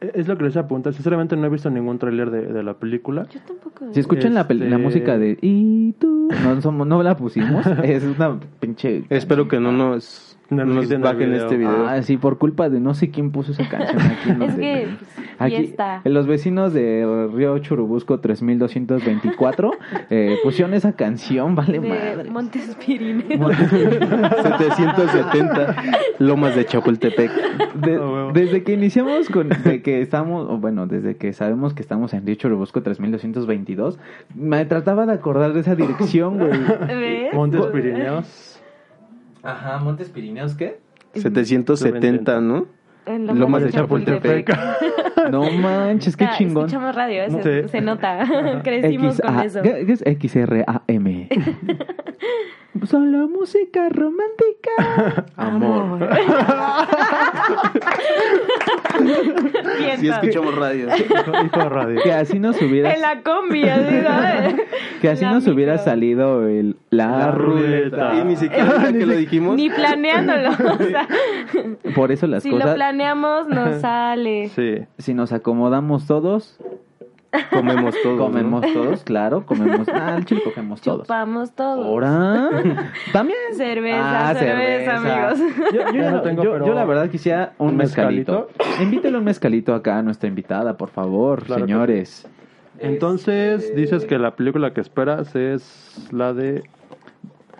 Es 0.00 0.28
lo 0.28 0.36
que 0.36 0.44
les 0.44 0.56
apunta. 0.58 0.92
Sinceramente 0.92 1.34
no 1.34 1.46
he 1.46 1.48
visto 1.48 1.70
ningún 1.70 1.98
tráiler 1.98 2.30
de, 2.30 2.42
de 2.52 2.62
la 2.62 2.74
película. 2.74 3.26
Yo 3.30 3.40
tampoco. 3.40 3.86
Si 3.92 4.00
escuchan 4.00 4.34
la, 4.34 4.42
Este- 4.42 4.54
la 4.54 4.76
música 4.76 5.16
de 5.16 5.38
Y 5.40 5.92
tú, 5.92 6.23
no, 6.28 6.60
somos, 6.62 6.86
no 6.86 7.02
la 7.02 7.16
pusimos, 7.16 7.66
es 7.82 8.02
una 8.04 8.38
pinche... 8.60 9.04
Espero 9.10 9.48
que 9.48 9.60
no 9.60 9.72
nos, 9.72 10.36
No 10.50 10.64
nos 10.64 10.88
bajen 11.00 11.30
video. 11.30 11.42
este 11.44 11.56
video. 11.56 11.86
Ah, 11.88 12.02
sí, 12.02 12.16
por 12.16 12.38
culpa 12.38 12.68
de 12.68 12.80
no 12.80 12.94
sé 12.94 13.10
quién 13.10 13.30
puso 13.30 13.52
esa 13.52 13.68
canción 13.68 14.00
aquí. 14.00 14.30
no 14.36 14.44
Es 14.44 14.54
sé. 14.54 14.60
que, 14.60 14.88
pues, 14.98 15.10
Aquí, 15.36 15.56
fiesta. 15.56 16.00
los 16.04 16.28
vecinos 16.28 16.72
de 16.72 17.28
Río 17.34 17.58
Churubusco 17.58 18.20
3224 18.20 19.72
eh, 20.10 20.36
pusieron 20.44 20.74
esa 20.74 20.92
canción, 20.92 21.56
vale 21.56 21.80
de 21.80 21.88
madre. 21.88 22.30
Montes 22.30 22.76
Pirineos. 22.84 23.56
770 23.56 25.76
Lomas 26.20 26.54
de 26.54 26.64
Chapultepec. 26.66 27.32
De- 27.74 27.98
huevo. 27.98 28.30
desde 28.32 28.62
que 28.62 28.74
iniciamos 28.74 29.28
con 29.28 29.48
de 29.48 29.82
que 29.82 30.00
estamos, 30.00 30.46
o 30.48 30.58
bueno, 30.58 30.86
desde 30.86 31.16
que 31.16 31.32
sabemos 31.32 31.74
que 31.74 31.82
estamos 31.82 32.14
en 32.14 32.24
Río 32.26 32.36
Churubusco 32.36 32.82
3222, 32.82 33.98
me 34.36 34.64
trataba 34.66 35.04
de 35.06 35.14
acordar 35.14 35.52
de 35.52 35.60
esa 35.60 35.74
dirección, 35.74 36.08
güey. 36.22 36.50
¿Ves? 36.88 37.34
Montes 37.34 37.66
Pirineos. 37.66 38.60
Ajá, 39.42 39.78
Montes 39.78 40.08
Pirineos, 40.08 40.54
¿qué? 40.54 40.78
770, 41.14 42.40
¿no? 42.40 42.66
En 43.06 43.26
Lomas 43.38 43.62
de 43.62 43.70
Chapultepec. 43.70 44.56
No 45.30 45.50
manches, 45.50 46.18
qué 46.18 46.24
Ah, 46.24 46.34
chingón. 46.36 46.66
Escuchamos 46.66 46.94
radio, 46.94 47.22
se, 47.30 47.62
Sí. 47.62 47.68
se 47.70 47.80
nota. 47.80 48.60
Crecimos 48.62 49.18
con 49.18 49.34
XA 49.34 49.44
eso. 49.46 49.62
¿Qué 49.62 49.86
es 49.88 50.04
XRAM? 50.20 51.28
Solo 52.82 53.28
música 53.28 53.88
romántica. 53.88 55.24
Amor. 55.36 56.08
Sí 59.98 60.08
escuchamos 60.08 60.54
radio. 60.56 60.88
Hijo. 60.96 62.02
Que 62.02 62.12
así 62.12 62.38
nos 62.38 62.60
hubiera 62.60 62.92
En 62.94 63.00
la 63.00 63.22
combi, 63.22 63.62
así, 63.68 64.00
¿sabes? 64.02 64.54
que 65.00 65.08
así 65.08 65.24
La 65.24 65.32
nos 65.32 65.46
hubiera 65.46 65.78
salido 65.78 66.48
el 66.48 66.76
la, 66.90 67.06
La 67.18 67.30
ruleta. 67.30 68.10
ruleta. 68.10 68.14
Y 68.20 68.24
ni 68.24 68.36
siquiera 68.36 68.92
que 68.92 69.06
lo 69.06 69.14
dijimos. 69.14 69.56
Ni 69.56 69.70
planeándolo. 69.70 70.50
O 70.50 70.78
sea, 70.78 71.08
Por 71.94 72.12
eso 72.12 72.26
las 72.26 72.42
si 72.42 72.50
lo 72.50 72.56
cosas 72.58 72.74
planeamos, 72.74 73.48
nos 73.48 73.80
sale. 73.80 74.48
Sí. 74.48 74.78
si 74.98 75.14
nos 75.14 75.32
acomodamos 75.32 76.06
todos, 76.06 76.58
Comemos 77.50 77.94
todo. 78.02 78.16
comemos 78.18 78.62
todos, 78.72 79.02
claro, 79.04 79.44
comemos, 79.46 79.88
ah, 79.88 80.14
el 80.18 80.24
chile 80.24 80.42
cogemos 80.44 80.80
todos. 80.80 81.02
Chupamos 81.02 81.52
todo. 81.54 81.84
Ahora 81.84 82.50
también 83.12 83.38
Cerveza, 83.56 84.28
Ah, 84.30 84.34
cerveza, 84.34 84.96
amigos. 84.96 85.52
Yo, 85.72 85.80
yo 85.80 85.92
Ya 85.92 86.10
no 86.10 86.16
no- 86.16 86.22
tengo, 86.22 86.42
yo- 86.44 86.52
pero- 86.52 86.66
yo 86.66 86.74
la 86.74 86.84
verdad 86.84 87.08
quisiera 87.10 87.52
un, 87.58 87.68
¿Un 87.70 87.76
mezcalito. 87.76 88.48
mezcalito? 88.48 88.82
Invítelo 88.82 89.18
un 89.18 89.24
mezcalito 89.24 89.74
acá 89.74 89.98
a 89.98 90.02
nuestra 90.02 90.28
invitada, 90.28 90.76
por 90.76 90.90
favor, 90.90 91.42
Claro 91.44 91.62
que 91.62 91.66
señores. 91.72 92.28
Entonces, 92.78 93.64
Este- 93.64 93.80
dices 93.80 94.04
que 94.04 94.18
la 94.18 94.34
película 94.36 94.72
que 94.72 94.80
esperas 94.80 95.34
es 95.36 96.08
la 96.12 96.32
de... 96.34 96.64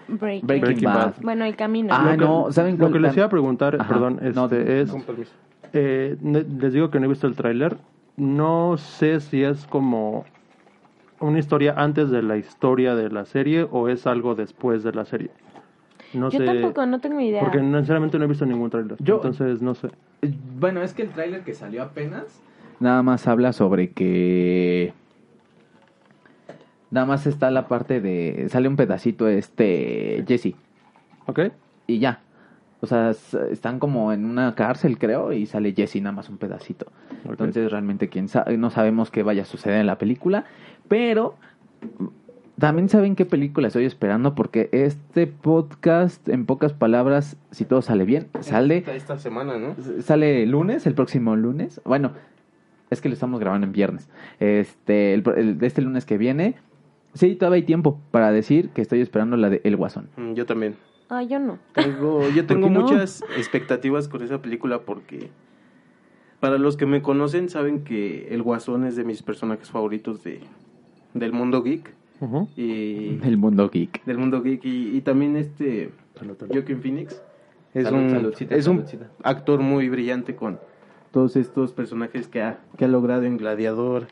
Breaking. 0.06 0.46
Breaking, 0.46 0.84
Bad. 0.84 0.94
Bad. 0.96 1.12
Bueno, 1.22 1.44
el 1.44 1.56
camino. 1.56 1.88
Ah, 1.92 2.02
Lo 2.04 2.10
que- 2.10 2.16
no, 2.18 2.52
¿saben 2.52 2.72
Lo 2.74 2.78
cuál 2.80 2.92
que 2.92 3.00
les 3.00 3.16
iba 3.16 3.26
a 3.26 3.28
preguntar, 3.30 3.76
Ajá. 3.80 3.88
perdón, 3.88 4.20
No, 4.34 4.44
este, 4.44 4.80
es... 4.82 4.90
Con 4.90 5.02
permiso. 5.02 5.32
eh, 5.72 6.16
les 6.22 6.72
digo 6.72 6.90
que 6.90 6.98
no 7.00 7.06
he 7.06 7.08
visto 7.08 7.26
el 7.26 7.34
tráiler. 7.36 7.76
No 8.16 8.76
sé 8.78 9.20
si 9.20 9.42
es 9.42 9.66
como 9.66 10.24
una 11.20 11.38
historia 11.38 11.74
antes 11.76 12.10
de 12.10 12.22
la 12.22 12.36
historia 12.36 12.94
de 12.94 13.10
la 13.10 13.24
serie 13.24 13.66
o 13.70 13.88
es 13.88 14.06
algo 14.06 14.34
después 14.34 14.82
de 14.84 14.92
la 14.92 15.04
serie. 15.04 15.30
No 16.12 16.30
Yo 16.30 16.38
sé. 16.38 16.46
tampoco, 16.46 16.86
no 16.86 17.00
tengo 17.00 17.20
idea. 17.20 17.40
Porque 17.40 17.58
sinceramente 17.58 18.18
no 18.18 18.24
he 18.24 18.28
visto 18.28 18.46
ningún 18.46 18.70
tráiler. 18.70 18.96
Yo- 19.00 19.16
Entonces 19.16 19.60
no 19.62 19.74
sé. 19.74 19.88
Bueno, 20.58 20.82
es 20.82 20.94
que 20.94 21.02
el 21.02 21.10
tráiler 21.10 21.42
que 21.42 21.54
salió 21.54 21.82
apenas 21.82 22.40
nada 22.80 23.02
más 23.02 23.26
habla 23.26 23.52
sobre 23.52 23.90
que 23.90 24.92
nada 26.90 27.06
más 27.06 27.26
está 27.26 27.50
la 27.50 27.66
parte 27.66 28.00
de 28.00 28.46
sale 28.48 28.68
un 28.68 28.76
pedacito 28.76 29.26
este 29.28 30.24
Jesse 30.26 30.54
¿Ok? 31.26 31.40
y 31.86 31.98
ya. 31.98 32.20
O 32.84 32.86
sea, 32.86 33.10
están 33.50 33.78
como 33.78 34.12
en 34.12 34.24
una 34.24 34.54
cárcel, 34.54 34.98
creo, 34.98 35.32
y 35.32 35.46
sale 35.46 35.72
Jesse 35.74 35.96
nada 35.96 36.12
más 36.12 36.28
un 36.28 36.38
pedacito. 36.38 36.86
Entonces, 37.28 37.70
realmente 37.70 38.08
quién 38.08 38.28
sabe, 38.28 38.56
no 38.56 38.70
sabemos 38.70 39.10
qué 39.10 39.22
vaya 39.22 39.42
a 39.42 39.46
suceder 39.46 39.80
en 39.80 39.86
la 39.86 39.98
película, 39.98 40.44
pero 40.88 41.34
también 42.58 42.88
saben 42.88 43.16
qué 43.16 43.24
película 43.26 43.66
estoy 43.68 43.84
esperando 43.84 44.34
porque 44.34 44.68
este 44.72 45.26
podcast, 45.26 46.28
en 46.28 46.46
pocas 46.46 46.72
palabras, 46.72 47.36
si 47.50 47.64
todo 47.64 47.82
sale 47.82 48.04
bien, 48.04 48.28
sale 48.40 48.78
Esta, 48.78 48.94
esta 48.94 49.18
semana, 49.18 49.58
¿no? 49.58 49.74
sale 50.02 50.46
lunes, 50.46 50.86
el 50.86 50.94
próximo 50.94 51.34
lunes. 51.34 51.80
Bueno, 51.84 52.12
es 52.90 53.00
que 53.00 53.08
lo 53.08 53.14
estamos 53.14 53.40
grabando 53.40 53.66
en 53.66 53.72
viernes. 53.72 54.08
Este, 54.38 55.14
el, 55.14 55.24
el- 55.36 55.58
de 55.58 55.66
este 55.66 55.82
lunes 55.82 56.04
que 56.04 56.16
viene. 56.18 56.54
Sí, 57.14 57.34
todavía 57.36 57.56
hay 57.56 57.62
tiempo 57.62 58.00
para 58.10 58.30
decir 58.32 58.70
que 58.70 58.82
estoy 58.82 59.00
esperando 59.00 59.36
la 59.36 59.48
de 59.48 59.60
El 59.64 59.76
Guasón. 59.76 60.08
Mm, 60.16 60.34
Yo 60.34 60.46
también. 60.46 60.74
Ah, 61.14 61.22
yo 61.22 61.38
no. 61.38 61.58
Tengo, 61.74 62.28
yo 62.34 62.46
tengo 62.46 62.68
no? 62.70 62.80
muchas 62.80 63.22
expectativas 63.36 64.08
con 64.08 64.22
esa 64.22 64.40
película 64.42 64.80
porque 64.82 65.30
para 66.40 66.58
los 66.58 66.76
que 66.76 66.86
me 66.86 67.02
conocen 67.02 67.48
saben 67.48 67.84
que 67.84 68.28
el 68.30 68.42
Guasón 68.42 68.84
es 68.84 68.96
de 68.96 69.04
mis 69.04 69.22
personajes 69.22 69.70
favoritos 69.70 70.22
de 70.24 70.40
del 71.14 71.32
mundo 71.32 71.62
geek 71.62 71.94
y 72.56 73.18
El 73.22 73.36
mundo 73.36 73.68
geek. 73.70 74.04
del 74.04 74.18
mundo 74.18 74.42
geek 74.42 74.64
y, 74.64 74.96
y 74.96 75.00
también 75.02 75.36
este 75.36 75.90
Salud, 76.18 76.36
salud. 76.38 76.52
Joaquin 76.54 76.80
Phoenix 76.80 77.22
es 77.74 77.84
Salud, 77.84 77.98
un 78.00 78.10
saludcita, 78.10 78.54
es 78.56 78.66
un 78.66 78.84
actor 79.22 79.60
muy 79.60 79.88
brillante 79.88 80.34
con 80.36 80.58
todos 81.12 81.36
estos 81.36 81.72
personajes 81.72 82.26
que 82.28 82.42
ha, 82.42 82.58
que 82.76 82.84
ha 82.84 82.88
logrado 82.88 83.22
en 83.24 83.36
Gladiador, 83.36 84.06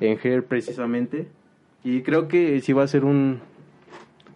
en 0.00 0.18
Hair 0.22 0.44
precisamente 0.44 1.28
y 1.84 2.02
creo 2.02 2.28
que 2.28 2.60
sí 2.60 2.72
va 2.72 2.82
a 2.82 2.88
ser 2.88 3.04
un 3.04 3.40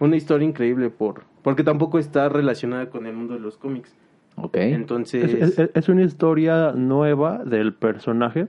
una 0.01 0.17
historia 0.17 0.47
increíble 0.47 0.91
por 0.91 1.23
porque 1.49 1.65
tampoco 1.65 1.99
está 1.99 2.29
relacionada 2.29 2.91
con 2.91 3.07
el 3.07 3.15
mundo 3.15 3.33
de 3.33 3.41
los 3.41 3.57
cómics. 3.57 3.95
Ok. 4.37 4.57
Entonces, 4.59 5.33
Es, 5.33 5.59
es- 5.59 5.71
es 5.73 5.89
una 5.89 6.03
historia 6.03 6.73
nueva 6.73 7.43
del 7.43 7.73
personaje. 7.73 8.49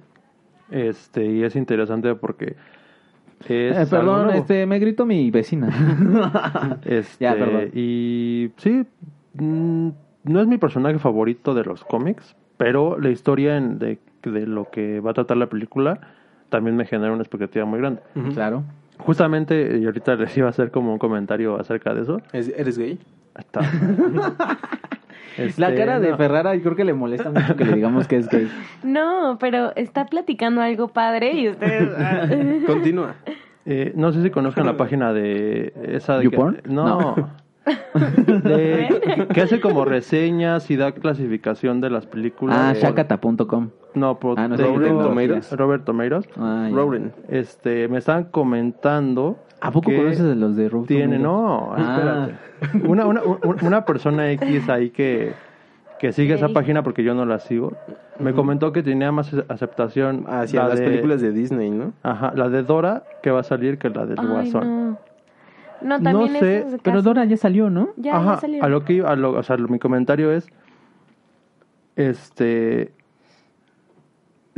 Este, 0.69 1.25
y 1.25 1.43
es 1.43 1.55
interesante 1.55 2.13
porque 2.15 2.57
es 3.47 3.77
Eh, 3.77 3.87
perdón, 3.89 4.31
este, 4.31 4.65
me 4.65 4.79
gritó 4.79 5.05
mi 5.05 5.31
vecina. 5.31 5.69
Este, 6.83 7.23
Ya, 7.23 7.35
perdón. 7.35 7.69
Y 7.73 8.51
sí, 8.57 8.85
mm, 9.35 9.89
no 10.25 10.41
es 10.41 10.47
mi 10.47 10.57
personaje 10.57 10.99
favorito 10.99 11.53
de 11.53 11.63
los 11.63 11.85
cómics, 11.85 12.35
pero 12.57 12.99
la 12.99 13.09
historia 13.11 13.55
en- 13.55 13.79
de, 13.79 13.97
de 14.23 14.45
lo 14.45 14.69
que 14.69 14.99
va 14.99 15.11
a 15.11 15.13
tratar 15.13 15.37
la 15.37 15.47
película 15.47 16.01
también 16.49 16.75
me 16.75 16.85
genera 16.85 17.13
una 17.13 17.21
expectativa 17.21 17.63
muy 17.63 17.79
grande. 17.79 18.01
Claro. 18.33 18.63
Justamente, 18.99 19.79
y 19.81 19.85
ahorita 19.85 20.15
les 20.15 20.37
iba 20.37 20.47
a 20.47 20.49
hacer 20.51 20.69
como 20.71 20.93
un 20.93 20.99
comentario 20.99 21.59
acerca 21.59 21.93
de 21.93 22.01
eso. 22.03 22.21
¿Es- 22.33 22.53
¿eres 22.55 22.77
gay? 22.77 22.99
Está. 23.37 23.61
Este, 25.37 25.61
la 25.61 25.73
cara 25.73 25.99
de 26.01 26.09
no. 26.11 26.17
Ferrara, 26.17 26.53
yo 26.55 26.61
creo 26.63 26.75
que 26.75 26.83
le 26.83 26.93
molesta 26.93 27.29
mucho 27.29 27.55
que 27.55 27.63
le 27.63 27.73
digamos 27.75 28.07
que 28.09 28.17
es 28.17 28.27
gay. 28.27 28.51
No, 28.83 29.37
pero 29.39 29.73
está 29.77 30.07
platicando 30.07 30.59
algo 30.59 30.89
padre 30.89 31.31
y 31.33 31.47
ustedes. 31.47 31.89
ah. 31.97 32.27
Continúa. 32.67 33.15
Eh, 33.65 33.93
no 33.95 34.11
sé 34.11 34.21
si 34.21 34.31
conozcan 34.31 34.65
la 34.65 34.75
página 34.75 35.13
de 35.13 35.71
esa 35.83 36.17
de 36.17 36.23
que- 36.25 36.31
¿YouPorn? 36.35 36.61
no, 36.65 37.15
de- 38.27 39.27
que 39.33 39.41
hace 39.41 39.61
como 39.61 39.85
reseñas 39.85 40.69
y 40.71 40.75
da 40.75 40.91
clasificación 40.91 41.79
de 41.79 41.89
las 41.89 42.05
películas. 42.05 42.57
Ah, 42.59 42.73
shakata.com. 42.73 43.69
No, 43.95 44.19
por 44.19 44.39
Ah, 44.39 44.47
no, 44.47 44.55
es 44.55 44.61
tecnología. 44.61 45.03
Tomatoes. 45.03 45.51
Robert 45.57 45.83
Tomatoes. 45.85 46.29
Ah. 46.37 46.69
Este, 47.27 47.87
me 47.87 47.97
estaban 47.97 48.25
comentando. 48.25 49.37
¿A 49.61 49.71
poco 49.71 49.89
que 49.89 49.97
conoces 49.97 50.23
de 50.23 50.35
los 50.35 50.55
de 50.55 50.69
Rotten 50.69 50.87
Tiene, 50.87 51.19
no, 51.19 51.73
Ah. 51.75 52.27
espérate. 52.61 52.87
Una, 52.87 53.05
una, 53.07 53.21
un- 53.23 53.57
una 53.65 53.85
persona 53.85 54.31
X 54.31 54.69
ahí 54.69 54.89
que, 54.91 55.33
que 55.99 56.13
sigue 56.13 56.35
esa 56.35 56.49
página 56.49 56.81
porque 56.83 57.03
yo 57.03 57.13
no 57.13 57.25
la 57.25 57.39
sigo, 57.39 57.73
me 58.19 58.33
comentó 58.33 58.71
que 58.71 58.83
tenía 58.83 59.11
más 59.11 59.33
aceptación 59.49 60.25
Hacia 60.29 60.61
la 60.63 60.69
las 60.69 60.79
de- 60.79 60.85
películas 60.85 61.19
de 61.21 61.31
Disney, 61.33 61.71
¿no? 61.71 61.91
Ajá, 62.03 62.31
la 62.35 62.47
de 62.49 62.63
Dora 62.63 63.03
que 63.23 63.31
va 63.31 63.41
a 63.41 63.43
salir 63.43 63.77
que 63.79 63.89
la 63.89 64.05
del 64.05 64.19
Ay, 64.19 64.27
Guasón. 64.27 64.67
no. 64.91 64.97
No, 65.81 65.97
No 65.97 66.03
también 66.03 66.39
sé, 66.39 66.57
esos 66.59 66.79
Pero 66.83 67.01
Dora 67.01 67.23
ya 67.25 67.37
salió, 67.37 67.69
¿no? 67.69 67.89
Ya, 67.97 68.15
Ajá, 68.17 68.35
ya 68.35 68.41
salió. 68.41 68.63
a 68.63 68.69
lo 68.69 68.83
que 68.85 68.93
iba- 68.93 69.09
a 69.09 69.15
lo- 69.15 69.31
o 69.31 69.43
sea, 69.43 69.57
lo- 69.57 69.67
mi 69.69 69.79
comentario 69.79 70.31
es 70.31 70.47
este 71.95 72.91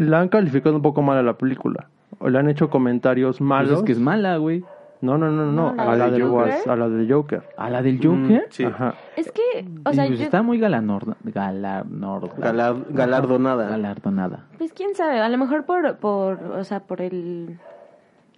la 0.05 0.19
han 0.19 0.29
calificado 0.29 0.75
un 0.75 0.81
poco 0.81 1.01
mal 1.01 1.17
a 1.17 1.23
la 1.23 1.33
película. 1.37 1.87
O 2.19 2.29
le 2.29 2.37
han 2.39 2.49
hecho 2.49 2.69
comentarios 2.69 3.37
Pues 3.37 3.47
malos. 3.47 3.79
es 3.79 3.83
que 3.83 3.91
es 3.93 3.99
mala, 3.99 4.37
güey. 4.37 4.63
No, 5.01 5.17
no, 5.17 5.31
no, 5.31 5.45
no, 5.51 5.71
No, 5.71 5.75
la 5.75 5.91
a 5.91 5.95
la 5.95 6.05
de 6.05 6.11
del 6.11 6.21
Joker. 6.29 6.53
Guas- 6.53 6.67
a 6.67 6.75
la 6.75 6.87
del 6.89 7.11
Joker. 7.11 7.41
¿A 7.57 7.69
la 7.71 7.81
del 7.81 7.95
Joker? 7.97 8.19
Mm, 8.19 8.51
sí. 8.51 8.63
Ajá. 8.65 8.93
Es 9.15 9.31
que, 9.31 9.65
o 9.83 9.93
sea, 9.93 10.05
Y 10.05 10.09
pues 10.09 10.19
yo- 10.19 10.25
está 10.25 10.43
muy 10.43 10.59
galanor, 10.59 11.15
galanor, 11.23 12.29
Galar- 12.37 12.75
galardonada. 12.89 13.67
galardonada. 13.69 14.45
pues 14.59 14.73
quién 14.73 14.93
sabe, 14.93 15.19
a 15.19 15.27
lo 15.29 15.37
mejor 15.39 15.65
por, 15.65 15.97
por, 15.97 16.37
o 16.55 16.63
sea, 16.63 16.81
por 16.81 17.01
el 17.01 17.57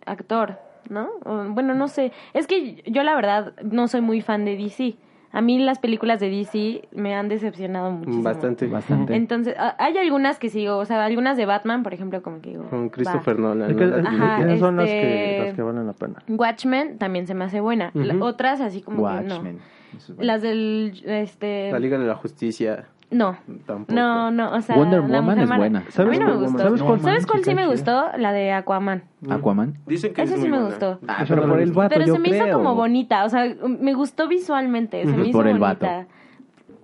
actor, 0.05 0.57
¿no? 0.89 1.09
Bueno, 1.49 1.73
no 1.73 1.89
sé. 1.89 2.13
Es 2.33 2.47
que 2.47 2.81
yo 2.87 3.03
la 3.03 3.15
verdad 3.15 3.53
no 3.63 3.87
soy 3.89 3.99
muy 4.01 4.21
fan 4.21 4.45
de 4.45 4.55
DC. 4.55 4.95
A 5.33 5.41
mí 5.41 5.57
las 5.59 5.79
películas 5.79 6.19
de 6.19 6.29
DC 6.29 6.87
me 6.93 7.15
han 7.15 7.27
decepcionado 7.27 7.91
muchísimo. 7.91 8.23
Bastante. 8.23 8.67
Bastante. 8.67 9.15
Entonces, 9.15 9.55
hay 9.79 9.97
algunas 9.97 10.37
que 10.39 10.49
sigo, 10.49 10.77
o 10.77 10.85
sea, 10.85 11.03
algunas 11.03 11.35
de 11.37 11.45
Batman, 11.47 11.81
por 11.83 11.93
ejemplo, 11.93 12.21
como 12.21 12.39
que 12.39 12.51
digo. 12.51 12.65
Con 12.69 12.89
Christopher 12.89 13.37
va. 13.37 13.41
Nolan. 13.55 13.75
Que- 13.75 13.85
¿no? 13.87 14.07
Ajá, 14.07 14.41
esas 14.45 14.59
son 14.59 14.77
las 14.77 14.85
que, 14.85 14.99
este- 15.35 15.45
las 15.47 15.55
que 15.55 15.61
valen 15.63 15.87
la 15.87 15.93
pena. 15.93 16.15
Watchmen 16.29 16.97
también 16.99 17.25
se 17.27 17.33
me 17.33 17.45
hace 17.45 17.59
buena. 17.59 17.89
La- 17.95 18.13
Ujú. 18.15 18.23
Otras 18.25 18.61
así 18.61 18.81
como 18.81 18.97
que 18.97 19.03
Watchmen. 19.03 19.55
no. 19.57 19.97
Es 19.97 20.07
bueno. 20.07 20.23
Las 20.23 20.41
del, 20.41 21.01
este... 21.05 21.71
La 21.71 21.79
Liga 21.79 21.97
de 21.99 22.05
la 22.07 22.15
Justicia 22.15 22.85
No. 23.13 23.37
tampoco. 23.65 23.93
No, 23.93 24.31
no, 24.31 24.51
o 24.53 24.61
sea, 24.61 24.75
Wonder 24.75 25.01
la 25.01 25.05
Woman 25.19 25.23
Mujer 25.25 25.43
es 25.43 25.49
Mara- 25.49 25.59
buena. 25.59 25.79
A 25.87 25.91
¿Sabes 25.91 26.11
mí 26.11 26.17
no 26.19 26.25
me 26.25 26.31
cuál- 26.33 26.43
gustó. 26.45 26.57
sabes 26.63 26.81
cuál- 26.81 26.99
¿Sabes 27.01 27.25
cuál 27.27 27.43
sí 27.43 27.55
me 27.55 27.67
gustó? 27.67 28.05
La 28.17 28.31
de 28.33 28.51
Aquaman. 28.53 29.03
Aquaman. 29.29 29.77
Dicen 29.85 30.13
que 30.13 30.21
Esa 30.23 30.35
es 30.35 30.41
sí 30.41 30.47
muy 30.47 30.57
me 30.57 30.63
buena. 30.63 30.69
gustó. 30.71 30.99
Ah, 31.07 31.23
pero 31.27 31.35
no 31.37 31.47
por 31.49 31.57
lo 31.57 31.63
el 31.63 31.69
vi. 31.69 31.75
vato, 31.75 31.89
Pero 31.93 32.05
yo 32.07 32.13
se 32.13 32.19
me 32.19 32.29
hizo 32.29 32.43
creo. 32.43 32.57
como 32.57 32.75
bonita, 32.75 33.23
o 33.25 33.29
sea, 33.29 33.45
me 33.67 33.93
gustó 33.93 34.27
visualmente, 34.27 35.03
se 35.05 35.11
me 35.11 35.27
hizo 35.27 35.37
por 35.37 35.47
el 35.47 35.59
bonita. 35.59 35.87
vato. 35.97 36.07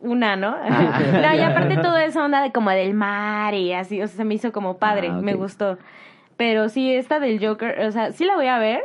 Una, 0.01 0.35
¿no? 0.37 0.55
Ah. 0.57 0.99
no, 1.33 1.35
y 1.35 1.41
aparte 1.41 1.75
toda 1.77 2.05
esa 2.05 2.23
onda 2.23 2.41
de 2.41 2.51
como 2.53 2.69
del 2.69 2.93
mar 2.93 3.53
y 3.53 3.73
así, 3.73 4.01
o 4.01 4.07
sea, 4.07 4.17
se 4.17 4.23
me 4.25 4.33
hizo 4.35 4.51
como 4.53 4.77
padre, 4.77 5.09
Ah, 5.11 5.17
ok. 5.17 5.23
me 5.23 5.33
gustó. 5.33 5.77
Pero 6.37 6.69
sí, 6.69 6.93
esta 6.93 7.19
del 7.19 7.45
Joker, 7.45 7.81
o 7.85 7.91
sea, 7.91 8.11
sí 8.13 8.23
la 8.23 8.35
voy 8.35 8.47
a 8.47 8.59
ver, 8.59 8.81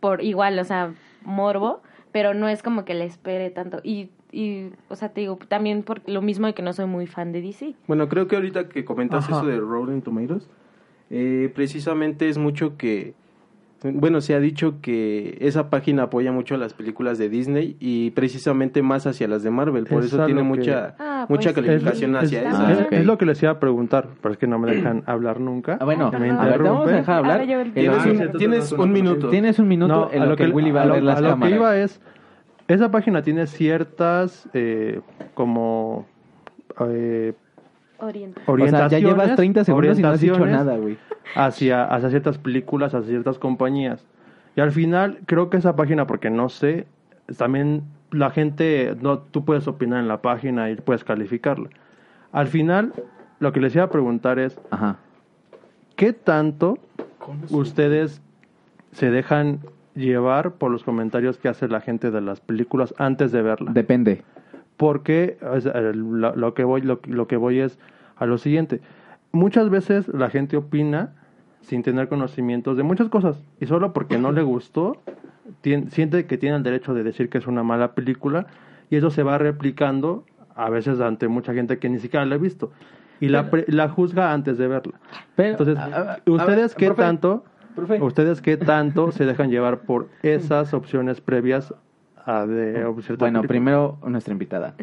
por 0.00 0.22
igual, 0.22 0.58
o 0.58 0.64
sea, 0.64 0.92
morbo, 1.24 1.80
pero 2.12 2.34
no 2.34 2.48
es 2.48 2.62
como 2.62 2.84
que 2.84 2.94
la 2.94 3.04
espere 3.04 3.50
tanto. 3.50 3.78
Y, 3.84 4.10
y 4.34 4.72
o 4.88 4.96
sea, 4.96 5.10
te 5.10 5.20
digo, 5.22 5.38
también 5.48 5.82
por 5.82 6.00
lo 6.08 6.20
mismo 6.22 6.46
de 6.46 6.54
que 6.54 6.62
no 6.62 6.72
soy 6.72 6.86
muy 6.86 7.06
fan 7.06 7.32
de 7.32 7.40
DC. 7.40 7.74
Bueno, 7.86 8.08
creo 8.08 8.26
que 8.26 8.36
ahorita 8.36 8.68
que 8.68 8.84
comentas 8.84 9.24
Ajá. 9.24 9.38
eso 9.38 9.46
de 9.46 9.58
Rotten 9.58 10.02
Tomatoes, 10.02 10.48
eh, 11.10 11.50
precisamente 11.54 12.28
es 12.28 12.38
mucho 12.38 12.76
que, 12.76 13.14
bueno, 13.82 14.22
se 14.22 14.34
ha 14.34 14.40
dicho 14.40 14.80
que 14.80 15.36
esa 15.42 15.68
página 15.68 16.04
apoya 16.04 16.32
mucho 16.32 16.54
a 16.54 16.58
las 16.58 16.72
películas 16.72 17.18
de 17.18 17.28
Disney 17.28 17.76
y 17.80 18.10
precisamente 18.12 18.80
más 18.82 19.06
hacia 19.06 19.28
las 19.28 19.42
de 19.42 19.50
Marvel, 19.50 19.84
por 19.84 20.00
Es 20.02 20.06
eso 20.12 20.24
tiene 20.24 20.42
mucha 20.42 20.94
Ah, 20.98 21.26
mucha 21.28 21.52
pues 21.52 21.54
sí. 21.54 21.70
calificación 21.70 22.16
Es- 22.16 22.24
hacia 22.24 22.40
es, 22.40 22.46
esa. 22.48 22.68
Ah, 22.68 22.86
es- 22.90 23.04
lo 23.06 23.18
que 23.18 23.26
les 23.26 23.42
iba 23.42 23.52
a 23.52 23.60
preguntar, 23.60 24.08
pero 24.22 24.32
es 24.32 24.38
que 24.38 24.46
no 24.46 24.58
me 24.58 24.74
dejan 24.74 25.02
hablar 25.06 25.38
nunca. 25.38 25.76
Ah, 25.80 25.84
bueno, 25.84 26.10
me 26.12 26.30
a 26.30 26.44
ver, 26.46 26.62
te 26.62 26.68
vamos 26.68 26.88
a 26.88 26.92
dejar 26.92 27.16
hablar. 27.18 27.44
Tienes, 27.74 27.98
Ah, 28.02 28.08
un, 28.08 28.16
sí, 28.18 28.24
tienes 28.38 28.72
un 28.72 28.90
minuto. 28.92 29.28
Tienes 29.28 29.58
un 29.58 29.68
minuto 29.68 29.94
No, 29.94 30.10
en 30.10 30.22
a 30.22 30.26
lo 30.26 30.36
que, 30.36 30.46
Willy 30.48 30.70
va 30.70 30.82
a, 30.82 30.86
lo- 30.86 30.94
ver 30.94 31.02
las 31.02 31.18
a 31.18 31.20
lo 31.20 31.38
que 31.38 31.50
iba 31.50 31.76
es, 31.78 32.00
esa 32.68 32.90
página 32.90 33.22
tiene 33.22 33.46
ciertas 33.46 34.48
eh, 34.54 35.00
como 35.34 36.06
eh, 36.88 37.34
Orienta. 37.98 38.40
O 38.40 38.44
sea, 38.44 38.52
orientaciones. 38.54 38.90
ya 38.90 38.98
llevas 38.98 39.36
30 39.36 39.64
segundos 39.64 39.98
y 39.98 40.02
no 40.02 40.08
has 40.08 40.20
dicho 40.20 40.34
orientaciones 40.34 40.66
nada, 40.66 40.78
güey. 40.78 40.98
Hacia, 41.34 41.84
hacia 41.84 42.10
ciertas 42.10 42.38
películas, 42.38 42.94
hacia 42.94 43.08
ciertas 43.08 43.38
compañías. 43.38 44.06
Y 44.56 44.60
al 44.60 44.72
final, 44.72 45.20
creo 45.26 45.50
que 45.50 45.56
esa 45.56 45.76
página, 45.76 46.06
porque 46.06 46.30
no 46.30 46.48
sé, 46.48 46.86
también 47.36 47.84
la 48.10 48.30
gente, 48.30 48.96
no, 49.00 49.18
tú 49.18 49.44
puedes 49.44 49.66
opinar 49.66 50.00
en 50.00 50.08
la 50.08 50.22
página 50.22 50.70
y 50.70 50.76
puedes 50.76 51.04
calificarla. 51.04 51.70
Al 52.32 52.48
final, 52.48 52.92
lo 53.40 53.52
que 53.52 53.60
les 53.60 53.74
iba 53.74 53.84
a 53.84 53.90
preguntar 53.90 54.38
es, 54.38 54.60
Ajá. 54.70 54.96
¿qué 55.96 56.12
tanto 56.12 56.78
ustedes 57.50 58.20
se 58.92 59.10
dejan 59.10 59.60
llevar 59.94 60.52
por 60.54 60.70
los 60.70 60.82
comentarios 60.84 61.38
que 61.38 61.48
hace 61.48 61.68
la 61.68 61.80
gente 61.80 62.10
de 62.10 62.20
las 62.20 62.40
películas 62.40 62.94
antes 62.98 63.32
de 63.32 63.42
verla? 63.42 63.72
Depende. 63.72 64.22
porque 64.76 65.38
sea, 65.60 65.80
lo, 65.80 66.34
lo 66.34 66.54
que 66.54 66.64
voy 66.64 66.80
lo, 66.82 67.00
lo 67.06 67.26
que 67.28 67.36
voy 67.36 67.60
es 67.60 67.78
a 68.16 68.26
lo 68.26 68.38
siguiente 68.38 68.80
muchas 69.32 69.70
veces 69.70 70.08
la 70.08 70.30
gente 70.30 70.56
opina 70.56 71.12
sin 71.60 71.82
tener 71.82 72.08
conocimientos 72.08 72.76
de 72.76 72.82
muchas 72.82 73.08
cosas 73.08 73.40
y 73.60 73.66
solo 73.66 73.92
porque 73.92 74.18
no 74.18 74.32
le 74.32 74.42
gustó 74.42 75.00
tien- 75.62 75.88
siente 75.90 76.26
que 76.26 76.38
tiene 76.38 76.56
el 76.56 76.62
derecho 76.64 76.92
de 76.92 77.02
decir 77.04 77.28
que 77.30 77.38
es 77.38 77.46
una 77.46 77.62
mala 77.62 77.94
película 77.94 78.46
y 78.90 78.96
eso 78.96 79.10
se 79.10 79.22
va 79.22 79.38
replicando 79.38 80.24
a 80.56 80.70
veces 80.70 81.00
ante 81.00 81.28
mucha 81.28 81.54
gente 81.54 81.78
que 81.78 81.88
ni 81.88 81.98
siquiera 82.00 82.26
la 82.26 82.34
ha 82.34 82.38
visto 82.38 82.70
y 83.20 83.28
la, 83.28 83.50
pre- 83.50 83.64
la 83.68 83.88
juzga 83.88 84.32
antes 84.32 84.58
de 84.58 84.66
verla 84.68 84.94
Pero, 85.36 85.50
entonces 85.50 85.78
a- 85.78 85.84
a- 85.84 86.14
a 86.14 86.20
ustedes 86.26 86.74
ver, 86.74 86.76
qué 86.76 86.86
profe, 86.86 87.02
tanto 87.02 87.44
profe. 87.74 88.00
ustedes 88.02 88.40
qué 88.40 88.56
tanto 88.56 89.12
se 89.12 89.24
dejan 89.24 89.50
llevar 89.50 89.80
por 89.80 90.08
esas 90.22 90.74
opciones 90.74 91.20
previas 91.20 91.74
a 92.26 92.46
de 92.46 92.84
cierta 93.02 93.24
Bueno, 93.24 93.42
primero 93.42 93.98
nuestra 94.06 94.32
invitada. 94.32 94.74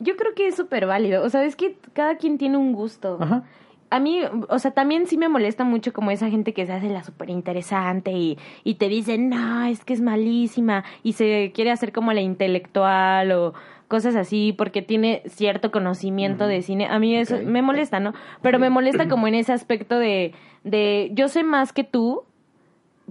Yo 0.00 0.16
creo 0.16 0.34
que 0.34 0.48
es 0.48 0.56
súper 0.56 0.86
válido. 0.86 1.22
O 1.22 1.28
sea, 1.28 1.44
es 1.44 1.56
que 1.56 1.76
cada 1.92 2.16
quien 2.16 2.38
tiene 2.38 2.56
un 2.56 2.72
gusto. 2.72 3.18
Ajá. 3.20 3.44
A 3.90 4.00
mí, 4.00 4.22
o 4.48 4.58
sea, 4.58 4.72
también 4.72 5.06
sí 5.06 5.16
me 5.16 5.28
molesta 5.28 5.62
mucho 5.62 5.92
como 5.92 6.10
esa 6.10 6.28
gente 6.28 6.52
que 6.52 6.66
se 6.66 6.72
hace 6.72 6.88
la 6.88 7.04
súper 7.04 7.30
interesante 7.30 8.10
y, 8.10 8.38
y 8.64 8.74
te 8.74 8.88
dice, 8.88 9.18
no, 9.18 9.66
es 9.66 9.84
que 9.84 9.92
es 9.92 10.00
malísima 10.00 10.84
y 11.04 11.12
se 11.12 11.52
quiere 11.54 11.70
hacer 11.70 11.92
como 11.92 12.12
la 12.12 12.20
intelectual 12.20 13.30
o 13.30 13.54
cosas 13.88 14.16
así 14.16 14.52
porque 14.56 14.82
tiene 14.82 15.22
cierto 15.26 15.70
conocimiento 15.70 16.46
de 16.46 16.62
cine. 16.62 16.86
A 16.86 16.98
mí 16.98 17.14
eso 17.16 17.38
me 17.44 17.62
molesta, 17.62 18.00
¿no? 18.00 18.12
Pero 18.42 18.58
me 18.58 18.70
molesta 18.70 19.08
como 19.08 19.26
en 19.28 19.34
ese 19.34 19.52
aspecto 19.52 19.98
de, 19.98 20.32
de 20.64 21.10
yo 21.12 21.28
sé 21.28 21.42
más 21.44 21.72
que 21.72 21.84
tú 21.84 22.24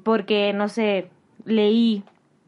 porque, 0.03 0.53
no 0.53 0.67
sé, 0.69 1.09
leí 1.45 2.03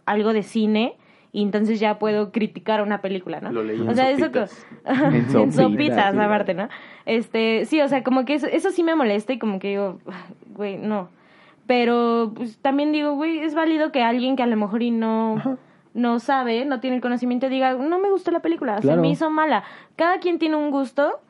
algo 0.05 0.33
de 0.33 0.43
cine 0.43 0.95
y 1.31 1.41
entonces 1.43 1.79
ya 1.79 1.99
puedo 1.99 2.31
criticar 2.31 2.81
una 2.81 3.01
película, 3.01 3.41
¿no? 3.41 3.51
Lo 3.51 3.63
leí 3.63 3.81
en 3.81 3.89
o 3.89 3.93
sea, 3.93 4.09
eso 4.09 4.25
sopitas. 4.25 4.65
co- 4.85 4.91
En 5.07 5.13
en 5.37 5.51
sopitas, 5.51 6.11
sí. 6.13 6.19
aparte, 6.19 6.53
¿no? 6.53 6.69
Este, 7.05 7.65
sí, 7.65 7.81
o 7.81 7.87
sea, 7.87 8.03
como 8.03 8.25
que 8.25 8.35
eso, 8.35 8.47
eso 8.47 8.71
sí 8.71 8.83
me 8.83 8.95
molesta 8.95 9.33
y 9.33 9.39
como 9.39 9.59
que 9.59 9.69
digo, 9.69 9.99
"Ah, 10.09 10.25
güey, 10.55 10.77
no. 10.77 11.09
Pero 11.67 12.31
pues, 12.35 12.57
también 12.59 12.91
digo, 12.91 13.13
güey, 13.15 13.39
es 13.39 13.53
válido 13.55 13.91
que 13.91 14.03
alguien 14.03 14.35
que 14.35 14.43
a 14.43 14.47
lo 14.47 14.55
mejor 14.55 14.81
y 14.83 14.91
no, 14.91 15.57
no 15.95 16.19
sabe, 16.19 16.63
no 16.65 16.79
tiene 16.79 16.97
el 16.97 17.01
conocimiento, 17.01 17.49
diga, 17.49 17.73
no 17.73 17.99
me 17.99 18.11
gustó 18.11 18.29
la 18.29 18.41
película, 18.41 18.75
Claro. 18.77 18.97
se 18.97 19.01
me 19.01 19.09
hizo 19.09 19.31
mala. 19.31 19.63
Cada 19.95 20.19
quien 20.19 20.37
tiene 20.37 20.57
un 20.57 20.69
gusto 20.69 21.21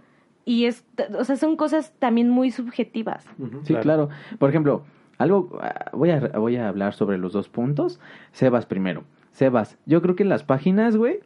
y 0.44 0.66
es, 0.66 0.84
o 1.18 1.24
sea, 1.24 1.38
son 1.38 1.56
cosas 1.56 1.94
también 2.00 2.30
muy 2.30 2.52
subjetivas. 2.52 3.26
Sí, 3.64 3.76
claro. 3.76 4.10
Por 4.40 4.50
ejemplo, 4.50 4.84
algo 5.18 5.58
ah, 5.62 5.92
voy 5.94 6.10
a 6.10 6.20
voy 6.38 6.58
a 6.58 6.68
hablar 6.68 6.94
sobre 6.94 7.18
los 7.18 7.32
dos 7.32 7.48
puntos. 7.48 8.02
Sebas 8.34 8.66
primero. 8.66 9.04
Sebas, 9.32 9.78
yo 9.86 10.02
creo 10.02 10.16
que 10.16 10.24
en 10.24 10.30
las 10.30 10.44
páginas, 10.44 10.98
güey, 10.98 11.20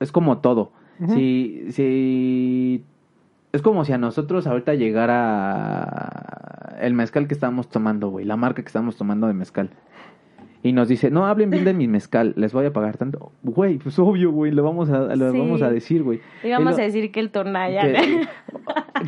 es 0.00 0.12
como 0.12 0.38
todo. 0.38 0.72
Si 1.08 1.64
si 1.70 2.84
es 3.52 3.62
como 3.62 3.86
si 3.86 3.92
a 3.92 3.98
nosotros 3.98 4.46
ahorita 4.46 4.74
llegara 4.74 6.76
el 6.80 6.94
mezcal 6.94 7.26
que 7.26 7.34
estábamos 7.34 7.68
tomando, 7.68 8.08
güey, 8.08 8.24
la 8.24 8.36
marca 8.36 8.62
que 8.62 8.68
estamos 8.68 8.96
tomando 8.96 9.26
de 9.26 9.34
mezcal. 9.34 9.70
Y 10.62 10.72
nos 10.72 10.88
dice, 10.88 11.10
no, 11.10 11.26
hablen 11.26 11.48
bien 11.50 11.64
de 11.64 11.72
mi 11.72 11.88
mezcal, 11.88 12.34
les 12.36 12.52
voy 12.52 12.66
a 12.66 12.72
pagar 12.72 12.98
tanto. 12.98 13.32
Güey, 13.42 13.78
pues 13.78 13.98
obvio, 13.98 14.30
güey, 14.30 14.52
lo 14.52 14.62
vamos 14.62 14.90
a, 14.90 15.16
lo 15.16 15.32
Sí. 15.32 15.38
vamos 15.38 15.62
a 15.62 15.70
decir, 15.70 16.02
güey. 16.02 16.20
Y 16.44 16.50
vamos 16.50 16.76
lo- 16.76 16.82
a 16.82 16.84
decir 16.84 17.10
que 17.10 17.20
el 17.20 17.30
tornaya. 17.30 17.80
que, 17.90 18.26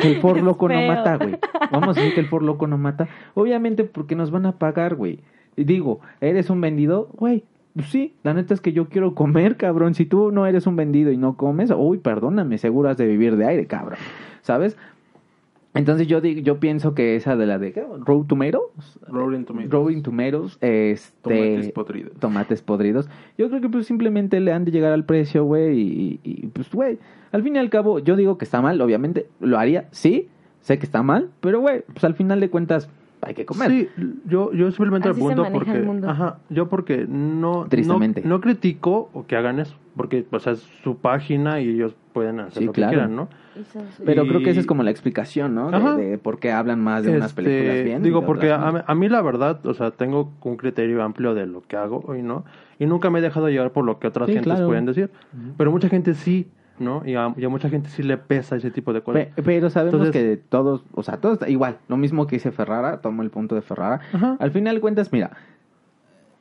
que 0.00 0.12
el 0.12 0.20
por 0.20 0.38
Es 0.38 0.42
loco 0.42 0.68
no 0.68 0.80
mata, 0.86 1.16
güey. 1.18 1.36
Vamos 1.70 1.96
a 1.96 2.00
decir 2.00 2.14
que 2.14 2.20
el 2.20 2.28
por 2.30 2.42
loco 2.42 2.66
no 2.66 2.78
mata. 2.78 3.08
Obviamente 3.34 3.84
porque 3.84 4.16
nos 4.16 4.30
van 4.30 4.46
a 4.46 4.52
pagar, 4.58 4.94
güey. 4.94 5.20
Digo, 5.56 6.00
¿eres 6.22 6.48
un 6.48 6.60
vendido? 6.62 7.10
Güey, 7.18 7.44
pues 7.74 7.88
sí, 7.88 8.14
la 8.22 8.32
neta 8.32 8.54
es 8.54 8.62
que 8.62 8.72
yo 8.72 8.88
quiero 8.88 9.14
comer, 9.14 9.58
cabrón. 9.58 9.94
Si 9.94 10.06
tú 10.06 10.32
no 10.32 10.46
eres 10.46 10.66
un 10.66 10.76
vendido 10.76 11.12
y 11.12 11.18
no 11.18 11.36
comes, 11.36 11.70
uy, 11.76 11.98
perdóname, 11.98 12.56
seguro 12.56 12.88
has 12.88 12.96
de 12.96 13.06
vivir 13.06 13.36
de 13.36 13.44
aire, 13.46 13.66
cabrón. 13.66 13.98
¿Sabes? 14.40 14.76
Entonces 15.74 16.06
yo 16.06 16.20
digo, 16.20 16.40
yo 16.42 16.60
pienso 16.60 16.94
que 16.94 17.16
esa 17.16 17.34
de 17.34 17.46
la 17.46 17.58
de. 17.58 17.72
Road 18.04 18.26
Tomatoes, 18.26 18.98
Rotten 19.08 19.44
Tomatoes. 19.46 19.70
Rolling 19.70 20.02
Tomatoes, 20.02 20.58
este 20.60 21.12
Tomates 21.22 21.72
podridos. 21.72 22.12
tomates 22.18 22.62
podridos. 22.62 23.08
Yo 23.38 23.48
creo 23.48 23.62
que 23.62 23.68
pues 23.70 23.86
simplemente 23.86 24.38
le 24.40 24.52
han 24.52 24.66
de 24.66 24.70
llegar 24.70 24.92
al 24.92 25.06
precio, 25.06 25.44
güey, 25.44 25.80
y, 25.80 26.20
y, 26.22 26.46
pues 26.48 26.70
güey, 26.70 26.98
al 27.30 27.42
fin 27.42 27.56
y 27.56 27.58
al 27.58 27.70
cabo 27.70 27.98
yo 28.00 28.16
digo 28.16 28.36
que 28.36 28.44
está 28.44 28.60
mal, 28.60 28.80
obviamente 28.82 29.26
lo 29.40 29.58
haría, 29.58 29.88
sí, 29.92 30.28
sé 30.60 30.78
que 30.78 30.84
está 30.84 31.02
mal, 31.02 31.30
pero 31.40 31.60
güey, 31.60 31.82
pues 31.86 32.04
al 32.04 32.14
final 32.14 32.40
de 32.40 32.50
cuentas 32.50 32.90
hay 33.22 33.34
que 33.34 33.46
comer. 33.46 33.70
Sí, 33.70 33.88
yo, 34.26 34.52
yo 34.52 34.70
simplemente 34.72 35.08
Así 35.08 35.20
porque, 35.52 35.70
el 35.70 35.84
mundo. 35.84 36.10
ajá, 36.10 36.38
yo 36.50 36.68
porque 36.68 37.06
no, 37.08 37.66
Tristemente. 37.68 38.20
no, 38.22 38.28
no 38.30 38.40
critico 38.40 39.10
o 39.12 39.26
que 39.26 39.36
hagan 39.36 39.60
eso, 39.60 39.76
porque 39.96 40.26
pues 40.28 40.46
es 40.48 40.58
su 40.82 40.96
página 40.98 41.60
y 41.60 41.68
ellos 41.70 41.94
pueden 42.12 42.40
hacer 42.40 42.58
Sí, 42.60 42.64
lo 42.66 42.72
claro. 42.72 42.90
que 42.90 42.96
quieran, 42.96 43.16
¿no? 43.16 43.28
Pero 44.04 44.24
Y- 44.24 44.28
creo 44.28 44.42
que 44.42 44.50
esa 44.50 44.60
es 44.60 44.66
como 44.66 44.82
la 44.82 44.90
explicación, 44.90 45.54
¿no? 45.54 45.70
De, 45.96 46.02
de 46.10 46.18
por 46.18 46.40
qué 46.40 46.50
hablan 46.50 46.80
más 46.80 47.04
de 47.04 47.10
unas 47.16 47.30
Este, 47.30 47.42
películas 47.42 47.84
bien. 47.84 48.02
Digo, 48.02 48.26
porque 48.26 48.50
a, 48.50 48.84
a 48.86 48.94
mí 48.94 49.08
la 49.08 49.22
verdad, 49.22 49.64
o 49.66 49.74
sea, 49.74 49.92
tengo 49.92 50.32
un 50.42 50.56
criterio 50.56 51.02
amplio 51.02 51.34
de 51.34 51.46
lo 51.46 51.62
que 51.62 51.76
hago 51.76 52.16
y 52.16 52.22
no, 52.22 52.44
y 52.78 52.86
nunca 52.86 53.08
me 53.10 53.20
he 53.20 53.22
dejado 53.22 53.48
llevar 53.50 53.70
por 53.70 53.84
lo 53.84 53.98
que 54.00 54.08
otras 54.08 54.26
Sí, 54.26 54.32
gentes 54.34 54.52
claro. 54.54 54.66
pueden 54.66 54.86
decir, 54.86 55.10
pero 55.56 55.70
mucha 55.70 55.88
gente 55.88 56.14
sí, 56.14 56.48
¿no? 56.82 57.02
Y 57.06 57.14
a, 57.14 57.32
y 57.36 57.44
a 57.44 57.48
mucha 57.48 57.68
gente 57.70 57.88
sí 57.88 58.02
le 58.02 58.18
pesa 58.18 58.56
ese 58.56 58.70
tipo 58.70 58.92
de 58.92 59.00
cosas. 59.02 59.26
Pe- 59.34 59.42
Pero 59.42 59.70
sabemos 59.70 59.94
Entonces- 60.06 60.38
que 60.38 60.42
todos, 60.48 60.84
o 60.94 61.02
sea, 61.02 61.16
todos, 61.18 61.38
igual, 61.48 61.78
lo 61.88 61.96
mismo 61.96 62.26
que 62.26 62.36
dice 62.36 62.50
Ferrara, 62.52 63.00
tomo 63.00 63.22
el 63.22 63.30
punto 63.30 63.54
de 63.54 63.62
Ferrara. 63.62 64.00
Ajá. 64.12 64.36
Al 64.38 64.50
final 64.50 64.74
de 64.74 64.80
cuentas, 64.80 65.12
mira, 65.12 65.30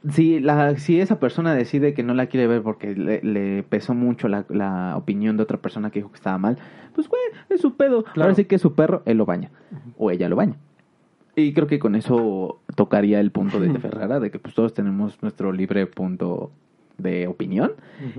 si, 0.10 0.40
la, 0.40 0.78
si 0.78 1.00
esa 1.00 1.20
persona 1.20 1.54
decide 1.54 1.94
que 1.94 2.02
no 2.04 2.14
la 2.16 2.26
quiere 2.26 2.48
ver 2.48 2.64
porque 2.64 2.96
le, 2.96 3.22
le 3.22 3.64
pesó 3.64 3.94
mucho 3.94 4.28
la, 4.28 4.46
la 4.50 4.96
opinión 4.98 5.38
de 5.38 5.44
otra 5.44 5.58
persona 5.60 5.92
que 5.92 6.00
dijo 6.00 6.10
que 6.10 6.16
estaba 6.18 6.38
mal, 6.40 6.58
pues 6.96 7.08
güey, 7.08 7.22
es 7.50 7.62
su 7.62 7.76
pedo. 7.78 8.04
Claro. 8.04 8.24
Ahora 8.24 8.36
sí 8.36 8.46
que 8.46 8.56
es 8.56 8.62
su 8.62 8.74
perro, 8.74 9.04
él 9.06 9.18
lo 9.18 9.26
baña. 9.26 9.52
O 9.98 10.10
ella 10.10 10.28
lo 10.28 10.36
baña. 10.36 10.56
Y 11.36 11.54
creo 11.54 11.68
que 11.68 11.80
con 11.80 11.96
eso 11.96 12.60
tocaría 12.76 13.20
el 13.20 13.32
punto 13.32 13.60
de 13.60 13.70
Ferrara, 13.80 14.20
de 14.20 14.32
que 14.32 14.40
pues 14.40 14.56
todos 14.56 14.74
tenemos 14.74 15.22
nuestro 15.22 15.52
libre 15.54 15.86
punto 15.86 16.52
de 17.02 17.28
opinión. 17.28 17.74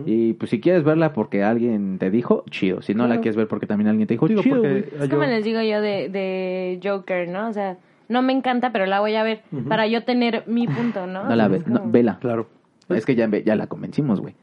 Y 0.06 0.34
pues 0.34 0.50
si 0.50 0.60
quieres 0.60 0.84
verla 0.84 1.12
porque 1.12 1.42
alguien 1.42 1.98
te 1.98 2.10
dijo, 2.10 2.44
chido. 2.50 2.82
Si 2.82 2.94
no 2.94 3.06
la 3.08 3.20
quieres 3.20 3.36
ver 3.36 3.48
porque 3.48 3.66
también 3.66 3.88
alguien 3.88 4.06
te 4.06 4.14
dijo, 4.14 4.28
Digo, 4.28 4.42
chido. 4.42 4.56
porque. 4.62 4.78
Es 5.00 5.08
yo- 5.08 5.16
como 5.16 5.24
les 5.24 5.44
digo 5.44 5.60
yo 5.60 5.80
de, 5.80 6.08
de 6.08 6.80
Joker, 6.82 7.28
¿no? 7.28 7.48
O 7.48 7.52
sea, 7.52 7.78
no 8.08 8.22
me 8.22 8.32
encanta, 8.32 8.72
pero 8.72 8.86
la 8.86 9.00
voy 9.00 9.14
a 9.14 9.22
ver 9.22 9.42
para 9.68 9.86
yo 9.86 10.04
tener 10.04 10.44
mi 10.46 10.66
punto, 10.66 11.06
¿no? 11.06 11.24
No 11.24 11.34
la 11.36 11.48
ve, 11.48 11.62
no, 11.66 11.82
vela. 11.86 12.18
Claro. 12.20 12.46
Es 12.94 13.06
que 13.06 13.14
ya, 13.14 13.28
ya 13.28 13.56
la 13.56 13.66
convencimos, 13.66 14.20
güey. 14.20 14.34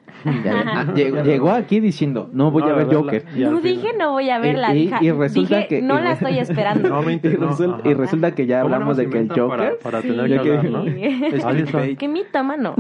Ya- 0.43 0.63
ah, 0.67 0.85
llegó, 0.95 1.23
llegó 1.23 1.51
aquí 1.51 1.79
diciendo, 1.79 2.29
no 2.33 2.51
voy 2.51 2.63
No, 2.63 2.69
a 2.69 2.73
ver 2.73 2.87
verla. 2.87 2.99
Joker. 3.01 3.25
No 3.35 3.61
dije 3.61 3.89
no 3.97 4.11
voy 4.11 4.29
a 4.29 4.39
verla, 4.39 4.75
Y- 4.75 4.91
y- 5.01 5.05
y 5.07 5.11
resulta 5.11 5.55
dije, 5.57 5.67
que- 5.67 5.81
no 5.81 5.99
y- 5.99 6.03
la 6.03 6.11
estoy 6.13 6.39
esperando. 6.39 6.89
No 6.89 7.01
me 7.01 7.11
Y, 7.11 7.15
inter- 7.15 7.39
no, 7.39 7.49
resul- 7.51 7.73
ajá. 7.79 7.89
y 7.89 7.93
resulta 7.93 8.31
que 8.35 8.45
ya 8.45 8.61
¿Cómo 8.61 8.73
hablamos 8.75 8.97
de 8.97 9.09
que 9.09 9.19
el 9.19 9.29
Joker... 9.29 9.47
Para, 9.47 9.77
para 9.79 10.01
Sí. 10.01 10.07
tener 10.09 10.41
que 10.41 10.57
hablar, 10.57 10.65
¿no? 10.71 10.83
Es 10.85 11.97
que 11.97 12.07
mi 12.07 12.23
toma 12.31 12.57
no. 12.57 12.75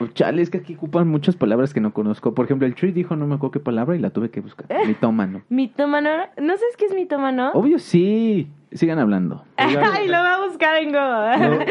Oh, 0.00 0.06
Chale, 0.14 0.42
es 0.42 0.50
que 0.50 0.58
aquí 0.58 0.74
ocupan 0.74 1.08
muchas 1.08 1.36
palabras 1.36 1.72
que 1.74 1.80
no 1.80 1.92
conozco. 1.92 2.34
Por 2.34 2.44
ejemplo, 2.44 2.66
el 2.66 2.74
Tree 2.74 2.92
dijo 2.92 3.16
no 3.16 3.26
me 3.26 3.34
acuerdo 3.36 3.52
qué 3.52 3.60
palabra 3.60 3.96
y 3.96 3.98
la 3.98 4.10
tuve 4.10 4.30
que 4.30 4.40
buscar. 4.40 4.66
Mitómano. 4.86 5.42
mitómano, 5.48 6.10
¿no 6.36 6.56
sabes 6.56 6.76
qué 6.78 6.86
es 6.86 6.94
mitómano? 6.94 7.50
Obvio 7.52 7.78
sí. 7.78 8.48
Sigan 8.76 8.98
hablando. 8.98 9.44
Ay, 9.56 9.74
lo 10.08 10.12
va 10.18 10.34
a 10.34 10.46
buscar 10.46 10.76
en 10.76 10.90
Google. 10.92 11.66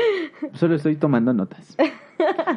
Solo 0.54 0.76
estoy 0.76 0.96
tomando 0.96 1.34
notas. 1.34 1.76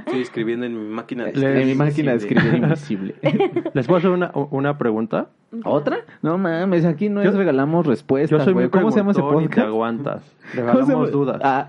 Estoy 0.06 0.20
escribiendo 0.20 0.66
en 0.66 0.88
mi 0.88 0.94
máquina 0.94 1.24
de 1.24 1.60
En 1.60 1.66
mi 1.66 1.74
máquina 1.74 2.12
de 2.12 2.18
escribir 2.18 2.54
invisible. 2.54 3.14
¿Les 3.74 3.86
puedo 3.86 3.98
hacer 3.98 4.10
una, 4.10 4.30
una 4.34 4.78
pregunta? 4.78 5.28
¿Otra? 5.64 5.98
No 6.22 6.38
mames, 6.38 6.84
aquí 6.84 7.08
no 7.08 7.20
es 7.22 7.32
Yo- 7.32 7.38
regalamos 7.38 7.86
respuestas, 7.86 8.38
Yo 8.38 8.44
soy 8.44 8.52
güey. 8.52 8.66
muy 8.66 8.70
¿Cómo 8.70 8.90
se 8.90 8.98
llama 8.98 9.10
ese 9.12 9.20
y 9.20 9.24
te 9.24 9.28
podcast? 9.30 9.66
aguantas. 9.66 10.22
¿Cómo 10.54 10.54
se 10.54 10.60
Regalamos 10.62 11.10
dudas. 11.12 11.40
Ah, 11.42 11.68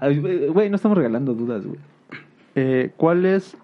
güey, 0.53 0.69
no 0.69 0.75
estamos 0.75 0.97
regalando 0.97 1.33
dudas, 1.33 1.65
güey. 1.65 1.79
Eh, 2.55 2.91
¿Cuál 2.97 3.25
es 3.25 3.57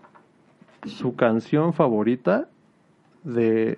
su 0.85 1.15
canción 1.15 1.73
favorita 1.73 2.47
de 3.23 3.77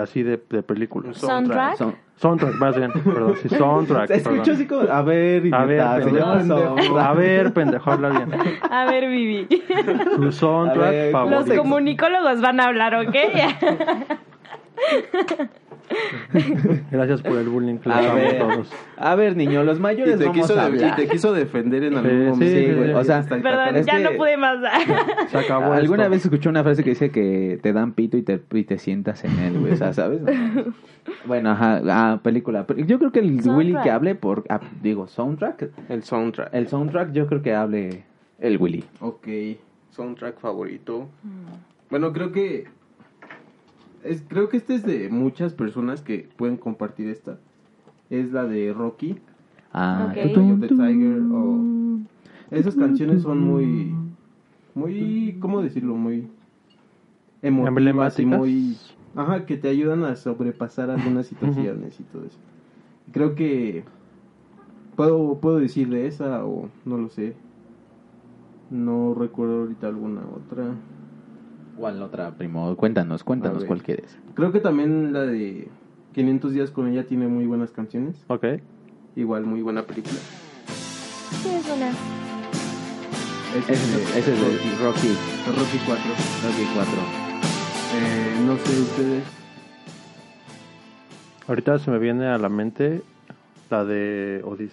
así 0.00 0.22
de, 0.22 0.42
de 0.50 0.62
película? 0.62 1.12
Soundtrack. 1.14 1.76
Son- 1.76 2.05
Soundtrack, 2.16 2.54
más 2.54 2.74
bien, 2.76 2.92
perdón, 2.92 3.34
sí, 3.42 3.48
soundtrack. 3.50 4.08
Perdón. 4.08 4.40
así 4.40 4.66
como, 4.66 4.80
a 4.90 5.02
ver, 5.02 5.54
A 5.54 5.64
ver, 5.66 6.02
pendejo. 6.02 6.98
A 6.98 7.12
ver, 7.12 7.52
pendejo, 7.52 7.90
habla 7.90 8.08
bien. 8.08 8.32
A 8.70 8.84
ver, 8.86 9.08
Vivi. 9.08 9.46
Su 10.16 10.32
soundtrack 10.32 10.90
ver, 10.90 11.12
favorito. 11.12 11.40
Los 11.40 11.58
comunicólogos 11.58 12.40
van 12.40 12.60
a 12.60 12.64
hablar, 12.64 12.94
¿ok? 12.94 13.14
Gracias 16.90 17.22
por 17.22 17.38
el 17.38 17.48
bullying 17.48 17.78
que 17.78 17.90
A 17.90 18.14
ver, 18.14 18.38
todos. 18.38 18.70
a 18.96 19.14
ver, 19.14 19.36
niño, 19.36 19.62
los 19.62 19.78
Y 19.78 19.80
mayores 19.80 20.18
te, 20.18 20.24
vamos 20.26 20.40
quiso 20.46 20.58
a 20.60 20.68
de- 20.68 20.76
y 20.78 20.82
hablar. 20.82 20.96
te 20.96 21.08
quiso 21.08 21.32
defender 21.32 21.84
en 21.84 21.96
algún 21.96 22.10
Sí, 22.10 22.16
momento. 22.30 22.46
sí, 22.46 22.72
güey, 22.74 22.92
o 22.92 23.04
sea, 23.04 23.20
Está- 23.20 23.40
Perdón, 23.40 23.84
ya 23.84 23.96
que- 23.96 24.02
no 24.02 24.10
pude 24.16 24.36
más. 24.36 24.58
Se 25.30 25.38
acabó 25.38 25.72
Alguna 25.72 26.04
esto. 26.04 26.10
vez 26.10 26.24
escuché 26.24 26.48
una 26.48 26.62
frase 26.62 26.82
que 26.82 26.90
dice 26.90 27.10
que 27.10 27.58
te 27.62 27.72
dan 27.72 27.92
pito 27.92 28.16
y 28.16 28.22
te, 28.22 28.40
y 28.52 28.64
te 28.64 28.78
sientas 28.78 29.24
en 29.24 29.38
él, 29.38 29.58
güey, 29.60 29.72
o 29.72 29.76
sea, 29.76 29.92
¿sabes? 29.92 30.20
bueno, 31.26 31.50
ajá, 31.50 31.80
ah, 31.88 32.20
película. 32.22 32.66
Yo 32.76 32.98
creo 32.98 33.12
que 33.12 33.20
el 33.20 33.28
Soundtrack. 33.42 33.56
Willy 33.56 33.76
que 33.82 33.90
hable 33.90 34.14
por, 34.16 34.44
ah, 34.48 34.60
digo, 34.82 35.06
soundtrack. 35.06 35.68
El 35.88 36.02
soundtrack. 36.02 36.52
El 36.52 36.68
soundtrack 36.68 37.12
yo 37.12 37.26
creo 37.26 37.42
que 37.42 37.54
hable 37.54 38.04
el 38.40 38.56
Willy. 38.58 38.84
Ok, 39.00 39.28
soundtrack 39.90 40.38
favorito. 40.40 41.08
Bueno, 41.90 42.12
creo 42.12 42.32
que 42.32 42.64
es, 44.06 44.22
creo 44.28 44.48
que 44.48 44.56
este 44.56 44.74
es 44.74 44.84
de 44.84 45.08
muchas 45.08 45.52
personas 45.54 46.00
que 46.02 46.28
pueden 46.36 46.56
compartir 46.56 47.08
esta. 47.08 47.38
Es 48.10 48.32
la 48.32 48.44
de 48.44 48.72
Rocky, 48.72 49.16
Ah, 49.72 50.06
Ok. 50.10 50.16
Eye 50.16 50.52
of 50.52 50.60
the 50.60 50.68
Tiger 50.68 51.22
o 51.32 51.98
esas 52.50 52.74
canciones 52.76 53.22
son 53.22 53.38
muy 53.40 53.94
muy 54.74 55.36
¿cómo 55.40 55.62
decirlo? 55.62 55.94
Muy 55.94 56.28
emotivas 57.42 58.18
y 58.18 58.24
Emblemáticas. 58.26 58.38
muy 58.38 58.76
ajá, 59.16 59.46
que 59.46 59.56
te 59.56 59.68
ayudan 59.68 60.04
a 60.04 60.16
sobrepasar 60.16 60.90
algunas 60.90 61.26
situaciones 61.28 61.98
y 62.00 62.04
todo 62.04 62.24
eso. 62.24 62.38
Creo 63.12 63.34
que 63.34 63.84
puedo 64.96 65.34
puedo 65.40 65.58
decir 65.58 65.88
de 65.88 66.06
esa 66.06 66.44
o 66.44 66.68
no 66.84 66.96
lo 66.98 67.08
sé. 67.10 67.34
No 68.70 69.14
recuerdo 69.14 69.60
ahorita 69.60 69.86
alguna 69.88 70.22
otra. 70.34 70.64
¿Cuál 71.76 72.02
otra, 72.02 72.30
primo? 72.32 72.74
Cuéntanos, 72.76 73.22
cuéntanos 73.22 73.64
cuál 73.64 73.82
quieres. 73.82 74.18
Creo 74.34 74.50
que 74.52 74.60
también 74.60 75.12
la 75.12 75.20
de 75.20 75.68
500 76.14 76.52
días 76.52 76.70
con 76.70 76.88
ella 76.88 77.06
tiene 77.06 77.28
muy 77.28 77.46
buenas 77.46 77.70
canciones. 77.70 78.16
Ok. 78.28 78.44
Igual 79.14 79.44
muy 79.44 79.62
buena 79.62 79.82
película. 79.82 80.16
Sí, 81.42 81.50
es 81.50 81.70
una. 81.70 81.90
Ese 83.58 83.72
Ese 83.72 83.72
es, 83.72 84.16
ese 84.16 84.32
es 84.34 84.40
de 84.40 84.84
Rocky, 84.84 85.08
Rocky 85.46 85.78
4. 85.86 86.04
Rocky 86.44 86.66
4. 86.74 86.92
Eh, 87.94 88.34
no 88.46 88.56
sé 88.56 88.80
ustedes. 88.80 89.24
Ahorita 91.48 91.78
se 91.78 91.90
me 91.90 91.98
viene 91.98 92.26
a 92.26 92.38
la 92.38 92.48
mente 92.48 93.02
la 93.70 93.84
de 93.84 94.42
Odis... 94.44 94.72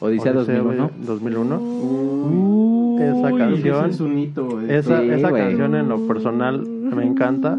Odisea 0.00 0.32
2001. 0.32 0.90
2001. 1.04 1.58
Uy, 1.58 3.02
Esa 3.02 3.30
canción- 3.36 3.84
ese 3.84 3.90
es 3.90 4.00
un 4.00 4.18
hito. 4.18 4.58
de- 4.60 4.78
Esa, 4.78 5.00
Sí, 5.00 5.10
esa 5.10 5.30
güey. 5.30 5.42
canción 5.42 5.74
en 5.74 5.88
lo 5.88 6.06
personal 6.06 6.66
me 6.66 7.04
encanta 7.04 7.56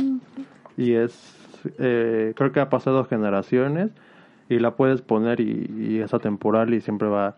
y 0.78 0.94
es 0.94 1.36
eh, 1.78 2.34
creo 2.38 2.52
que 2.54 2.60
ha 2.62 2.70
pasado 2.70 3.04
generaciones 3.06 3.92
y 4.48 4.60
la 4.60 4.76
puedes 4.76 5.02
poner 5.02 5.42
y, 5.42 5.70
y 5.78 5.98
es 6.00 6.14
atemporal 6.14 6.74
y 6.74 6.80
siempre 6.82 7.08
va 7.10 7.36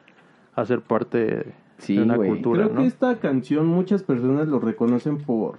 a 0.56 0.66
ser 0.66 0.82
parte 0.82 1.45
Sí, 1.80 1.95
de 1.97 2.04
una 2.04 2.16
cultura, 2.18 2.66
Creo 2.66 2.76
¿no? 2.76 2.82
que 2.82 2.88
esta 2.88 3.16
canción 3.16 3.66
muchas 3.66 4.04
personas 4.04 4.47
lo 4.47 4.60
reconocen 4.60 5.18
por 5.18 5.56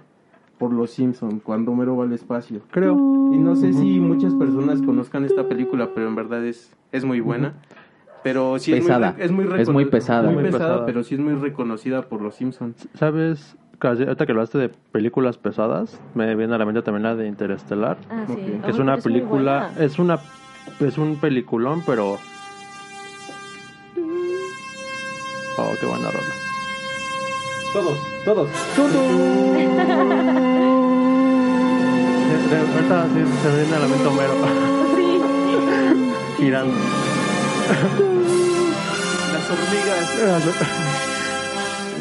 por 0.57 0.71
los 0.71 0.91
Simpson 0.91 1.39
cuando 1.39 1.71
Homero 1.71 1.97
va 1.97 2.05
al 2.05 2.13
espacio. 2.13 2.61
Creo. 2.71 2.93
Y 3.33 3.37
no 3.37 3.55
sé 3.57 3.73
si 3.73 3.99
muchas 3.99 4.33
personas 4.35 4.81
conozcan 4.81 5.25
esta 5.25 5.49
película, 5.49 5.89
pero 5.93 6.07
en 6.07 6.15
verdad 6.15 6.45
es, 6.45 6.71
es 6.93 7.03
muy 7.03 7.19
buena. 7.19 7.55
Pero 8.23 8.57
sí 8.59 8.71
Pesada. 8.71 9.15
es 9.19 9.31
muy, 9.31 9.43
es 9.45 9.49
muy, 9.51 9.61
Es 9.61 9.69
muy 9.69 9.85
pesada. 9.85 10.23
Muy 10.23 10.35
Muy 10.35 10.43
pesada, 10.45 10.65
pesada. 10.69 10.85
pero 10.85 11.03
sí 11.03 11.15
es 11.15 11.21
muy 11.21 11.33
reconocida 11.35 12.03
por 12.03 12.21
los 12.21 12.35
Simpsons. 12.35 12.87
¿Sabes? 12.97 13.55
Casi- 13.79 14.03
Ahorita 14.03 14.25
que 14.25 14.31
hablaste 14.31 14.57
de 14.57 14.69
películas 14.69 15.37
pesadas, 15.37 15.99
me 16.15 16.33
viene 16.35 16.55
a 16.55 16.57
la 16.57 16.65
mente 16.65 16.81
también 16.83 17.03
la 17.03 17.15
de 17.15 17.27
Interestelar, 17.27 17.97
Ah, 18.09 18.23
sí. 18.27 18.33
Ok. 18.33 18.63
que 18.65 18.71
es 18.71 18.79
una 18.79 18.97
película, 18.97 19.71
es 19.77 19.99
una 19.99 20.19
es 20.79 20.97
un 20.97 21.17
peliculón, 21.17 21.83
pero 21.85 22.17
Oh, 25.57 25.71
qué 25.79 25.85
buena 25.85 26.09
rola. 26.09 26.33
Todos, 27.73 27.97
todos. 28.25 28.49
De- 28.49 28.83
Ahorita 32.73 33.07
sí 33.13 33.21
se 33.41 33.55
viene 33.61 33.75
a 33.75 33.79
la 33.79 33.87
mente 33.87 34.07
Homero 34.07 34.33
Sí. 34.95 35.21
girando. 36.43 36.73
Las 39.31 39.49
hormigas. 39.49 40.07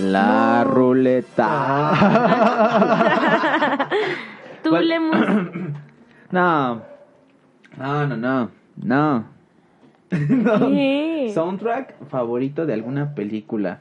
La 0.02 0.64
ruleta. 0.64 1.58
Tú. 4.62 4.70
No. 6.32 6.80
No, 7.76 8.06
no, 8.06 8.16
no. 8.16 8.50
No. 8.76 9.24
No. 10.10 10.58
¿Qué? 10.70 11.30
Soundtrack 11.34 12.06
favorito 12.08 12.64
de 12.64 12.72
alguna 12.72 13.14
película. 13.14 13.80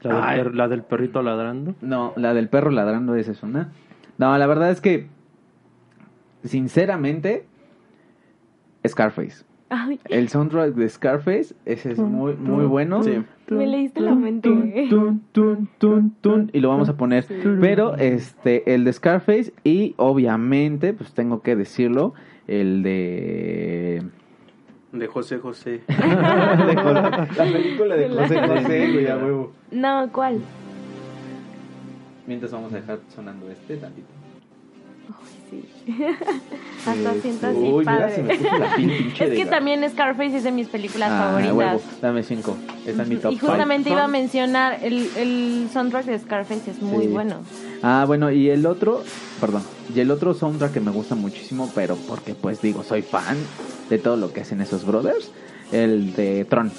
La 0.00 0.14
del, 0.14 0.22
Ay. 0.24 0.38
per- 0.42 0.54
la 0.54 0.68
del 0.68 0.82
perrito 0.84 1.20
ladrando. 1.22 1.74
No, 1.82 2.14
la 2.16 2.32
del 2.32 2.48
perro 2.48 2.70
ladrando, 2.70 3.14
esa 3.14 3.32
es 3.32 3.42
una. 3.42 3.72
No, 4.16 4.36
la 4.38 4.46
verdad 4.46 4.70
es 4.70 4.80
que, 4.80 5.06
sinceramente, 6.44 7.46
Scarface. 8.88 9.44
Ay, 9.74 9.98
El 10.10 10.28
soundtrack 10.28 10.74
de 10.74 10.86
Scarface, 10.86 11.54
ese 11.64 11.92
es 11.92 11.98
muy, 11.98 12.34
muy 12.34 12.66
bueno. 12.66 13.02
Sí. 13.02 13.24
me 13.48 13.66
leíste 13.66 14.02
la 14.02 14.14
mente. 14.14 14.50
Tun, 14.90 15.22
tun, 15.32 15.66
tun, 15.78 16.14
tun, 16.20 16.50
y 16.52 16.60
lo 16.60 16.68
vamos 16.68 16.90
a 16.90 16.96
poner. 16.98 17.24
Pero 17.58 17.96
este, 17.96 18.74
el 18.74 18.84
de 18.84 18.92
Scarface 18.92 19.54
y 19.64 19.94
obviamente, 19.96 20.92
pues 20.92 21.14
tengo 21.14 21.40
que 21.40 21.56
decirlo, 21.56 22.12
el 22.48 22.82
de... 22.82 24.02
De 24.92 25.06
José 25.06 25.38
José. 25.38 25.80
de 25.88 26.74
la 26.74 27.28
película 27.50 27.96
de 27.96 28.10
José 28.10 28.46
José, 28.46 28.92
güey, 28.92 29.06
a 29.06 29.16
huevo. 29.16 29.52
No, 29.70 30.06
¿cuál? 30.12 30.42
Mientras 32.26 32.52
vamos 32.52 32.74
a 32.74 32.76
dejar 32.76 32.98
sonando 33.08 33.48
este 33.50 33.78
tantito. 33.78 34.21
Sí. 35.50 35.64
Hasta 36.86 37.14
siento 37.20 37.46
así 37.46 37.58
Uy, 37.58 37.78
mira, 37.80 37.98
padre. 37.98 38.14
se 38.16 38.22
me 38.22 38.36
puso 38.36 38.58
la 38.58 38.74
pinche 38.76 39.24
Es 39.24 39.30
que 39.38 39.46
también 39.46 39.88
Scarface 39.90 40.36
es 40.38 40.44
de 40.44 40.52
mis 40.52 40.66
películas 40.68 41.10
Ah, 41.12 41.24
favoritas. 41.26 41.54
huevo, 41.54 41.80
dame 42.00 42.22
cinco. 42.22 42.56
Está 42.86 43.02
en 43.02 43.08
mi 43.08 43.16
top 43.16 43.32
y 43.32 43.38
justamente 43.38 43.84
five. 43.84 43.94
iba 43.96 44.04
a 44.04 44.08
mencionar 44.08 44.78
el, 44.82 45.08
el 45.16 45.68
soundtrack 45.72 46.06
de 46.06 46.18
Scarface 46.18 46.70
es 46.70 46.80
muy 46.82 47.04
Sí. 47.06 47.10
bueno. 47.12 47.36
Ah, 47.82 48.04
bueno, 48.06 48.30
y 48.30 48.48
el 48.50 48.64
otro, 48.66 49.02
perdón, 49.40 49.62
y 49.94 50.00
el 50.00 50.10
otro 50.10 50.34
soundtrack 50.34 50.72
que 50.72 50.80
me 50.80 50.90
gusta 50.90 51.14
muchísimo, 51.14 51.70
pero 51.74 51.96
porque 52.08 52.34
pues 52.34 52.60
digo, 52.62 52.82
soy 52.82 53.02
fan 53.02 53.36
de 53.90 53.98
todo 53.98 54.16
lo 54.16 54.32
que 54.32 54.40
hacen 54.40 54.60
esos 54.60 54.84
brothers, 54.86 55.30
el 55.70 56.14
de 56.14 56.44
Tron. 56.46 56.70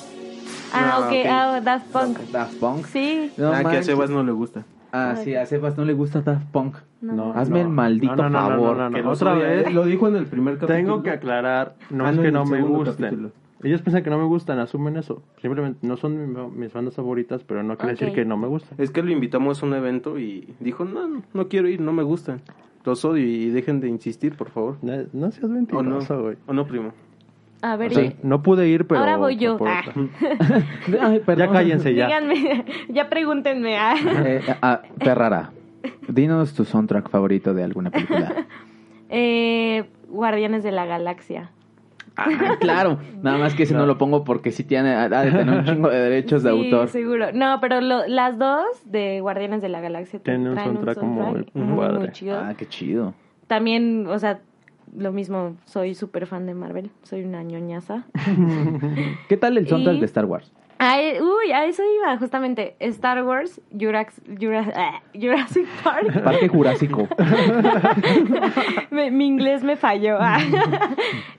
Ah, 0.73 0.93
Ah, 0.95 0.99
ok, 1.01 1.05
ok. 1.05 1.25
ah, 1.29 1.61
Daft 1.63 1.85
Punk. 1.91 2.17
Daft 2.31 2.55
Punk. 2.55 2.85
Sí. 2.87 3.31
No 3.37 3.53
ah, 3.53 3.63
que 3.69 3.77
a. 3.77 3.83
Sebas 3.83 4.09
no 4.09 4.23
le 4.23 4.31
gusta. 4.31 4.63
Ah, 4.93 5.15
sí, 5.15 5.33
a 5.35 5.45
Sebas 5.45 5.75
no 5.77 5.85
le 5.85 5.93
gusta 5.93 6.21
Daft 6.21 6.45
Punk. 6.51 6.75
No. 7.01 7.33
Hazme 7.33 7.61
el 7.61 7.69
maldito 7.69 8.15
no, 8.15 8.29
no, 8.29 8.29
no, 8.29 8.49
favor. 8.49 8.77
no, 8.77 8.83
no, 8.83 8.89
no. 8.91 8.95
Que 8.95 9.01
lo 9.01 9.09
Otra 9.11 9.33
vez 9.33 9.73
Lo 9.73 9.85
dijo 9.85 10.07
en 10.07 10.15
el 10.15 10.25
primer 10.27 10.53
capítulo. 10.55 10.77
tengo 10.77 11.03
que 11.03 11.09
aclarar, 11.09 11.75
no 11.89 12.05
Ah, 12.05 12.11
es 12.11 12.19
que 12.19 12.31
no 12.31 12.45
me 12.45 12.61
gusten. 12.61 13.05
capítulo. 13.05 13.31
Ellos 13.63 13.81
piensan 13.81 14.03
que 14.03 14.09
no 14.09 14.17
me 14.19 14.25
gustan, 14.25 14.59
asumen 14.59 14.97
eso. 14.97 15.23
Simplemente 15.41 15.79
no 15.87 15.95
son 15.97 16.33
mi- 16.33 16.49
mis 16.59 16.71
bandas 16.73 16.95
favoritas, 16.95 17.43
pero 17.43 17.63
no 17.63 17.77
quiere 17.77 17.93
decir 17.93 18.13
que 18.13 18.23
no 18.25 18.37
me 18.37 18.47
gustan. 18.47 18.75
Es 18.77 18.91
que 18.91 19.01
lo 19.01 19.09
invitamos 19.11 19.63
a 19.63 19.65
un 19.65 19.73
evento 19.73 20.19
y 20.19 20.53
dijo, 20.59 20.85
no, 20.85 21.23
no 21.33 21.47
quiero 21.47 21.67
ir, 21.69 21.79
no 21.81 21.91
me 21.93 22.03
gustan. 22.03 22.41
Los 22.85 23.03
odio 23.05 23.25
y 23.25 23.49
dejen 23.49 23.79
de 23.79 23.87
insistir, 23.87 24.35
por 24.35 24.49
favor. 24.49 24.75
No, 24.81 24.91
no 25.13 25.31
seas 25.31 25.45
¿O 25.45 25.47
no? 25.47 25.53
mentiroso, 25.55 26.21
güey. 26.21 26.35
¿O 26.45 26.53
no, 26.53 26.67
primo? 26.67 26.91
A 27.65 27.77
ver, 27.77 27.91
O 27.91 27.95
sea, 27.95 28.03
y- 28.03 28.15
no 28.23 28.43
pude 28.43 28.67
ir, 28.67 28.85
pero... 28.87 28.99
Ahora 28.99 29.15
voy 29.15 29.37
yo. 29.37 29.57
por 29.57 29.69
Ah. 29.69 29.83
Ay, 31.01 31.21
Ya 31.37 31.49
cállense 31.49 31.93
ya. 31.95 32.07
díganme, 32.07 32.65
ya 32.89 33.09
pregúntenme. 33.09 33.77
ah. 33.77 33.95
Eh, 34.25 34.41
ah, 34.61 34.81
Ferrara, 34.99 35.51
dinos 36.09 36.53
tu 36.53 36.65
soundtrack 36.65 37.09
favorito 37.09 37.53
de 37.53 37.63
alguna 37.63 37.89
película. 37.89 38.45
Eh, 39.09 39.85
Guardianes 40.09 40.63
de 40.63 40.71
la 40.71 40.85
Galaxia. 40.85 41.51
Ah, 42.15 42.27
claro. 42.59 42.99
Nada 43.23 43.37
más 43.39 43.55
que 43.55 43.63
ese 43.63 43.73
no 43.73 43.85
lo 43.87 43.97
pongo 43.97 44.23
porque 44.23 44.51
sí 44.51 44.63
tiene, 44.63 44.93
ha 44.93 45.07
de 45.09 45.31
tener 45.31 45.49
un 45.49 45.63
chingo 45.65 45.89
de 45.89 45.97
derechos 45.99 46.43
de 46.43 46.51
sí, 46.51 46.57
autor. 46.65 46.89
seguro. 46.89 47.31
No, 47.33 47.57
pero 47.61 47.81
lo- 47.81 48.05
las 48.07 48.37
dos 48.37 48.65
de 48.85 49.19
Guardianes 49.21 49.61
de 49.63 49.69
la 49.69 49.81
Galaxia 49.81 50.19
Tienen 50.19 50.49
un 50.49 50.57
soundtrack 50.59 51.01
muy 51.01 51.17
soundtrack 51.23 51.51
padre. 51.77 51.99
muy 51.99 52.11
chido. 52.11 52.37
Ah, 52.39 52.53
qué 52.55 52.67
chido. 52.67 53.13
También, 53.47 54.05
o 54.07 54.19
sea, 54.19 54.41
lo 54.97 55.11
mismo, 55.11 55.55
soy 55.65 55.95
súper 55.95 56.25
fan 56.27 56.45
de 56.45 56.53
Marvel, 56.53 56.91
soy 57.03 57.23
una 57.23 57.43
ñoñaza. 57.43 58.03
¿Qué 59.29 59.37
tal 59.37 59.57
el 59.57 59.67
soundtrack 59.67 59.95
Y- 59.97 59.99
de 59.99 60.05
Star 60.05 60.25
Wars? 60.25 60.51
Ah, 60.79 60.99
eh, 61.01 61.21
uy, 61.21 61.51
a 61.53 61.65
eso 61.65 61.81
iba, 62.01 62.17
justamente. 62.17 62.75
Star 62.79 63.23
Wars, 63.23 63.61
Jurax- 63.71 64.21
Jura- 64.37 64.73
ah, 64.75 65.01
Jurassic 65.13 65.65
Park. 65.81 66.11
Parque 66.23 66.49
Jurásico. 66.49 67.07
Mi 68.91 69.25
inglés 69.25 69.63
me 69.63 69.75
falló. 69.77 70.17
ah. 70.19 70.39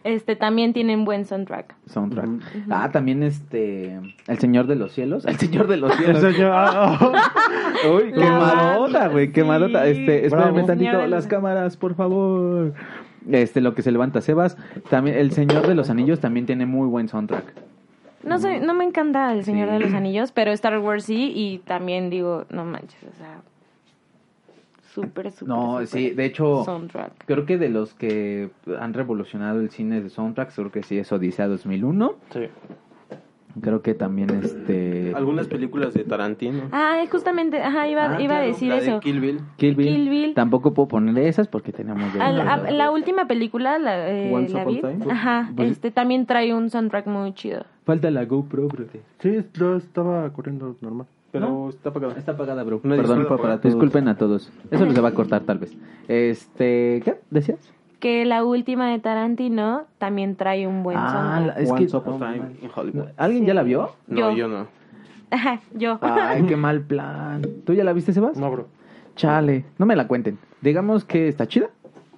Este 0.02 0.36
también 0.36 0.72
tienen 0.72 1.04
buen 1.04 1.24
soundtrack. 1.26 1.74
Soundtrack. 1.86 2.28
Ah, 2.70 2.90
también 2.90 3.22
este. 3.22 4.00
El 4.28 4.38
Señor 4.38 4.66
de 4.66 4.76
los 4.76 4.92
Cielos. 4.92 5.26
El 5.26 5.36
Señor 5.36 5.66
de 5.66 5.76
los 5.76 5.94
Cielos. 5.96 6.24
Ah, 6.42 6.98
oh. 7.02 7.96
Uy, 7.96 8.12
La 8.12 8.24
quemadota, 8.24 9.08
güey, 9.08 9.32
quemadota. 9.32 9.84
Sí. 9.84 9.90
Este, 9.90 10.26
espérame 10.26 10.64
tantito, 10.66 11.06
las 11.06 11.26
cámaras, 11.26 11.76
por 11.76 11.94
favor. 11.94 12.72
Este, 13.30 13.60
lo 13.60 13.74
que 13.74 13.82
se 13.82 13.90
levanta 13.92 14.20
Sebas. 14.20 14.56
También, 14.90 15.16
El 15.16 15.32
Señor 15.32 15.66
de 15.66 15.74
los 15.74 15.90
Anillos 15.90 16.20
también 16.20 16.46
tiene 16.46 16.66
muy 16.66 16.86
buen 16.88 17.08
soundtrack. 17.08 17.44
No 18.22 18.38
soy, 18.38 18.60
no 18.60 18.72
me 18.74 18.84
encanta 18.84 19.32
El 19.32 19.44
Señor 19.44 19.68
Sí. 19.68 19.74
de 19.74 19.80
los 19.80 19.92
Anillos, 19.94 20.32
pero 20.32 20.50
Star 20.52 20.78
Wars 20.78 21.04
sí, 21.04 21.32
y 21.34 21.58
también 21.58 22.08
digo, 22.10 22.44
no 22.50 22.64
manches, 22.64 23.02
o 23.04 23.16
sea, 23.18 23.40
súper, 24.94 25.30
súper. 25.32 25.48
No, 25.48 25.72
súper 25.74 25.86
sí, 25.88 26.10
de 26.10 26.24
hecho, 26.24 26.64
Soundtrack. 26.64 27.24
creo 27.26 27.44
que 27.46 27.58
de 27.58 27.68
los 27.68 27.94
que 27.94 28.50
han 28.80 28.94
revolucionado 28.94 29.60
el 29.60 29.70
cine 29.70 30.00
de 30.00 30.08
soundtracks, 30.10 30.54
creo 30.54 30.70
que 30.70 30.82
sí 30.82 30.98
es 30.98 31.10
Odisea 31.12 31.48
2001. 31.48 32.14
Sí. 32.32 32.40
Creo 33.60 33.82
que 33.82 33.94
también 33.94 34.30
este. 34.30 35.12
Algunas 35.14 35.46
películas 35.46 35.94
de 35.94 36.04
Tarantino. 36.04 36.62
Ah, 36.72 37.02
justamente, 37.10 37.62
ajá, 37.62 37.88
iba, 37.88 38.02
Ah, 38.16 38.20
iba 38.20 38.34
a 38.34 38.38
claro, 38.38 38.46
decir 38.46 38.68
la 38.68 38.74
de 38.76 38.80
eso. 38.88 39.00
Kill 39.00 39.20
Bill. 39.20 39.40
Kill 39.56 39.74
Bill. 39.76 39.86
Kill 39.94 40.08
Bill. 40.10 40.34
Tampoco 40.34 40.74
puedo 40.74 40.88
ponerle 40.88 41.28
esas 41.28 41.46
porque 41.48 41.72
tenemos. 41.72 42.12
de- 42.12 42.20
Al- 42.20 42.40
a- 42.40 42.70
la 42.70 42.90
última 42.90 43.26
película, 43.26 43.78
la, 43.78 44.10
eh, 44.10 44.32
Once 44.34 44.52
la 44.54 44.62
Upon 44.62 44.76
a 44.76 44.80
Time. 44.98 45.12
ajá, 45.12 45.52
Pues- 45.54 45.70
este 45.72 45.90
también 45.90 46.26
trae 46.26 46.52
un 46.52 46.68
soundtrack 46.70 47.06
muy 47.06 47.32
chido. 47.34 47.64
Falta 47.84 48.10
la 48.10 48.24
GoPro, 48.24 48.68
bro. 48.68 48.84
Sí, 49.20 49.40
yo 49.54 49.76
estaba 49.76 50.30
corriendo 50.32 50.76
normal. 50.80 51.06
Pero 51.30 51.48
¿No? 51.48 51.68
está 51.68 51.88
apagada. 51.90 52.14
Está 52.16 52.32
apagada, 52.32 52.62
bro. 52.62 52.80
Una 52.84 52.94
Perdón. 52.96 53.18
disculpa 53.18 53.42
para 53.42 53.54
todos. 53.60 53.74
Disculpen 53.74 54.06
a 54.08 54.16
todos. 54.16 54.52
Eso 54.70 54.84
los 54.86 55.02
va 55.04 55.08
a 55.08 55.14
cortar 55.14 55.42
tal 55.42 55.58
vez. 55.58 55.76
Este, 56.06 57.02
¿qué 57.04 57.16
decías? 57.30 57.58
Que 58.04 58.26
la 58.26 58.44
última 58.44 58.90
de 58.90 58.98
Tarantino 58.98 59.84
también 59.96 60.36
trae 60.36 60.66
un 60.66 60.82
buen 60.82 60.98
Ah, 60.98 61.08
soundtrack. 61.10 61.56
la- 61.56 61.62
es 61.62 61.70
Once 61.70 61.86
que 61.86 61.96
Upon 61.96 62.22
a 62.22 62.32
Time 62.34 62.46
in 62.60 62.70
Hollywood. 62.74 63.06
¿Alguien 63.16 63.46
ya 63.46 63.54
la 63.54 63.62
vio? 63.62 63.92
No, 64.08 64.18
Yo. 64.30 64.36
yo 64.36 64.48
no. 64.48 64.66
Yo. 65.72 65.98
Ay, 66.02 66.42
qué 66.42 66.54
mal 66.58 66.82
plan. 66.82 67.40
¿Tú 67.64 67.72
ya 67.72 67.82
la 67.82 67.94
viste, 67.94 68.12
Sebas? 68.12 68.36
No, 68.36 68.50
bro. 68.50 68.68
Chale, 69.16 69.64
no 69.78 69.86
me 69.86 69.96
la 69.96 70.06
cuenten. 70.06 70.38
Digamos 70.60 71.06
que 71.06 71.28
está 71.28 71.46
chida. 71.48 71.68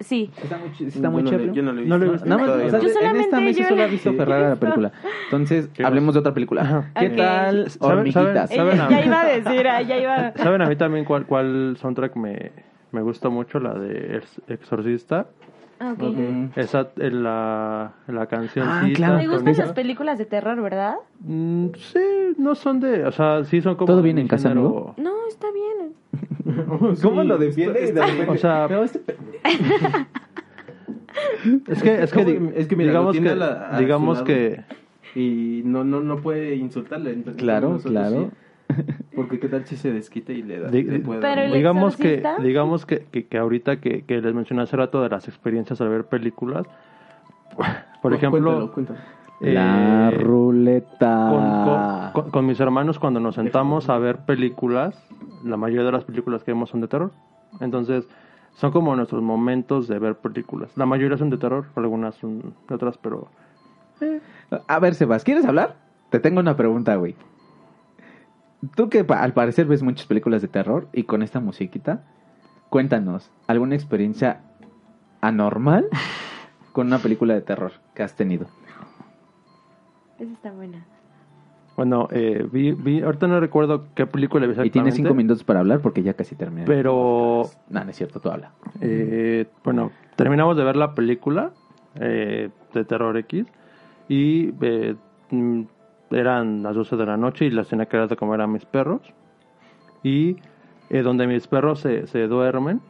Sí. 0.01 0.29
Está 0.43 0.57
muy, 0.57 0.67
está 0.89 0.99
Yo 0.99 1.09
muy 1.09 1.23
no 1.23 1.29
chévere. 1.29 1.53
Yo 1.53 1.63
no 1.63 1.71
lo 1.71 1.79
he 1.81 1.85
No 1.85 1.97
visto. 1.97 2.25
lo 2.27 2.33
he 2.35 2.65
o 2.65 2.69
sea. 2.69 2.79
Yo 2.79 2.79
en 2.79 2.85
esta 2.89 2.99
solamente 2.99 3.35
mesa 3.37 3.59
yo 3.61 3.67
solo 3.69 3.81
ha 3.81 3.85
la- 3.85 3.91
visto 3.91 4.13
Ferrara 4.13 4.49
la 4.49 4.55
película. 4.59 4.91
Entonces, 5.23 5.69
¿Qué 5.73 5.85
hablemos 5.85 6.15
de 6.15 6.19
otra 6.19 6.33
película. 6.33 6.91
¿Qué 6.99 7.11
tal 7.11 7.69
¿Saben- 7.69 7.97
Hormiguitas? 7.99 8.49
saben- 8.49 8.73
Ella- 8.75 8.89
ya 8.89 9.05
iba 9.05 9.21
a 9.21 9.25
decir, 9.25 9.67
ah, 9.69 9.81
ya 9.83 9.97
iba. 9.97 10.33
¿Saben 10.35 10.61
a 10.63 10.65
mí 10.67 10.75
también 10.75 11.05
cuál, 11.05 11.25
cuál 11.25 11.77
soundtrack 11.79 12.17
me, 12.17 12.51
me 12.91 13.01
gusta 13.01 13.29
mucho? 13.29 13.59
La 13.61 13.73
de 13.73 14.17
Ex- 14.17 14.41
Exorcista. 14.49 15.27
Ah, 15.79 15.93
ok. 15.93 16.01
Mm. 16.03 16.45
Esa, 16.55 16.89
eh, 16.97 17.11
la, 17.11 17.93
la 18.07 18.25
canción. 18.27 18.67
Ah, 18.67 18.87
claro. 18.95 19.17
Me 19.17 19.27
gustan 19.27 19.55
las 19.57 19.73
películas 19.73 20.17
de 20.17 20.25
terror, 20.25 20.59
¿verdad? 20.61 20.95
Mm, 21.19 21.67
sí, 21.77 21.99
no 22.37 22.55
son 22.55 22.79
de... 22.79 23.05
O 23.05 23.11
sea, 23.11 23.43
sí 23.43 23.61
son 23.61 23.75
como... 23.75 23.85
¿Todo 23.87 24.01
bien 24.01 24.17
en 24.17 24.27
casa, 24.27 24.49
amigo? 24.51 24.95
No, 24.97 25.11
está 25.27 25.47
bien. 25.51 25.93
¿Cómo 27.01 27.23
lo 27.23 27.37
defiende? 27.37 27.93
O 28.27 28.37
sea, 28.37 28.67
No, 28.69 28.83
este 28.83 29.01
es 31.67 31.81
que, 31.83 32.03
es 32.03 32.11
que, 32.11 32.51
Es 32.55 32.67
que 32.67 32.75
mira, 32.75 32.89
digamos 32.91 33.17
que, 33.17 33.29
a 33.29 33.35
la- 33.35 33.75
a 33.75 33.79
digamos 33.79 34.21
que, 34.23 34.63
Y 35.15 35.61
no, 35.65 35.83
no, 35.83 35.99
no 36.01 36.17
puede 36.17 36.55
insultarle. 36.55 37.11
entonces 37.13 37.41
Claro, 37.41 37.79
claro. 37.83 38.29
sí. 38.31 38.37
Porque 39.15 39.39
qué 39.39 39.47
tal 39.49 39.65
si 39.65 39.77
se 39.77 39.91
desquita 39.91 40.31
y 40.31 40.43
le 40.43 40.59
da. 40.59 40.69
Di- 40.69 40.83
le 40.83 40.99
puede 40.99 41.21
Pero 41.21 41.41
dar- 41.41 41.51
digamos 41.51 41.97
que, 41.97 42.23
digamos 42.41 42.85
que, 42.85 43.05
que, 43.11 43.25
que 43.25 43.37
ahorita 43.37 43.79
que, 43.79 44.03
que 44.03 44.21
les 44.21 44.33
mencioné 44.33 44.61
hace 44.63 44.77
rato 44.77 45.01
de 45.01 45.09
las 45.09 45.27
experiencias 45.27 45.81
al 45.81 45.89
ver 45.89 46.05
películas, 46.05 46.65
por 48.01 48.13
ejemplo, 48.13 48.39
Cuéntalo, 48.41 48.71
cuéntalo. 48.71 48.99
La 49.39 50.09
eh, 50.11 50.17
ruleta. 50.23 51.27
con, 51.29 51.63
con- 52.13 52.23
con- 52.23 52.31
con 52.31 52.45
mis 52.45 52.59
hermanos 52.59 52.99
cuando 52.99 53.19
nos 53.19 53.35
sentamos 53.35 53.89
a 53.89 53.97
ver 53.97 54.17
películas, 54.25 54.99
la 55.43 55.57
mayoría 55.57 55.85
de 55.85 55.91
las 55.91 56.03
películas 56.03 56.43
que 56.43 56.51
vemos 56.51 56.69
son 56.69 56.81
de 56.81 56.87
terror. 56.87 57.11
Entonces, 57.59 58.07
son 58.55 58.71
como 58.71 58.95
nuestros 58.95 59.21
momentos 59.21 59.87
de 59.87 59.99
ver 59.99 60.15
películas. 60.15 60.75
La 60.75 60.85
mayoría 60.87 61.17
son 61.17 61.29
de 61.29 61.37
terror, 61.37 61.65
algunas 61.75 62.15
son 62.15 62.53
de 62.67 62.75
otras, 62.75 62.97
pero 62.97 63.27
A 64.67 64.79
ver, 64.79 64.95
Sebas, 64.95 65.23
¿quieres 65.23 65.45
hablar? 65.45 65.75
Te 66.09 66.19
tengo 66.19 66.39
una 66.39 66.55
pregunta, 66.55 66.95
güey. 66.95 67.15
Tú 68.75 68.89
que 68.89 69.05
al 69.07 69.33
parecer 69.33 69.65
ves 69.67 69.83
muchas 69.83 70.05
películas 70.07 70.41
de 70.41 70.47
terror 70.47 70.87
y 70.93 71.03
con 71.03 71.21
esta 71.21 71.39
musiquita, 71.39 72.03
cuéntanos, 72.69 73.31
¿alguna 73.47 73.75
experiencia 73.75 74.41
anormal 75.21 75.87
con 76.73 76.87
una 76.87 76.99
película 76.99 77.33
de 77.33 77.41
terror 77.41 77.73
que 77.93 78.03
has 78.03 78.15
tenido? 78.15 78.47
Esa 80.19 80.31
está 80.31 80.51
buena. 80.51 80.85
bueno, 81.75 82.07
eh, 82.11 82.47
vi, 82.51 82.71
vi, 82.71 83.01
ahorita 83.01 83.27
no 83.27 83.39
recuerdo 83.39 83.85
qué 83.93 84.07
película 84.07 84.47
vi 84.47 84.51
Y 84.51 84.55
tienes 84.55 84.65
exactamente, 84.65 84.95
cinco 84.95 85.13
minutos 85.13 85.43
para 85.43 85.59
hablar 85.59 85.81
porque 85.81 86.01
ya 86.01 86.15
casi 86.15 86.35
termina. 86.35 86.65
pero 86.65 87.43
No, 87.69 87.83
no 87.83 87.89
es 87.89 87.95
cierto, 87.95 88.19
tú 88.19 88.29
habla. 88.29 88.51
Eh, 88.81 89.45
bueno, 89.63 89.91
terminamos 90.15 90.57
de 90.57 90.63
ver 90.63 90.75
la 90.75 90.95
película 90.95 91.51
eh, 91.99 92.49
de 92.73 92.85
Terror 92.85 93.15
X 93.17 93.45
y 94.09 94.53
eh, 94.61 94.95
mm, 95.31 95.61
eran 96.11 96.63
las 96.63 96.75
12 96.75 96.95
de 96.95 97.05
la 97.05 97.17
noche 97.17 97.45
y 97.45 97.49
las 97.51 97.67
tenía 97.67 97.85
que 97.85 97.97
dar 97.97 98.07
de 98.07 98.15
comer 98.15 98.41
a 98.41 98.47
mis 98.47 98.65
perros. 98.65 99.01
Y 100.03 100.37
eh, 100.89 101.01
donde 101.01 101.27
mis 101.27 101.47
perros 101.47 101.79
se, 101.81 102.07
se 102.07 102.27
duermen, 102.27 102.81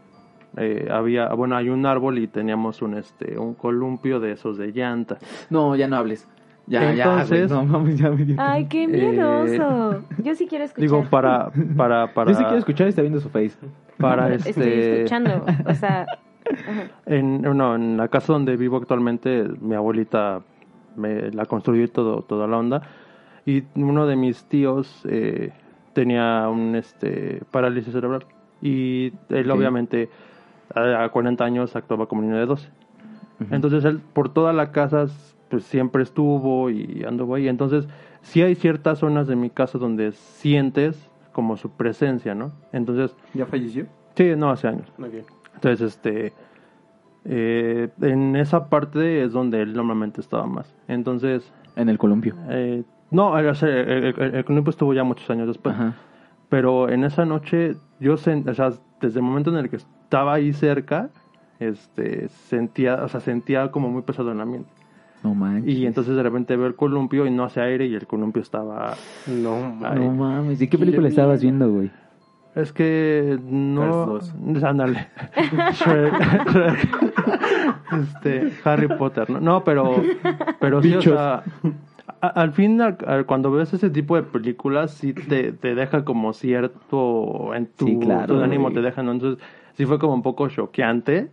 eh, 0.58 0.88
había, 0.92 1.30
bueno, 1.34 1.56
hay 1.56 1.70
un 1.70 1.86
árbol 1.86 2.18
y 2.20 2.28
teníamos 2.28 2.82
un, 2.82 2.96
este, 2.96 3.38
un 3.38 3.54
columpio 3.54 4.20
de 4.20 4.32
esos 4.34 4.58
de 4.58 4.72
llanta. 4.72 5.18
No, 5.50 5.76
ya 5.76 5.88
no 5.88 5.96
hables. 5.98 6.28
Ya, 6.68 6.92
Entonces- 6.92 7.50
ya, 7.50 7.56
güey, 7.56 7.66
no 7.68 7.72
mames, 7.80 7.98
ya 7.98 8.10
me 8.12 8.26
dio. 8.26 8.36
Ay, 8.40 8.66
qué 8.66 8.84
Eh, 8.84 8.88
miedoso. 8.88 10.04
Yo 10.24 10.36
sí 10.36 10.48
quiero 10.48 10.66
escuchar. 10.66 10.82
Digo, 10.90 11.06
para, 11.10 11.50
para, 11.78 12.14
para, 12.14 12.32
Yo 12.32 12.38
sí 12.38 12.44
quiero 12.44 12.58
escuchar 12.60 12.88
y 12.88 12.90
está 12.90 13.02
viendo 13.02 13.22
su 13.22 13.30
face. 13.30 13.58
para 13.98 14.34
Estoy 14.34 14.50
este, 14.52 14.96
escuchando. 15.04 15.46
O 15.66 15.74
sea, 15.74 16.06
En, 17.06 17.42
no, 17.42 17.76
en 17.76 17.98
la 17.98 18.08
casa 18.10 18.34
donde 18.34 18.56
vivo 18.58 18.78
actualmente, 18.78 19.46
mi 19.62 19.76
abuelita 19.76 20.42
me 20.96 21.32
la 21.32 21.46
construyó 21.46 21.88
todo, 21.90 22.22
toda 22.24 22.48
la 22.48 22.58
onda. 22.58 22.82
Y 23.48 23.64
uno 23.76 24.06
de 24.06 24.16
mis 24.16 24.44
tíos 24.44 25.02
eh, 25.10 25.52
tenía 25.94 26.48
un 26.50 26.76
este 26.76 27.42
parálisis 27.50 27.94
cerebral. 27.94 28.26
Y 28.62 29.14
él, 29.30 29.50
obviamente, 29.50 30.10
a, 30.76 31.04
a 31.06 31.10
40 31.10 31.44
años 31.44 31.76
actuaba 31.76 32.06
como 32.08 32.22
niño 32.22 32.38
de 32.38 32.46
12. 32.46 32.70
Entonces, 33.52 33.86
él 33.86 34.00
por 34.14 34.30
toda 34.34 34.52
la 34.52 34.72
casa, 34.72 35.06
pues 35.50 35.64
siempre 35.64 36.04
estuvo 36.04 36.70
y 36.70 37.04
anduvo 37.08 37.36
ahí. 37.36 37.48
Entonces, 37.48 37.88
sí 38.22 38.42
hay 38.42 38.56
ciertas 38.56 39.00
zonas 39.00 39.28
de 39.28 39.36
mi 39.36 39.50
casa 39.50 39.78
donde 39.78 40.12
sientes 40.12 41.10
como 41.32 41.56
su 41.56 41.70
presencia, 41.72 42.36
¿no? 42.36 42.52
Entonces, 42.74 43.16
¿Ya 43.34 43.46
falleció? 43.46 43.86
sí, 44.16 44.34
no, 44.36 44.50
hace 44.50 44.68
años. 44.68 44.92
Ok. 45.00 45.26
Entonces, 45.56 45.82
este, 45.82 46.34
eh, 47.26 47.90
en 48.02 48.36
esa 48.36 48.70
parte 48.70 49.24
es 49.24 49.32
donde 49.34 49.62
él 49.62 49.74
normalmente 49.74 50.20
estaba 50.22 50.46
más. 50.48 50.74
Entonces, 50.88 51.52
En 51.76 51.90
el 51.90 51.98
columpio. 51.98 52.36
eh, 52.50 52.84
no, 53.12 53.34
sea, 53.56 53.70
el, 53.70 54.06
el, 54.06 54.36
el 54.36 54.46
columpio 54.46 54.72
estuvo 54.72 54.94
ya 54.94 55.04
muchos 55.04 55.30
años 55.30 55.48
después. 55.48 55.76
Ajá. 55.76 55.94
Pero 56.50 56.90
en 56.90 57.04
esa 57.04 57.26
noche, 57.26 57.76
yo 58.00 58.14
sen- 58.16 58.48
o 58.50 58.54
sea, 58.54 58.72
desde 59.02 59.20
el 59.20 59.26
momento 59.26 59.50
en 59.50 59.58
el 59.58 59.70
que 59.70 59.76
estaba 59.78 60.34
ahí 60.34 60.54
cerca, 60.54 61.10
este, 61.60 62.30
sentía, 62.30 63.04
o 63.04 63.08
sea, 63.10 63.20
sentía 63.20 63.70
como 63.72 63.90
muy 63.90 64.02
pesado 64.04 64.32
el 64.32 64.40
ambiente. 64.40 64.70
No 65.24 65.34
manches. 65.34 65.76
Y 65.76 65.86
entonces 65.86 66.16
de 66.16 66.24
repente 66.24 66.56
veo 66.56 66.68
el 66.68 66.76
columpio 66.76 67.26
y 67.26 67.32
no 67.32 67.44
hace 67.44 67.60
aire 67.60 67.86
y 67.88 67.96
el 67.96 68.06
columpio 68.08 68.42
estaba... 68.42 68.94
No. 69.28 69.76
No 69.76 70.12
mames. 70.12 70.62
¿Y 70.62 70.68
qué 70.68 70.78
película 70.78 71.08
estabas 71.08 71.42
viendo, 71.42 71.70
güey? 71.72 71.92
Es 72.56 72.72
que 72.72 73.38
no. 73.44 74.20
Ándale. 74.64 75.08
Este, 77.92 78.52
Harry 78.64 78.88
Potter, 78.88 79.30
¿no? 79.30 79.40
No, 79.40 79.64
pero. 79.64 80.04
Pero 80.60 80.82
sí, 80.82 80.94
o 80.96 81.02
sea. 81.02 81.44
A- 82.22 82.28
al 82.28 82.54
fin, 82.54 82.80
cuando 83.26 83.52
ves 83.52 83.74
ese 83.74 83.90
tipo 83.90 84.16
de 84.16 84.24
películas, 84.24 84.92
sí 84.92 85.14
te, 85.14 85.52
te 85.52 85.76
deja 85.76 86.04
como 86.06 86.34
cierto. 86.34 87.54
En 87.54 87.68
tu, 87.68 87.86
Sí, 87.86 87.98
claro, 88.00 88.28
tu 88.38 88.42
ánimo 88.44 88.72
te 88.72 88.82
deja, 88.82 89.04
¿no? 89.04 89.12
Entonces, 89.12 89.44
sí 89.74 89.86
fue 89.86 90.00
como 90.00 90.14
un 90.14 90.22
poco 90.24 90.48
choqueante 90.50 91.30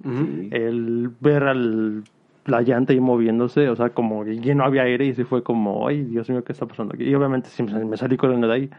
el 0.50 1.10
ver 1.20 1.44
al, 1.44 2.04
la 2.44 2.60
llanta 2.62 2.92
ahí 2.92 3.00
moviéndose, 3.00 3.68
o 3.68 3.76
sea, 3.76 3.90
como 3.90 4.24
que 4.24 4.38
ya 4.38 4.54
no 4.54 4.64
había 4.64 4.82
aire 4.82 5.06
y 5.06 5.14
sí 5.14 5.24
fue 5.24 5.42
como, 5.42 5.88
ay, 5.88 6.02
Dios 6.04 6.28
mío, 6.30 6.44
¿qué 6.44 6.52
está 6.52 6.66
pasando 6.66 6.94
aquí? 6.94 7.04
Y 7.04 7.14
obviamente 7.14 7.48
sí, 7.48 7.62
me 7.62 7.84
me 7.84 7.96
salí 7.96 8.16
corriendo 8.16 8.46
de 8.48 8.54
ahí. 8.54 8.70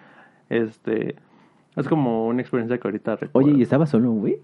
Este, 0.49 1.15
es 1.75 1.87
como 1.87 2.27
una 2.27 2.41
experiencia 2.41 2.77
que 2.79 2.87
ahorita 2.87 3.15
recuerdo. 3.17 3.49
Oye, 3.49 3.59
¿y 3.59 3.63
estaba 3.63 3.85
solo, 3.87 4.11
güey? 4.11 4.39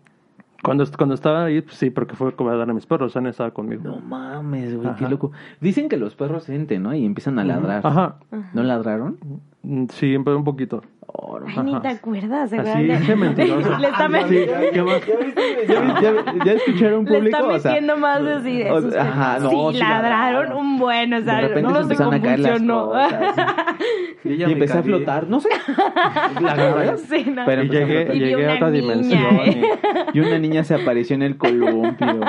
Cuando, 0.63 0.85
cuando 0.95 1.15
estaba 1.15 1.45
ahí, 1.45 1.61
pues 1.61 1.75
sí, 1.75 1.89
porque 1.89 2.15
fue 2.15 2.35
como 2.35 2.51
a 2.51 2.55
dar 2.55 2.69
a 2.69 2.73
mis 2.73 2.85
perros, 2.85 3.15
han 3.17 3.25
estado 3.25 3.53
conmigo. 3.53 3.83
No 3.83 3.99
mames, 3.99 4.75
güey, 4.75 4.93
qué 4.95 5.09
loco. 5.09 5.31
Dicen 5.59 5.89
que 5.89 5.97
los 5.97 6.15
perros 6.15 6.43
sienten, 6.43 6.83
¿no? 6.83 6.93
Y 6.93 7.05
empiezan 7.05 7.39
a 7.39 7.43
ladrar. 7.43 7.85
Ajá, 7.85 8.17
¿No 8.53 8.63
ladraron? 8.63 9.17
Mm, 9.63 9.85
sí, 9.89 10.15
pero 10.23 10.37
un 10.37 10.43
poquito. 10.43 10.83
Ay, 11.47 11.63
ni 11.63 11.79
te 11.81 11.87
acuerdas, 11.89 12.53
Así, 12.53 13.15
mentiroso. 13.15 13.77
Le 13.79 13.87
está, 13.87 14.07
Sí, 14.07 14.13
met- 14.13 14.71
¿qué 14.71 14.81
más? 14.83 15.01
¿Ya, 15.67 16.01
ya, 16.01 16.45
ya 16.45 16.51
escucharon 16.53 17.05
le 17.05 17.11
público? 17.17 17.37
O 17.47 17.59
sea, 17.59 17.71
metiendo 17.71 17.97
más 17.97 18.21
así 18.21 18.57
de 18.57 18.71
o- 18.71 18.99
ajá, 18.99 19.39
no, 19.39 19.49
sí, 19.49 19.55
sí 19.73 19.77
ladraron 19.79 20.33
ladraron. 20.33 20.57
un 20.57 20.77
buen, 20.79 21.13
o 21.13 21.21
sea, 21.21 21.35
de 21.35 21.41
repente 21.49 21.61
no 21.63 21.69
se 21.69 21.73
los 21.75 21.87
se 21.87 21.93
empezaron 21.93 22.13
a 22.13 22.21
caer 22.21 22.39
las. 22.39 22.61
Y, 24.23 24.43
empecé 24.43 24.77
a 24.77 24.83
flotar, 24.83 25.27
no 25.27 25.39
sé. 25.39 25.49
La 26.41 26.53
verdad. 26.55 26.97
Sí, 27.09 27.25
no. 27.35 27.41
Pero 27.45 27.63
Y 27.63 27.69
llegué. 27.69 28.15
Y 28.15 28.33
a 28.45 28.53
otra 28.53 28.69
niña, 28.69 28.81
dimensión. 28.81 29.35
¿eh? 29.45 29.63
Y 30.13 30.19
una 30.19 30.37
niña 30.37 30.63
se 30.63 30.75
apareció 30.75 31.15
en 31.15 31.23
el 31.23 31.37
columpio. 31.37 32.19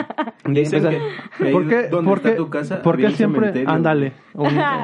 Dicen 0.46 0.84
Empezó- 0.86 0.88
que, 0.88 0.98
que 1.38 1.44
ahí 1.48 1.52
¿Por 1.52 1.68
qué, 1.68 1.88
donde 1.88 2.08
por 2.08 2.18
está 2.18 2.34
tu 2.36 2.48
casa 2.48 2.82
por 2.82 2.96
qué 2.96 3.10
siempre, 3.10 3.40
cementerio. 3.40 3.68
ándale, 3.70 4.12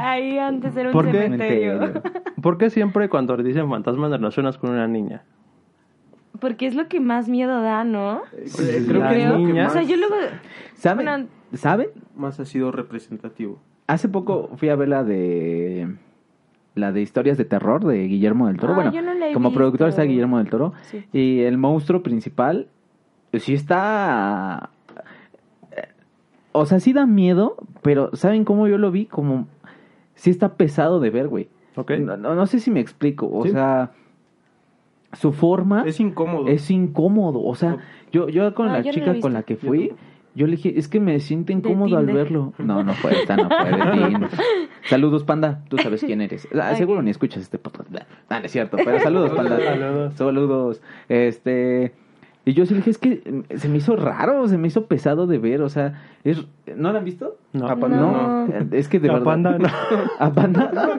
Ahí 0.02 0.38
antes 0.38 0.76
era 0.76 0.90
un 0.90 1.02
cementerio. 1.12 2.02
¿por 2.42 2.58
qué 2.58 2.68
siempre 2.70 3.08
cuando 3.08 3.36
le 3.36 3.42
dicen 3.42 3.68
fantasmas 3.96 4.20
relacionas 4.20 4.58
con 4.58 4.70
una 4.70 4.86
niña? 4.86 5.22
Porque 6.40 6.66
es 6.66 6.74
lo 6.74 6.88
que 6.88 7.00
más 7.00 7.28
miedo 7.28 7.60
da, 7.62 7.84
¿no? 7.84 8.22
Eh, 8.36 8.84
Creo 8.86 9.00
La 9.00 9.08
que 9.10 9.22
es 9.24 9.28
lo 9.28 9.36
que 9.38 9.42
niña- 9.44 9.64
más, 9.64 9.72
O 9.72 9.78
sea, 9.78 9.82
yo 9.82 9.96
luego... 9.96 10.14
¿Saben? 10.74 11.06
Bueno, 11.06 11.26
¿Saben? 11.54 11.88
más 12.16 12.38
ha 12.40 12.44
sido 12.44 12.70
representativo. 12.70 13.58
Hace 13.86 14.08
poco 14.08 14.50
fui 14.56 14.68
a 14.68 14.76
ver 14.76 14.88
la 14.88 15.02
de 15.04 15.88
la 16.74 16.92
de 16.92 17.00
historias 17.00 17.36
de 17.38 17.44
terror 17.44 17.84
de 17.84 18.04
Guillermo 18.06 18.46
del 18.46 18.56
Toro. 18.58 18.74
Ah, 18.74 18.76
bueno, 18.76 18.92
yo 18.92 19.02
no 19.02 19.14
la 19.14 19.30
he 19.30 19.32
como 19.32 19.52
productor 19.52 19.88
está 19.88 20.02
Guillermo 20.02 20.38
del 20.38 20.48
Toro 20.48 20.74
Sí. 20.82 21.04
y 21.12 21.40
el 21.40 21.58
monstruo 21.58 22.02
principal 22.04 22.68
pues, 23.32 23.42
sí 23.42 23.54
está 23.54 24.70
eh, 25.72 25.88
o 26.52 26.66
sea, 26.66 26.78
sí 26.78 26.92
da 26.92 27.04
miedo, 27.06 27.56
pero 27.82 28.14
¿saben 28.14 28.44
cómo 28.44 28.68
yo 28.68 28.78
lo 28.78 28.92
vi? 28.92 29.06
Como 29.06 29.48
sí 30.14 30.30
está 30.30 30.54
pesado 30.54 31.00
de 31.00 31.10
ver, 31.10 31.26
güey. 31.28 31.48
No, 32.00 32.16
no, 32.16 32.34
no 32.34 32.46
sé 32.46 32.60
si 32.60 32.70
me 32.70 32.80
explico, 32.80 33.28
o 33.30 33.44
Sí. 33.44 33.50
sea, 33.50 33.92
su 35.12 35.32
forma 35.32 35.84
Es 35.86 36.00
incómodo. 36.00 36.48
es 36.48 36.70
incómodo, 36.70 37.42
o 37.42 37.54
sea, 37.54 37.78
yo 38.12 38.28
yo 38.28 38.54
con 38.54 38.66
la 38.68 38.80
yo 38.80 38.86
no 38.86 38.92
chica 38.92 39.20
con 39.20 39.32
la 39.32 39.42
que 39.42 39.56
fui, 39.56 39.92
yo 40.34 40.46
le 40.46 40.56
dije, 40.56 40.78
es 40.78 40.86
que 40.86 41.00
me 41.00 41.18
siento 41.20 41.52
incómodo 41.52 41.96
al 41.96 42.06
verlo. 42.06 42.52
No, 42.58 42.84
no 42.84 42.92
fue, 42.94 43.12
esta 43.12 43.36
no 43.36 43.48
fue 43.48 43.70
de 43.70 43.92
Tinder. 44.08 44.30
Saludos, 44.84 45.24
panda, 45.24 45.64
tú 45.68 45.78
sabes 45.78 46.02
quién 46.04 46.20
eres. 46.20 46.46
Ah. 46.54 46.74
Seguro 46.76 47.02
ni 47.02 47.10
escuchas 47.10 47.42
este 47.42 47.58
podcast. 47.58 47.88
Ah, 48.28 48.38
no 48.40 48.46
es 48.46 48.52
cierto, 48.52 48.76
pero 48.84 49.00
saludos, 49.00 49.30
panda. 49.32 49.58
Saludos. 49.64 50.14
Saludos. 50.14 50.82
Este, 51.08 51.92
y 52.48 52.54
yo 52.54 52.64
sí 52.66 52.72
le 52.74 52.78
dije, 52.78 52.90
es 52.90 52.98
que 52.98 53.22
mm, 53.50 53.56
se 53.56 53.68
me 53.68 53.76
hizo 53.78 53.94
raro, 53.96 54.46
se 54.48 54.56
me 54.58 54.68
hizo 54.68 54.86
pesado 54.86 55.26
de 55.26 55.38
ver, 55.38 55.60
o 55.62 55.68
sea, 55.68 56.02
es 56.24 56.46
¿no 56.76 56.92
la 56.92 56.98
han 57.00 57.04
visto? 57.04 57.36
No. 57.52 57.66
Ah, 57.68 57.76
Panda, 57.76 57.96
No, 57.98 58.46
No. 58.46 58.54
es 58.72 58.88
que 58.88 58.98
de 59.00 59.08
La 59.08 59.14
verdad. 59.14 59.26
panda, 59.26 59.58
no. 59.58 59.68
¿A 60.18 60.32
panda? 60.32 60.70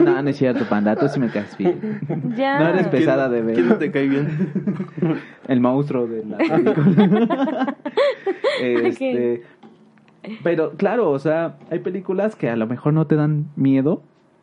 No. 0.00 0.04
No, 0.04 0.22
no 0.22 0.28
es 0.30 0.36
cierto, 0.36 0.64
panda, 0.68 0.94
tú 0.96 1.08
sí 1.08 1.18
me 1.20 1.28
caes 1.30 1.56
bien. 1.56 2.00
Ya. 2.36 2.58
No 2.60 2.68
eres 2.68 2.86
¿Quién- 2.88 2.90
pesada 2.90 3.28
de 3.28 3.42
ver. 3.42 3.54
¿Quién 3.54 3.68
no 3.68 3.76
te 3.76 3.90
cae 3.90 4.08
bien? 4.08 4.28
El 5.48 5.60
monstruo 5.60 6.06
de 6.06 6.24
la 6.24 6.36
película. 6.38 7.76
este, 8.62 9.42
pero 10.42 10.72
claro, 10.72 11.10
o 11.10 11.18
sea, 11.18 11.56
hay 11.70 11.78
películas 11.80 12.36
que 12.36 12.50
a 12.50 12.56
lo 12.56 12.66
mejor 12.66 12.92
no 12.92 13.06
te 13.06 13.14
dan 13.16 13.46
miedo, 13.56 14.02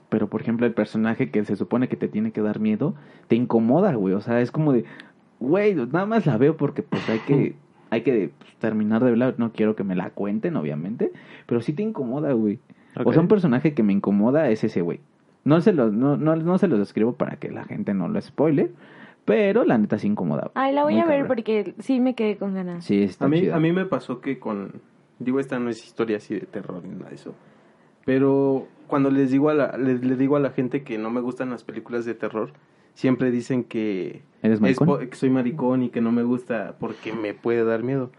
pero 0.10 0.28
por 0.28 0.42
ejemplo 0.42 0.66
el 0.66 0.74
personaje 0.74 1.30
que 1.32 1.44
se 1.46 1.56
supone 1.56 1.88
que 1.88 1.96
te 1.98 2.08
tiene 2.08 2.32
que 2.32 2.42
dar 2.42 2.60
miedo, 2.60 2.94
te 3.28 3.36
incomoda, 3.36 3.94
güey. 3.96 4.14
O 4.14 4.22
sea, 4.22 4.40
es 4.42 4.52
como 4.52 4.72
de, 4.74 4.86
güey, 5.48 5.76
nada 5.76 6.06
más 6.06 6.26
la 6.26 6.38
veo 6.38 6.58
porque 6.58 6.84
pues 6.84 7.08
hay 7.10 7.20
que, 7.20 7.56
hay 7.90 8.02
que 8.02 8.32
pues, 8.38 8.56
terminar 8.58 9.04
de 9.04 9.12
verla. 9.12 9.34
No 9.38 9.52
quiero 9.52 9.76
que 9.76 9.84
me 9.84 9.96
la 9.96 10.10
cuenten, 10.10 10.56
obviamente, 10.56 11.12
pero 11.46 11.62
sí 11.62 11.74
te 11.74 11.84
incomoda, 11.84 12.34
güey. 12.34 12.60
O 13.04 13.12
sea, 13.12 13.22
un 13.22 13.28
personaje 13.28 13.74
que 13.74 13.84
me 13.84 13.94
incomoda 13.94 14.50
es 14.50 14.64
ese, 14.64 14.82
güey. 14.82 15.00
No 15.44 15.60
se 15.62 15.74
los, 15.74 15.92
no, 15.92 16.16
no, 16.16 16.36
no 16.36 16.58
se 16.58 16.68
los 16.68 16.80
describo 16.80 17.14
para 17.14 17.38
que 17.38 17.50
la 17.52 17.66
gente 17.66 17.94
no 17.94 18.08
lo 18.08 18.22
spoile, 18.22 18.72
pero 19.26 19.66
la 19.66 19.78
neta 19.78 19.98
sí 19.98 20.08
incomoda. 20.08 20.52
Ay, 20.54 20.74
la 20.74 20.84
voy 20.84 20.94
Muy 20.94 21.02
a 21.02 21.06
ver 21.06 21.22
cabrón. 21.22 21.28
porque 21.28 21.74
sí 21.80 22.00
me 22.00 22.14
quedé 22.16 22.38
con 22.38 22.54
ganas. 22.54 22.86
Sí, 22.86 23.04
está 23.04 23.26
A 23.26 23.28
mí, 23.30 23.42
chida. 23.42 23.56
a 23.56 23.60
mí 23.60 23.72
me 23.72 23.86
pasó 23.86 24.22
que 24.22 24.40
con... 24.40 24.82
Digo, 25.20 25.40
esta 25.40 25.60
no 25.60 25.70
es 25.70 25.84
historia 25.84 26.18
así 26.18 26.36
de 26.36 26.42
terror 26.46 26.84
ni 26.84 26.96
nada 26.96 27.10
de 27.10 27.16
eso. 27.16 27.34
Pero 28.06 28.68
cuando 28.88 29.10
les 29.12 29.32
digo 29.32 29.50
a 29.50 29.54
la, 29.54 29.78
les, 29.78 30.04
le 30.04 30.16
digo 30.16 30.36
a 30.36 30.40
la 30.40 30.52
gente 30.52 30.84
que 30.84 30.98
no 30.98 31.10
me 31.10 31.22
gustan 31.22 31.50
las 31.50 31.64
películas 31.64 32.06
de 32.06 32.14
terror, 32.14 32.52
siempre 32.94 33.32
dicen 33.32 33.64
que, 33.64 34.22
¿Eres 34.42 34.60
maricón? 34.62 35.08
que 35.10 35.16
soy 35.16 35.30
maricón 35.30 35.84
y 35.84 35.90
que 35.90 36.02
no 36.02 36.12
me 36.12 36.24
gusta 36.24 36.76
porque 36.80 37.14
me 37.14 37.34
puede 37.34 37.64
dar 37.64 37.84
miedo. 37.84 38.12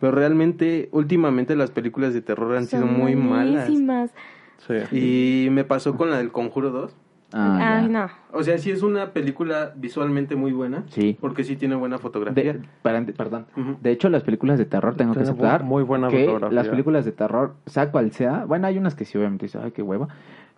Pero 0.00 0.12
realmente, 0.12 0.88
últimamente 0.92 1.56
las 1.56 1.70
películas 1.70 2.14
de 2.14 2.20
terror 2.22 2.56
han 2.56 2.66
sido 2.66 2.86
muy 2.86 3.16
malas. 3.16 3.68
Sí. 4.66 5.46
Y 5.46 5.50
me 5.50 5.64
pasó 5.64 5.96
con 5.96 6.10
la 6.10 6.18
del 6.18 6.30
Conjuro 6.32 6.70
2. 6.70 6.96
Ah, 7.36 7.84
no. 7.90 8.08
O 8.32 8.44
sea, 8.44 8.58
sí 8.58 8.70
es 8.70 8.82
una 8.82 9.12
película 9.12 9.72
visualmente 9.76 10.36
muy 10.36 10.52
buena. 10.52 10.84
Sí. 10.88 11.18
Porque 11.20 11.42
sí 11.42 11.56
tiene 11.56 11.74
buena 11.74 11.98
fotografía. 11.98 12.52
De, 12.52 12.60
para- 12.82 13.04
perdón. 13.06 13.46
De 13.82 13.90
hecho, 13.90 14.08
las 14.08 14.22
películas 14.22 14.56
de 14.56 14.66
terror 14.66 14.94
tengo 14.94 15.14
que 15.14 15.20
aceptar 15.20 15.64
muy 15.64 15.82
buena 15.82 16.08
que 16.08 16.26
fotografía. 16.26 16.54
las 16.54 16.68
películas 16.68 17.04
de 17.04 17.10
terror, 17.12 17.56
sea 17.66 17.90
cual 17.90 18.12
sea, 18.12 18.44
bueno, 18.44 18.68
hay 18.68 18.78
unas 18.78 18.94
que 18.94 19.04
sí 19.04 19.18
obviamente 19.18 19.48
ay, 19.60 19.72
qué 19.72 19.82
hueva, 19.82 20.08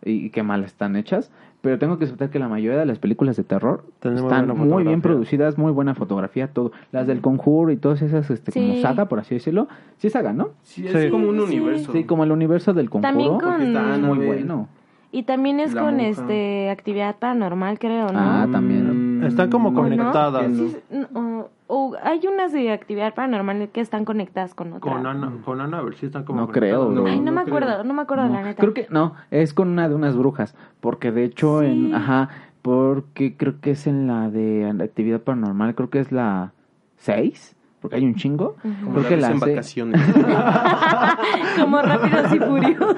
y, 0.05 0.31
qué 0.31 0.43
mal 0.43 0.65
están 0.65 0.97
hechas. 0.97 1.31
Pero 1.63 1.79
tengo 1.79 1.99
que 1.99 2.05
aceptar 2.05 2.31
que 2.31 2.39
la 2.39 2.49
mayoría 2.49 2.79
de 2.79 2.87
las 2.87 2.99
películas 3.01 3.37
de 3.37 3.43
terror 3.43 3.85
están 4.03 4.57
muy 4.57 4.85
bien 4.85 5.01
producidas, 5.01 5.59
muy 5.59 5.73
buena 5.73 5.95
fotografía, 5.97 6.49
todo. 6.49 6.71
Las 6.93 7.07
del 7.09 7.21
Conjuro 7.21 7.73
y 7.73 7.77
todas 7.77 8.03
esas, 8.03 8.31
este, 8.31 8.53
como 8.53 8.77
saga, 8.83 9.07
por 9.07 9.19
así 9.19 9.35
decirlo. 9.35 9.67
Sí, 9.97 10.09
saga, 10.11 10.33
¿no? 10.33 10.51
Sí, 10.63 10.87
es 10.87 10.93
Sí. 10.93 11.11
como 11.11 11.29
un 11.29 11.41
universo. 11.41 11.91
Sí, 11.93 12.05
como 12.05 12.23
el 12.25 12.31
universo 12.31 12.73
del 12.73 12.89
Conjuro. 12.89 13.09
También 13.09 13.31
con- 13.31 13.41
Porque 13.41 13.67
está 13.67 13.95
Es 13.95 14.01
muy 14.01 14.19
bueno. 14.27 14.69
Y 15.13 15.23
también 15.23 15.59
es 15.61 15.73
La 15.73 15.83
con 15.83 15.95
monja. 15.97 16.09
este 16.09 16.69
actividad 16.71 17.17
paranormal, 17.17 17.79
creo, 17.79 18.13
¿no? 18.13 18.19
Ah, 18.21 18.47
también. 18.53 19.21
Mm, 19.21 19.25
Están 19.25 19.51
como 19.51 19.71
no, 19.71 19.81
conectadas. 19.81 20.49
no. 20.51 20.69
Sí, 20.69 20.77
sí, 20.91 20.97
no, 21.15 21.49
o 21.69 21.97
hay 22.03 22.21
unas 22.33 22.53
de 22.53 22.71
actividad 22.73 23.15
paranormal 23.15 23.69
que 23.71 23.81
están 23.81 24.05
conectadas 24.05 24.55
con 24.55 24.69
otra. 24.73 24.81
Con 24.93 25.07
Ana, 25.07 25.33
con 25.45 25.61
Ana, 25.61 25.79
a 25.79 25.83
ver 25.83 25.95
si 25.97 26.07
están 26.07 26.25
como. 26.25 26.41
No 26.41 26.49
creo, 26.49 26.89
bro. 26.91 27.07
Ay, 27.07 27.19
no, 27.21 27.27
No 27.27 27.33
me 27.33 27.45
creo. 27.45 27.57
acuerdo, 27.57 27.85
no 27.85 27.95
me 27.95 28.03
acuerdo 28.03 28.27
No, 28.29 28.35
la 28.35 28.43
neta. 28.43 28.61
Creo 28.61 28.75
que 28.75 28.87
no, 28.91 29.15
es 29.31 29.53
con 29.55 29.69
una 29.69 29.89
de 29.89 29.95
unas 29.95 30.17
brujas, 30.17 30.55
porque 30.81 31.11
de 31.13 31.25
hecho 31.25 31.61
Sí. 31.61 31.67
en, 31.67 31.95
ajá, 31.95 32.29
porque 32.63 33.37
creo 33.37 33.61
que 33.61 33.73
es 33.73 33.87
en 33.87 34.07
la 34.07 34.29
de 34.31 34.73
la 34.75 34.85
actividad 34.85 35.21
paranormal, 35.21 35.75
creo 35.75 35.91
que 35.91 36.01
es 36.01 36.11
la 36.13 36.53
6, 36.99 37.55
porque 37.81 37.97
hay 37.97 38.05
un 38.05 38.15
chingo. 38.17 38.57
Como 38.63 38.93
Creo 38.93 39.03
la 39.03 39.09
que 39.09 39.17
la 39.17 39.31
en 39.31 39.41
se- 39.41 39.51
vacaciones. 39.51 40.01
Como 41.61 41.81
rápidos 41.83 42.33
y 42.35 42.39
furiosos. 42.39 42.97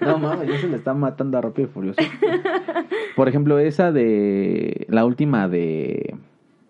No 0.00 0.18
mames, 0.18 0.48
ya 0.48 0.58
se 0.58 0.68
le 0.68 0.76
está 0.76 0.94
matando 0.94 1.38
a 1.38 1.40
Rápido 1.42 1.68
y 1.68 1.70
Furioso. 1.72 2.00
Por 3.16 3.28
ejemplo, 3.28 3.58
esa 3.58 3.92
de 3.92 4.86
la 4.88 5.04
última 5.04 5.48
de 5.48 6.16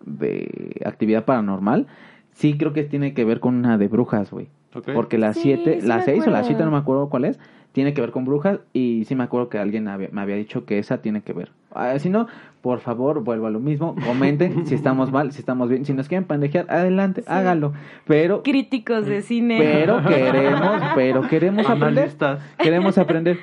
de 0.09 0.81
actividad 0.85 1.25
paranormal, 1.25 1.87
sí 2.33 2.57
creo 2.57 2.73
que 2.73 2.83
tiene 2.83 3.13
que 3.13 3.25
ver 3.25 3.39
con 3.39 3.55
una 3.55 3.77
de 3.77 3.87
brujas, 3.87 4.31
güey. 4.31 4.47
Porque 4.93 5.17
la 5.17 5.33
Sí, 5.33 5.41
7, 5.43 5.81
sí 5.81 5.87
la 5.87 5.97
me 5.97 6.03
6 6.03 6.27
o 6.27 6.29
la 6.29 6.39
acuerdo. 6.39 6.47
7 6.47 6.63
no 6.65 6.71
me 6.71 6.77
acuerdo 6.77 7.09
cuál 7.09 7.25
es, 7.25 7.39
tiene 7.71 7.93
que 7.93 8.01
ver 8.01 8.11
con 8.11 8.25
brujas 8.25 8.59
y 8.73 9.03
sí 9.05 9.15
me 9.15 9.23
acuerdo 9.23 9.49
que 9.49 9.57
alguien 9.57 9.87
había- 9.87 10.09
me 10.11 10.21
había 10.21 10.35
dicho 10.35 10.65
que 10.65 10.77
esa 10.79 11.01
tiene 11.01 11.21
que 11.21 11.33
ver. 11.33 11.51
Ah, 11.73 11.97
si 11.99 12.09
no, 12.09 12.27
por 12.61 12.79
favor, 12.79 13.23
vuelvo 13.23 13.47
a 13.47 13.51
lo 13.51 13.59
mismo, 13.59 13.95
comenten 14.05 14.65
si 14.67 14.75
estamos 14.75 15.11
mal, 15.11 15.31
si 15.31 15.39
estamos 15.39 15.69
bien, 15.69 15.85
si 15.85 15.93
nos 15.93 16.07
quieren 16.07 16.25
pendejear, 16.25 16.65
adelante, 16.69 17.23
hágalo. 17.27 17.73
Pero 18.05 18.41
Críticos 18.43 19.05
de 19.05 19.21
cine. 19.21 19.59
pero 19.59 20.03
queremos, 20.03 20.81
pero 20.95 21.21
queremos 21.27 21.65
aprender. 21.69 22.03
Analistas. 22.05 22.39
Queremos 22.57 22.97
aprender. 22.97 23.37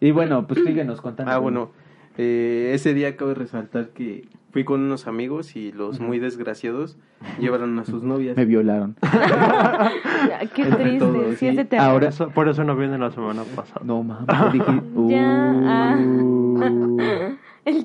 Y 0.00 0.10
bueno, 0.12 0.46
pues 0.46 0.60
síguenos 0.64 1.00
contando. 1.00 1.30
Ah, 1.32 1.38
bueno. 1.38 1.70
eh, 2.18 2.72
ese 2.74 2.92
día 2.94 3.08
acabo 3.08 3.30
de 3.30 3.34
resaltar 3.36 3.88
que 3.90 4.24
fui 4.52 4.64
con 4.64 4.80
unos 4.82 5.06
amigos 5.06 5.54
y 5.56 5.72
los 5.72 6.00
muy 6.00 6.18
desgraciados 6.18 6.96
llevaron 7.38 7.78
a 7.78 7.84
sus 7.84 8.02
novias. 8.02 8.36
Me 8.36 8.44
violaron. 8.44 8.96
Qué 10.54 10.62
Entre 10.62 10.82
triste, 10.84 10.98
todos, 10.98 11.36
sí, 11.38 11.50
sí. 11.56 11.76
Ahora- 11.76 11.92
Por 11.92 12.04
eso, 12.04 12.28
por 12.30 12.48
eso 12.48 12.64
no 12.64 12.76
viene 12.76 12.98
la 12.98 13.10
semana 13.10 13.42
pasada. 13.54 13.80
No 13.84 14.02
mames, 14.02 14.52
dije. 14.52 14.82
Ya, 15.08 15.52
ah. 15.66 15.96
"Uh". 15.98 16.58
El 17.64 17.84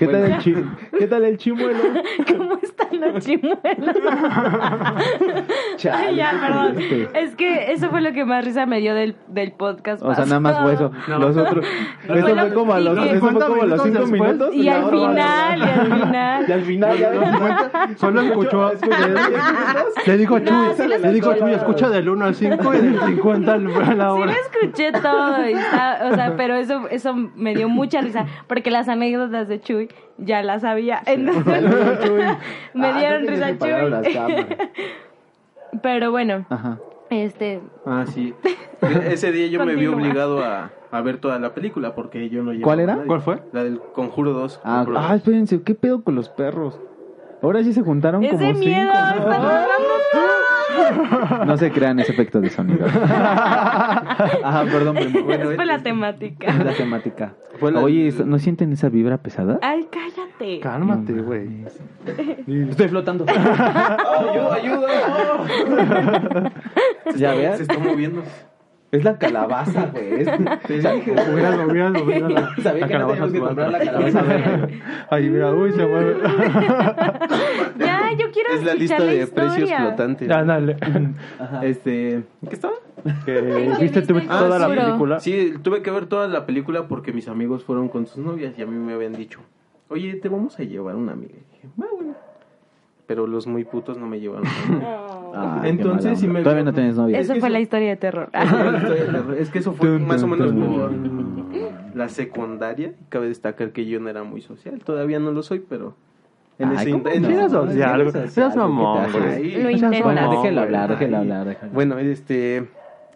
¿Qué 0.00 0.06
tal 0.08 0.24
el 0.24 0.38
chi 0.38 0.54
¿Qué 0.98 1.06
tal 1.06 1.24
el 1.24 1.36
chimuelo? 1.38 1.78
¿Cómo 2.28 2.58
están 2.62 3.00
los 3.00 3.24
chimuelos? 3.24 3.96
Chale, 5.76 6.06
Ay, 6.08 6.16
ya, 6.16 6.32
perdón. 6.40 6.74
triste. 6.74 7.08
Es 7.14 7.34
que 7.36 7.72
eso 7.72 7.90
fue 7.90 8.00
lo 8.00 8.12
que 8.12 8.24
más 8.24 8.44
risa 8.44 8.64
me 8.66 8.80
dio 8.80 8.94
del, 8.94 9.14
del 9.28 9.52
podcast. 9.52 10.02
O 10.02 10.14
sea, 10.14 10.24
nada 10.24 10.40
más 10.40 10.58
fue 10.60 10.72
eso. 10.74 10.90
No. 11.06 11.18
Los 11.18 11.36
otros. 11.36 11.64
No, 12.08 12.14
Eso 12.20 12.26
bueno, 12.26 12.42
fue 12.46 12.54
como 12.54 12.72
a 12.74 12.80
los, 12.80 12.98
y 12.98 13.02
que- 13.02 13.10
eso 13.16 13.20
fue 13.20 13.32
como 13.40 13.62
a 13.62 13.66
los 13.66 13.82
50 13.82 13.84
cinco 13.84 14.06
minutos 14.06 14.10
después, 14.10 14.32
minutos. 14.32 14.54
Y 14.54 14.68
al 14.68 14.90
final, 14.90 15.58
y 15.58 15.62
al 15.62 15.86
final. 16.02 16.44
Y 16.48 16.52
al 16.52 16.62
final 16.62 16.98
ya 16.98 17.88
Solo 17.96 18.20
escuchó. 18.22 18.72
Le 20.06 20.16
dijo 20.18 20.38
sí 20.38 20.44
Chuy, 20.44 20.88
le 20.88 21.12
dijo. 21.12 21.34
Chuy, 21.34 21.52
escucha 21.52 21.88
del 21.90 22.08
1 22.08 22.24
al 22.24 22.34
5 22.34 22.74
y 22.74 22.78
del 22.78 23.00
50 23.00 23.52
al- 23.52 23.66
a 23.66 23.94
la 23.94 24.10
Sí 24.14 24.20
hora. 24.20 24.26
lo 24.26 24.32
escuché 24.32 24.92
todo, 24.92 25.46
y 25.48 25.52
está- 25.52 26.08
o 26.10 26.14
sea, 26.14 26.34
pero 26.36 26.54
eso, 26.54 26.88
eso 26.90 27.14
me 27.14 27.54
dio 27.54 27.68
mucha 27.68 28.00
risa, 28.00 28.24
porque 28.46 28.70
las 28.70 28.88
anécdotas 28.88 29.46
de 29.48 29.60
Chuy 29.60 29.89
ya 30.18 30.42
las 30.42 30.62
sabía, 30.62 31.02
entonces 31.06 31.44
me 32.74 32.88
Ah, 32.88 32.98
dieron 32.98 33.26
risa 33.26 33.58
Chuy. 33.58 34.46
Pero 35.82 36.10
bueno, 36.10 36.44
Ajá. 36.50 36.78
este, 37.10 37.60
Ah, 37.86 38.04
sí. 38.06 38.34
Ese 39.06 39.30
día 39.32 39.46
yo 39.48 39.64
me 39.64 39.74
vi 39.76 39.86
obligado 39.86 40.42
a, 40.44 40.70
a 40.90 41.00
ver 41.02 41.18
toda 41.18 41.38
la 41.38 41.54
película 41.54 41.94
porque 41.94 42.28
yo 42.28 42.42
no 42.42 42.52
llevaba 42.52 42.64
¿Cuál 42.64 42.80
era? 42.80 42.94
nadie. 42.96 43.06
¿Cuál 43.06 43.20
fue? 43.20 43.42
La 43.52 43.62
del 43.64 43.78
Conjuro 43.80 44.32
2. 44.32 44.60
Ah, 44.64 44.78
Conjuro 44.84 44.98
ah, 44.98 45.08
2. 45.08 45.16
espérense, 45.18 45.62
¿qué 45.62 45.74
pedo 45.74 46.02
con 46.02 46.14
los 46.16 46.28
perros? 46.28 46.80
Ahora 47.42 47.62
sí 47.62 47.72
se 47.72 47.82
juntaron 47.82 48.22
es 48.24 48.32
como 48.32 48.46
de 48.48 48.54
cinco. 48.54 48.68
miedo, 48.68 48.90
hablando 48.92 49.38
No 51.46 51.56
se 51.56 51.70
crean 51.70 51.98
ese 52.00 52.12
efecto 52.12 52.40
de 52.40 52.50
sonido. 52.50 52.86
Ajá, 52.86 54.64
perdón, 54.70 54.96
primo. 54.96 55.22
Bueno, 55.24 55.50
Es 55.50 55.56
por 55.56 55.66
la 55.66 55.76
es- 55.76 55.82
temática. 55.82 56.46
Es 56.48 56.64
la 56.64 56.72
temática. 56.74 57.34
Fue 57.58 57.72
la- 57.72 57.80
Oye, 57.80 58.12
¿no 58.24 58.38
sienten 58.38 58.72
esa 58.72 58.88
vibra 58.88 59.18
pesada? 59.18 59.58
Ay, 59.62 59.86
cállate. 59.90 60.60
Cálmate, 60.60 61.12
güey. 61.14 61.64
Estoy 62.46 62.88
flotando. 62.88 63.24
ayuda, 63.28 64.54
ayuda. 64.54 64.88
ya 67.16 67.30
Se 67.32 67.36
veas, 67.38 67.60
está 67.60 67.78
moviendo. 67.78 68.22
Es 68.92 69.04
la 69.04 69.18
calabaza, 69.18 69.86
güey. 69.92 70.24
Te 70.66 70.74
dije, 70.74 71.12
Míralo, 71.34 71.66
míralo, 71.66 72.04
míralo. 72.04 72.48
Sabía 72.62 72.86
que 72.88 72.98
no 72.98 73.06
teníamos 73.08 73.32
que 73.32 73.38
comprar 73.40 73.70
la 73.72 73.78
calabaza 73.78 74.22
verde. 74.22 74.80
Ahí, 75.10 75.28
mira, 75.30 75.52
uy, 75.52 75.72
se 75.72 75.86
mueve. 75.86 76.16
Ya, 77.78 78.10
yo 78.18 78.30
quiero 78.32 78.50
Es 78.54 78.64
la 78.64 78.72
escuchar 78.72 78.78
lista 78.78 78.98
la 78.98 79.04
de 79.12 79.22
historia. 79.22 79.50
precios 79.54 79.78
flotantes. 79.80 80.30
Ándale. 80.30 80.76
Este, 81.62 82.22
¿qué 82.48 82.54
estaba? 82.54 82.74
Que 83.24 83.40
¿Viste 83.80 84.02
tú 84.02 84.14
viste 84.14 84.32
el 84.32 84.38
toda 84.38 84.58
la 84.58 84.66
Conjuro? 84.66 84.84
película? 84.86 85.20
Sí, 85.20 85.54
tuve 85.62 85.82
que 85.82 85.90
ver 85.90 86.06
toda 86.06 86.28
la 86.28 86.44
película 86.44 86.86
porque 86.88 87.12
mis 87.12 87.28
amigos 87.28 87.64
fueron 87.64 87.88
con 87.88 88.06
sus 88.06 88.18
novias 88.24 88.52
y 88.58 88.62
a 88.62 88.66
mí 88.66 88.76
me 88.76 88.92
habían 88.92 89.12
dicho, 89.14 89.40
oye, 89.88 90.14
te 90.16 90.28
vamos 90.28 90.58
a 90.58 90.64
llevar 90.64 90.96
una 90.96 91.12
amiga. 91.12 91.32
Y 91.34 91.52
dije, 91.54 91.68
"Ah, 91.80 91.86
bueno. 91.96 92.14
Pero 93.10 93.26
los 93.26 93.48
muy 93.48 93.64
putos 93.64 93.98
no 93.98 94.06
me 94.06 94.20
llevaron. 94.20 94.44
Qué 95.62 95.68
Entonces, 95.68 96.22
onda. 96.22 96.32
me- 96.32 96.42
Todavía 96.44 96.62
no 96.62 96.72
tienes 96.72 96.94
novia. 96.94 97.18
Eso 97.18 97.34
que 97.34 97.40
fue 97.40 97.48
eso- 97.48 97.52
la 97.54 97.58
historia 97.60 97.88
de 97.88 97.96
terror. 97.96 98.30
es 99.36 99.50
que 99.50 99.58
eso 99.58 99.72
fue 99.72 99.98
más 99.98 100.22
o 100.22 100.28
menos 100.28 100.52
por 100.52 100.92
la 101.96 102.08
secundaria. 102.08 102.92
Cabe 103.08 103.26
destacar 103.26 103.72
que 103.72 103.84
yo 103.86 103.98
no 103.98 104.08
era 104.10 104.22
muy 104.22 104.42
social. 104.42 104.78
Todavía 104.84 105.18
no 105.18 105.32
lo 105.32 105.42
soy, 105.42 105.58
pero... 105.58 105.96
En 106.60 106.70
ese 106.70 106.92
No, 106.92 107.48
social, 107.50 108.00
Eras 108.36 108.54
mamón, 108.56 109.02
Lo 109.12 109.18
Seas. 109.78 110.02
Bueno, 110.04 110.30
déjelo 110.30 110.60
hablar, 110.60 110.90
déjelo 110.90 111.16
hablar. 111.16 111.58
Bueno, 111.72 111.98
este... 111.98 112.68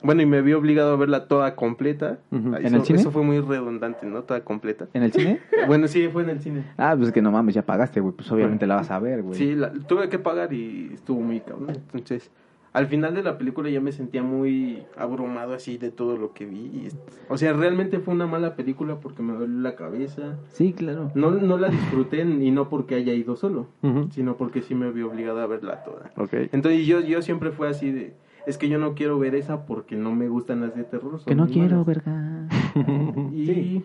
Bueno, 0.05 0.23
y 0.23 0.27
me 0.27 0.43
vi 0.43 0.53
obligado 0.53 0.93
a 0.93 0.97
verla 0.97 1.27
toda 1.27 1.57
completa. 1.57 2.19
Ay, 2.31 2.39
¿En 2.39 2.67
eso, 2.67 2.77
el 2.77 2.83
cine? 2.85 3.01
Eso 3.01 3.11
fue 3.11 3.23
muy 3.23 3.41
redundante, 3.41 4.07
¿no? 4.07 4.23
Toda 4.23 4.45
completa. 4.45 4.87
¿En 4.95 5.03
el 5.03 5.13
cine? 5.13 5.41
Bueno, 5.67 5.89
sí, 5.89 6.09
fue 6.13 6.23
en 6.23 6.31
el 6.31 6.41
cine. 6.41 6.63
Ah, 6.77 6.95
pues 6.99 7.11
que 7.11 7.23
no 7.23 7.33
mames, 7.33 7.55
ya 7.55 7.63
pagaste, 7.65 8.01
güey. 8.01 8.15
Pues 8.15 8.31
obviamente 8.31 8.67
la 8.67 8.77
vas 8.77 8.91
a 8.91 8.99
ver, 8.99 9.23
güey. 9.23 9.39
Sí, 9.39 9.55
la- 9.55 9.73
tuve 9.73 10.09
que 10.11 10.19
pagar 10.19 10.53
y 10.53 10.91
estuvo 10.93 11.21
muy 11.23 11.41
cabrón. 11.41 11.71
Entonces, 11.71 12.31
al 12.75 12.87
final 12.89 13.15
de 13.15 13.23
la 13.23 13.39
película 13.39 13.71
ya 13.71 13.81
me 13.81 13.93
sentía 13.93 14.23
muy 14.23 14.83
abrumado 14.97 15.55
así 15.55 15.79
de 15.79 15.91
todo 15.91 16.17
lo 16.19 16.35
que 16.35 16.45
vi. 16.45 16.89
O 17.31 17.39
sea, 17.39 17.53
realmente 17.55 17.99
fue 18.01 18.13
una 18.13 18.27
mala 18.27 18.57
película 18.57 18.97
porque 19.01 19.23
me 19.23 19.33
dolió 19.33 19.61
la 19.61 19.75
cabeza. 19.77 20.37
Sí, 20.53 20.73
claro. 20.75 21.11
No, 21.15 21.31
no 21.31 21.57
la 21.57 21.69
disfruté 21.69 22.21
y 22.23 22.51
no 22.51 22.69
porque 22.69 22.97
haya 22.97 23.15
ido 23.15 23.37
solo, 23.37 23.69
sino 24.11 24.37
porque 24.37 24.61
sí 24.61 24.75
me 24.75 24.91
vi 24.91 25.03
obligado 25.03 25.41
a 25.41 25.47
verla 25.47 25.83
toda. 25.85 26.11
Ok. 26.17 26.35
Entonces 26.53 26.85
yo, 26.87 27.01
yo 27.01 27.23
siempre 27.23 27.53
fue 27.53 27.69
así 27.69 27.91
de, 27.93 28.13
es 28.47 28.59
que 28.59 28.69
yo 28.69 28.79
no 28.79 28.95
quiero 28.95 29.19
ver 29.19 29.35
esa 29.35 29.67
porque 29.67 29.97
no 29.97 30.13
me 30.13 30.29
gustan 30.29 30.61
las 30.61 30.75
de 30.75 30.85
terror. 30.85 31.19
son 31.19 31.25
Que 31.27 31.35
no 31.35 31.47
quiero, 31.47 31.85
malas". 31.85 31.87
verga. 31.87 32.49
Y, 33.33 33.83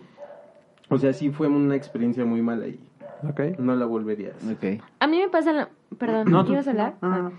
o 0.88 0.98
sea, 0.98 1.12
sí 1.12 1.30
fue 1.30 1.48
una 1.48 1.76
experiencia 1.76 2.24
muy 2.24 2.42
mala 2.42 2.66
y 2.68 2.78
Ok. 3.28 3.58
no 3.58 3.74
la 3.76 3.84
volvería 3.86 4.28
a 4.28 4.30
hacer. 4.32 4.76
Ok. 4.78 4.82
A 5.00 5.06
mí 5.06 5.18
me 5.18 5.28
pasa 5.28 5.52
lo... 5.52 5.68
Perdón, 5.98 6.30
No, 6.30 6.44
¿ibas 6.46 6.66
a 6.66 6.70
hablar? 6.70 6.94
Ah. 7.02 7.30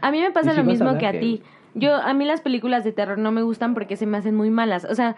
A 0.00 0.10
mí 0.10 0.20
me 0.20 0.28
¿Y 0.28 0.32
pasa 0.32 0.50
si 0.50 0.56
lo 0.56 0.62
a 0.62 0.66
mismo 0.66 0.98
que 0.98 1.06
a 1.06 1.18
ti. 1.18 1.42
Yo, 1.74 1.94
a 1.96 2.12
mí 2.14 2.24
las 2.26 2.40
películas 2.42 2.84
de 2.84 2.92
terror 2.92 3.16
no 3.18 3.32
me 3.32 3.42
gustan 3.42 3.74
porque 3.74 3.96
se 3.96 4.06
me 4.06 4.18
hacen 4.18 4.34
muy 4.34 4.50
malas. 4.50 4.84
O 4.84 4.94
sea, 4.94 5.16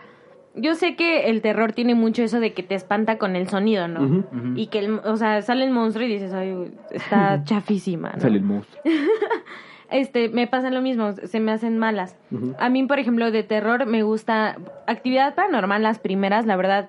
yo 0.54 0.74
sé 0.76 0.94
que 0.94 1.28
el 1.30 1.40
terror 1.42 1.72
tiene 1.72 1.94
mucho 1.96 2.22
eso 2.22 2.38
de 2.38 2.52
que 2.52 2.62
te 2.62 2.76
espanta 2.76 3.18
con 3.18 3.34
el 3.34 3.48
sonido, 3.48 3.88
¿no? 3.88 4.24
Y 4.54 4.68
que, 4.68 4.78
el, 4.80 5.00
o 5.04 5.16
sea, 5.16 5.42
sale 5.42 5.64
el 5.64 5.72
monstruo 5.72 6.06
y 6.06 6.12
dices, 6.12 6.32
ay, 6.32 6.72
está 6.92 7.42
chafísima, 7.44 8.12
¿no? 8.14 8.20
Sale 8.20 8.36
el 8.38 8.44
monstruo. 8.44 8.80
Este, 9.90 10.28
me 10.28 10.46
pasa 10.46 10.70
lo 10.70 10.80
mismo, 10.80 11.12
se 11.12 11.40
me 11.40 11.52
hacen 11.52 11.78
malas. 11.78 12.16
A 12.58 12.68
mí, 12.68 12.84
por 12.86 12.98
ejemplo, 12.98 13.30
de 13.30 13.42
terror 13.42 13.86
me 13.86 14.02
gusta 14.02 14.56
actividad 14.86 15.34
paranormal, 15.34 15.82
las 15.82 15.98
primeras, 15.98 16.46
la 16.46 16.56
verdad, 16.56 16.88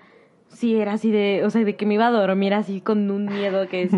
sí 0.49 0.75
era 0.75 0.93
así 0.93 1.11
de, 1.11 1.43
o 1.45 1.49
sea, 1.49 1.63
de 1.63 1.75
que 1.75 1.85
me 1.85 1.95
iba 1.95 2.07
a 2.07 2.11
dormir 2.11 2.53
así 2.53 2.81
con 2.81 3.09
un 3.11 3.25
miedo 3.25 3.67
que. 3.67 3.89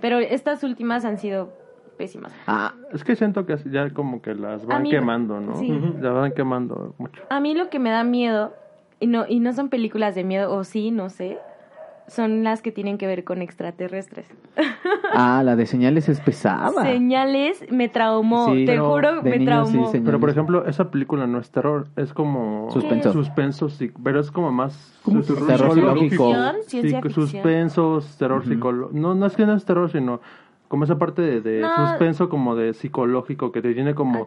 Pero 0.00 0.18
estas 0.18 0.62
últimas 0.64 1.04
han 1.04 1.18
sido 1.18 1.50
pésimas. 1.98 2.32
Ah, 2.46 2.72
es 2.92 3.04
que 3.04 3.14
siento 3.16 3.44
que 3.44 3.56
ya 3.70 3.90
como 3.90 4.22
que 4.22 4.34
las 4.34 4.64
van 4.64 4.82
mí- 4.84 4.90
quemando, 4.90 5.40
¿no? 5.40 5.56
sí. 5.56 5.68
Las 6.00 6.14
van 6.14 6.32
quemando 6.32 6.94
mucho. 6.96 7.22
A 7.28 7.38
mí 7.40 7.54
lo 7.54 7.68
que 7.68 7.78
me 7.78 7.90
da 7.90 8.02
miedo, 8.02 8.54
y 8.98 9.06
no, 9.06 9.26
y 9.28 9.40
no 9.40 9.52
son 9.52 9.68
películas 9.68 10.14
de 10.14 10.24
miedo, 10.24 10.52
o 10.54 10.64
sí, 10.64 10.90
no 10.90 11.10
sé, 11.10 11.38
son 12.10 12.44
las 12.44 12.60
que 12.62 12.72
tienen 12.72 12.98
que 12.98 13.06
ver 13.06 13.24
con 13.24 13.40
extraterrestres. 13.42 14.26
Ah, 15.14 15.42
la 15.44 15.56
de 15.56 15.66
señales 15.66 16.08
es 16.08 16.20
pesada. 16.20 16.82
Señales 16.82 17.64
me 17.70 17.88
traumó, 17.88 18.52
Sí, 18.52 18.64
te 18.64 18.78
juro, 18.78 19.22
me 19.22 19.30
niño 19.30 19.40
sí, 19.40 19.44
traumó. 19.46 19.70
señales. 19.90 20.02
Pero 20.04 20.20
por 20.20 20.30
ejemplo, 20.30 20.66
esa 20.66 20.90
película 20.90 21.26
no 21.26 21.38
es 21.38 21.50
terror, 21.50 21.86
es 21.96 22.12
como 22.12 22.68
Suspenso. 22.72 23.12
suspenso, 23.12 23.68
sí, 23.68 23.90
pero 24.02 24.20
es 24.20 24.30
como 24.30 24.50
más 24.52 24.98
Como 25.02 25.22
sus- 25.22 25.46
terror 25.46 25.72
psicológico. 25.74 26.32
Sí, 26.66 26.90
suspensos, 27.12 28.16
terror 28.16 28.44
psicológico. 28.44 28.98
No, 28.98 29.14
no 29.14 29.26
es 29.26 29.36
que 29.36 29.46
no 29.46 29.54
es 29.54 29.64
terror, 29.64 29.90
sino 29.90 30.20
como 30.68 30.84
esa 30.84 30.98
parte 30.98 31.22
de, 31.22 31.40
de 31.40 31.60
No. 31.62 31.88
suspenso 31.88 32.28
como 32.28 32.54
de 32.54 32.74
psicológico 32.74 33.52
que 33.52 33.62
te 33.62 33.74
tiene 33.74 33.94
como. 33.94 34.24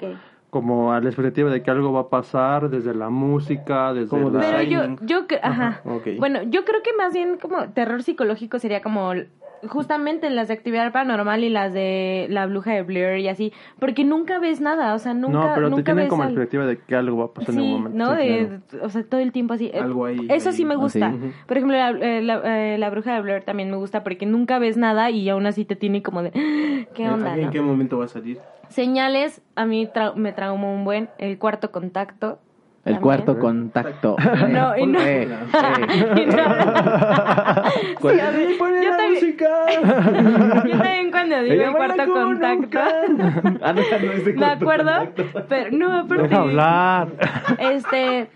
Como 0.53 0.93
a 0.93 1.01
la 1.01 1.09
expectativa 1.09 1.49
de 1.49 1.63
que 1.63 1.71
algo 1.71 1.91
va 1.91 2.01
a 2.01 2.07
pasar 2.09 2.69
desde 2.69 2.93
la 2.93 3.09
música, 3.09 3.91
desde 3.93 4.09
Como 4.09 4.29
la... 4.29 4.39
de- 4.39 4.45
Pero 4.45 4.61
yo, 4.61 4.95
yo, 5.01 5.27
cre- 5.27 5.39
ajá. 5.41 5.81
ok. 5.83 6.07
Bueno, 6.19 6.43
yo 6.43 6.63
creo 6.63 6.81
que 6.83 6.93
más 6.93 7.11
bien 7.13 7.37
como 7.41 7.69
terror 7.71 8.03
psicológico 8.03 8.59
sería 8.59 8.81
como 8.83 9.11
justamente 9.67 10.29
las 10.29 10.49
de 10.49 10.53
actividad 10.55 10.91
paranormal 10.91 11.41
y 11.43 11.49
las 11.49 11.73
de 11.73 12.27
la 12.29 12.45
bruja 12.47 12.73
de 12.73 12.83
Blair 12.83 13.19
y 13.19 13.29
así, 13.29 13.53
porque 13.79 14.03
nunca 14.03 14.37
ves 14.37 14.59
nada, 14.61 14.93
o 14.93 14.99
sea, 14.99 15.13
nunca 15.13 15.37
no, 15.39 15.51
pero 15.55 15.67
te 15.67 15.71
nunca 15.71 15.83
tienen 15.85 16.03
ves 16.03 16.09
como 16.09 16.23
la 16.23 16.27
al- 16.27 16.33
expectativa 16.33 16.65
de 16.65 16.79
que 16.79 16.95
algo 16.95 17.17
va 17.17 17.25
a 17.25 17.33
pasar 17.33 17.55
en 17.55 17.61
Sí, 17.61 17.65
un 17.65 17.71
momento. 17.71 17.97
¿no? 17.97 18.11
Sí, 18.15 18.27
de, 18.27 18.59
O 18.81 18.89
sea, 18.89 19.03
todo 19.03 19.21
el 19.21 19.31
tiempo 19.31 19.53
así. 19.53 19.71
Eh, 19.73 19.79
Algo 19.79 20.05
ahí- 20.05 20.27
Eso 20.29 20.51
sí 20.51 20.63
ahí. 20.63 20.67
me 20.67 20.73
Ah, 20.73 20.77
gusta. 20.77 21.09
sí. 21.11 21.15
Ujú. 21.17 21.31
Por 21.47 21.57
ejemplo, 21.57 21.77
la, 21.77 21.89
eh, 21.91 22.21
la, 22.21 22.41
eh, 22.73 22.77
la 22.77 22.89
bruja 22.89 23.15
de 23.15 23.21
Blair 23.21 23.43
también 23.43 23.71
me 23.71 23.77
gusta 23.77 24.03
porque 24.03 24.25
nunca 24.25 24.59
ves 24.59 24.75
nada 24.75 25.09
y 25.11 25.29
aún 25.29 25.45
así 25.45 25.63
te 25.65 25.75
tiene 25.77 26.03
como 26.03 26.21
de, 26.23 26.31
¿qué 26.93 27.07
onda? 27.07 27.33
¿En 27.37 27.45
no? 27.45 27.51
qué 27.51 27.61
momento 27.61 27.97
va 27.99 28.05
a 28.05 28.09
salir? 28.09 28.39
Señales, 28.73 29.41
a 29.55 29.65
mí 29.65 29.87
trau- 29.93 30.15
me 30.15 30.33
traumó 30.33 30.73
un 30.73 30.83
buen. 30.83 31.09
El 31.19 31.37
cuarto 31.37 31.71
contacto. 31.71 32.39
El 32.85 32.95
también. 32.95 33.01
cuarto 33.01 33.39
contacto. 33.39 34.15
No, 34.49 34.75
y 34.75 34.85
no. 34.87 34.99
Eh, 35.03 35.27
eh. 35.29 36.15
Y 36.17 36.25
no. 36.35 36.43
¿Cuál? 38.01 38.15
Sí, 38.15 38.19
a 38.19 38.31
yo 38.83 38.97
también- 38.97 39.37
Yo 40.65 40.77
también 40.77 41.11
cuando 41.11 41.43
digo 41.43 41.63
el 41.63 41.71
cuarto 41.75 42.03
contacto, 42.11 42.79
Ah, 43.61 43.73
no, 43.73 43.81
no 43.81 44.11
es 44.11 44.25
de 44.25 44.33
me 44.33 44.45
acuerdo, 44.47 44.91
contacto. 44.97 45.45
pero 45.47 45.71
no, 45.77 45.99
aparte, 45.99 46.23
Deja 46.23 46.41
hablar. 46.41 47.07
este, 47.59 48.27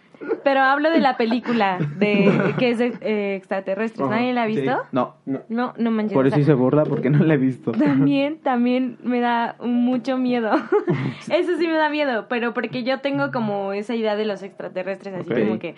pero 0.43 0.61
hablo 0.61 0.89
de 0.89 0.99
la 0.99 1.17
película 1.17 1.77
de 1.97 2.53
que 2.57 2.71
es 2.71 2.77
de 2.79 2.93
eh, 3.01 3.35
extraterrestres. 3.35 4.07
¿Nadie 4.09 4.33
la 4.33 4.43
ha 4.43 4.47
visto? 4.47 4.77
No, 4.91 5.15
No, 5.49 5.73
no 5.77 5.91
manches. 5.91 6.13
por 6.13 6.25
o 6.25 6.27
eso 6.27 6.35
sea, 6.35 6.41
hice 6.43 6.53
burla 6.53 6.83
porque 6.83 7.09
no 7.09 7.23
la 7.23 7.33
he 7.33 7.37
visto. 7.37 7.71
También, 7.73 8.39
también 8.39 8.97
me 9.03 9.19
da 9.19 9.55
mucho 9.59 10.17
miedo. 10.17 10.51
Eso 11.29 11.57
sí 11.57 11.67
me 11.67 11.73
da 11.73 11.89
miedo, 11.89 12.27
pero 12.29 12.53
porque 12.53 12.83
yo 12.83 12.99
tengo 13.01 13.31
como 13.31 13.73
esa 13.73 13.95
idea 13.95 14.15
de 14.15 14.25
los 14.25 14.43
extraterrestres, 14.43 15.13
así 15.15 15.29
como 15.29 15.59
que, 15.59 15.75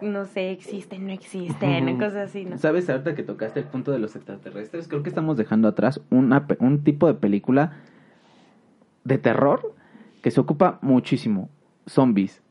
no 0.00 0.24
sé, 0.24 0.50
existen, 0.50 1.06
no 1.06 1.12
existen, 1.12 1.98
cosas 1.98 2.30
así, 2.30 2.44
¿no? 2.44 2.56
¿Sabes 2.58 2.88
ahorita 2.88 3.14
que 3.14 3.22
tocaste 3.22 3.60
el 3.60 3.66
punto 3.66 3.92
de 3.92 3.98
los 3.98 4.16
extraterrestres? 4.16 4.88
Creo 4.88 5.02
que 5.02 5.08
estamos 5.08 5.36
dejando 5.36 5.68
atrás 5.68 6.00
una, 6.10 6.46
pe- 6.46 6.56
un 6.60 6.82
tipo 6.82 7.06
de 7.06 7.14
película 7.14 7.72
de 9.04 9.18
terror 9.18 9.74
que 10.22 10.30
se 10.30 10.40
ocupa 10.40 10.78
muchísimo. 10.82 11.48
Zombies. 11.88 12.42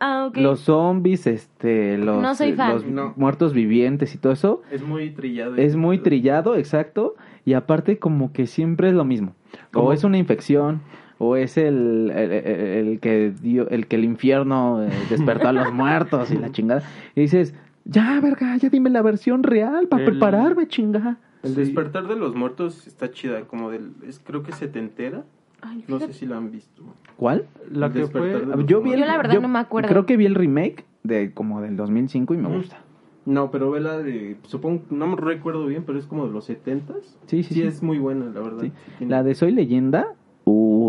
Ah. 0.00 0.30
Los 0.34 0.60
zombies, 0.60 1.26
este, 1.26 1.98
los, 1.98 2.22
No 2.22 2.34
soy 2.34 2.52
fan. 2.52 2.72
los 2.74 2.86
No. 2.86 3.14
muertos 3.16 3.52
vivientes 3.52 4.14
y 4.14 4.18
todo 4.18 4.32
eso. 4.32 4.62
Es 4.70 4.82
muy 4.82 5.10
trillado. 5.10 5.56
Es 5.56 5.76
muy 5.76 5.98
trillado, 5.98 6.54
exacto. 6.56 7.14
Y 7.44 7.54
aparte 7.54 7.98
como 7.98 8.32
que 8.32 8.46
siempre 8.46 8.88
es 8.88 8.94
lo 8.94 9.04
mismo. 9.04 9.34
O 9.74 9.92
es 9.92 10.04
una 10.04 10.18
infección, 10.18 10.82
o 11.18 11.34
es 11.36 11.56
el, 11.56 12.12
el, 12.14 12.30
el- 12.32 12.88
el 12.88 13.00
que 13.00 13.32
dio, 13.42 13.68
el 13.70 13.86
que 13.86 13.96
el 13.96 14.04
infierno 14.04 14.82
eh, 14.84 14.90
despertó 15.10 15.48
a 15.48 15.52
los 15.52 15.72
muertos 15.72 16.30
y 16.30 16.36
la 16.36 16.50
chingada. 16.52 16.82
Y 17.16 17.22
dices, 17.22 17.54
ya, 17.84 18.20
verga, 18.20 18.56
ya 18.56 18.68
dime 18.68 18.90
la 18.90 19.02
versión 19.02 19.42
real 19.42 19.88
para 19.88 20.04
El- 20.04 20.10
prepararme, 20.10 20.68
chingada. 20.68 21.18
El 21.42 21.50
Sí. 21.50 21.56
despertar 21.60 22.06
de 22.08 22.16
los 22.16 22.34
muertos 22.34 22.86
está 22.86 23.10
chida, 23.10 23.42
como 23.42 23.70
del... 23.70 23.92
Es, 24.06 24.18
creo 24.18 24.42
que 24.42 24.52
setentera. 24.52 25.24
Ay, 25.60 25.84
No 25.88 25.98
sé 25.98 26.12
si 26.12 26.26
la 26.26 26.36
han 26.36 26.50
visto. 26.50 26.82
¿Cuál? 27.16 27.46
La 27.70 27.92
que 27.92 28.06
fue... 28.06 28.46
Yo 28.66 28.80
vi 28.80 28.92
el- 28.92 29.00
Yo 29.00 29.06
la 29.06 29.16
verdad 29.16 29.40
no 29.40 29.48
me 29.48 29.58
acuerdo. 29.58 29.88
Creo 29.88 30.06
que 30.06 30.16
vi 30.16 30.26
el 30.26 30.34
remake 30.34 30.84
de 31.02 31.32
como 31.32 31.60
del 31.60 31.76
2005 31.76 32.34
y 32.34 32.36
me 32.36 32.48
Ujú. 32.48 32.58
gusta. 32.58 32.78
No, 33.26 33.50
pero 33.50 33.70
ve 33.70 33.80
la 33.80 33.98
de... 33.98 34.36
Supongo, 34.44 34.82
no 34.90 35.06
me 35.06 35.16
recuerdo 35.16 35.66
bien, 35.66 35.82
pero 35.84 35.98
es 35.98 36.06
como 36.06 36.26
de 36.26 36.32
los 36.32 36.44
setentas. 36.46 37.18
Sí, 37.26 37.42
sí, 37.42 37.54
Sí, 37.54 37.60
sí. 37.60 37.62
es 37.62 37.82
muy 37.82 37.98
buena, 37.98 38.26
la 38.26 38.40
verdad. 38.40 38.62
Sí. 38.62 38.72
La 39.04 39.22
de 39.22 39.34
Soy 39.34 39.52
Leyenda, 39.52 40.06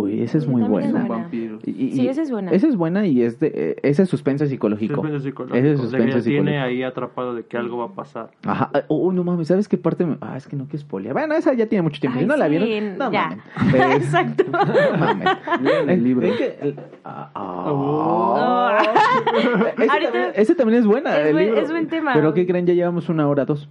uy, 0.01 0.21
esa 0.21 0.37
es 0.37 0.47
muy 0.47 0.61
También 0.61 0.83
es 0.85 0.91
buena. 0.93 1.07
vampiros. 1.07 1.61
Y- 1.67 1.71
y- 1.87 1.91
Sí, 1.91 2.07
esa 2.07 2.21
es 2.21 2.31
buena. 2.31 2.51
Esa 2.51 2.67
es 2.67 2.75
buena 2.75 3.05
y 3.07 3.21
es 3.21 3.39
de, 3.39 3.51
eh, 3.53 3.75
ese 3.83 4.03
es 4.03 4.09
suspenso 4.09 4.45
psicológico. 4.45 4.95
Suspenso 4.95 5.19
psicológico. 5.19 5.57
Ese 5.57 5.71
es 5.73 5.79
suspenso 5.79 6.17
ya 6.17 6.23
tiene 6.23 6.41
psicológico. 6.51 6.63
ahí 6.65 6.83
atrapado 6.83 7.33
de 7.35 7.43
que 7.45 7.57
algo 7.57 7.77
va 7.77 7.85
a 7.85 7.93
pasar. 7.93 8.31
Ajá. 8.45 8.71
Oh, 8.87 9.11
no 9.11 9.23
mames, 9.23 9.47
¿sabes 9.47 9.67
qué 9.67 9.77
parte? 9.77 10.05
me- 10.05 10.17
Ah, 10.21 10.37
es 10.37 10.47
que 10.47 10.55
no 10.55 10.65
quiero 10.65 10.79
spoilear. 10.79 11.13
Bueno, 11.13 11.35
esa 11.35 11.53
ya 11.53 11.65
tiene 11.67 11.83
mucho 11.83 11.99
tiempo. 11.99 12.17
Ay, 12.19 12.23
si 12.25 12.27
no 12.29 12.35
la 12.37 12.45
sí, 12.45 12.51
vieron, 12.57 12.97
no 12.97 13.11
ya. 13.11 13.27
mames. 13.57 13.75
Eh, 13.75 13.95
Exacto. 13.97 14.43
no 14.51 14.97
mames. 14.97 15.27
El 15.87 16.03
libro. 16.03 16.27
Es 16.27 16.37
que 16.37 16.57
el- 16.61 16.75
ah, 17.05 17.31
Oh. 17.35 18.35
ah. 18.37 18.77
Ese, 19.77 19.87
también, 20.01 20.31
ese 20.35 20.55
también 20.55 20.79
es 20.79 20.85
buena. 20.85 21.17
Es 21.19 21.27
el 21.27 21.33
buen- 21.33 21.45
libro. 21.45 21.61
es 21.61 21.71
buen 21.71 21.87
tema. 21.87 22.13
Pero 22.13 22.33
¿qué 22.33 22.45
creen? 22.45 22.65
Ya 22.65 22.73
llevamos 22.73 23.09
una 23.09 23.27
hora, 23.27 23.45
dos. 23.45 23.69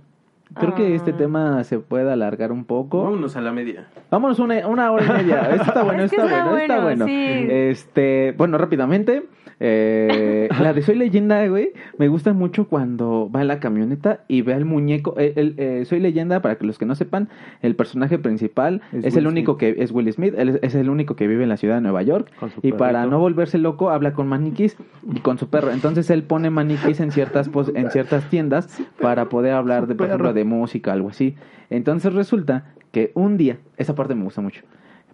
Creo 0.55 0.75
que 0.75 0.95
este 0.95 1.11
Ah. 1.13 1.17
tema 1.17 1.65
se 1.65 1.79
puede 1.79 2.11
alargar 2.11 2.53
un 2.53 2.65
poco. 2.65 3.03
Vámonos 3.05 3.37
a 3.37 3.41
la 3.41 3.53
media. 3.53 3.89
Vámonos 4.11 4.39
una, 4.39 4.67
una 4.67 4.91
hora 4.91 5.05
y 5.05 5.09
media. 5.25 5.41
Esto 5.51 5.63
está 5.65 5.83
bueno, 5.85 6.03
Es 6.05 6.13
está, 6.13 6.25
está 6.25 6.45
bueno, 6.45 6.57
está 6.59 6.75
bueno, 6.83 7.05
bueno. 7.05 7.07
sí. 7.07 7.47
Este, 7.51 8.35
bueno, 8.37 8.57
rápidamente. 8.59 9.25
Eh, 9.61 10.49
la 10.63 10.73
de 10.73 10.83
Soy 10.83 10.95
Leyenda, 10.97 11.47
güey, 11.49 11.71
me 11.99 12.09
gusta 12.09 12.33
mucho 12.33 12.69
cuando 12.69 13.31
va 13.35 13.41
en 13.43 13.49
la 13.49 13.61
camioneta 13.61 14.25
y 14.29 14.43
ve 14.43 14.55
al 14.55 14.65
muñeco. 14.65 15.15
eh, 15.19 15.33
el- 15.37 15.87
Soy 15.87 16.01
Leyenda, 16.01 16.41
para 16.43 16.57
que 16.57 16.65
los 16.67 16.79
que 16.79 16.87
no 16.87 16.95
sepan, 16.95 17.29
el 17.63 17.75
personaje 17.77 18.19
principal 18.19 18.81
es, 18.93 19.05
Es 19.07 19.17
el 19.17 19.27
único 19.27 19.57
que 19.57 19.75
es 19.79 19.91
Will 19.93 20.13
Smith, 20.13 20.35
él 20.37 20.59
es, 20.63 20.75
el 20.75 20.89
único 20.91 21.17
que 21.17 21.27
vive 21.27 21.43
en 21.43 21.49
la 21.49 21.57
ciudad 21.57 21.77
de 21.77 21.81
Nueva 21.81 22.03
York. 22.03 22.31
Y 22.63 22.73
para 22.79 23.07
no 23.11 23.19
volverse 23.19 23.59
loco, 23.59 23.91
habla 23.91 24.13
con 24.13 24.29
maniquís 24.29 24.77
y 25.15 25.21
con 25.21 25.39
su 25.39 25.49
perro. 25.49 25.71
Entonces 25.73 26.09
él 26.11 26.23
pone 26.23 26.51
maniquís 26.51 27.01
en 27.01 27.11
ciertas 27.11 27.49
pos- 27.49 27.73
en 27.75 27.91
ciertas 27.91 28.29
tiendas 28.31 28.81
para 29.01 29.29
poder 29.29 29.53
hablar 29.55 29.87
de, 29.87 29.95
por 29.95 30.07
ejemplo, 30.07 30.29
de 30.35 30.45
música, 30.45 30.93
algo 30.93 31.09
así. 31.09 31.35
Entonces 31.71 32.13
resulta 32.15 32.75
que 32.93 33.13
un 33.15 33.37
día, 33.37 33.59
esa 33.77 33.95
parte 33.95 34.15
me 34.15 34.25
gusta 34.25 34.41
mucho, 34.41 34.63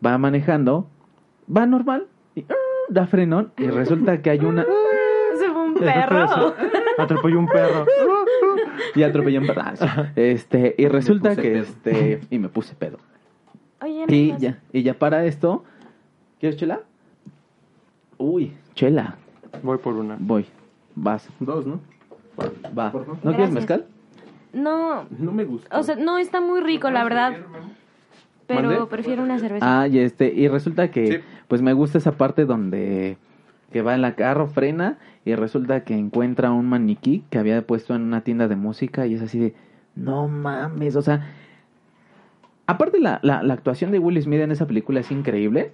va 0.04 0.16
manejando, 0.18 0.88
va 1.54 1.66
normal 1.66 2.06
y. 2.34 2.44
da 2.88 3.06
frenón 3.06 3.52
y 3.56 3.66
resulta 3.68 4.20
que 4.22 4.30
hay 4.30 4.40
una 4.40 4.62
Ese 5.34 5.50
fue 5.50 5.62
un 5.62 5.74
perro. 5.80 6.54
Atropelló 6.98 7.38
un 7.40 7.46
perro. 7.48 7.86
y 8.94 9.02
atropelló 9.02 9.40
un 9.40 9.46
perro. 9.48 9.62
Este, 10.16 10.74
y 10.78 10.86
resulta 10.88 11.34
que 11.34 11.42
pedo. 11.50 11.62
este 11.62 12.20
y 12.30 12.38
me 12.38 12.48
puse 12.48 12.74
pedo. 12.74 12.98
Oye, 13.82 14.06
no 14.06 14.14
Y 14.14 14.36
ya, 14.38 14.60
y 14.72 14.82
ya 14.82 14.94
para 14.94 15.24
esto, 15.24 15.64
¿quieres 16.38 16.58
chela? 16.58 16.80
Uy, 18.18 18.52
chela. 18.74 19.16
Voy 19.62 19.78
por 19.78 19.94
una. 19.94 20.16
Voy. 20.18 20.46
Vas. 20.94 21.28
Dos, 21.40 21.66
¿no? 21.66 21.80
Va. 22.76 22.92
¿No 23.22 23.32
quieres 23.32 23.50
mezcal? 23.50 23.86
No, 24.52 25.04
No 25.18 25.32
me 25.32 25.44
gusta. 25.44 25.76
o 25.76 25.82
sea, 25.82 25.96
no 25.96 26.18
está 26.18 26.40
muy 26.40 26.60
rico, 26.60 26.90
la 26.90 27.02
verdad. 27.02 27.34
Pero 28.46 28.88
prefiero 28.88 29.22
una 29.22 29.38
cerveza. 29.38 29.82
Ah, 29.82 29.88
y 29.88 29.98
este, 29.98 30.32
y 30.32 30.46
resulta 30.48 30.90
que, 30.90 31.06
Sí. 31.06 31.18
Pues 31.48 31.62
me 31.62 31.72
gusta 31.72 31.98
esa 31.98 32.12
parte 32.12 32.44
donde 32.44 33.16
que 33.72 33.82
va 33.82 33.94
en 33.94 34.02
la 34.02 34.14
carro, 34.14 34.46
frena, 34.46 34.98
y 35.24 35.34
resulta 35.34 35.82
que 35.82 35.94
encuentra 35.94 36.52
un 36.52 36.66
maniquí 36.66 37.24
que 37.30 37.38
había 37.38 37.66
puesto 37.66 37.94
en 37.94 38.02
una 38.02 38.20
tienda 38.20 38.46
de 38.46 38.54
música, 38.54 39.06
y 39.06 39.14
es 39.14 39.22
así 39.22 39.38
de, 39.38 39.54
no 39.96 40.28
mames, 40.28 40.94
o 40.94 41.02
sea, 41.02 41.26
aparte 42.66 43.00
la, 43.00 43.18
la, 43.22 43.42
la 43.42 43.54
actuación 43.54 43.90
de 43.90 43.98
Will 43.98 44.20
Smith 44.22 44.40
en 44.40 44.52
esa 44.52 44.66
película 44.66 45.00
es 45.00 45.10
increíble, 45.10 45.72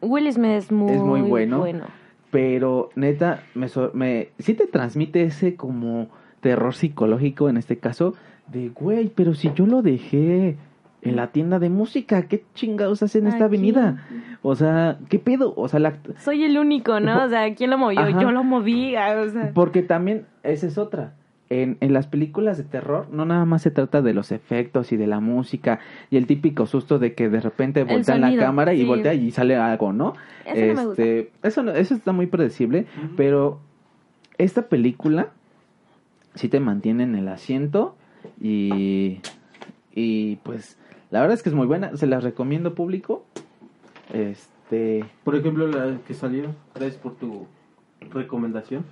Will 0.00 0.30
Smith 0.32 0.50
es 0.50 0.72
muy, 0.72 0.92
Es 0.92 1.00
muy 1.00 1.20
bueno. 1.22 1.58
bueno. 1.60 1.84
pero 2.30 2.90
neta, 2.96 3.42
me, 3.54 3.68
me, 3.94 4.28
sí 4.38 4.54
te 4.54 4.66
transmite 4.66 5.22
ese 5.22 5.54
como 5.54 6.08
terror 6.40 6.74
psicológico 6.74 7.48
en 7.48 7.56
este 7.56 7.78
caso, 7.78 8.14
de, 8.48 8.68
güey, 8.70 9.08
pero 9.14 9.34
si 9.34 9.52
yo 9.54 9.66
lo 9.66 9.82
dejé 9.82 10.56
en 11.08 11.16
la 11.16 11.28
tienda 11.28 11.58
de 11.58 11.70
música, 11.70 12.22
¿qué 12.28 12.44
chingados 12.54 13.02
hace 13.02 13.18
en 13.18 13.26
esta 13.28 13.46
Aquí. 13.46 13.56
avenida? 13.56 14.06
O 14.42 14.54
sea, 14.56 14.98
¿qué 15.08 15.18
pedo? 15.18 15.54
O 15.56 15.68
sea, 15.68 15.80
la, 15.80 15.94
Soy 16.18 16.44
el 16.44 16.58
único, 16.58 17.00
¿no? 17.00 17.24
O 17.24 17.28
sea, 17.28 17.54
¿quién 17.54 17.70
lo 17.70 17.78
movió? 17.78 18.00
Ajá. 18.00 18.20
Yo 18.20 18.30
lo 18.32 18.44
moví. 18.44 18.94
ah, 18.96 19.22
O 19.26 19.28
sea. 19.30 19.50
Porque 19.54 19.82
también, 19.82 20.26
esa 20.42 20.66
es 20.66 20.78
otra. 20.78 21.14
En, 21.48 21.76
en 21.80 21.92
las 21.92 22.08
películas 22.08 22.58
de 22.58 22.64
terror 22.64 23.06
no 23.12 23.24
nada 23.24 23.44
más 23.44 23.62
se 23.62 23.70
trata 23.70 24.02
de 24.02 24.12
los 24.12 24.32
efectos 24.32 24.90
y 24.90 24.96
de 24.96 25.06
la 25.06 25.20
música 25.20 25.78
y 26.10 26.16
el 26.16 26.26
típico 26.26 26.66
susto 26.66 26.98
de 26.98 27.14
que 27.14 27.28
de 27.28 27.40
repente 27.40 27.82
El 27.82 27.86
voltean 27.86 28.20
la 28.20 28.36
cámara 28.36 28.74
y 28.74 28.84
voltea 28.84 29.14
y 29.14 29.30
sale 29.30 29.54
algo, 29.54 29.92
¿no? 29.92 30.14
Eso 30.44 30.66
no 30.66 30.74
me 30.74 30.86
gusta. 30.88 31.02
Este, 31.04 31.30
eso, 31.44 31.62
no- 31.62 31.70
eso 31.70 31.94
está 31.94 32.10
muy 32.10 32.26
predecible, 32.26 32.86
pero 33.16 33.60
esta 34.38 34.62
película 34.62 35.28
sí 36.34 36.48
te 36.48 36.58
mantiene 36.58 37.04
en 37.04 37.14
el 37.14 37.28
asiento 37.28 37.94
y, 38.40 39.20
y 39.94 40.36
pues 40.42 40.76
la 41.10 41.20
verdad 41.20 41.34
es 41.34 41.42
que 41.42 41.48
es 41.48 41.54
muy 41.54 41.66
buena, 41.66 41.96
se 41.96 42.06
las 42.06 42.22
recomiendo 42.24 42.74
público. 42.74 43.24
Este, 44.12 45.04
Por 45.24 45.36
ejemplo, 45.36 45.66
la 45.68 45.98
que 46.06 46.14
salió, 46.14 46.46
gracias 46.74 46.96
por 47.00 47.14
tu 47.14 47.46
recomendación. 48.12 48.84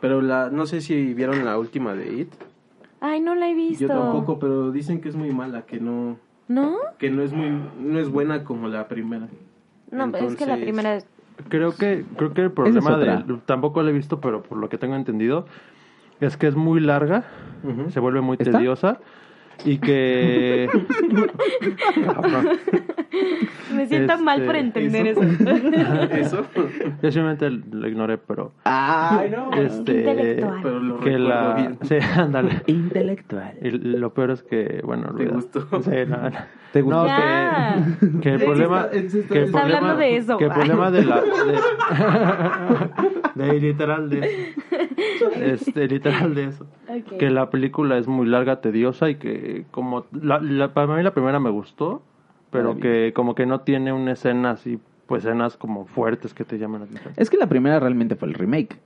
Pero 0.00 0.22
la, 0.22 0.50
no 0.50 0.66
sé 0.66 0.80
si 0.80 1.12
vieron 1.14 1.44
la 1.44 1.58
última 1.58 1.94
de 1.94 2.20
It. 2.22 2.32
Ay, 3.00 3.20
no 3.20 3.34
la 3.34 3.48
he 3.48 3.54
visto. 3.54 3.80
Yo 3.82 3.88
tampoco, 3.88 4.38
pero 4.38 4.70
dicen 4.72 5.00
que 5.00 5.08
es 5.08 5.16
muy 5.16 5.30
mala, 5.32 5.62
que 5.62 5.80
no, 5.80 6.16
¿No? 6.48 6.76
que 6.98 7.10
no 7.10 7.22
es 7.22 7.32
muy, 7.32 7.50
no 7.80 7.98
es 7.98 8.08
buena 8.10 8.44
como 8.44 8.68
la 8.68 8.88
primera. 8.88 9.28
No, 9.90 10.04
es 10.06 10.10
que 10.36 10.46
la 10.46 10.54
Entonces- 10.54 10.62
primera 10.62 10.94
es... 10.96 11.06
Creo 11.48 11.74
que, 11.74 12.04
creo 12.18 12.34
que 12.34 12.42
el 12.42 12.52
problema 12.52 12.98
de... 12.98 13.38
Tampoco 13.46 13.82
lo 13.82 13.88
he 13.88 13.92
visto, 13.94 14.20
pero 14.20 14.42
por 14.42 14.58
lo 14.58 14.68
que 14.68 14.76
tengo 14.76 14.94
entendido, 14.94 15.46
es 16.20 16.36
que 16.36 16.46
es 16.46 16.54
muy 16.54 16.80
larga, 16.80 17.24
Ujú. 17.64 17.90
se 17.90 17.98
vuelve 17.98 18.20
muy 18.20 18.36
¿Esta? 18.38 18.58
tediosa 18.58 19.00
y 19.64 19.78
que... 19.78 20.68
Me 23.74 23.86
siento 23.86 24.18
mal 24.18 24.42
por 24.44 24.56
Este, 24.56 24.80
entender 24.86 25.06
¿eso? 25.08 25.22
eso. 25.22 26.10
Eso, 26.14 26.46
Yo 27.02 27.10
simplemente 27.12 27.50
lo 27.50 27.88
ignoré, 27.88 28.18
pero... 28.18 28.52
Ay, 28.64 29.30
no. 29.30 29.50
Este, 29.52 29.98
Intelectual. 29.98 30.60
pero 30.62 30.80
lo 30.80 31.00
que 31.00 31.18
la... 31.18 31.54
bien. 31.54 31.78
Sí, 31.82 31.96
ándale. 32.16 32.62
Intelectual. 32.66 33.54
Y 33.62 33.70
lo 33.70 34.12
peor 34.14 34.30
es 34.32 34.42
que, 34.42 34.80
bueno, 34.84 35.14
¿Te 35.14 35.26
gustó? 35.26 35.60
Sí, 35.82 35.90
no, 36.08 36.16
no. 36.16 36.30
¿Te 36.72 36.82
gustó? 36.82 37.04
No, 37.04 37.08
que, 37.08 38.20
que 38.20 38.34
el 38.34 38.44
problema, 38.44 38.88
que 38.90 38.98
el 38.98 39.08
problema, 39.50 39.60
hablando 39.62 39.96
de 39.96 40.16
eso. 40.16 40.38
que 40.38 40.44
el 40.44 40.52
problema 40.52 40.90
de 40.92 41.04
la, 41.04 41.20
de, 43.34 43.44
de 43.46 43.60
literal 43.60 44.08
de, 44.08 44.54
este, 45.40 45.88
literal 45.88 46.34
de 46.34 46.44
eso, 46.44 46.64
Ok. 46.88 47.18
que 47.18 47.30
la 47.30 47.50
película 47.50 47.98
es 47.98 48.06
muy 48.06 48.26
larga, 48.26 48.60
tediosa 48.60 49.10
y 49.10 49.16
que 49.16 49.64
como, 49.72 50.06
la, 50.12 50.38
la- 50.40 50.72
para 50.72 50.94
mí 50.94 51.02
la 51.02 51.12
primera 51.12 51.40
me 51.40 51.50
gustó, 51.50 52.02
pero 52.50 52.78
que 52.78 53.12
como 53.14 53.34
que 53.34 53.46
no 53.46 53.60
tiene 53.60 53.92
una 53.92 54.12
escena 54.12 54.50
así, 54.52 54.78
pues 55.06 55.24
escenas 55.24 55.56
como 55.56 55.86
fuertes 55.86 56.34
que 56.34 56.44
te 56.44 56.58
llaman 56.58 56.80
la 56.82 56.86
atención. 56.86 57.14
Es 57.16 57.30
que 57.30 57.36
la 57.36 57.48
primera 57.48 57.80
realmente 57.80 58.16
fue 58.16 58.28
el 58.28 58.34
remake. 58.34 58.78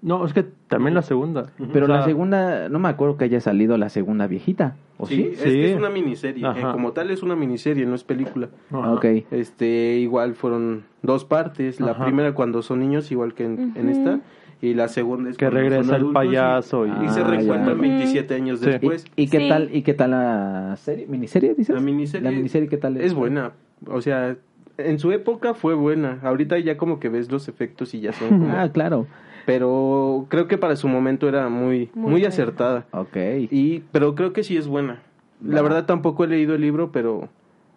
No, 0.00 0.26
es 0.26 0.32
que 0.32 0.42
también 0.66 0.94
la 0.94 1.02
segunda. 1.02 1.52
Pero 1.72 1.84
O 1.84 1.88
sea, 1.88 1.98
la 1.98 2.04
segunda, 2.04 2.68
no 2.68 2.80
me 2.80 2.88
acuerdo 2.88 3.16
que 3.16 3.24
haya 3.24 3.40
salido 3.40 3.76
la 3.78 3.88
segunda 3.88 4.26
viejita. 4.26 4.74
¿O 4.98 5.06
sí? 5.06 5.14
Sí, 5.16 5.30
es, 5.34 5.38
Sí. 5.40 5.48
que 5.50 5.70
es 5.72 5.76
una 5.76 5.90
miniserie. 5.90 6.44
Eh, 6.44 6.62
como 6.72 6.90
tal 6.90 7.12
es 7.12 7.22
una 7.22 7.36
miniserie, 7.36 7.86
no 7.86 7.94
es 7.94 8.02
película. 8.02 8.48
ajá. 8.72 8.92
Ok. 8.94 9.04
Este, 9.30 9.98
igual 9.98 10.34
fueron 10.34 10.82
dos 11.02 11.24
partes. 11.24 11.80
La 11.80 11.92
Ajá. 11.92 12.04
primera 12.04 12.34
cuando 12.34 12.62
son 12.62 12.80
niños, 12.80 13.12
igual 13.12 13.34
que 13.34 13.44
en, 13.44 13.72
en 13.76 13.88
esta. 13.88 14.18
Y 14.62 14.74
la 14.74 14.86
segunda 14.88 15.28
es 15.28 15.36
Que 15.36 15.50
regresa 15.50 15.96
el 15.96 16.12
payaso 16.12 16.86
y... 16.86 16.90
Y, 17.04 17.08
se 17.08 17.20
Ah, 17.20 17.24
reencuentran 17.24 17.74
ya. 17.76 17.82
27 17.82 18.34
años 18.34 18.60
Sí. 18.60 18.66
¿Y, 18.66 18.70
después. 18.70 19.04
y 19.16 19.26
qué 19.28 19.38
Sí. 19.40 19.48
tal 19.48 19.68
y 19.74 19.82
qué 19.82 19.92
tal 19.92 20.12
la 20.12 20.76
serie? 20.78 21.06
¿Miniserie 21.08 21.54
dices? 21.54 21.74
La 21.74 21.80
miniserie, 21.80 22.24
La 22.30 22.34
miniserie 22.34 22.68
qué 22.68 22.76
tal 22.76 22.96
es 22.96 23.12
buena. 23.12 23.52
O 23.88 24.00
sea, 24.00 24.36
en 24.78 24.98
su 25.00 25.10
época 25.10 25.54
fue 25.54 25.74
buena. 25.74 26.20
Ahorita 26.22 26.58
ya 26.60 26.76
como 26.76 27.00
que 27.00 27.08
ves 27.08 27.30
los 27.32 27.48
efectos 27.48 27.92
y 27.94 28.00
ya 28.00 28.12
son 28.12 28.28
como... 28.38 28.52
Ah, 28.56 28.70
claro. 28.72 29.06
Pero 29.46 30.26
creo 30.28 30.46
que 30.46 30.56
para 30.58 30.76
su 30.76 30.86
momento 30.86 31.28
era 31.28 31.48
muy, 31.48 31.90
Muy 31.94 32.24
acertada. 32.24 32.86
Ok. 32.92 33.16
Y, 33.50 33.82
pero 33.90 34.14
creo 34.14 34.32
que 34.32 34.44
sí 34.44 34.56
es 34.56 34.68
buena. 34.68 35.02
La 35.44 35.60
verdad 35.62 35.86
tampoco 35.86 36.22
he 36.22 36.28
leído 36.28 36.54
el 36.54 36.60
libro, 36.60 36.92
pero 36.92 37.28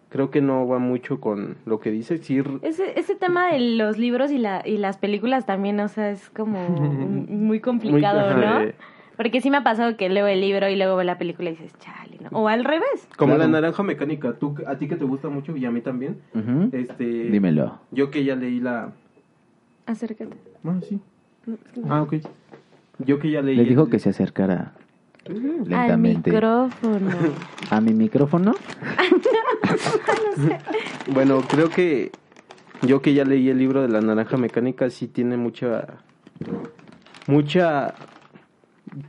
creo 0.08 0.30
que 0.30 0.40
no 0.40 0.66
va 0.68 0.78
mucho 0.78 1.20
con 1.20 1.56
lo 1.66 1.80
que 1.80 1.90
dice. 1.90 2.18
Sí, 2.18 2.40
Ese, 2.62 2.98
ese 2.98 3.14
tema 3.14 3.52
de 3.52 3.60
los 3.76 3.98
libros 3.98 4.30
y, 4.30 4.38
la, 4.38 4.62
y 4.66 4.78
las 4.78 4.96
películas 4.98 5.46
también, 5.46 5.78
o 5.80 5.88
sea, 5.88 6.10
es 6.10 6.30
como 6.30 6.58
muy 7.28 7.60
complicado, 7.60 8.34
Muy- 8.36 8.44
¿no? 8.44 8.72
Porque 9.16 9.40
sí 9.40 9.48
me 9.50 9.56
ha 9.56 9.62
pasado 9.64 9.96
que 9.96 10.10
leo 10.10 10.26
el 10.26 10.42
libro 10.42 10.68
y 10.68 10.76
luego 10.76 10.94
veo 10.96 11.04
la 11.04 11.16
película 11.16 11.48
y 11.48 11.52
dices, 11.54 11.72
chale, 11.78 12.18
¿no? 12.20 12.28
O 12.38 12.48
al 12.48 12.64
revés. 12.64 13.08
como 13.16 13.34
Claro. 13.34 13.50
la 13.50 13.60
naranja 13.60 13.82
mecánica, 13.82 14.34
tú, 14.34 14.54
a 14.66 14.76
ti 14.76 14.88
que 14.88 14.96
te 14.96 15.04
gusta 15.06 15.30
mucho 15.30 15.56
y 15.56 15.64
a 15.64 15.70
mí 15.70 15.80
también. 15.80 16.18
Este, 16.72 17.04
Dímelo. 17.30 17.78
Yo 17.92 18.10
que 18.10 18.24
ya 18.24 18.36
leí 18.36 18.60
la... 18.60 18.92
Acércate. 19.86 20.36
Ah, 20.64 20.78
sí. 20.86 21.00
Ah, 21.88 22.02
ok. 22.02 22.16
Yo 22.98 23.18
que 23.18 23.30
ya 23.30 23.40
leí... 23.40 23.56
Le 23.56 23.64
dijo 23.64 23.84
el- 23.84 23.90
que 23.90 23.98
se 24.00 24.10
acercara 24.10 24.72
Al 25.28 25.68
lentamente 25.68 26.30
micrófono. 26.30 27.10
a 27.70 27.80
mi 27.80 27.92
micrófono. 27.92 28.54
Bueno, 31.12 31.40
creo 31.48 31.68
que 31.70 32.10
yo 32.82 33.00
que 33.00 33.14
ya 33.14 33.24
leí 33.24 33.48
el 33.48 33.58
libro 33.58 33.82
de 33.82 33.88
la 33.88 34.00
naranja 34.00 34.36
mecánica 34.36 34.90
sí 34.90 35.06
tiene 35.08 35.36
mucha 35.36 35.98
mucha 37.26 37.94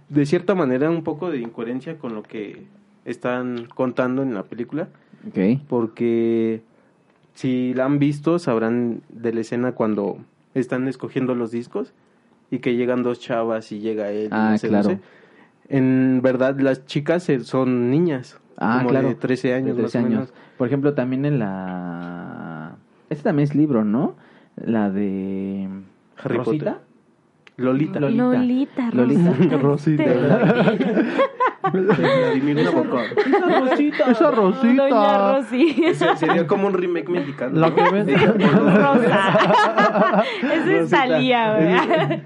de 0.10 0.26
cierta 0.26 0.56
manera 0.56 0.90
un 0.90 1.04
poco 1.04 1.30
de 1.32 1.40
incoherencia 1.40 1.98
con 1.98 2.16
lo 2.16 2.24
que 2.24 2.64
están 3.06 3.68
contando 3.74 4.22
en 4.24 4.34
la 4.34 4.44
película, 4.44 4.90
Ok. 5.28 5.62
porque 5.68 6.62
si 7.34 7.74
la 7.74 7.86
han 7.86 8.00
visto 8.00 8.40
sabrán 8.40 9.02
de 9.10 9.34
la 9.34 9.42
escena 9.42 9.72
cuando 9.74 10.18
están 10.54 10.88
escogiendo 10.88 11.36
los 11.36 11.52
discos 11.52 11.94
y 12.52 12.60
que 12.60 12.76
llegan 12.76 13.04
dos 13.04 13.20
chavas 13.20 13.72
y 13.72 13.80
llega 13.80 14.12
él 14.12 14.26
y 14.26 14.30
Ah, 14.32 14.52
no 14.52 14.58
sé, 14.58 14.68
claro. 14.70 14.90
no 14.90 14.96
sé. 14.96 15.02
En 15.70 16.22
verdad 16.24 16.58
las 16.60 16.86
chicas 16.86 17.28
eh, 17.30 17.42
son 17.42 17.92
niñas, 17.92 18.40
Ah, 18.58 18.78
como 18.80 18.90
claro. 18.90 19.10
de 19.10 19.16
13 19.16 19.54
años, 19.54 19.76
De 19.78 19.84
13 19.84 19.98
más 20.00 20.06
o 20.06 20.08
años. 20.08 20.20
menos. 20.30 20.34
Por 20.58 20.68
ejemplo, 20.68 20.94
también 20.94 21.26
en 21.26 21.40
la... 21.40 22.76
Este 23.10 23.24
también 23.26 23.48
es 23.48 23.56
libro, 23.56 23.84
¿no? 23.84 24.16
La 24.56 24.90
de... 24.90 25.68
Harry 26.24 26.38
¿Rosita? 26.38 26.66
Potter. 26.74 26.88
Lolita. 27.58 28.00
Lolita. 28.00 28.24
Lolita, 28.24 28.90
Lolita. 28.94 29.58
Rosita. 29.58 30.04
Esa 30.04 30.38
rosita. 32.84 34.12
Esa 34.12 34.32
rosita. 34.32 34.88
Doña 34.88 35.34
Rosy. 35.38 35.76
Sería 36.18 36.48
como 36.48 36.68
un 36.68 36.74
remake 36.74 37.10
mexicano. 37.10 37.60
La 37.60 37.74
que 37.74 37.82
ven- 37.90 38.08
Rosa. 38.40 40.24
Ese 40.54 40.80
es 40.82 40.90
Talía, 40.90 41.54
¿verdad? 41.54 42.20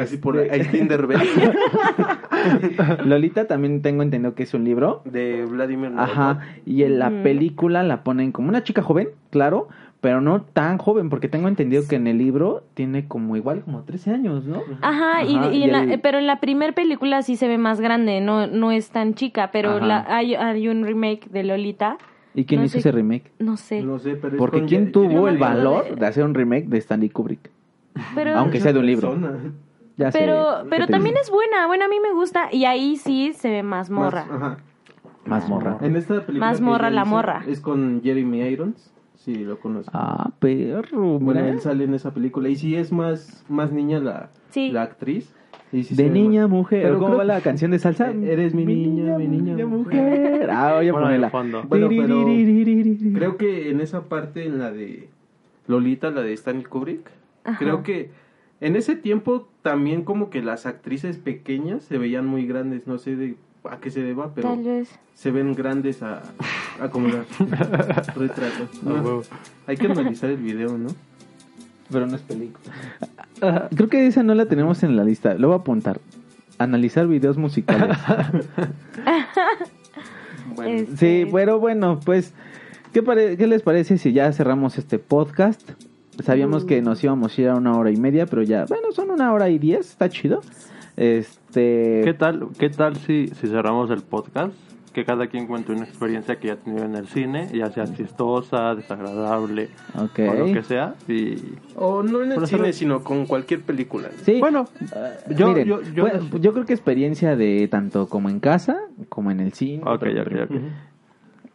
Así 0.00 0.18
por 0.18 0.36
Este- 0.38 0.52
ahí 0.54 0.66
Tinderbell 0.70 1.20
Lolita 3.04 3.46
también 3.46 3.82
tengo 3.82 4.02
entendido 4.02 4.34
que 4.34 4.44
es 4.44 4.54
un 4.54 4.64
libro. 4.64 5.02
de 5.04 5.44
Vladimir. 5.46 5.92
Ajá. 5.96 6.40
Y 6.66 6.82
en 6.84 6.98
la 6.98 7.10
película 7.22 7.82
la 7.82 8.04
ponen 8.04 8.32
como 8.32 8.48
una 8.48 8.62
chica 8.62 8.82
joven, 8.82 9.08
claro, 9.30 9.68
pero 10.00 10.20
no 10.20 10.42
tan 10.42 10.78
joven, 10.78 11.08
porque 11.08 11.28
tengo 11.28 11.48
entendido 11.48 11.82
que 11.88 11.96
en 11.96 12.06
el 12.06 12.18
libro 12.18 12.62
tiene 12.74 13.08
como 13.08 13.36
igual 13.36 13.62
como 13.62 13.82
13 13.82 14.10
años, 14.12 14.44
¿no? 14.44 14.62
Ajá, 14.82 15.24
y, 15.24 15.34
Ajá, 15.36 15.52
y 15.52 15.58
y 15.58 15.62
en 15.64 15.72
la- 15.72 15.82
el- 15.94 16.00
pero 16.00 16.18
en 16.18 16.26
la 16.26 16.40
primer 16.40 16.74
película 16.74 17.22
sí 17.22 17.36
se 17.36 17.48
ve 17.48 17.56
más 17.58 17.80
grande, 17.80 18.20
no, 18.20 18.46
no 18.46 18.70
es 18.70 18.90
tan 18.90 19.14
chica, 19.14 19.50
pero 19.50 19.80
la, 19.80 20.04
hay, 20.08 20.34
hay 20.34 20.68
un 20.68 20.84
remake 20.84 21.28
de 21.30 21.42
Lolita, 21.44 21.96
¿Y 22.36 22.44
quién 22.46 22.60
No 22.60 22.64
hizo 22.66 22.72
sé- 22.74 22.78
ese 22.80 22.90
remake? 22.92 23.30
no 23.38 23.56
sé, 23.56 23.80
No 23.82 23.98
sé, 24.00 24.16
pero 24.16 24.34
es 24.34 24.38
Porque 24.38 24.64
¿quién 24.64 24.90
tuvo 24.92 25.28
el 25.28 25.38
valor 25.38 25.96
de 25.96 26.04
hacer 26.06 26.24
un 26.24 26.34
remake 26.34 26.66
de 26.66 26.78
Stanley 26.78 27.08
Kubrick? 27.08 27.48
Pero, 28.14 28.36
Aunque 28.36 28.60
sea 28.60 28.72
de 28.72 28.78
un 28.80 28.86
libro. 28.86 29.16
Ya 29.96 30.10
sé, 30.10 30.18
pero, 30.18 30.60
¿qué 30.64 30.68
pero 30.70 30.86
también 30.88 31.14
digo? 31.14 31.22
es 31.22 31.30
buena, 31.30 31.66
bueno, 31.68 31.84
a 31.84 31.88
mí 31.88 32.00
me 32.00 32.12
gusta, 32.12 32.48
y 32.52 32.64
ahí 32.64 32.96
sí 32.96 33.32
se 33.32 33.48
ve 33.48 33.62
más 33.62 33.90
morra. 33.90 34.24
Más, 34.26 34.42
ajá. 34.42 34.56
Más 35.24 35.48
morra. 35.48 35.78
En 35.80 35.96
esta 35.96 36.14
película 36.26 36.40
Más 36.50 36.60
morra 36.60 36.90
la 36.90 37.04
morra. 37.04 37.44
Es 37.46 37.60
con 37.60 38.00
Jeremy 38.02 38.40
Irons. 38.42 38.90
Sí, 39.16 39.36
lo 39.44 39.58
conozco. 39.58 39.90
Ah, 39.94 40.30
perro. 40.38 41.18
bueno, 41.18 41.40
él 41.40 41.60
sale 41.60 41.84
en 41.84 41.94
esa 41.94 42.12
película. 42.12 42.48
Y 42.50 42.56
sí 42.56 42.76
es 42.76 42.92
más, 42.92 43.42
más 43.48 43.72
niña 43.72 44.00
la, 44.00 44.28
Sí. 44.50 44.70
la 44.70 44.82
actriz. 44.82 45.32
Sí 45.70 45.94
De 45.94 46.10
niña 46.10 46.46
mujer. 46.46 46.82
Pero 46.82 46.94
¿Cómo 46.98 47.06
creo- 47.06 47.18
va 47.18 47.24
la 47.24 47.40
canción 47.40 47.70
de 47.70 47.78
salsa? 47.78 48.10
Eh, 48.10 48.32
eres 48.32 48.54
mi 48.54 48.66
niña, 48.66 49.16
mi 49.16 49.26
niña, 49.26 49.64
mujer. 49.66 50.48
Ah, 50.50 50.74
voy 50.76 50.88
a 50.88 50.92
Bueno, 50.92 51.06
ponerla. 51.06 51.30
Bueno, 51.68 51.88
pero- 51.88 52.26
Creo 53.14 53.36
que 53.38 53.70
en 53.70 53.80
esa 53.80 54.02
parte, 54.02 54.44
en 54.44 54.58
la 54.58 54.70
de 54.72 55.08
Lolita, 55.68 56.10
la 56.10 56.20
de 56.20 56.32
Stanley 56.34 56.64
Kubrick, 56.64 57.10
Ajá. 57.44 57.58
creo 57.58 57.82
que 57.82 58.10
en 58.60 58.76
ese 58.76 58.96
tiempo 58.96 59.48
también 59.62 60.02
como 60.02 60.30
que 60.30 60.42
las 60.42 60.66
actrices 60.66 61.18
pequeñas 61.18 61.84
se 61.84 61.98
veían 61.98 62.26
muy 62.26 62.46
grandes, 62.46 62.86
no 62.86 62.98
sé 62.98 63.16
de 63.16 63.36
a 63.64 63.78
qué 63.78 63.90
se 63.90 64.02
deba, 64.02 64.34
pero 64.34 64.50
Tal 64.50 64.62
vez. 64.64 64.90
se 65.14 65.30
ven 65.30 65.54
grandes 65.54 66.02
a, 66.02 66.22
a 66.80 66.88
como 66.90 67.08
las 67.08 67.26
retratos. 68.16 69.28
Hay 69.66 69.76
que 69.76 69.86
analizar 69.86 70.30
el 70.30 70.36
video, 70.38 70.76
¿no? 70.78 70.88
Pero 71.90 72.06
no 72.06 72.14
es 72.16 72.22
película. 72.22 72.74
Creo 73.74 73.88
que 73.88 74.06
esa 74.06 74.22
no 74.22 74.34
la 74.34 74.46
tenemos 74.46 74.82
en 74.82 74.96
la 74.96 75.04
lista. 75.04 75.34
Lo 75.34 75.48
voy 75.48 75.56
a 75.56 75.60
apuntar. 75.60 76.00
Analizar 76.58 77.06
videos 77.08 77.36
musicales. 77.36 77.96
Bueno, 80.54 80.70
Este, 80.82 81.24
Sí, 81.24 81.30
pero 81.32 81.58
bueno, 81.58 82.00
pues, 82.04 82.32
¿qué, 82.92 83.02
pare- 83.02 83.36
qué 83.36 83.46
les 83.46 83.62
parece 83.62 83.98
si 83.98 84.12
ya 84.12 84.32
cerramos 84.32 84.78
este 84.78 84.98
podcast? 84.98 85.70
Sabíamos 86.22 86.64
que 86.64 86.80
nos 86.82 87.02
íbamos 87.02 87.36
a 87.36 87.40
ir 87.40 87.48
a 87.48 87.54
una 87.56 87.76
hora 87.76 87.90
y 87.90 87.96
media, 87.96 88.26
pero 88.26 88.42
ya, 88.42 88.64
bueno, 88.66 88.92
son 88.92 89.10
una 89.10 89.32
hora 89.32 89.48
y 89.50 89.58
diez, 89.58 89.90
está 89.90 90.08
chido. 90.08 90.40
Este... 90.96 92.02
¿Qué 92.04 92.14
tal, 92.16 92.48
qué 92.58 92.70
tal 92.70 92.96
si, 92.96 93.28
si 93.28 93.48
cerramos 93.48 93.90
el 93.90 94.02
podcast? 94.02 94.52
Que 94.92 95.04
cada 95.04 95.26
quien 95.26 95.48
cuente 95.48 95.72
una 95.72 95.82
experiencia 95.82 96.36
que 96.36 96.46
ya 96.48 96.52
ha 96.52 96.56
tenido 96.56 96.84
en 96.84 96.94
el 96.94 97.08
cine, 97.08 97.48
ya 97.52 97.68
sea 97.72 97.92
chistosa, 97.92 98.76
desagradable 98.76 99.68
o 99.96 100.34
lo 100.34 100.52
que 100.52 100.62
sea. 100.62 100.94
Y 101.08 101.34
o 101.74 102.04
no 102.04 102.22
en 102.22 102.30
el 102.30 102.38
Por 102.38 102.46
cine, 102.46 102.60
hacer- 102.62 102.74
sino 102.74 103.02
con 103.02 103.26
cualquier 103.26 103.62
película. 103.62 104.10
Sí, 104.24 104.38
bueno, 104.38 104.68
ah, 104.94 105.10
yo- 105.36 105.48
miren, 105.48 105.66
yo- 105.66 105.80
yo- 106.38 106.52
creo 106.52 106.64
que 106.64 106.72
experiencia 106.74 107.34
de 107.34 107.66
tanto 107.66 108.06
como 108.08 108.28
en 108.28 108.38
casa, 108.38 108.78
como 109.08 109.32
en 109.32 109.40
el 109.40 109.52
cine. 109.52 109.82
ok, 109.84 109.98
pero- 109.98 110.44
ok, 110.44 110.50
ok. 110.50 110.56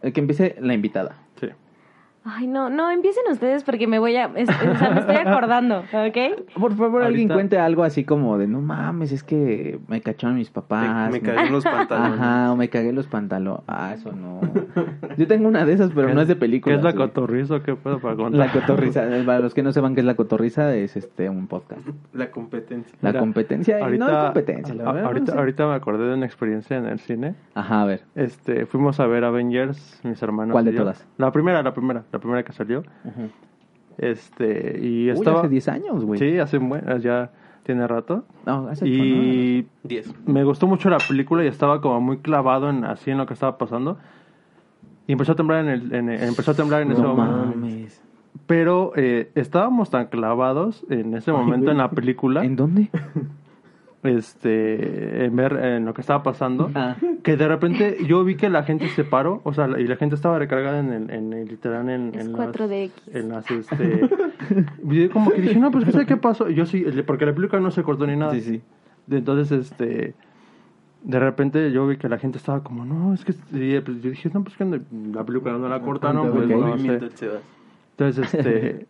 Eh, 0.02 0.12
Que 0.12 0.20
empiece 0.20 0.56
la 0.60 0.74
invitada. 0.74 1.16
Ay, 2.26 2.48
no, 2.48 2.70
no, 2.70 2.92
empiecen 2.92 3.24
ustedes 3.32 3.64
porque 3.64 3.88
me 3.88 3.98
voy 3.98 4.16
a... 4.18 4.26
es- 4.36 4.50
o 4.50 4.76
sea, 4.78 4.92
me 4.92 5.00
estoy 5.00 5.16
acordando, 5.16 5.80
¿ok? 5.80 6.54
Por 6.60 6.76
favor, 6.76 7.02
alguien 7.02 7.22
Ahorita- 7.32 7.34
cuente 7.34 7.58
algo 7.60 7.84
así 7.84 8.04
como 8.04 8.38
de, 8.38 8.46
no 8.48 8.62
mames, 8.62 9.12
es 9.12 9.24
que 9.24 9.80
me 9.88 10.02
cacharon 10.02 10.36
mis 10.36 10.50
papás. 10.50 11.12
me, 11.12 11.20
me 11.20 11.22
cagué 11.22 11.48
en 11.48 11.54
los 11.54 11.64
pantalones. 11.64 12.20
Ajá, 12.20 12.52
o 12.52 12.56
me 12.58 12.70
cagué 12.70 12.92
los 12.94 13.08
pantalones. 13.08 13.64
Ah, 13.68 13.94
eso 13.96 14.12
no. 14.12 14.42
Yo 15.18 15.28
tengo 15.28 15.48
una 15.48 15.66
de 15.66 15.74
esas, 15.74 15.92
pero 15.96 16.14
no 16.14 16.22
es 16.22 16.28
de 16.28 16.36
película. 16.36 16.76
¿Qué 16.76 16.78
es 16.80 16.84
la 16.84 16.94
cotorriza 16.94 17.56
o 17.56 17.64
qué 17.64 17.76
puedo 17.76 18.00
para 18.00 18.16
contar? 18.16 18.38
La 18.48 18.52
cotorriza. 18.52 19.04
Para 19.26 19.40
los 19.40 19.54
que 19.54 19.64
no 19.64 19.72
sepan 19.72 19.96
qué 19.96 20.02
es 20.02 20.06
la 20.06 20.16
cotorriza, 20.16 20.76
es 20.76 20.98
este 20.98 21.30
un 21.30 21.48
podcast. 21.48 21.82
La 22.14 22.30
competencia. 22.32 22.96
La 23.02 23.10
Mira, 23.12 23.20
competencia. 23.22 23.80
Ahorita, 23.84 24.06
no 24.06 24.18
hay 24.18 24.26
competencia, 24.26 24.76
la 24.76 24.84
verdad. 24.92 25.06
ahorita, 25.06 25.26
no 25.28 25.32
sé. 25.34 25.40
ahorita 25.40 25.68
me 25.68 25.74
acordé 25.74 26.08
de 26.08 26.14
una 26.16 26.26
experiencia 26.26 26.78
en 26.78 26.86
el 26.86 27.00
cine. 27.00 27.36
Ajá, 27.56 27.82
a 27.82 27.86
ver. 27.86 28.02
Este, 28.16 28.66
fuimos 28.66 29.00
a 29.00 29.08
ver 29.08 29.24
Avengers, 29.24 30.02
mis 30.04 30.22
hermanos. 30.22 30.52
¿Cuál 30.52 30.66
de 30.66 30.72
y 30.72 30.74
yo. 30.76 30.82
todas? 30.82 31.08
La 31.18 31.32
primera, 31.32 31.64
la 31.64 31.74
primera, 31.74 32.04
la 32.12 32.20
primera 32.20 32.44
que 32.44 32.52
salió. 32.54 32.84
Este, 33.98 34.80
y 34.82 35.06
Uy, 35.06 35.18
estaba. 35.18 35.40
hace 35.42 35.50
10 35.50 35.68
años, 35.68 36.06
güey. 36.06 36.20
Sí, 36.20 36.38
hace 36.40 36.58
un 36.58 36.70
buen, 36.70 37.00
ya 37.02 37.32
tiene 37.64 37.86
rato. 37.88 38.24
No, 38.46 38.68
hace 38.70 38.88
Y 38.88 39.68
10. 39.84 40.14
me 40.28 40.44
gustó 40.44 40.68
mucho 40.68 40.90
la 40.90 40.98
película 41.00 41.44
y 41.44 41.48
estaba 41.48 41.82
como 41.82 42.00
muy 42.00 42.18
clavado 42.20 42.70
en 42.70 42.86
así 42.86 43.12
en 43.12 43.18
lo 43.18 43.26
que 43.26 43.34
estaba 43.34 43.58
pasando. 43.58 43.98
Y 45.08 45.12
empezó 45.14 45.34
a 45.34 45.36
temblar 45.36 45.66
en 45.66 45.70
el, 45.70 45.94
en- 45.94 46.10
empezó 46.10 46.52
a 46.52 46.54
temblar 46.54 46.82
en 46.84 46.90
¿no? 46.90 46.94
ese 46.94 47.04
No 47.04 47.16
momento. 47.16 47.58
mames. 47.58 48.02
Pero 48.46 48.94
eh, 48.96 49.32
estábamos 49.36 49.90
tan 49.90 50.08
clavados 50.08 50.86
en 50.90 51.14
ese 51.16 51.32
momento 51.32 51.72
en 51.72 51.78
la 51.80 51.90
película, 51.90 52.46
¿En 52.46 52.56
dónde? 52.56 52.90
este, 54.04 55.26
en 55.26 55.36
ver 55.36 55.54
en 55.54 55.86
lo 55.86 55.94
que 55.94 56.02
estaba 56.02 56.24
pasando, 56.24 56.72
Ah. 56.74 56.96
que 57.24 57.36
de 57.36 57.48
repente 57.48 57.98
yo 58.08 58.24
vi 58.24 58.36
que 58.36 58.50
la 58.50 58.64
gente 58.64 58.88
se 58.90 59.04
paró, 59.04 59.42
o 59.44 59.54
sea, 59.54 59.68
y 59.78 59.88
la 59.88 59.96
gente 59.98 60.16
estaba 60.16 60.40
recargada 60.40 60.80
en 60.80 60.92
el, 60.94 61.10
en 61.10 61.34
el 61.34 61.48
literal 61.48 61.90
en, 61.90 62.14
Es 62.16 62.26
en 62.26 62.34
4DX. 62.34 62.92
las, 63.08 63.16
en 63.16 63.30
las, 63.30 63.52
este, 63.52 64.10
y 64.90 65.04
yo 65.04 65.12
como 65.12 65.32
que 65.32 65.42
dije, 65.42 65.60
no, 65.60 65.72
pues 65.72 65.86
¿qué 65.86 65.92
sé 65.92 66.06
qué 66.06 66.18
pasó? 66.18 66.50
Yo 66.50 66.66
sí, 66.66 66.86
porque 67.06 67.26
la 67.26 67.34
película 67.34 67.62
no 67.62 67.72
se 67.72 67.84
cortó 67.84 68.08
ni 68.08 68.16
nada. 68.16 68.34
Sí, 68.34 68.42
sí. 68.42 68.62
Entonces, 69.12 69.52
este, 69.72 70.14
de 71.04 71.20
repente 71.20 71.72
yo 71.72 71.88
vi 71.88 71.98
que 71.98 72.08
la 72.08 72.18
gente 72.20 72.38
estaba 72.38 72.64
como, 72.64 72.86
no, 72.86 73.14
es 73.14 73.26
que, 73.26 73.34
y, 73.52 73.80
pues, 73.82 74.02
yo 74.02 74.12
dije, 74.12 74.30
no, 74.34 74.44
pues 74.44 74.56
que 74.56 74.66
la 74.66 75.24
película 75.26 75.58
no 75.58 75.68
la 75.68 75.82
cortaron, 75.82 76.32
pues 76.32 76.46
Ok. 76.50 76.52
no 76.52 76.78
sé. 76.78 77.00
Entonces, 77.98 78.34
este, 78.34 78.86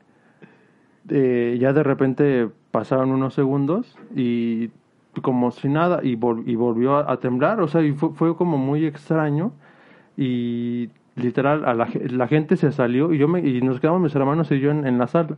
eh, 1.09 1.57
ya 1.59 1.73
de 1.73 1.83
repente 1.83 2.47
pasaron 2.71 3.11
unos 3.11 3.33
segundos 3.33 3.97
y 4.15 4.69
como 5.21 5.51
si 5.51 5.69
nada 5.69 5.99
y, 6.03 6.15
vol- 6.17 6.43
y 6.47 6.55
volvió 6.55 6.97
a, 6.97 7.19
temblar, 7.19 7.61
o 7.61 7.67
sea, 7.67 7.81
y 7.81 7.91
fue, 7.93 8.11
fue 8.13 8.35
como 8.35 8.57
muy 8.57 8.85
extraño 8.85 9.51
y 10.17 10.89
literal 11.15 11.65
a 11.65 11.73
la, 11.73 11.87
ge- 11.87 12.09
la 12.09 12.27
gente 12.27 12.57
se 12.57 12.71
salió 12.71 13.13
y 13.13 13.17
yo 13.19 13.27
me, 13.27 13.41
y 13.41 13.61
nos 13.61 13.79
quedamos 13.79 14.01
mis 14.01 14.15
hermanos 14.15 14.51
y 14.51 14.59
yo 14.59 14.71
en 14.71 14.97
la 14.97 15.07
sala. 15.07 15.37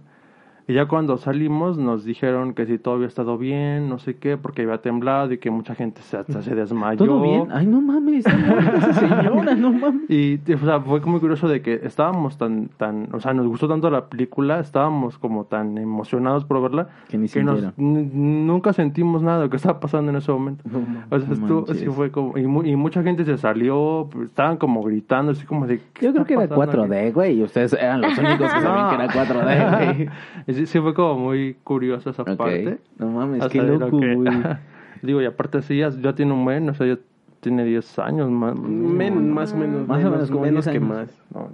Y 0.67 0.73
ya 0.73 0.85
cuando 0.87 1.17
salimos 1.17 1.77
nos 1.77 2.03
dijeron 2.05 2.53
que 2.53 2.65
si 2.65 2.77
todo 2.77 2.95
había 2.95 3.07
estado 3.07 3.37
bien, 3.37 3.89
no 3.89 3.97
sé 3.99 4.15
qué, 4.17 4.37
porque 4.37 4.61
había 4.61 4.77
temblado 4.79 5.31
y 5.33 5.37
que 5.37 5.51
mucha 5.51 5.75
gente 5.75 6.01
se, 6.01 6.17
hasta 6.17 6.41
se 6.41 6.55
desmayó. 6.55 6.97
¿Todo 6.97 7.21
bien? 7.21 7.47
Ay, 7.51 7.65
no 7.65 7.81
mames. 7.81 8.25
esa 8.25 8.93
señora, 8.93 9.55
no 9.55 9.73
mames. 9.73 10.09
Y 10.09 10.39
o 10.53 10.57
sea, 10.59 10.79
fue 10.81 10.99
muy 11.01 11.19
curioso 11.19 11.47
de 11.47 11.61
que 11.61 11.81
estábamos 11.83 12.37
tan, 12.37 12.69
tan, 12.77 13.09
o 13.13 13.19
sea, 13.19 13.33
nos 13.33 13.47
gustó 13.47 13.67
tanto 13.67 13.89
la 13.89 14.05
película, 14.07 14.59
estábamos 14.59 15.17
como 15.17 15.45
tan 15.45 15.77
emocionados 15.77 16.45
por 16.45 16.61
verla, 16.61 16.87
Que 17.09 17.17
ni 17.17 17.23
nos, 17.23 17.31
sintieron. 17.31 17.73
n- 17.77 18.09
nunca 18.45 18.71
sentimos 18.73 19.21
nada 19.23 19.39
de 19.39 19.43
lo 19.45 19.49
que 19.49 19.57
estaba 19.57 19.79
pasando 19.79 20.11
en 20.11 20.17
ese 20.17 20.31
momento. 20.31 20.63
No. 20.71 20.79
O 21.09 21.19
sea, 21.19 21.29
manches. 21.35 21.77
sí 21.79 21.85
fue 21.87 22.11
como, 22.11 22.37
y, 22.37 22.45
mu- 22.47 22.63
y 22.63 22.75
mucha 22.75 23.01
gente 23.03 23.25
se 23.25 23.37
salió, 23.37 24.07
pues, 24.11 24.27
estaban 24.29 24.57
como 24.57 24.83
gritando, 24.83 25.31
así 25.31 25.45
como 25.45 25.65
de... 25.67 25.81
¿qué 25.93 26.05
Yo 26.05 26.13
creo 26.13 26.25
que 26.25 26.33
era 26.35 26.47
pasando 26.47 26.83
aquí? 26.83 26.91
4D, 26.93 27.13
güey, 27.13 27.39
y 27.39 27.43
ustedes 27.43 27.73
eran 27.73 28.01
los 28.01 28.17
únicos 28.17 28.53
que 28.53 28.61
sabían 28.61 28.89
que 28.89 28.95
era 28.95 29.07
4D, 29.07 29.95
güey. 29.95 30.09
Sí, 30.53 30.65
sí 30.65 30.79
fue 30.79 30.93
como 30.93 31.15
muy 31.17 31.55
curiosa 31.63 32.09
esa 32.11 32.23
Ok. 32.23 32.35
parte. 32.35 32.79
No 32.97 33.07
mames, 33.07 33.41
Hasta 33.41 33.51
qué 33.53 33.61
loco, 33.63 33.99
que- 33.99 34.15
güey. 34.15 34.29
Digo, 35.01 35.21
y 35.21 35.25
aparte 35.25 35.61
sí, 35.61 35.77
ya, 35.77 35.89
ya 35.89 36.13
tiene 36.13 36.31
un 36.33 36.43
buen, 36.45 36.69
o 36.69 36.73
sea, 36.73 36.85
ya 36.87 36.97
tiene 37.39 37.63
10 37.65 37.97
años 37.99 38.29
más. 38.29 38.55
Men- 38.55 39.33
más 39.33 39.53
o 39.53 39.57
menos. 39.57 39.87
Más 39.87 40.03
o 40.05 40.11
menos, 40.11 40.29
como 40.29 40.41
menos 40.43 40.65
10 40.65 40.73
que 40.77 40.83
años. 40.83 40.89
más. 40.89 41.09
No, 41.33 41.49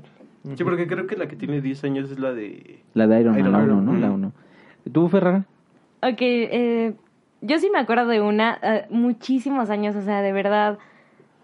Sí, 0.55 0.63
porque 0.63 0.87
creo 0.87 1.07
que 1.07 1.17
la 1.17 1.27
que 1.27 1.35
tiene 1.35 1.59
10 1.61 1.83
años 1.83 2.09
es 2.09 2.19
la 2.19 2.33
de... 2.33 2.79
La 2.93 3.05
de 3.07 3.19
Iron 3.19 3.33
Man, 3.33 3.39
Iron 3.41 3.51
la 3.51 3.57
Man, 3.59 3.71
1, 3.71 3.81
¿no? 3.93 3.99
La 3.99 4.11
1. 4.11 4.31
¿Tú, 4.93 5.09
Ferrara? 5.09 5.43
Ok, 6.01 6.17
eh, 6.21 6.93
yo 7.41 7.59
sí 7.59 7.69
me 7.71 7.79
acuerdo 7.79 8.07
de 8.07 8.21
una, 8.21 8.57
eh, 8.61 8.85
muchísimos 8.89 9.69
años, 9.69 9.95
o 9.97 10.01
sea, 10.01 10.21
de 10.21 10.31
verdad. 10.31 10.77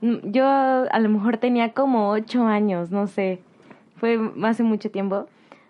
mm, 0.01 0.31
Yo 0.31 0.45
a 0.45 0.99
lo 1.01 1.09
mejor 1.09 1.35
tenía 1.37 1.73
como 1.73 2.09
ocho 2.11 2.45
años, 2.45 2.91
no 2.91 3.07
sé. 3.07 3.39
Fue 3.97 4.17
hace 4.43 4.63
mucho 4.63 4.89
tiempo. 4.89 5.27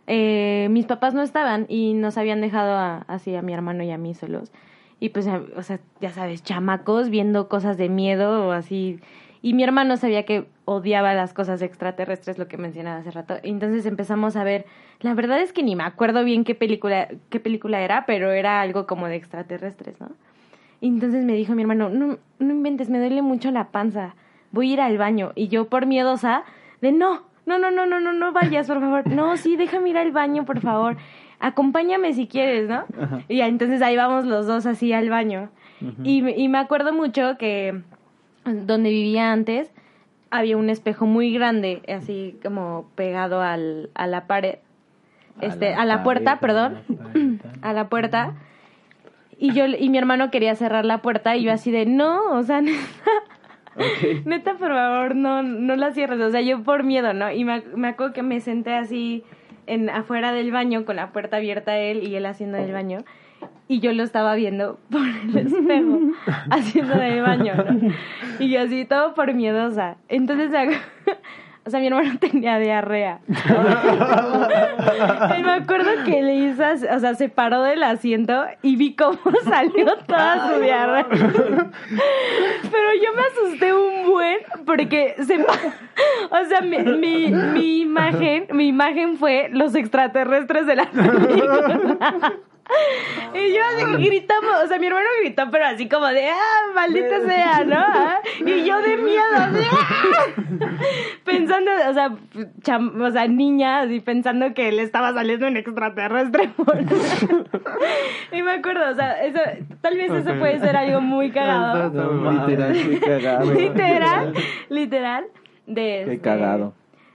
Eh, 0.07 0.67
mis 0.71 0.85
papás 0.85 1.13
no 1.13 1.21
estaban 1.21 1.65
y 1.69 1.93
nos 1.93 2.17
habían 2.17 2.41
dejado 2.41 3.03
así 3.07 3.35
a 3.35 3.41
mi 3.41 3.53
hermano 3.53 3.83
y 3.83 3.91
a 3.91 3.97
mí 3.97 4.13
solos. 4.13 4.51
Y 4.99 5.09
pues, 5.09 5.27
o 5.27 5.63
sea, 5.63 5.79
ya 6.01 6.11
sabes, 6.11 6.43
chamacos 6.43 7.09
viendo 7.09 7.49
cosas 7.49 7.77
de 7.77 7.89
miedo 7.89 8.47
o 8.47 8.51
así. 8.51 8.99
Y 9.41 9.53
mi 9.53 9.63
hermano 9.63 9.97
sabía 9.97 10.23
que 10.23 10.47
odiaba 10.63 11.13
las 11.13 11.33
cosas 11.33 11.61
extraterrestres, 11.61 12.37
lo 12.37 12.47
que 12.47 12.57
mencionaba 12.57 12.99
hace 12.99 13.11
rato. 13.11 13.35
Entonces 13.43 13.85
empezamos 13.85 14.37
a 14.37 14.45
ver. 14.45 14.65
La 15.01 15.13
verdad 15.13 15.41
es 15.41 15.51
que 15.51 15.63
ni 15.63 15.75
me 15.75 15.83
acuerdo 15.83 16.23
bien 16.23 16.45
qué 16.45 16.55
película, 16.55 17.09
qué 17.29 17.41
película 17.41 17.81
era, 17.81 18.05
pero 18.05 18.31
era 18.31 18.61
algo 18.61 18.87
como 18.87 19.07
de 19.07 19.17
extraterrestres, 19.17 19.99
¿no? 19.99 20.11
Entonces 20.79 21.25
me 21.25 21.33
dijo 21.33 21.55
mi 21.55 21.63
hermano, 21.63 21.89
no, 21.89 22.19
no 22.39 22.53
inventes, 22.53 22.89
me 22.89 22.99
duele 22.99 23.21
mucho 23.21 23.51
la 23.51 23.71
panza. 23.71 24.15
Voy 24.51 24.69
a 24.69 24.73
ir 24.73 24.81
al 24.81 24.97
baño. 24.97 25.33
Y 25.35 25.49
yo 25.49 25.67
por 25.67 25.85
miedosa, 25.85 26.43
de 26.81 26.93
no, 26.93 27.23
no, 27.45 27.59
no, 27.59 27.71
no, 27.71 27.85
no, 27.85 27.99
no, 27.99 28.13
no 28.13 28.31
vayas, 28.31 28.67
por 28.67 28.79
favor. 28.79 29.07
No, 29.07 29.35
sí, 29.37 29.55
déjame 29.55 29.89
ir 29.89 29.97
al 29.97 30.11
baño, 30.11 30.45
por 30.45 30.59
favor. 30.61 30.97
Acompáñame 31.39 32.13
si 32.13 32.27
quieres, 32.27 32.69
¿no? 32.69 32.85
Y 33.27 33.41
entonces 33.41 33.81
ahí 33.81 33.97
vamos 33.97 34.25
los 34.25 34.47
dos 34.47 34.65
así 34.65 34.93
al 34.93 35.09
baño. 35.09 35.49
y, 36.03 36.21
me- 36.21 36.37
y 36.37 36.47
me 36.47 36.57
acuerdo 36.57 36.93
mucho 36.93 37.37
que 37.37 37.81
donde 38.45 38.89
vivía 38.89 39.31
antes 39.33 39.71
había 40.31 40.55
un 40.57 40.69
espejo 40.69 41.05
muy 41.05 41.33
grande, 41.33 41.81
así 41.93 42.37
como 42.43 42.89
pegado 42.95 43.41
al, 43.41 43.89
a 43.93 44.07
la 44.07 44.25
pared. 44.27 44.55
Este, 45.41 45.73
a 45.73 45.83
la, 45.85 46.03
puerta, 46.03 46.39
perdón. 46.39 46.77
a 47.61 47.73
la 47.73 47.89
puerta. 47.89 48.33
Y 49.37 49.51
yo 49.53 49.65
y 49.65 49.89
mi 49.89 49.97
hermano 49.97 50.31
quería 50.31 50.55
cerrar 50.55 50.85
la 50.85 51.01
puerta 51.01 51.35
y 51.35 51.43
yo 51.43 51.51
así 51.51 51.71
de, 51.71 51.85
"No, 51.85 52.31
o 52.31 52.43
sea, 52.43 52.61
neta, 54.25 54.53
por 54.53 54.69
favor, 54.69 55.15
no 55.15 55.43
no 55.43 55.75
la 55.75 55.91
cierres." 55.91 56.19
O 56.21 56.31
sea, 56.31 56.41
yo 56.41 56.63
por 56.63 56.83
miedo, 56.83 57.13
¿no? 57.13 57.31
Y 57.31 57.43
me, 57.45 57.63
me 57.75 57.89
acuerdo 57.89 58.13
que 58.13 58.23
me 58.23 58.39
senté 58.39 58.73
así 58.73 59.23
en 59.67 59.89
afuera 59.89 60.31
del 60.31 60.51
baño 60.51 60.85
con 60.85 60.95
la 60.95 61.11
puerta 61.11 61.37
abierta 61.37 61.77
él 61.77 62.07
y 62.07 62.15
él 62.15 62.25
haciendo 62.25 62.57
el 62.57 62.71
baño. 62.71 62.99
Y 63.67 63.79
yo 63.79 63.91
lo 63.93 64.03
estaba 64.03 64.35
viendo 64.35 64.79
por 64.89 65.01
el 65.01 65.37
espejo, 65.37 65.99
haciendo 66.49 66.93
el 67.01 67.21
baño. 67.21 67.53
Y 68.39 68.55
así, 68.55 68.85
todo 68.85 69.13
por 69.13 69.33
miedosa. 69.33 69.97
Entonces, 70.09 70.51
o 71.65 71.69
sea, 71.69 71.79
mi 71.79 71.87
hermano 71.87 72.17
tenía 72.19 72.59
diarrea. 72.59 73.19
Y 75.37 75.43
me 75.43 75.51
acuerdo 75.51 75.89
que 76.05 76.21
le 76.21 76.35
hizo, 76.35 76.63
o 76.63 76.99
sea, 76.99 77.15
se 77.15 77.29
paró 77.29 77.63
del 77.63 77.83
asiento 77.83 78.45
y 78.61 78.75
vi 78.75 78.95
cómo 78.95 79.19
salió 79.43 79.95
toda 80.05 80.49
su 80.49 80.59
diarrea. 80.61 81.07
Pero 81.09 82.89
yo 83.01 83.13
me 83.15 83.21
asusté 83.21 83.73
un 83.73 84.05
buen 84.09 84.39
porque 84.65 85.15
se 85.25 85.43
o 85.43 86.45
sea, 86.47 86.61
mi, 86.61 86.79
mi, 86.79 87.31
mi 87.31 87.81
imagen, 87.81 88.47
mi 88.51 88.67
imagen 88.67 89.17
fue 89.17 89.49
los 89.51 89.75
extraterrestres 89.75 90.65
de 90.65 90.75
la 90.75 90.85
película. 90.91 92.33
Y 93.33 93.53
yo 93.53 93.61
así 93.63 94.03
gritamos, 94.03 94.63
o 94.63 94.67
sea, 94.67 94.77
mi 94.77 94.85
hermano 94.87 95.07
gritó, 95.21 95.43
pero 95.51 95.65
así 95.65 95.89
como 95.89 96.05
de, 96.07 96.29
ah, 96.29 96.71
maldita 96.75 97.21
sea, 97.25 97.63
¿no? 97.63 97.75
Ah, 97.77 98.19
Y 98.45 98.63
yo 98.63 98.79
de 98.81 98.97
miedo, 98.97 99.35
así, 99.35 99.65
¡ah! 99.71 100.27
pensando, 101.25 101.71
o 101.89 101.93
sea, 101.93 102.11
cham- 102.61 103.01
o 103.01 103.11
sea, 103.11 103.27
niña, 103.27 103.81
así 103.81 103.99
pensando 104.01 104.53
que 104.53 104.71
le 104.71 104.83
estaba 104.83 105.13
saliendo 105.13 105.47
un 105.47 105.57
extraterrestre. 105.57 106.49
por- 106.49 106.77
y 108.31 108.41
me 108.43 108.51
acuerdo, 108.51 108.91
o 108.91 108.95
sea, 108.95 109.23
eso, 109.23 109.39
tal 109.81 109.97
vez 109.97 110.11
eso 110.11 110.35
puede 110.37 110.59
ser 110.59 110.77
algo 110.77 111.01
muy 111.01 111.31
cagado. 111.31 111.89
Mames, 111.91 112.85
literal. 112.85 113.53
literal, 113.55 114.33
literal, 114.69 115.25
de... 115.65 116.03
Qué 116.05 116.13
este, 116.13 116.19
cagado. 116.19 116.73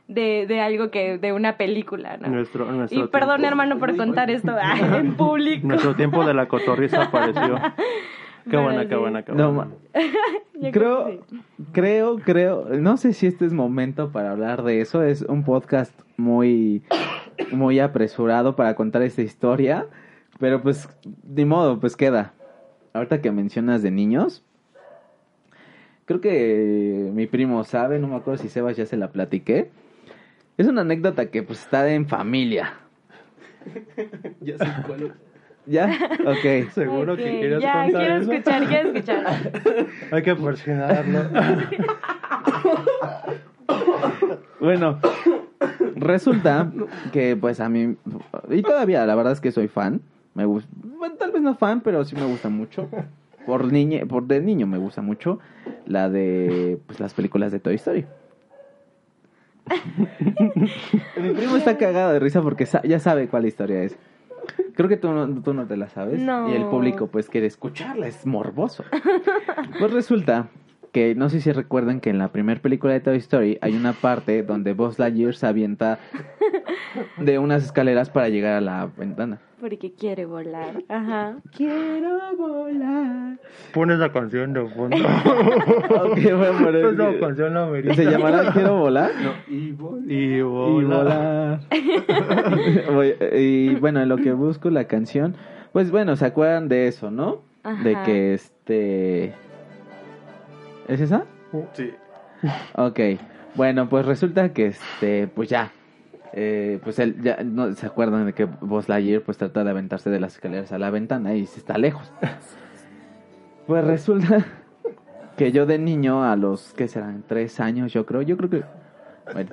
De, 0.09 0.47
de 0.49 0.61
algo 0.63 0.91
que, 0.91 1.19
de 1.19 1.33
una 1.35 1.59
película, 1.59 2.17
¿no? 2.17 2.29
Nuestro, 2.29 2.67
y 2.73 2.77
nuestro 2.79 3.11
perdón, 3.11 3.37
tiempo- 3.43 3.49
hermano, 3.49 3.79
por 3.79 3.95
contar 3.95 4.31
esto 4.31 4.53
ah, 4.61 4.99
en 4.99 5.15
público. 5.17 5.67
Nuestro 5.69 5.95
tiempo 5.95 6.25
de 6.25 6.33
la 6.35 6.49
cotorriza 6.49 7.03
apareció. 7.05 7.59
Qué 8.51 8.57
buena, 8.57 8.85
sí. 8.85 8.89
qué 8.89 8.97
buena, 8.97 9.23
qué 9.23 9.33
No, 9.33 9.53
buena. 9.53 9.71
creo, 10.73 11.09
sí. 11.29 11.39
creo, 11.73 12.19
creo, 12.21 12.65
no 12.79 12.97
sé 12.97 13.13
si 13.13 13.27
este 13.27 13.45
es 13.45 13.53
momento 13.53 14.11
para 14.11 14.31
hablar 14.31 14.63
de 14.63 14.81
eso, 14.81 15.03
es 15.03 15.21
un 15.21 15.45
podcast 15.45 15.93
muy, 16.17 16.83
muy 17.53 17.79
apresurado 17.79 18.57
para 18.57 18.75
contar 18.75 19.03
esta 19.03 19.21
historia, 19.21 19.87
pero 20.39 20.63
pues, 20.63 20.89
ni 21.29 21.45
modo, 21.45 21.79
pues 21.79 21.95
queda. 21.95 22.33
Ahorita 22.95 23.21
que 23.21 23.31
mencionas 23.31 23.83
de 23.83 23.91
niños, 23.91 24.43
creo 26.07 26.23
que 26.23 27.11
mi 27.13 27.27
primo 27.27 27.63
sabe, 27.65 27.99
no 27.99 28.09
me 28.09 28.17
acuerdo 28.17 28.43
si 28.43 28.49
Sebas 28.49 28.79
ya 28.79 28.87
se 28.87 28.97
la 28.97 29.09
platiqué, 29.09 29.71
Es 30.59 30.67
una 30.67 30.83
anécdota 30.83 31.31
que 31.31 31.43
pues 31.43 31.63
está 31.63 31.89
en 31.89 32.07
familia. 32.07 32.75
Ya 34.41 34.59
sé 34.59 34.67
cuál 34.87 35.03
es. 35.05 35.13
¿Ya? 35.67 35.91
Ok. 36.27 36.71
Seguro 36.75 37.17
que 37.17 37.25
querías 37.25 37.63
ya, 37.63 37.85
contar 37.85 38.01
quiero 38.01 38.17
eso. 38.17 38.33
escuchar, 38.33 38.67
quiero 38.67 38.89
escuchar. 38.89 39.87
Hay 40.13 40.23
que 40.23 40.35
presionarlo. 40.35 41.21
Bueno, 44.61 44.99
resulta 45.95 46.71
que 47.13 47.37
pues 47.37 47.61
a 47.61 47.69
mí, 47.69 47.97
y 48.51 48.63
todavía 48.63 49.07
la 49.07 49.15
verdad 49.15 49.33
es 49.33 49.41
que 49.41 49.53
soy 49.53 49.69
fan, 49.69 50.01
me 50.35 50.47
gusta, 50.47 50.69
bueno, 50.99 51.15
tal 51.15 51.31
vez 51.31 51.43
no 51.43 51.55
fan, 51.55 51.81
pero 51.81 52.05
sí 52.05 52.17
me 52.17 52.25
gusta 52.25 52.49
mucho. 52.49 52.89
Por 53.47 53.73
niñe, 53.73 54.05
por 54.07 54.27
de 54.27 54.41
niño 54.41 54.67
me 54.67 54.79
gusta 54.79 55.01
mucho 55.01 55.39
la 55.87 56.11
de 56.11 56.81
pues 56.87 56.99
las 56.99 57.15
películas 57.15 57.53
de 57.53 57.61
Toy 57.61 57.77
Story. 57.77 58.05
Mi 61.21 61.31
primo 61.31 61.57
está 61.57 61.77
cagado 61.77 62.13
de 62.13 62.19
risa 62.21 62.43
porque 62.43 62.67
sa- 62.67 62.83
ya 62.83 62.99
sabe 62.99 63.29
cuál 63.29 63.47
historia 63.47 63.83
es. 63.83 63.97
Creo 64.75 64.89
que 64.89 64.97
tú 64.97 65.11
no, 65.13 65.29
tú 65.43 65.53
no 65.55 65.67
te 65.67 65.77
la 65.77 65.89
sabes. 65.89 66.21
No. 66.21 66.49
Y 66.49 66.55
el 66.55 66.65
público 66.67 67.09
pues 67.09 67.29
quiere 67.29 67.47
escucharla, 67.47 68.07
es 68.07 68.25
morboso. 68.27 68.85
Pues 69.79 69.93
resulta 69.93 70.49
que 70.99 71.15
no 71.15 71.29
sé 71.29 71.41
si 71.41 71.53
recuerdan 71.53 72.01
que 72.01 72.11
en 72.11 72.19
la 72.19 72.33
primera 72.33 72.61
película 72.61 72.93
de 72.93 72.99
Toy 72.99 73.19
Story 73.19 73.57
hay 73.61 73.77
una 73.77 73.93
parte 73.93 74.43
donde 74.43 74.73
Buzz 74.73 74.99
Lightyear 74.99 75.33
se 75.33 75.47
avienta 75.47 76.01
de 77.19 77.39
unas 77.39 77.63
escaleras 77.65 78.11
para 78.11 78.29
llegar 78.29 78.55
a 78.55 78.61
la 78.61 78.89
ventana. 78.97 79.39
Porque 79.61 79.93
quiere 79.93 80.25
volar. 80.25 80.83
Ajá. 80.89 81.37
Quiero 81.57 82.19
volar. 82.37 83.39
Pon 83.73 83.93
esa 83.93 84.11
canción 84.11 84.53
de 84.55 84.67
fondo. 84.71 84.97
Canción 87.21 87.55
la. 87.55 87.95
¿Se 87.95 88.05
llamará 88.05 88.53
Quiero 88.53 88.79
volar? 88.79 89.11
Y 89.49 89.71
vol- 89.73 90.05
Y 90.11 90.39
Y 90.39 90.43
volar. 90.43 91.05
volar. 91.05 91.61
Voy- 92.93 93.15
y 93.37 93.77
bueno, 93.77 94.01
en 94.01 94.09
lo 94.09 94.17
que 94.17 94.33
busco 94.33 94.69
la 94.71 94.89
canción, 94.89 95.37
pues 95.73 95.93
bueno, 95.93 96.17
¿se 96.17 96.27
acuerdan 96.27 96.69
de 96.69 96.89
eso, 96.89 97.13
no? 97.13 97.43
De 97.85 97.95
Ajá. 97.95 98.05
que 98.05 98.35
este... 98.35 99.33
¿Es 100.89 101.01
esa? 101.03 101.25
Sí. 101.75 101.93
Ok, 102.75 103.01
bueno, 103.55 103.89
pues 103.89 104.07
resulta 104.07 104.53
que 104.53 104.67
este, 104.67 105.29
pues 105.29 105.49
ya, 105.49 105.71
eh, 106.33 106.81
pues 106.83 106.99
él 106.99 107.21
ya 107.23 107.43
no 107.45 107.73
se 107.75 107.87
acuerdan 107.87 108.27
de 108.27 108.33
que 108.33 108.45
Buzz 108.45 108.89
Lightyear 108.89 109.23
pues 109.23 109.37
trata 109.37 109.65
de 109.65 109.71
aventarse 109.71 110.09
de 110.09 110.21
las 110.21 110.35
escaleras 110.35 110.73
a 110.73 110.79
la 110.79 110.91
ventana 110.91 111.35
y 111.35 111.47
se 111.47 111.59
está 111.59 111.77
lejos. 111.79 112.11
Pues 113.67 113.85
resulta 113.85 114.47
que 115.37 115.53
yo 115.53 115.67
de 115.67 115.79
niño 115.79 116.25
a 116.25 116.37
los 116.37 116.73
que 116.73 116.89
serán 116.89 117.23
tres 117.27 117.61
años, 117.61 117.93
yo 117.93 118.07
creo, 118.07 118.23
yo 118.23 118.39
creo 118.39 118.49
que, 118.49 118.63
bueno, 119.35 119.51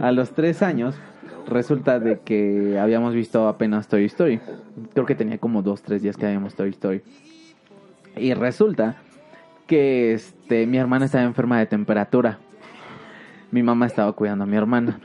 a 0.00 0.10
los 0.10 0.32
tres 0.32 0.62
años 0.62 0.96
resulta 1.48 2.00
de 2.00 2.18
que 2.20 2.78
habíamos 2.80 3.14
visto 3.14 3.46
apenas 3.46 3.86
Toy 3.86 4.06
Story. 4.06 4.40
Creo 4.92 5.06
que 5.06 5.14
tenía 5.14 5.38
como 5.38 5.62
dos, 5.62 5.82
tres 5.82 6.02
días 6.02 6.16
que 6.16 6.26
habíamos 6.26 6.56
Toy 6.56 6.70
Story. 6.70 7.02
Y 8.16 8.34
resulta 8.34 8.96
que 9.72 10.12
este 10.12 10.66
mi 10.66 10.76
hermana 10.76 11.06
estaba 11.06 11.24
enferma 11.24 11.58
de 11.58 11.64
temperatura. 11.64 12.38
Mi 13.50 13.62
mamá 13.62 13.86
estaba 13.86 14.12
cuidando 14.12 14.44
a 14.44 14.46
mi 14.46 14.54
hermana. 14.54 15.00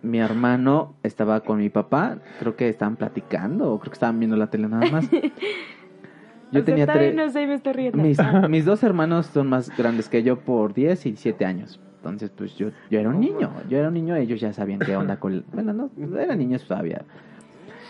Mi 0.00 0.20
hermano 0.20 0.94
estaba 1.02 1.40
con 1.40 1.58
mi 1.58 1.70
papá, 1.70 2.18
creo 2.38 2.54
que 2.54 2.68
estaban 2.68 2.94
platicando 2.94 3.72
o 3.72 3.80
creo 3.80 3.90
que 3.90 3.96
estaban 3.96 4.20
viendo 4.20 4.36
la 4.36 4.48
tele 4.48 4.68
nada 4.68 4.88
más. 4.92 5.08
Yo 6.52 6.60
O 6.60 6.64
tenía 6.64 6.86
tres 6.86 7.12
no 7.16 7.28
sé, 7.30 7.48
me 7.48 7.54
estoy 7.54 7.72
riendo. 7.72 7.98
mis, 8.00 8.18
mis 8.48 8.64
dos 8.64 8.84
hermanos 8.84 9.26
son 9.26 9.48
más 9.48 9.76
grandes 9.76 10.08
que 10.08 10.22
yo 10.22 10.38
por 10.38 10.72
10 10.72 11.06
y 11.06 11.16
7 11.16 11.44
años. 11.44 11.80
Entonces, 11.96 12.30
pues 12.30 12.54
yo, 12.56 12.68
yo 12.90 13.00
era 13.00 13.08
un 13.08 13.18
niño. 13.18 13.50
Yo 13.70 13.78
era 13.78 13.88
un 13.88 13.94
niño, 13.94 14.14
ellos 14.14 14.38
ya 14.38 14.52
sabían 14.52 14.78
qué 14.80 14.94
onda 14.94 15.18
con... 15.18 15.44
Bueno, 15.52 15.72
no, 15.72 15.90
eran 16.18 16.38
niños 16.38 16.64
todavía. 16.68 17.02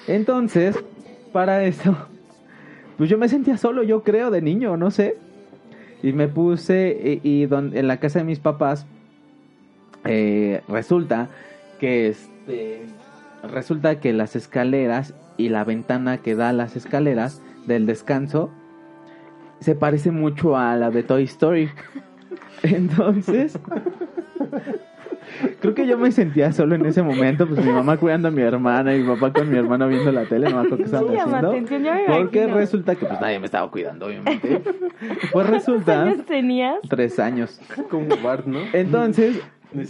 Entonces, 0.06 0.82
para 1.32 1.64
eso, 1.64 1.96
pues 2.96 3.10
yo 3.10 3.18
me 3.18 3.28
sentía 3.28 3.56
solo, 3.56 3.82
yo 3.82 4.02
creo, 4.02 4.30
de 4.30 4.40
niño, 4.40 4.76
no 4.76 4.90
sé. 4.92 5.16
Y 6.02 6.12
me 6.12 6.28
puse, 6.28 7.20
y, 7.22 7.28
y 7.42 7.46
don- 7.46 7.76
en 7.76 7.86
la 7.86 7.98
casa 7.98 8.18
de 8.20 8.24
mis 8.24 8.40
papás, 8.40 8.86
eh, 10.04 10.62
resulta 10.68 11.28
que 11.78 12.08
este... 12.08 12.82
Resulta 13.42 13.98
que 13.98 14.12
las 14.12 14.36
escaleras 14.36 15.14
y 15.36 15.48
la 15.48 15.64
ventana 15.64 16.18
que 16.18 16.36
da 16.36 16.50
a 16.50 16.52
las 16.52 16.76
escaleras 16.76 17.42
del 17.66 17.86
descanso 17.86 18.50
se 19.58 19.74
parece 19.74 20.12
mucho 20.12 20.56
a 20.56 20.76
la 20.76 20.90
de 20.92 21.02
Toy 21.02 21.24
Story. 21.24 21.68
Entonces, 22.62 23.58
creo 25.60 25.74
que 25.74 25.86
yo 25.86 25.98
me 25.98 26.10
sentía 26.12 26.52
solo 26.52 26.74
en 26.74 26.84
ese 26.86 27.02
momento, 27.02 27.46
pues 27.46 27.64
mi 27.64 27.72
mamá 27.72 27.96
cuidando 27.96 28.28
a 28.28 28.30
mi 28.30 28.42
hermana 28.42 28.94
y 28.94 29.00
mi 29.02 29.09
papá 29.14 29.32
con 29.32 29.50
mi 29.50 29.56
hermano 29.59 29.88
viendo 29.88 30.10
la 30.12 30.24
tele, 30.24 30.48
no 30.50 30.56
me 30.56 30.66
acuerdo 30.66 30.76
qué 30.78 30.82
estaban 30.84 31.09
Sí, 31.09 31.14
llama 31.14 31.24
haciendo. 31.38 31.50
atención, 31.50 31.82
ya 31.84 31.94
me 31.94 32.04
Porque 32.06 32.38
imagino. 32.38 32.56
resulta 32.59 32.94
que 32.94 33.06
pues 33.06 33.20
nadie 33.20 33.38
me 33.38 33.46
estaba 33.46 33.70
cuidando, 33.70 34.06
obviamente. 34.06 34.60
Pues 34.60 35.30
¿Cuántos 35.32 35.50
resulta 35.54 36.02
años 36.02 36.24
tenías? 36.26 36.76
tres 36.88 37.18
años. 37.18 37.60
Como 37.90 38.06
Bart, 38.22 38.46
¿no? 38.46 38.60
Entonces, 38.72 39.40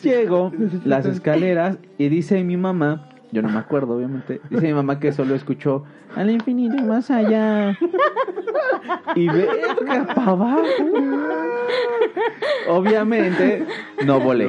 llego 0.02 0.52
las 0.84 1.06
escaleras 1.06 1.78
y 1.98 2.08
dice 2.08 2.42
mi 2.44 2.56
mamá, 2.56 3.08
yo 3.32 3.42
no 3.42 3.48
me 3.48 3.58
acuerdo, 3.58 3.96
obviamente, 3.96 4.40
dice 4.50 4.66
mi 4.66 4.72
mamá 4.74 5.00
que 5.00 5.10
solo 5.12 5.34
escuchó 5.34 5.84
al 6.14 6.30
infinito 6.30 6.76
y 6.76 6.82
más 6.82 7.10
allá. 7.10 7.76
Y 9.14 9.26
verga, 9.28 10.06
para 10.14 10.30
abajo. 10.32 10.62
Obviamente, 12.68 13.66
no 14.04 14.20
volé. 14.20 14.48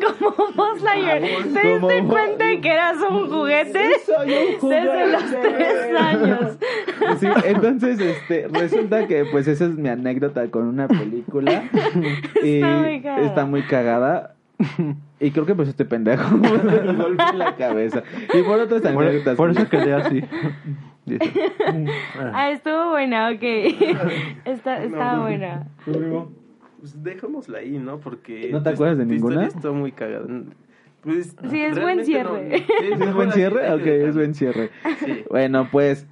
Como 0.00 0.30
Buzz 0.54 0.82
Lightyear. 0.82 1.20
¿Te 1.20 1.68
diste 1.78 2.04
cuenta 2.04 2.44
de 2.46 2.60
que 2.60 2.68
eras 2.72 2.96
un 3.08 3.28
juguete? 3.30 3.90
Soy 4.04 4.32
un 4.62 4.68
Desde 4.68 5.12
los 5.12 5.22
juguete. 5.22 5.48
tres 5.56 6.00
años. 6.00 6.56
Sí, 7.20 7.26
entonces, 7.44 8.00
este, 8.00 8.48
resulta 8.48 9.06
que 9.06 9.24
pues 9.26 9.48
esa 9.48 9.64
es 9.64 9.70
mi 9.76 9.88
anécdota 9.88 10.48
con 10.50 10.66
una 10.68 10.88
película. 10.88 11.64
Y 12.42 12.56
Está 12.60 12.76
muy 12.76 13.00
cagada. 13.02 13.26
está 13.26 13.44
muy 13.46 13.62
cagada. 13.62 14.34
Y 15.20 15.32
creo 15.32 15.44
que 15.46 15.54
pues 15.54 15.68
este 15.68 15.84
pendejo 15.84 16.36
me 16.38 16.48
golpe 16.94 17.24
en 17.30 17.38
la 17.38 17.56
cabeza. 17.56 18.02
Y 18.32 18.42
por 18.42 18.60
otras 18.60 18.84
anécdotas. 18.84 19.36
por 19.36 19.50
eso 19.50 19.68
quedé 19.68 19.92
así. 19.94 20.22
Dice. 21.06 21.32
Ah, 22.32 22.50
estuvo 22.50 22.90
buena, 22.90 23.30
ok. 23.30 23.42
Está, 24.44 24.84
estaba 24.84 25.22
buena. 25.22 25.66
Pues 26.80 27.02
dejémosla 27.02 27.58
ahí, 27.58 27.78
¿no? 27.78 27.98
Porque... 27.98 28.50
¿No 28.52 28.62
te 28.62 28.70
tu- 28.70 28.74
acuerdas 28.74 28.98
de 28.98 29.06
ninguna? 29.06 29.46
Está 29.46 29.72
muy 29.72 29.90
cagada. 29.90 30.26
Pues, 31.00 31.34
Sí, 31.50 31.60
es 31.60 31.80
buen 31.80 32.04
cierre. 32.04 32.48
no- 32.50 32.56
Sí, 32.58 33.02
¿Es 33.02 33.14
buen 33.14 33.32
cierre? 33.32 33.72
Ok, 33.72 33.86
es 33.86 34.14
buen 34.14 34.34
cierre. 34.34 34.70
Sí. 35.04 35.24
Bueno, 35.30 35.68
pues 35.72 36.06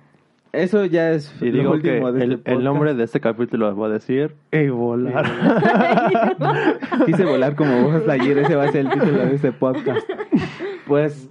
eso 0.56 0.84
ya 0.84 1.12
es 1.12 1.34
Y 1.40 1.50
lo 1.50 1.58
digo 1.58 1.72
que 1.80 1.90
último 1.92 2.12
de 2.12 2.24
el, 2.24 2.32
este 2.32 2.52
el 2.52 2.64
nombre 2.64 2.94
de 2.94 3.04
este 3.04 3.20
capítulo 3.20 3.74
va 3.76 3.86
a 3.86 3.90
decir 3.90 4.34
Y 4.52 4.68
volar. 4.70 5.24
Quise 7.06 7.24
volar 7.24 7.54
como 7.54 7.82
vos 7.82 8.08
ayer, 8.08 8.38
ese 8.38 8.54
va 8.56 8.64
a 8.64 8.72
ser 8.72 8.86
el 8.86 8.90
título 8.90 9.18
de 9.18 9.34
este 9.34 9.52
podcast. 9.52 10.08
Pues, 10.86 11.28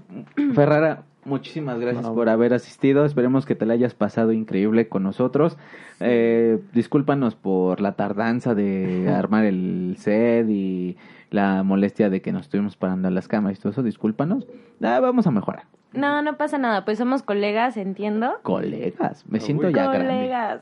Ferrara, 0.54 1.04
muchísimas 1.24 1.80
gracias 1.80 2.04
No. 2.04 2.14
por 2.14 2.30
haber 2.30 2.54
asistido. 2.54 3.06
Esperemos 3.06 3.46
que 3.46 3.56
te 3.56 3.66
la 3.66 3.74
hayas 3.74 3.94
pasado 3.94 4.32
increíble 4.32 4.88
con 4.88 5.04
nosotros. 5.04 5.58
Eh, 6.00 6.60
discúlpanos 6.74 7.36
por 7.36 7.82
la 7.82 7.94
tardanza 7.94 8.54
de 8.56 9.10
armar 9.16 9.46
el 9.46 9.96
set 9.98 10.48
y 10.50 10.98
la 11.32 11.64
molestia 11.64 12.10
de 12.10 12.22
que 12.22 12.32
nos 12.32 12.44
estuvimos 12.44 12.76
parando 12.78 13.10
las 13.10 13.28
cámaras 13.28 13.58
y 13.58 13.62
todo 13.62 13.72
eso. 13.72 13.84
Discúlpanos. 13.84 14.48
Ah, 14.82 15.00
vamos 15.00 15.28
a 15.28 15.32
mejorar. 15.32 15.64
No, 15.94 16.22
no 16.22 16.36
pasa 16.38 16.58
nada. 16.58 16.84
Pues 16.86 16.98
somos 16.98 17.24
colegas, 17.24 17.78
entiendo. 17.78 18.34
Colegas, 18.44 19.26
me 19.30 19.40
siento 19.40 19.70
ya 19.70 19.90
grande. 19.92 20.08
Colegas. 20.08 20.62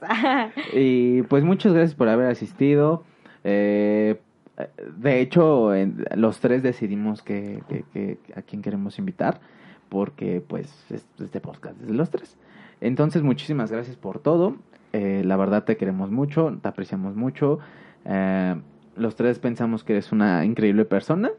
Y 0.73 1.23
pues 1.23 1.43
muchas 1.43 1.73
gracias 1.73 1.95
por 1.95 2.07
haber 2.09 2.27
asistido. 2.27 3.03
Eh, 3.43 4.19
de 4.97 5.19
hecho, 5.21 5.73
en- 5.73 6.05
los 6.15 6.39
tres 6.39 6.61
decidimos 6.61 7.23
que, 7.23 7.63
que- 7.67 7.83
que- 7.91 8.19
a 8.35 8.43
quién 8.43 8.61
queremos 8.61 8.99
invitar, 8.99 9.39
porque 9.89 10.43
pues 10.47 10.85
es- 10.91 11.07
este 11.19 11.39
podcast 11.41 11.79
es 11.81 11.87
de 11.87 11.93
los 11.93 12.11
tres. 12.11 12.37
Entonces, 12.81 13.23
muchísimas 13.23 13.71
gracias 13.71 13.95
por 13.95 14.19
todo. 14.19 14.57
Eh, 14.91 15.23
la 15.25 15.35
verdad 15.37 15.63
te 15.63 15.75
queremos 15.77 16.11
mucho, 16.11 16.55
te 16.61 16.67
apreciamos 16.67 17.15
mucho. 17.15 17.57
Eh, 18.05 18.55
los 18.95 19.15
tres 19.15 19.39
pensamos 19.39 19.83
que 19.83 19.93
eres 19.93 20.11
una 20.11 20.45
increíble 20.45 20.85
persona 20.85 21.31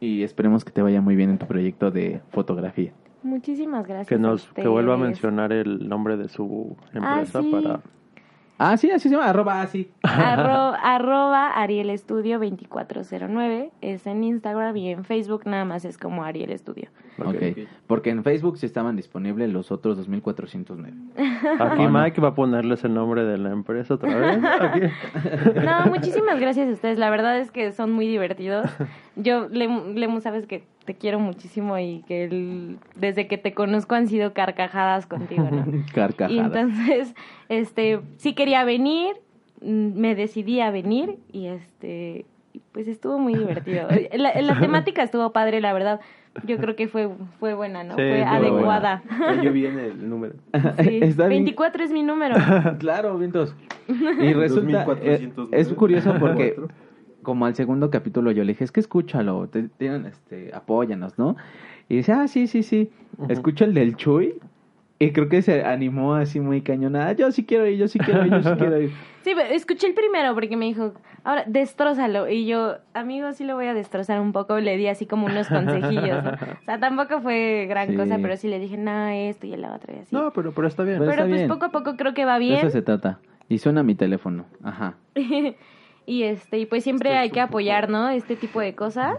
y 0.00 0.22
esperemos 0.22 0.64
que 0.64 0.70
te 0.72 0.82
vaya 0.82 1.00
muy 1.00 1.16
bien 1.16 1.30
en 1.30 1.38
tu 1.38 1.46
proyecto 1.46 1.90
de 1.90 2.20
fotografía. 2.30 2.92
Muchísimas 3.22 3.86
gracias. 3.86 4.08
Que 4.08 4.18
nos 4.18 4.46
que 4.52 4.68
vuelva 4.68 4.94
a 4.94 4.98
mencionar 4.98 5.52
el 5.52 5.88
nombre 5.88 6.16
de 6.16 6.28
su 6.28 6.76
empresa 6.92 7.38
Ah, 7.38 7.42
sí. 7.42 7.50
para 7.50 7.80
Ah, 8.56 8.76
sí, 8.76 8.88
así 8.90 9.08
se 9.08 9.14
llama, 9.16 9.28
arroba 9.28 9.62
así. 9.62 9.90
Arro- 10.02 10.76
arroba 10.82 11.48
Ariel 11.60 11.90
Estudio 11.90 12.38
2409 12.38 13.70
es 13.80 14.06
en 14.06 14.22
Instagram 14.22 14.76
y 14.76 14.90
en 14.90 15.04
Facebook 15.04 15.42
nada 15.46 15.64
más 15.64 15.84
es 15.84 15.98
como 15.98 16.22
Ariel 16.24 16.50
Estudio. 16.52 16.88
Ok, 17.18 17.34
ok. 17.34 17.58
porque 17.86 18.10
en 18.10 18.22
Facebook 18.24 18.58
sí 18.58 18.66
estaban 18.66 18.94
disponibles 18.96 19.52
los 19.52 19.72
otros 19.72 19.96
2409. 19.96 20.92
Aquí 21.16 21.82
Ah. 21.84 21.88
Mike 21.90 22.20
va 22.20 22.28
a 22.28 22.34
ponerles 22.34 22.84
el 22.84 22.94
nombre 22.94 23.24
de 23.24 23.38
la 23.38 23.50
empresa 23.50 23.94
otra 23.94 24.14
vez. 24.16 24.38
Aquí. 24.60 24.80
No, 25.64 25.86
muchísimas 25.90 26.38
gracias 26.40 26.68
a 26.68 26.72
ustedes. 26.72 26.98
La 26.98 27.10
verdad 27.10 27.38
es 27.38 27.50
que 27.50 27.72
son 27.72 27.92
muy 27.92 28.06
divertidos. 28.06 28.66
Yo, 29.16 29.48
Lem- 29.48 29.94
Lemu, 29.94 30.20
sabes 30.20 30.46
que 30.46 30.64
te 30.84 30.94
quiero 30.94 31.18
muchísimo 31.18 31.78
y 31.78 32.02
que 32.06 32.24
el- 32.24 32.78
desde 32.96 33.26
que 33.26 33.38
te 33.38 33.54
conozco 33.54 33.94
han 33.94 34.06
sido 34.08 34.32
carcajadas 34.32 35.06
contigo, 35.06 35.48
¿no? 35.50 35.64
Y 35.88 35.92
Carcajadas. 35.92 36.46
entonces, 36.46 37.14
este, 37.48 38.00
sí 38.18 38.34
quería 38.34 38.64
venir, 38.64 39.16
mm, 39.62 39.98
me 39.98 40.14
decidí 40.14 40.60
a 40.60 40.70
venir 40.70 41.16
y 41.32 41.46
este, 41.46 42.26
y 42.52 42.60
pues 42.72 42.86
estuvo 42.88 43.18
muy 43.18 43.34
divertido. 43.34 43.88
La, 44.14 44.40
la 44.40 44.60
temática 44.60 45.02
estuvo 45.02 45.32
padre, 45.32 45.60
la 45.60 45.72
verdad. 45.72 46.00
Yo 46.44 46.56
creo 46.58 46.74
que 46.74 46.88
fue, 46.88 47.08
fue 47.38 47.54
buena, 47.54 47.84
¿no? 47.84 47.90
Sí, 47.94 48.02
fue 48.02 48.24
adecuada. 48.24 49.02
Ya 49.20 49.40
yo 49.42 49.52
vi 49.52 49.66
en 49.66 49.78
el 49.78 50.08
número. 50.10 50.34
Sí. 50.82 50.98
Está 51.00 51.28
bien. 51.28 51.44
24 51.44 51.84
es 51.84 51.92
mi 51.92 52.02
número. 52.02 52.34
Claro, 52.80 53.16
vientos. 53.18 53.54
Y 53.88 54.32
resulta, 54.32 54.82
eh, 55.00 55.30
2409. 55.30 55.48
es 55.52 55.72
curioso 55.74 56.14
porque 56.18 56.56
como 57.24 57.46
al 57.46 57.56
segundo 57.56 57.90
capítulo 57.90 58.30
yo 58.30 58.44
le 58.44 58.52
dije, 58.52 58.62
es 58.62 58.70
que 58.70 58.78
escúchalo, 58.78 59.48
te, 59.48 59.64
tienen, 59.64 60.06
este, 60.06 60.54
apóyanos, 60.54 61.18
¿no? 61.18 61.36
Y 61.88 61.96
dice, 61.96 62.12
ah, 62.12 62.28
sí, 62.28 62.46
sí, 62.46 62.62
sí. 62.62 62.90
Escucha 63.28 63.64
el 63.64 63.74
del 63.74 63.96
Chuy. 63.96 64.34
Y 65.00 65.10
creo 65.10 65.28
que 65.28 65.42
se 65.42 65.64
animó 65.64 66.14
así 66.14 66.38
muy 66.38 66.62
cañonada. 66.62 67.12
Yo 67.12 67.30
sí 67.32 67.44
quiero 67.44 67.66
ir, 67.66 67.76
yo 67.78 67.88
sí 67.88 67.98
quiero 67.98 68.24
ir, 68.24 68.30
yo 68.32 68.42
sí 68.42 68.48
quiero 68.58 68.80
ir. 68.80 68.90
Sí, 69.22 69.32
pero 69.34 69.52
escuché 69.52 69.88
el 69.88 69.94
primero 69.94 70.32
porque 70.34 70.56
me 70.56 70.66
dijo, 70.66 70.94
ahora 71.24 71.44
destrózalo. 71.48 72.28
Y 72.28 72.46
yo, 72.46 72.76
amigo, 72.94 73.32
sí 73.32 73.44
lo 73.44 73.56
voy 73.56 73.66
a 73.66 73.74
destrozar 73.74 74.20
un 74.20 74.32
poco. 74.32 74.58
Le 74.60 74.76
di 74.76 74.86
así 74.86 75.04
como 75.04 75.26
unos 75.26 75.48
consejillos. 75.48 76.22
¿no? 76.24 76.30
O 76.62 76.64
sea, 76.64 76.78
tampoco 76.78 77.20
fue 77.20 77.66
gran 77.68 77.88
Sí. 77.88 77.96
cosa, 77.96 78.18
pero 78.22 78.36
sí 78.36 78.48
le 78.48 78.58
dije, 78.60 78.76
no, 78.78 79.08
esto 79.08 79.46
y 79.46 79.52
el 79.54 79.64
otro 79.64 79.92
y 79.94 79.98
así. 79.98 80.14
No, 80.14 80.32
pero, 80.32 80.52
pero 80.52 80.68
está 80.68 80.84
bien. 80.84 80.98
Pero 81.00 81.10
pero 81.10 81.22
está 81.24 81.28
pues 81.28 81.40
bien. 81.40 81.48
poco 81.50 81.64
a 81.66 81.70
poco 81.70 81.96
creo 81.96 82.14
que 82.14 82.24
va 82.24 82.34
De 82.34 82.44
bien. 82.46 82.58
eso 82.58 82.70
se 82.70 82.80
trata. 82.82 83.18
Y 83.48 83.58
suena 83.58 83.82
mi 83.82 83.94
teléfono. 83.96 84.46
Ajá. 84.62 84.94
y 86.06 86.24
este, 86.24 86.58
y 86.58 86.66
pues 86.66 86.84
siempre 86.84 87.16
hay 87.16 87.30
que 87.30 87.40
apoyar, 87.40 87.88
¿no? 87.88 88.08
Este 88.10 88.36
tipo 88.36 88.60
de 88.60 88.74
cosas. 88.74 89.18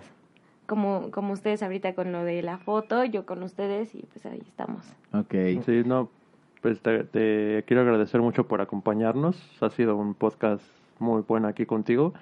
Como, 0.68 1.12
como 1.12 1.34
ustedes 1.34 1.62
ahorita 1.62 1.94
con 1.94 2.12
lo 2.12 2.24
de 2.24 2.42
la 2.42 2.58
foto, 2.58 3.04
yo 3.04 3.28
con 3.28 3.44
ustedes 3.44 3.94
y 3.94 4.00
pues 4.12 4.26
ahí 4.26 4.42
estamos. 4.48 4.84
Ok. 5.14 5.36
Sí, 5.64 5.84
no, 5.86 6.10
pues 6.64 6.82
te, 6.82 7.04
te 7.04 7.64
quiero 7.68 7.84
agradecer 7.84 8.20
mucho 8.20 8.48
por 8.48 8.62
acompañarnos. 8.62 9.38
Ha 9.62 9.70
sido 9.70 9.96
un 9.96 10.16
podcast 10.16 10.64
muy 10.98 11.22
bueno 11.28 11.48
aquí 11.48 11.68
contigo. 11.68 12.14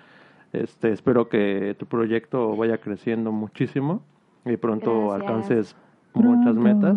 Este, 0.52 0.92
espero 0.92 1.30
que 1.30 1.76
tu 1.80 1.86
proyecto 1.86 2.56
vaya 2.58 2.80
creciendo 2.80 3.32
muchísimo 3.32 4.02
y 4.46 4.58
pronto 4.58 5.08
Gracias. 5.08 5.22
alcances 5.22 5.76
muchas 6.14 6.56
metas. 6.56 6.96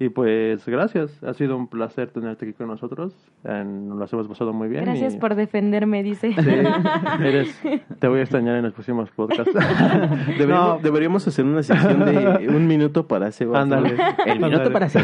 Y 0.00 0.10
pues 0.10 0.64
gracias, 0.64 1.22
ha 1.24 1.34
sido 1.34 1.56
un 1.56 1.66
placer 1.66 2.10
tenerte 2.10 2.44
aquí 2.46 2.54
con 2.54 2.68
nosotros. 2.68 3.12
En- 3.44 3.88
nos 3.88 4.12
hemos 4.12 4.28
pasado 4.28 4.52
muy 4.52 4.68
bien. 4.68 4.84
Gracias 4.84 5.14
y- 5.14 5.18
por 5.18 5.34
defenderme, 5.34 6.04
dice. 6.04 6.32
Sí, 6.34 6.40
eres, 7.24 7.60
te 7.98 8.06
voy 8.06 8.20
a 8.20 8.22
extrañar 8.22 8.54
en 8.56 8.62
los 8.62 8.72
próximos 8.74 9.10
podcasts. 9.10 9.52
Deberíamos, 10.38 10.76
No. 10.76 10.78
deberíamos 10.82 11.26
hacer 11.26 11.44
una 11.44 11.64
sección 11.64 12.04
de 12.04 12.48
un 12.48 12.66
minuto 12.68 13.08
para 13.08 13.32
Sebas. 13.32 13.60
Ándale. 13.62 13.96
El 14.26 14.38
minuto 14.38 14.56
Ándale. 14.68 14.70
para 14.70 14.86
hacer. 14.86 15.02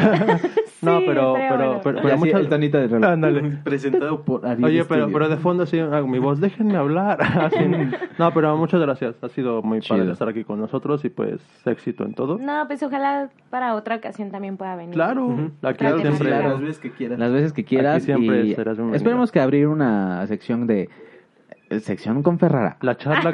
No, 0.85 1.01
pero, 1.06 1.35
pero, 1.35 1.81
pero, 1.82 2.01
pero 2.02 2.19
muchas- 2.19 2.40
el 2.40 2.48
tonito 2.48 2.78
de 2.78 2.89
reloj. 2.89 3.11
Ándale. 3.11 3.43
Presentado 3.65 4.23
por 4.23 4.47
Ariel 4.47 4.65
Oye, 4.65 4.85
pero, 4.85 5.09
pero 5.12 5.28
de 5.28 5.36
fondo 5.36 5.66
sí 5.66 5.78
hago 5.78 6.06
mi 6.06 6.19
voz, 6.19 6.40
déjenme 6.40 6.77
hablar. 6.77 7.19
Así. 7.23 7.59
No, 8.19 8.32
pero 8.32 8.56
muchas 8.56 8.81
gracias. 8.81 9.16
Ha 9.23 9.28
sido 9.28 9.61
muy 9.62 9.81
Chido. 9.81 9.98
padre 9.98 10.12
estar 10.12 10.28
aquí 10.28 10.44
con 10.44 10.61
nosotros 10.61 11.05
y 11.05 11.09
pues 11.11 11.40
éxito 11.66 12.05
en 12.05 12.15
todo. 12.15 12.39
No, 12.39 12.65
pues 12.69 12.81
ojalá 12.85 13.28
para 13.51 13.74
otra 13.74 13.97
ocasión 13.97 14.31
también 14.31 14.56
pueda 14.56 14.77
venir. 14.77 14.94
Claro, 14.94 15.27
Ujú. 15.27 15.51
aquí 15.62 15.78
Claro 15.78 15.98
siempre. 15.98 16.28
Claro, 16.28 16.48
las 16.51 16.61
veces 16.61 16.78
que 16.78 16.90
quieras. 16.93 17.19
Las 17.19 17.32
veces 17.32 17.52
que 17.52 17.65
quieras. 17.65 17.97
Aquí 17.97 18.05
siempre 18.06 18.44
y 18.44 18.55
serás 18.55 18.77
bienvenida. 18.77 18.97
esperemos 18.97 19.32
que 19.32 19.40
abrir 19.40 19.66
una 19.66 20.24
sección 20.28 20.66
de... 20.69 20.89
eh, 21.70 21.81
Sección 21.81 22.23
con 22.23 22.39
Ferrara. 22.39 22.77
La 22.82 22.97
charla 22.97 23.32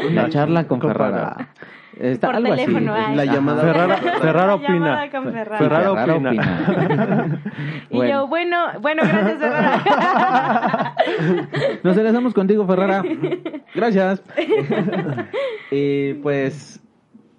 con, 0.00 0.14
La 0.14 0.28
charla 0.28 0.68
con 0.68 0.80
Ferrara. 0.80 1.48
Está 1.98 2.28
Por 2.28 2.36
algo 2.36 2.50
teléfono, 2.54 2.94
así. 2.94 3.14
La 3.14 3.24
llamada- 3.26 3.62
Ferrara, 3.62 3.96
Ferrara 3.98 4.46
La 4.46 4.54
opina. 4.54 4.72
llamada 4.74 5.10
con 5.10 5.32
Ferrara. 5.32 5.92
Opina. 5.92 7.38
Y 7.90 7.96
Bueno. 7.96 8.12
yo, 8.22 8.26
bueno, 8.28 8.56
bueno, 8.80 9.02
gracias, 9.04 9.38
Ferrara. 9.38 10.94
Nos 11.82 11.96
enlazamos 11.98 12.32
contigo, 12.34 12.66
Ferrara. 12.66 13.02
Gracias. 13.74 14.22
y 15.70 16.14
pues, 16.14 16.82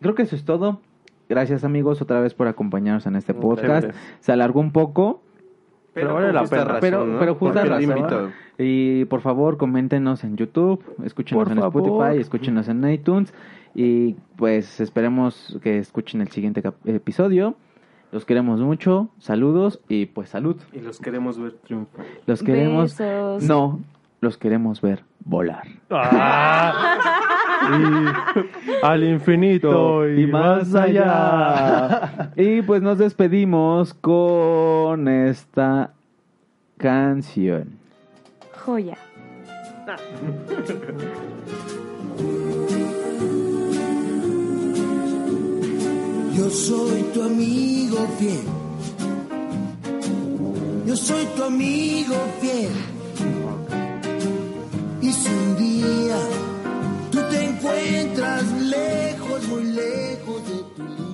creo 0.02 0.16
que 0.16 0.22
eso 0.24 0.36
es 0.36 0.46
todo. 0.46 0.82
Gracias, 1.30 1.64
amigos, 1.64 2.02
otra 2.02 2.20
vez 2.20 2.34
por 2.36 2.48
acompañarnos 2.48 3.06
en 3.08 3.16
este 3.16 3.34
podcast. 3.34 3.90
Se 4.20 4.32
alargó 4.32 4.60
un 4.60 4.72
poco, 4.72 5.24
Pero 5.94 6.14
vale 6.14 6.32
la 6.32 6.44
pena. 6.44 6.64
razón, 6.66 6.78
pero, 6.82 7.06
¿no? 7.06 7.20
pero 7.20 7.36
justa 7.36 7.66
razón. 7.66 8.32
Y 8.60 9.06
por 9.06 9.22
favor, 9.22 9.58
coméntenos 9.58 10.24
en 10.24 10.38
YouTube, 10.38 10.84
escúchenos 11.04 11.44
Por 11.46 11.52
en 11.54 11.60
favor. 11.60 11.82
Spotify, 11.84 12.22
escúchenos 12.22 12.68
en 12.68 12.88
iTunes. 12.88 13.34
Y 13.76 14.16
pues 14.36 14.80
esperemos 14.80 15.58
que 15.62 15.80
escuchen 15.80 16.22
el 16.22 16.30
siguiente 16.30 16.62
episodio. 16.86 17.56
Los 18.12 18.26
queremos 18.26 18.60
mucho. 18.60 19.10
Saludos 19.18 19.80
y 19.90 20.06
pues 20.06 20.30
salud. 20.30 20.58
Y 20.72 20.80
los 20.80 21.00
queremos 21.00 21.40
ver 21.40 21.54
triunfar. 21.54 22.06
Los 22.28 22.44
queremos. 22.44 22.96
Besos. 22.96 23.44
No, 23.44 23.80
los 24.22 24.38
queremos 24.38 24.82
ver 24.82 25.04
volar. 25.26 25.66
Ah. 25.90 27.00
Y 27.64 28.86
al 28.86 29.04
infinito 29.04 30.08
y, 30.08 30.28
más 30.28 30.76
allá. 30.76 32.32
Y 32.36 32.62
pues 32.62 32.84
nos 32.84 33.00
despedimos 33.00 33.96
con 33.96 35.08
esta 35.08 35.94
canción. 36.78 37.80
Joya. 38.64 38.98
Yo 46.36 46.50
soy 46.50 47.04
tu 47.14 47.22
amigo 47.22 48.08
fiel. 48.18 48.46
Yo 50.88 50.96
soy 50.96 51.26
tu 51.36 51.44
amigo 51.44 52.16
fiel. 52.42 52.72
Y 55.02 55.12
si 55.12 55.30
un 55.30 55.58
día 55.58 56.18
tú 57.12 57.20
te 57.30 57.46
encuentras 57.46 58.44
lejos, 58.62 59.48
muy 59.48 59.64
lejos 59.64 60.42
de 60.50 60.58
tu 60.76 61.13